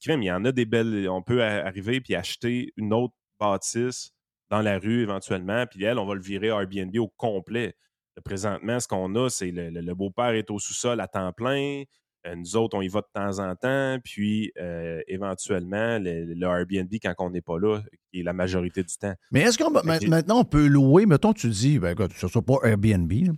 Ce 0.00 0.10
il 0.10 0.24
y 0.24 0.32
en 0.32 0.44
a 0.44 0.50
des 0.50 0.64
belles. 0.64 1.08
On 1.08 1.22
peut 1.22 1.44
arriver 1.44 2.00
puis 2.00 2.16
acheter 2.16 2.72
une 2.76 2.92
autre 2.92 3.14
bâtisse 3.38 4.10
dans 4.50 4.60
la 4.60 4.80
rue 4.80 5.02
éventuellement. 5.02 5.66
Puis 5.66 5.84
elle, 5.84 6.00
on 6.00 6.06
va 6.06 6.16
le 6.16 6.20
virer 6.20 6.48
Airbnb 6.48 6.96
au 6.98 7.12
complet. 7.16 7.76
Présentement, 8.24 8.80
ce 8.80 8.88
qu'on 8.88 9.14
a, 9.14 9.30
c'est 9.30 9.52
le 9.52 9.94
beau-père 9.94 10.30
est 10.30 10.50
au 10.50 10.58
sous-sol 10.58 11.00
à 11.00 11.06
temps 11.06 11.32
plein. 11.32 11.84
Euh, 12.26 12.34
nous 12.36 12.56
autres, 12.56 12.76
on 12.76 12.82
y 12.82 12.88
va 12.88 13.00
de 13.00 13.06
temps 13.12 13.38
en 13.38 13.54
temps. 13.54 13.98
Puis, 14.02 14.52
euh, 14.58 15.00
éventuellement, 15.08 15.98
le, 15.98 16.24
le 16.34 16.46
Airbnb, 16.46 16.90
quand 17.02 17.14
on 17.18 17.30
n'est 17.30 17.40
pas 17.40 17.58
là, 17.58 17.80
qui 18.12 18.20
est 18.20 18.22
la 18.22 18.32
majorité 18.32 18.82
du 18.82 18.94
temps. 18.96 19.14
Mais 19.30 19.40
est-ce 19.42 19.58
qu'on 19.58 19.70
maintenant 20.08 20.40
on 20.40 20.44
peut 20.44 20.66
louer, 20.66 21.06
mettons, 21.06 21.32
tu 21.32 21.48
dis, 21.48 21.78
ben 21.78 21.90
écoute, 21.92 22.12
ce 22.16 22.28
soit 22.28 22.42
pas 22.42 22.58
Airbnb, 22.64 23.12
là, 23.12 23.32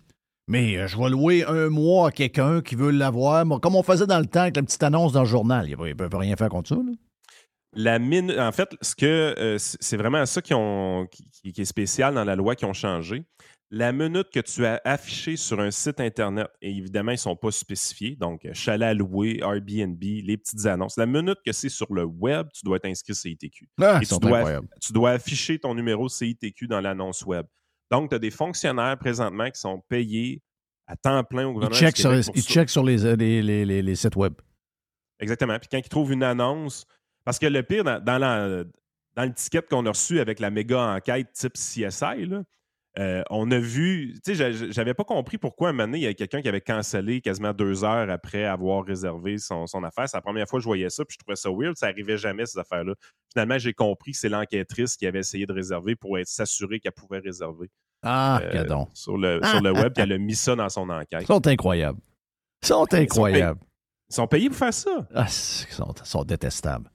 mais 0.49 0.77
euh, 0.77 0.87
je 0.87 0.97
vais 0.97 1.09
louer 1.11 1.45
un 1.45 1.69
mois 1.69 2.09
à 2.09 2.11
quelqu'un 2.13 2.61
qui 2.61 2.77
veut 2.77 2.91
l'avoir, 2.93 3.45
comme 3.61 3.75
on 3.75 3.83
faisait 3.83 4.07
dans 4.07 4.21
le 4.21 4.27
temps 4.27 4.43
avec 4.43 4.57
la 4.57 4.63
petite 4.63 4.83
annonce 4.85 5.13
dans 5.13 5.23
le 5.23 5.27
journal. 5.29 5.67
Il 5.69 5.77
ne 5.77 5.93
peut 5.95 6.17
rien 6.17 6.37
faire 6.37 6.49
contre 6.49 6.69
ça. 6.69 6.77
là. 6.77 6.93
La 7.79 7.99
minu- 7.99 8.39
en 8.41 8.53
fait, 8.53 8.69
ce 8.81 8.95
que 8.95 9.35
euh, 9.39 9.57
c'est 9.59 9.97
vraiment 9.99 10.25
ça 10.25 10.41
qui, 10.41 10.55
ont, 10.55 11.07
qui, 11.11 11.29
qui- 11.31 11.53
qui 11.53 11.61
est 11.61 11.65
spécial 11.67 12.15
dans 12.15 12.25
la 12.25 12.35
loi 12.37 12.55
qui 12.55 12.65
ont 12.65 12.73
changé. 12.73 13.25
La 13.73 13.91
minute 13.93 14.31
que 14.33 14.39
tu 14.39 14.65
as 14.65 14.81
affiché 14.85 15.35
sur 15.37 15.59
un 15.59 15.73
site 15.73 15.99
Internet, 15.99 16.47
et 16.63 16.71
évidemment, 16.71 17.11
ils 17.11 17.15
ne 17.15 17.19
sont 17.19 17.35
pas 17.37 17.51
spécifiés, 17.51 18.15
donc 18.15 18.45
euh, 18.45 18.55
chalet 18.55 18.87
à 18.89 18.95
louer, 18.95 19.41
Airbnb, 19.43 20.01
les 20.01 20.37
petites 20.37 20.67
annonces. 20.67 20.97
La 20.97 21.07
minute 21.07 21.39
que 21.45 21.51
c'est 21.51 21.69
sur 21.69 21.93
le 21.93 22.05
web, 22.05 22.47
tu 22.55 22.65
dois 22.65 22.77
être 22.77 22.85
inscrit 22.85 23.15
CITQ. 23.15 23.69
Ah, 23.83 23.99
Et 24.01 24.07
tu 24.07 24.15
dois, 24.21 24.61
tu 24.81 24.93
dois 24.93 25.11
afficher 25.11 25.59
ton 25.59 25.75
numéro 25.75 26.09
CITQ 26.09 26.69
dans 26.69 26.81
l'annonce 26.81 27.23
web. 27.27 27.45
Donc, 27.91 28.11
tu 28.11 28.15
as 28.17 28.19
des 28.21 28.31
fonctionnaires 28.31 28.97
présentement 28.99 29.51
qui 29.51 29.59
sont 29.61 29.81
payés 29.89 30.43
à 30.87 30.95
temps 30.97 31.25
plein 31.25 31.47
au 31.47 31.51
Ils 31.51 31.55
gouvernement. 31.55 31.77
checkent 31.81 31.97
sur, 31.99 32.15
ils 32.15 32.43
checkent 32.45 32.71
sur 32.71 32.85
les, 32.85 33.05
euh, 33.05 33.17
les, 33.17 33.43
les- 33.43 33.65
les- 33.65 33.83
les 33.83 33.95
sites 33.97 34.15
web. 34.15 34.35
Exactement. 35.19 35.59
Puis 35.59 35.69
quand 35.71 35.79
ils 35.79 35.89
trouvent 35.89 36.13
une 36.13 36.23
annonce, 36.23 36.87
parce 37.25 37.41
que 37.41 37.47
le 37.47 37.65
pire, 37.65 37.83
dans, 37.83 38.01
dans 38.01 38.19
la- 38.19 38.63
dans 39.17 39.25
le 39.25 39.33
ticket 39.35 39.63
qu'on 39.63 39.85
a 39.87 39.89
reçu 39.89 40.21
avec 40.21 40.39
la 40.39 40.51
méga 40.51 40.95
enquête 40.95 41.33
type 41.33 41.55
CSI, 41.55 42.27
là, 42.27 42.43
euh, 42.99 43.23
on 43.29 43.51
a 43.51 43.59
vu, 43.59 44.15
tu 44.25 44.35
sais, 44.35 44.35
j'a- 44.35 44.71
j'avais 44.71 44.95
pas 44.95 45.05
compris 45.05 45.37
pourquoi 45.37 45.69
un 45.69 45.73
moment 45.73 45.85
donné, 45.85 45.99
il 45.99 46.03
y 46.03 46.07
avait 46.07 46.15
quelqu'un 46.15 46.41
qui 46.41 46.49
avait 46.49 46.61
cancellé 46.63 47.21
quasiment 47.21 47.53
deux 47.53 47.85
heures 47.85 48.09
après 48.11 48.45
avoir 48.45 48.85
réservé 48.85 49.37
son, 49.39 49.67
son 49.67 49.85
affaire. 49.85 50.09
C'est 50.09 50.17
la 50.17 50.23
première 50.23 50.49
fois 50.49 50.59
que 50.59 50.63
je 50.63 50.69
voyais 50.69 50.89
ça, 50.89 51.05
puis 51.05 51.15
je 51.15 51.23
trouvais 51.25 51.37
ça 51.37 51.51
weird. 51.51 51.77
Ça 51.77 51.87
arrivait 51.89 52.17
jamais, 52.17 52.47
ces 52.47 52.59
affaires-là. 52.59 52.95
Finalement, 53.33 53.59
j'ai 53.59 53.75
compris 53.75 54.13
que 54.13 54.19
c'est 54.19 54.29
l'enquêtrice 54.31 54.97
qui 54.97 55.07
avait 55.07 55.19
essayé 55.19 55.45
de 55.45 55.53
réserver 55.53 55.95
pour 55.95 56.19
être 56.19 56.27
s'assurer 56.29 56.81
qu'elle 56.81 56.93
pouvait 56.93 57.19
réserver. 57.19 57.69
Ah, 58.03 58.41
euh, 58.43 58.53
cadon. 58.53 58.89
sur, 58.95 59.19
le, 59.19 59.41
sur 59.45 59.61
le 59.61 59.73
web, 59.73 59.93
puis 59.93 60.03
elle 60.03 60.13
a 60.13 60.19
mis 60.19 60.35
ça 60.35 60.55
dans 60.55 60.69
son 60.69 60.89
enquête. 60.89 61.23
Ils 61.23 61.27
sont 61.27 61.47
incroyables. 61.47 61.99
Ils 62.63 62.67
sont 62.69 62.95
incroyables. 62.95 63.61
Ils 64.09 64.15
sont 64.15 64.27
payés 64.27 64.49
pour 64.49 64.59
faire 64.59 64.73
ça. 64.73 65.07
Ah, 65.15 65.25
ils 65.27 65.31
sont, 65.75 65.93
ils 66.01 66.07
sont 66.07 66.25
détestables. 66.25 66.89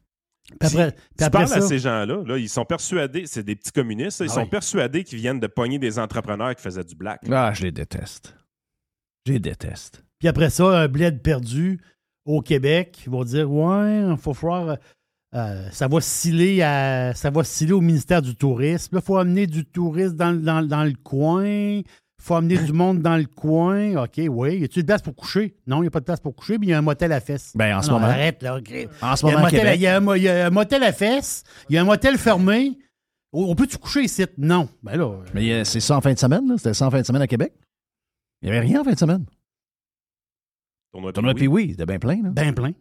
Puis 0.60 0.68
après, 0.70 0.92
puis 0.92 1.02
Tu 1.18 1.24
après 1.24 1.46
parles 1.46 1.54
à 1.54 1.62
ces 1.62 1.80
gens-là, 1.80 2.24
là, 2.26 2.38
ils 2.38 2.50
sont 2.50 2.66
persuadés, 2.66 3.26
c'est 3.26 3.44
des 3.44 3.56
petits 3.56 3.72
communistes, 3.72 4.20
là, 4.20 4.26
ils 4.28 4.32
Ah 4.32 4.36
sont 4.36 4.44
oui. 4.44 4.50
persuadés 4.50 5.04
qu'ils 5.04 5.20
viennent 5.20 5.40
de 5.40 5.48
pogner 5.48 5.80
des 5.80 5.98
entrepreneurs 6.00 6.56
qui 6.56 6.62
faisaient 6.62 6.84
du 6.84 6.96
black. 6.96 7.22
Ah, 7.32 7.52
je 7.54 7.64
les 7.64 7.72
déteste. 7.72 8.36
Je 9.28 9.34
les 9.34 9.40
déteste. 9.40 10.04
puis 10.20 10.28
après 10.28 10.50
ça, 10.50 10.66
un 10.82 10.88
bled 10.88 11.22
perdu 11.22 11.80
au 12.26 12.42
Québec, 12.42 13.02
ils 13.06 13.12
vont 13.12 13.24
dire 13.24 13.52
Ouais, 13.52 14.02
il 14.10 14.18
faut 14.18 14.34
falloir. 14.34 14.78
euh, 15.36 15.70
ça 15.72 15.88
va 15.88 16.02
sciller 16.02 16.62
à, 16.64 17.14
ça 17.16 17.30
va 17.30 17.44
sciller 17.44 17.74
au 17.74 17.82
ministère 17.82 18.22
du 18.22 18.36
Tourisme. 18.36 18.96
Là, 18.96 19.02
il 19.02 19.06
faut 19.06 19.18
amener 19.18 19.48
du 19.48 19.66
tourisme 19.66 20.16
dans 20.16 20.84
le 20.84 20.94
coin. 21.04 21.82
Il 22.22 22.26
faut 22.26 22.36
amener 22.36 22.56
du 22.60 22.72
monde 22.72 23.02
dans 23.02 23.18
le 23.18 23.26
coin. 23.26 24.04
OK, 24.04 24.22
oui. 24.30 24.60
Y 24.60 24.64
a-t-il 24.66 24.84
de 24.84 24.86
place 24.86 25.02
pour 25.02 25.16
coucher? 25.16 25.56
Non, 25.66 25.78
il 25.78 25.82
n'y 25.82 25.88
a 25.88 25.90
pas 25.90 26.02
de 26.02 26.06
place 26.06 26.20
pour 26.20 26.36
coucher, 26.36 26.60
mais 26.60 26.68
il 26.68 26.70
y 26.70 26.74
a 26.74 26.78
un 26.78 26.84
motel 26.84 27.12
à 27.14 27.20
fesses. 27.20 27.52
Ben, 27.56 27.76
en 27.76 27.82
ce 27.82 27.88
Non, 27.88 27.94
moment. 27.96 28.12
Arrête, 28.12 28.44
là. 28.44 28.58
OK. 28.58 28.72
En 29.02 29.16
ce 29.16 29.26
moment. 29.26 29.48
Il 29.48 29.82
y, 29.82 29.88
a 29.88 29.98
un 29.98 30.00
mo- 30.00 30.14
il 30.14 30.22
y 30.22 30.30
a 30.30 30.46
un 30.46 30.50
motel 30.52 30.84
à 30.84 30.94
fesses, 30.94 31.44
il 31.68 31.76
y 31.76 31.80
a 31.80 31.82
un 31.82 31.86
motel 31.86 32.20
fermé. 32.20 32.78
On 33.34 33.46
on 33.46 33.56
peut-tu 33.56 33.78
coucher 33.80 34.04
ici? 34.04 34.24
Non. 34.38 34.70
Ben 34.84 34.98
là. 34.98 35.06
euh, 35.06 35.24
Mais 35.34 35.52
euh, 35.52 35.64
c'est 35.64 35.80
ça 35.80 35.98
en 35.98 36.02
fin 36.02 36.14
de 36.14 36.20
semaine, 36.20 36.48
là? 36.48 36.56
C'était 36.58 36.76
ça 36.76 36.86
en 36.86 36.92
fin 36.92 37.02
de 37.02 37.06
semaine 37.08 37.24
à 37.24 37.28
Québec? 37.28 37.54
Il 38.44 38.52
n'y 38.52 38.56
avait 38.56 38.68
rien 38.68 38.82
en 38.82 38.84
fin 38.84 38.94
de 38.94 39.00
semaine. 39.00 39.26
Tournoi 40.92 41.14
Tournoi 41.14 41.34
Pee-wee. 41.34 41.48
Pee-Wee, 41.68 41.72
c'était 41.72 41.86
bien 41.88 41.98
plein, 42.00 42.22
là. 42.22 42.30
Ben 42.30 42.54
plein. 42.54 42.74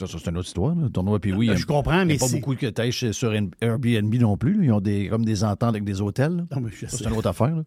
Ça, 0.00 0.06
ça, 0.06 0.18
c'est 0.22 0.30
une 0.30 0.36
autre 0.38 0.46
histoire, 0.46 0.74
là. 0.76 0.88
Tournoi 0.90 1.18
y 1.24 1.32
a- 1.32 1.36
Ben, 1.36 1.56
je 1.56 1.66
comprends, 1.66 2.02
il 2.02 2.12
y 2.12 2.14
a 2.14 2.18
pas 2.18 2.28
beaucoup 2.30 2.54
que 2.54 2.66
tu 2.66 3.12
sur 3.12 3.32
Airbnb 3.60 4.14
non 4.14 4.36
plus. 4.36 4.54
là. 4.58 4.64
Ils 4.64 4.72
ont 4.72 4.80
des, 4.80 5.08
comme 5.08 5.24
des 5.24 5.42
ententes 5.42 5.70
avec 5.70 5.84
des 5.84 6.00
hôtels. 6.00 6.36
là. 6.36 6.46
Non, 6.54 6.60
mais 6.60 6.70
je 6.70 6.86
Ça, 6.86 6.88
sais. 6.96 7.04
c'est 7.04 7.10
une 7.10 7.16
autre 7.16 7.28
affaire. 7.28 7.54
là. 7.56 7.64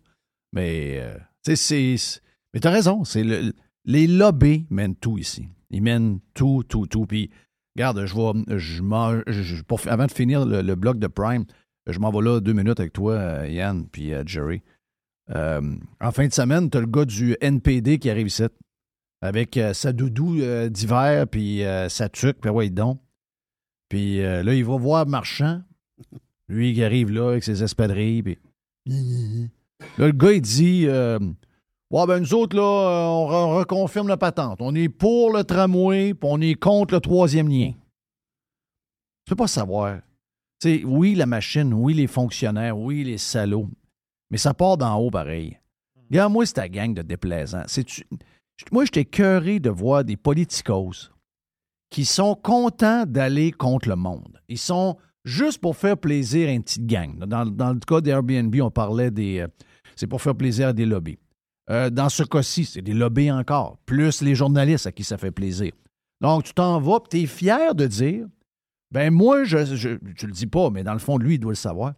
Mais, 0.53 0.97
euh, 1.01 1.15
tu 1.43 1.55
sais, 1.55 1.97
c'est-. 1.97 2.21
Mais 2.53 2.59
t'as 2.61 2.71
raison. 2.71 3.03
C'est 3.03 3.23
le- 3.23 3.53
les 3.85 4.07
lobbies 4.07 4.65
mènent 4.69 4.95
tout 4.95 5.17
ici. 5.17 5.47
Ils 5.71 5.81
mènent 5.81 6.19
tout, 6.33 6.63
tout, 6.67 6.87
tout. 6.87 7.05
Puis, 7.05 7.29
regarde, 7.75 8.05
je 8.05 8.15
vais. 8.15 8.57
Je 8.59 8.81
m'en- 8.81 9.21
je- 9.27 9.61
pour- 9.63 9.81
avant 9.87 10.05
de 10.05 10.11
finir 10.11 10.45
le, 10.45 10.61
le 10.61 10.75
bloc 10.75 10.99
de 10.99 11.07
Prime, 11.07 11.43
je 11.87 11.99
m'en 11.99 12.11
vais 12.11 12.21
là 12.21 12.39
deux 12.39 12.53
minutes 12.53 12.79
avec 12.79 12.93
toi, 12.93 13.13
euh, 13.13 13.47
Yann, 13.49 13.85
puis 13.91 14.13
euh, 14.13 14.23
Jerry. 14.25 14.61
Euh, 15.31 15.61
en 16.01 16.11
fin 16.11 16.27
de 16.27 16.33
semaine, 16.33 16.69
t'as 16.69 16.79
le 16.79 16.87
gars 16.87 17.05
du 17.05 17.35
NPD 17.41 17.99
qui 17.99 18.09
arrive 18.09 18.27
ici. 18.27 18.43
Avec 19.21 19.55
euh, 19.57 19.73
sa 19.73 19.93
doudou 19.93 20.39
euh, 20.39 20.67
d'hiver, 20.69 21.27
puis 21.27 21.63
euh, 21.63 21.89
sa 21.89 22.09
tuque, 22.09 22.39
puis 22.41 22.49
ouais, 22.49 22.69
donc. 22.69 22.99
Puis 23.89 24.19
là, 24.21 24.53
il 24.53 24.63
va 24.63 24.77
voir 24.77 25.05
Marchand. 25.05 25.61
Lui 26.47 26.73
qui 26.73 26.83
arrive 26.83 27.11
là 27.11 27.29
avec 27.31 27.43
ses 27.43 27.61
espadrilles, 27.63 28.23
puis. 28.23 28.39
Là, 29.97 30.05
le 30.07 30.11
gars, 30.11 30.31
il 30.31 30.41
dit 30.41 30.85
Ouais, 30.87 32.05
ben 32.07 32.19
nous 32.19 32.33
autres, 32.33 32.55
là, 32.55 32.61
on, 32.63 33.27
re- 33.27 33.45
on 33.51 33.55
reconfirme 33.57 34.07
la 34.07 34.15
patente. 34.15 34.59
On 34.61 34.73
est 34.75 34.87
pour 34.89 35.33
le 35.35 35.43
tramway, 35.43 36.13
puis 36.13 36.29
on 36.31 36.39
est 36.39 36.53
contre 36.53 36.93
le 36.93 37.01
troisième 37.01 37.49
lien. 37.49 37.71
Tu 39.25 39.29
peux 39.31 39.35
pas 39.35 39.47
savoir. 39.47 39.99
Tu 40.61 40.79
sais, 40.79 40.83
oui, 40.85 41.15
la 41.15 41.25
machine, 41.25 41.73
oui, 41.73 41.93
les 41.95 42.07
fonctionnaires, 42.07 42.77
oui, 42.77 43.03
les 43.03 43.17
salauds. 43.17 43.69
Mais 44.29 44.37
ça 44.37 44.53
part 44.53 44.77
d'en 44.77 44.95
haut 44.97 45.11
pareil. 45.11 45.57
Regarde, 46.09 46.31
moi, 46.31 46.45
c'est 46.45 46.53
ta 46.53 46.69
gang 46.69 46.93
de 46.93 47.01
déplaisants. 47.01 47.63
C'est-tu- 47.67 48.05
Moi, 48.71 48.85
j'étais 48.85 49.05
cœuré 49.05 49.59
de 49.59 49.69
voir 49.69 50.03
des 50.03 50.17
politicos 50.17 51.11
qui 51.89 52.05
sont 52.05 52.35
contents 52.35 53.05
d'aller 53.05 53.51
contre 53.51 53.89
le 53.89 53.95
monde. 53.95 54.41
Ils 54.47 54.57
sont 54.57 54.97
juste 55.25 55.59
pour 55.59 55.75
faire 55.75 55.97
plaisir 55.97 56.49
à 56.49 56.51
une 56.51 56.63
petite 56.63 56.85
gang. 56.85 57.17
Dans, 57.19 57.43
le 57.43 57.79
cas 57.79 58.01
d'Airbnb, 58.01 58.55
on 58.61 58.71
parlait 58.71 59.11
des. 59.11 59.39
euh, 59.39 59.47
c'est 59.95 60.07
pour 60.07 60.21
faire 60.21 60.35
plaisir 60.35 60.69
à 60.69 60.73
des 60.73 60.85
lobbies. 60.85 61.19
Euh, 61.69 61.89
dans 61.89 62.09
ce 62.09 62.23
cas-ci, 62.23 62.65
c'est 62.65 62.81
des 62.81 62.93
lobbies 62.93 63.31
encore, 63.31 63.77
plus 63.85 64.21
les 64.21 64.35
journalistes 64.35 64.87
à 64.87 64.91
qui 64.91 65.03
ça 65.03 65.17
fait 65.17 65.31
plaisir. 65.31 65.71
Donc, 66.21 66.43
tu 66.43 66.53
t'en 66.53 66.79
vas, 66.79 66.99
tu 67.09 67.21
es 67.21 67.25
fier 67.25 67.75
de 67.75 67.87
dire 67.87 68.25
ben 68.91 69.11
moi, 69.13 69.43
je, 69.45 69.63
je 69.75 69.89
le 69.89 70.31
dis 70.31 70.47
pas, 70.47 70.69
mais 70.69 70.83
dans 70.83 70.93
le 70.93 70.99
fond 70.99 71.17
lui, 71.17 71.35
il 71.35 71.39
doit 71.39 71.53
le 71.53 71.55
savoir. 71.55 71.93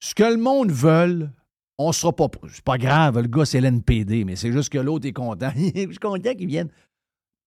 Ce 0.00 0.14
que 0.14 0.24
le 0.24 0.38
monde 0.38 0.70
veut, 0.70 1.28
on 1.78 1.92
sera 1.92 2.14
pas. 2.14 2.28
C'est 2.52 2.64
pas 2.64 2.78
grave, 2.78 3.20
le 3.20 3.28
gars, 3.28 3.44
c'est 3.44 3.60
l'NPD, 3.60 4.24
mais 4.24 4.36
c'est 4.36 4.52
juste 4.52 4.70
que 4.70 4.78
l'autre 4.78 5.06
est 5.06 5.12
content. 5.12 5.50
je 5.56 5.70
suis 5.70 5.98
content 5.98 6.34
qu'il 6.34 6.46
vienne. 6.46 6.68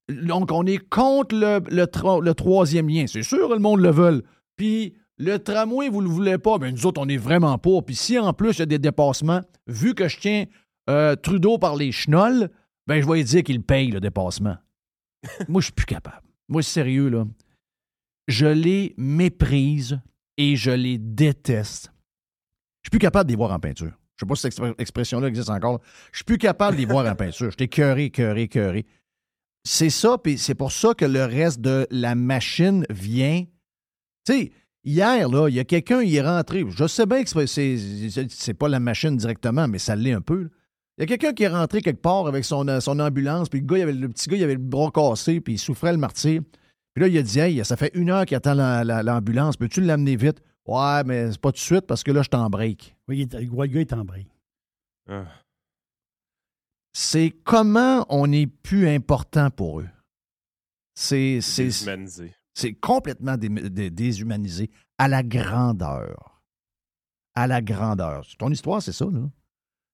Donc, 0.09 0.51
on 0.51 0.65
est 0.65 0.77
contre 0.89 1.35
le, 1.35 1.61
le, 1.69 2.33
troisième 2.33 2.87
lien. 2.87 3.05
C'est 3.07 3.23
sûr, 3.23 3.49
le 3.49 3.59
monde 3.59 3.81
le 3.81 3.91
veut. 3.91 4.23
Puis, 4.55 4.95
le 5.17 5.37
tramway, 5.37 5.89
vous 5.89 6.01
le 6.01 6.07
voulez 6.07 6.37
pas, 6.37 6.57
mais 6.59 6.71
nous 6.71 6.85
autres, 6.85 7.01
on 7.01 7.09
est 7.09 7.17
vraiment 7.17 7.57
pas. 7.57 7.81
Puis, 7.81 7.95
si 7.95 8.17
en 8.17 8.33
plus, 8.33 8.53
il 8.57 8.59
y 8.59 8.61
a 8.63 8.67
des 8.67 8.79
dépassements, 8.79 9.41
vu 9.67 9.95
que 9.95 10.07
je 10.07 10.17
tiens 10.19 10.45
euh, 10.89 11.15
Trudeau 11.15 11.57
par 11.57 11.75
les 11.75 11.91
chenolles, 11.91 12.49
ben, 12.85 13.01
je 13.01 13.07
vais 13.07 13.15
lui 13.15 13.23
dire 13.23 13.43
qu'il 13.43 13.61
paye 13.61 13.91
le 13.91 13.99
dépassement. 13.99 14.55
Moi, 15.49 15.59
je 15.61 15.65
suis 15.65 15.73
plus 15.73 15.85
capable. 15.85 16.21
Moi, 16.47 16.61
sérieux, 16.63 17.09
là. 17.09 17.25
Je 18.29 18.47
les 18.47 18.93
méprise 18.97 19.99
et 20.37 20.55
je 20.55 20.71
les 20.71 20.97
déteste. 20.97 21.91
Je 22.83 22.87
suis 22.87 22.91
plus 22.91 22.99
capable 22.99 23.27
de 23.27 23.33
les 23.33 23.37
voir 23.37 23.51
en 23.51 23.59
peinture. 23.59 23.97
Je 24.17 24.25
sais 24.25 24.27
pas 24.27 24.35
si 24.35 24.41
cette 24.41 24.53
expr- 24.57 24.75
expression-là 24.79 25.27
existe 25.27 25.49
encore. 25.49 25.79
Je 26.11 26.17
suis 26.17 26.25
plus 26.25 26.37
capable 26.37 26.77
les 26.77 26.85
voir 26.85 27.05
en 27.05 27.15
peinture. 27.15 27.51
J'étais 27.51 27.67
cœuré, 27.67 28.09
cœuré, 28.09 28.47
cœuré. 28.47 28.85
C'est 29.63 29.89
ça, 29.89 30.17
puis 30.17 30.37
c'est 30.37 30.55
pour 30.55 30.71
ça 30.71 30.93
que 30.93 31.05
le 31.05 31.23
reste 31.25 31.61
de 31.61 31.87
la 31.91 32.15
machine 32.15 32.85
vient. 32.89 33.45
Tu 34.25 34.33
sais, 34.33 34.51
hier, 34.83 35.27
il 35.49 35.53
y 35.55 35.59
a 35.59 35.63
quelqu'un, 35.65 36.01
il 36.01 36.15
est 36.15 36.21
rentré. 36.21 36.65
Je 36.69 36.87
sais 36.87 37.05
bien 37.05 37.23
que 37.23 37.29
c'est- 37.45 38.53
pas 38.57 38.69
la 38.69 38.79
machine 38.79 39.15
directement, 39.17 39.67
mais 39.67 39.77
ça 39.79 39.95
l'est 39.95 40.13
un 40.13 40.21
peu. 40.21 40.49
Il 40.97 41.01
y 41.01 41.03
a 41.03 41.05
quelqu'un 41.05 41.33
qui 41.33 41.43
est 41.43 41.47
rentré 41.49 41.81
quelque 41.81 42.01
part 42.01 42.25
avec 42.25 42.43
son, 42.43 42.67
euh, 42.67 42.79
son 42.79 42.99
ambulance, 42.99 43.49
puis 43.49 43.59
le, 43.59 43.67
gars, 43.67 43.85
le 43.85 44.09
petit 44.09 44.29
gars, 44.29 44.37
il 44.37 44.43
avait 44.43 44.53
le 44.55 44.59
bras 44.59 44.89
cassé, 44.91 45.41
puis 45.41 45.53
il 45.53 45.59
souffrait 45.59 45.91
le 45.91 45.99
martyr. 45.99 46.41
Puis 46.95 47.01
là, 47.03 47.07
il 47.07 47.15
a 47.19 47.21
dit 47.21 47.37
Hey, 47.39 47.63
ça 47.63 47.77
fait 47.77 47.91
une 47.93 48.09
heure 48.09 48.25
qu'il 48.25 48.35
attend 48.35 48.55
la- 48.55 48.83
la- 48.83 49.03
l'ambulance, 49.03 49.57
peux-tu 49.57 49.81
l'amener 49.81 50.15
vite? 50.15 50.41
Ouais, 50.65 51.03
mais 51.05 51.31
c'est 51.31 51.39
pas 51.39 51.51
tout 51.51 51.57
de 51.57 51.59
suite 51.59 51.85
parce 51.85 52.03
que 52.03 52.09
là, 52.11 52.23
je 52.23 52.29
t'en 52.29 52.49
break. 52.49 52.96
Oui, 53.07 53.19
il 53.19 53.21
est- 53.21 53.39
le 53.39 53.67
gars 53.67 53.79
est 53.81 53.93
en 53.93 54.03
break. 54.05 54.27
Ah. 55.09 55.25
C'est 56.93 57.31
comment 57.43 58.05
on 58.09 58.31
est 58.31 58.47
plus 58.47 58.87
important 58.89 59.49
pour 59.49 59.81
eux? 59.81 59.89
C'est 60.95 61.41
c'est- 61.41 61.65
Déshumanisé. 61.65 62.33
c'est 62.53 62.73
complètement 62.73 63.37
dé- 63.37 63.49
dé- 63.69 63.89
déshumanisé 63.91 64.69
à 64.97 65.07
la 65.07 65.21
grandeur. 65.23 66.41
À 67.35 67.45
la 67.45 67.61
grandeur. 67.61 68.25
Ton 68.39 68.49
histoire, 68.51 68.81
c'est 68.81 68.91
ça, 68.93 69.05
là? 69.05 69.29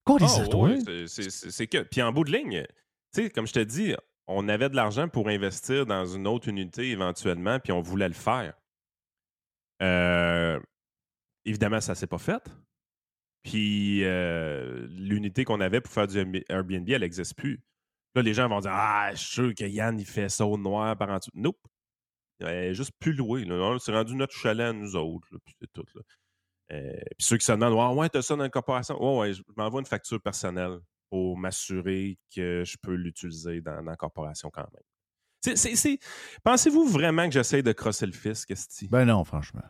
Quoi, 0.06 0.18
les 0.20 0.26
histoires? 0.26 0.62
ouais, 0.72 1.08
c'est- 1.08 1.68
que. 1.68 1.84
Puis 1.84 2.02
en 2.02 2.12
bout 2.14 2.24
de 2.24 2.32
ligne, 2.32 2.66
tu 3.14 3.24
sais, 3.24 3.30
comme 3.30 3.48
je 3.48 3.54
te 3.54 3.60
dis, 3.60 3.94
on 4.28 4.48
avait 4.48 4.70
de 4.70 4.76
l'argent 4.78 5.10
pour 5.10 5.28
investir 5.28 5.86
dans 5.86 6.06
une 6.06 6.26
autre 6.26 6.48
unité 6.48 6.90
éventuellement, 6.92 7.60
puis 7.60 7.74
on 7.74 7.82
voulait 7.82 8.08
le 8.08 8.14
faire. 8.14 8.54
Euh, 9.82 10.60
évidemment, 11.46 11.82
ça 11.82 11.96
s'est 11.96 12.08
pas 12.08 12.18
fait. 12.18 12.42
Puis 13.44 14.04
euh, 14.04 14.88
l'unité 14.90 15.44
qu'on 15.44 15.60
avait 15.62 15.82
pour 15.82 15.92
faire 15.92 16.08
du 16.08 16.18
Airbnb, 16.50 16.90
elle 16.90 17.02
n'existe 17.02 17.36
plus. 17.36 17.62
Là, 18.16 18.22
les 18.22 18.34
gens 18.34 18.48
vont 18.48 18.60
dire 18.60 18.72
Ah, 18.74 19.12
je 19.14 19.18
suis 19.18 19.34
sûr 19.34 19.56
que 19.56 19.66
Yann, 19.66 20.00
il 20.00 20.06
fait 20.06 20.30
ça 20.30 20.46
au 20.46 20.58
noir 20.58 20.98
par 20.98 21.10
en 21.10 21.18
dessous. 21.18 21.32
Nope. 21.34 21.60
Elle 22.40 22.48
est 22.48 22.74
juste 22.74 22.92
plus 23.00 23.14
louée. 23.14 23.46
C'est 23.80 23.92
rendu 23.92 24.16
notre 24.16 24.34
chalet 24.34 24.68
à 24.68 24.74
nous 24.74 24.96
autres. 24.96 25.28
là, 25.32 25.38
puis 25.46 25.56
tout. 25.74 25.84
Euh, 26.72 26.94
puis 27.18 27.26
ceux 27.26 27.38
qui 27.38 27.46
se 27.46 27.52
demandent 27.52 27.74
Ouais, 27.74 28.02
ouais, 28.02 28.10
t'as 28.10 28.22
ça 28.22 28.36
dans 28.36 28.44
la 28.44 28.50
corporation. 28.50 29.02
Ouais, 29.02 29.20
ouais, 29.20 29.34
je 29.34 29.44
m'envoie 29.56 29.80
une 29.80 29.86
facture 29.86 30.22
personnelle 30.22 30.80
pour 31.10 31.38
m'assurer 31.38 32.18
que 32.36 32.64
je 32.66 32.78
peux 32.82 32.96
l'utiliser 32.96 33.62
dans, 33.62 33.84
dans 33.84 33.92
la 33.92 33.98
corporation 33.98 34.50
quand 34.52 34.66
même. 34.74 34.84
Pensez-vous 36.44 36.88
vraiment 36.88 37.26
que 37.26 37.34
j'essaie 37.34 37.62
de 37.62 37.72
crosser 37.74 38.06
le 38.06 38.14
fisc, 38.14 38.50
Esti? 38.50 38.88
Ben 38.88 39.06
non, 39.06 39.24
franchement. 39.24 39.64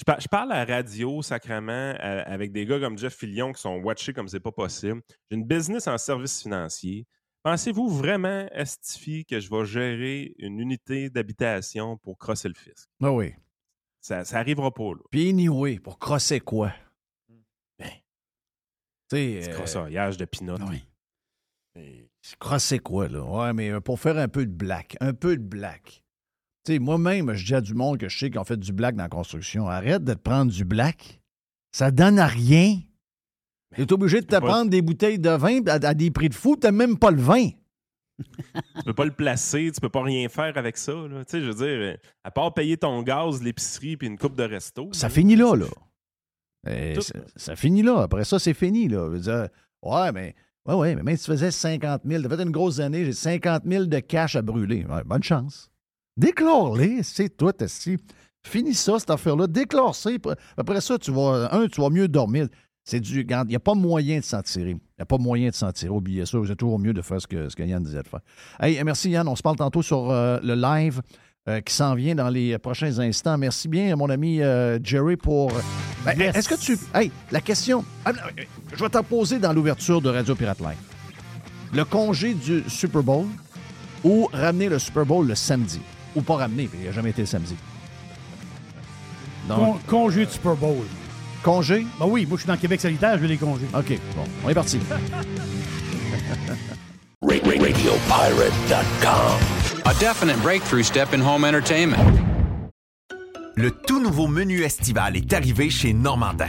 Je, 0.00 0.04
par- 0.04 0.18
je 0.18 0.28
parle 0.28 0.50
à 0.52 0.64
la 0.64 0.76
radio 0.76 1.20
sacrément 1.20 1.70
euh, 1.72 2.22
avec 2.24 2.52
des 2.52 2.64
gars 2.64 2.80
comme 2.80 2.96
Jeff 2.96 3.14
Fillion 3.14 3.52
qui 3.52 3.60
sont 3.60 3.76
watchés 3.82 4.14
comme 4.14 4.28
c'est 4.28 4.40
pas 4.40 4.50
possible. 4.50 5.02
J'ai 5.30 5.36
une 5.36 5.44
business 5.44 5.86
en 5.88 5.98
services 5.98 6.40
financiers. 6.40 7.06
Pensez-vous 7.42 7.86
vraiment, 7.90 8.46
Estifi, 8.52 9.26
que 9.26 9.40
je 9.40 9.50
vais 9.50 9.66
gérer 9.66 10.34
une 10.38 10.58
unité 10.58 11.10
d'habitation 11.10 11.98
pour 11.98 12.16
crosser 12.16 12.48
le 12.48 12.54
fisc? 12.54 12.88
Ah 13.02 13.12
oui. 13.12 13.34
Ça, 14.00 14.24
ça 14.24 14.38
arrivera 14.38 14.72
pas, 14.72 14.92
là. 14.94 15.00
Puis 15.10 15.28
anyway, 15.28 15.78
pour 15.78 15.98
crosser 15.98 16.40
quoi? 16.40 16.72
Ben. 17.78 17.90
Tu 19.10 19.16
sais, 19.16 19.40
C'est 19.42 19.50
euh, 19.50 19.54
crossaillage 19.54 20.16
de 20.16 20.24
pinot. 20.24 20.56
Oui. 21.76 22.08
crosser 22.38 22.78
quoi, 22.78 23.06
là? 23.08 23.22
Ouais, 23.22 23.52
mais 23.52 23.70
euh, 23.70 23.80
pour 23.80 24.00
faire 24.00 24.16
un 24.16 24.28
peu 24.28 24.46
de 24.46 24.52
black. 24.52 24.96
Un 25.00 25.12
peu 25.12 25.36
de 25.36 25.42
black. 25.42 26.02
Moi-même, 26.68 27.32
je 27.34 27.44
dis 27.44 27.54
à 27.54 27.60
du 27.60 27.74
monde 27.74 27.98
que 27.98 28.08
je 28.08 28.18
sais 28.18 28.30
qu'ils 28.30 28.38
ont 28.38 28.44
fait 28.44 28.58
du 28.58 28.72
black 28.72 28.94
dans 28.94 29.04
la 29.04 29.08
construction. 29.08 29.66
Arrête 29.68 30.04
de 30.04 30.14
te 30.14 30.18
prendre 30.18 30.52
du 30.52 30.64
black. 30.64 31.20
Ça 31.72 31.90
donne 31.90 32.18
à 32.18 32.26
rien. 32.26 32.78
Tu 33.74 33.82
es 33.82 33.92
obligé 33.92 34.20
de 34.20 34.26
te 34.26 34.36
prendre 34.36 34.70
des 34.70 34.82
bouteilles 34.82 35.18
de 35.18 35.30
vin 35.30 35.60
à, 35.66 35.74
à 35.74 35.94
des 35.94 36.10
prix 36.10 36.28
de 36.28 36.34
fou. 36.34 36.56
Tu 36.60 36.70
même 36.70 36.98
pas 36.98 37.10
le 37.10 37.20
vin. 37.20 37.50
Tu 38.76 38.82
peux 38.84 38.94
pas 38.94 39.04
le 39.04 39.12
placer, 39.12 39.70
tu 39.72 39.80
peux 39.80 39.88
pas 39.88 40.02
rien 40.02 40.28
faire 40.28 40.56
avec 40.56 40.76
ça. 40.76 40.92
Là. 40.92 41.24
Tu 41.24 41.30
sais, 41.30 41.40
je 41.40 41.46
veux 41.46 41.54
dire, 41.54 41.66
euh, 41.66 41.96
à 42.24 42.30
part 42.30 42.52
payer 42.52 42.76
ton 42.76 43.02
gaz, 43.02 43.42
l'épicerie 43.42 43.96
puis 43.96 44.08
une 44.08 44.18
coupe 44.18 44.36
de 44.36 44.42
resto. 44.42 44.90
Ça 44.92 45.08
finit 45.08 45.36
là, 45.36 45.54
là. 45.54 47.00
ça, 47.36 47.56
finit 47.56 47.82
là. 47.82 48.02
Après 48.02 48.24
ça, 48.24 48.38
c'est 48.38 48.54
fini. 48.54 48.88
Là. 48.88 49.06
Je 49.06 49.12
veux 49.12 49.20
dire, 49.20 49.48
ouais, 49.82 50.12
mais, 50.12 50.34
ouais, 50.66 50.74
ouais, 50.74 50.94
mais 50.94 51.02
même 51.02 51.16
si 51.16 51.24
tu 51.24 51.30
faisais 51.30 51.50
50 51.50 52.02
000, 52.04 52.22
tu 52.22 52.28
fait 52.28 52.42
une 52.42 52.50
grosse 52.50 52.80
année, 52.80 53.04
j'ai 53.04 53.12
50 53.12 53.62
000 53.66 53.84
de 53.86 53.98
cash 54.00 54.36
à 54.36 54.42
brûler. 54.42 54.86
bonne 55.04 55.22
chance. 55.22 55.69
Déclare-les, 56.20 57.02
c'est 57.02 57.34
tout. 57.34 57.50
Finis 58.42 58.74
ça, 58.74 58.98
cette 58.98 59.08
affaire-là. 59.08 59.46
Déclare 59.46 59.94
ça. 59.94 60.10
Après 60.58 60.82
ça, 60.82 60.98
tu 60.98 61.10
vas, 61.10 61.48
un, 61.50 61.66
tu 61.66 61.80
vas 61.80 61.88
mieux 61.88 62.08
dormir. 62.08 62.46
C'est 62.84 63.00
du. 63.00 63.22
Il 63.22 63.46
n'y 63.48 63.56
a 63.56 63.60
pas 63.60 63.72
moyen 63.72 64.18
de 64.18 64.24
s'en 64.24 64.42
tirer. 64.42 64.72
Il 64.72 64.98
n'y 64.98 65.02
a 65.02 65.06
pas 65.06 65.16
moyen 65.16 65.48
de 65.48 65.54
s'en 65.54 65.72
tirer. 65.72 65.90
Oubliez 65.90 66.26
ça. 66.26 66.38
C'est 66.46 66.56
toujours 66.56 66.78
mieux 66.78 66.92
de 66.92 67.00
faire 67.00 67.22
ce 67.22 67.26
que, 67.26 67.48
ce 67.48 67.56
que 67.56 67.62
Yann 67.62 67.82
disait 67.82 68.02
de 68.02 68.08
faire. 68.08 68.20
Hey, 68.60 68.82
merci 68.84 69.08
Yann. 69.10 69.26
On 69.28 69.36
se 69.36 69.40
parle 69.40 69.56
tantôt 69.56 69.80
sur 69.80 70.10
euh, 70.10 70.38
le 70.42 70.54
live. 70.54 71.00
Euh, 71.48 71.62
qui 71.62 71.72
s'en 71.72 71.94
vient 71.94 72.14
dans 72.14 72.28
les 72.28 72.58
prochains 72.58 72.98
instants. 72.98 73.38
Merci 73.38 73.66
bien, 73.66 73.96
mon 73.96 74.10
ami 74.10 74.42
euh, 74.42 74.78
Jerry, 74.84 75.16
pour. 75.16 75.50
Ben, 76.04 76.20
est-ce 76.20 76.50
que 76.50 76.54
tu. 76.54 76.76
Hey, 76.94 77.10
la 77.32 77.40
question. 77.40 77.82
Ah, 78.04 78.12
je 78.74 78.84
vais 78.84 78.90
t'en 78.90 79.02
poser 79.02 79.38
dans 79.38 79.54
l'ouverture 79.54 80.02
de 80.02 80.10
Radio 80.10 80.34
Pirate 80.34 80.60
Live. 80.60 80.76
Le 81.72 81.82
congé 81.86 82.34
du 82.34 82.62
Super 82.68 83.02
Bowl 83.02 83.24
ou 84.04 84.28
ramener 84.34 84.68
le 84.68 84.78
Super 84.78 85.06
Bowl 85.06 85.26
le 85.26 85.34
samedi? 85.34 85.80
Ou 86.16 86.22
pas 86.22 86.36
ramener, 86.36 86.68
il 86.74 86.86
n'a 86.86 86.92
jamais 86.92 87.10
été 87.10 87.22
le 87.22 87.26
samedi. 87.26 87.54
congé 89.86 90.26
du 90.26 90.32
Super 90.32 90.56
Bowl. 90.56 90.84
Congé? 91.42 91.86
Ben 91.98 92.06
oui, 92.06 92.26
moi 92.26 92.36
je 92.36 92.42
suis 92.42 92.48
dans 92.48 92.56
Québec 92.56 92.80
solitaire, 92.80 93.16
je 93.16 93.22
veux 93.22 93.28
les 93.28 93.36
congés. 93.36 93.66
OK, 93.74 93.98
bon, 94.16 94.24
on 94.44 94.48
est 94.48 94.54
parti. 94.54 94.78
RadioPirate.com 97.22 99.38
A 99.84 99.94
definite 99.94 100.40
breakthrough 100.42 100.82
step 100.82 101.12
in 101.12 101.20
home 101.20 101.44
entertainment. 101.44 101.96
Le 103.56 103.70
tout 103.70 104.00
nouveau 104.00 104.26
menu 104.26 104.62
estival 104.62 105.16
est 105.16 105.32
arrivé 105.32 105.70
chez 105.70 105.92
Normandin. 105.92 106.48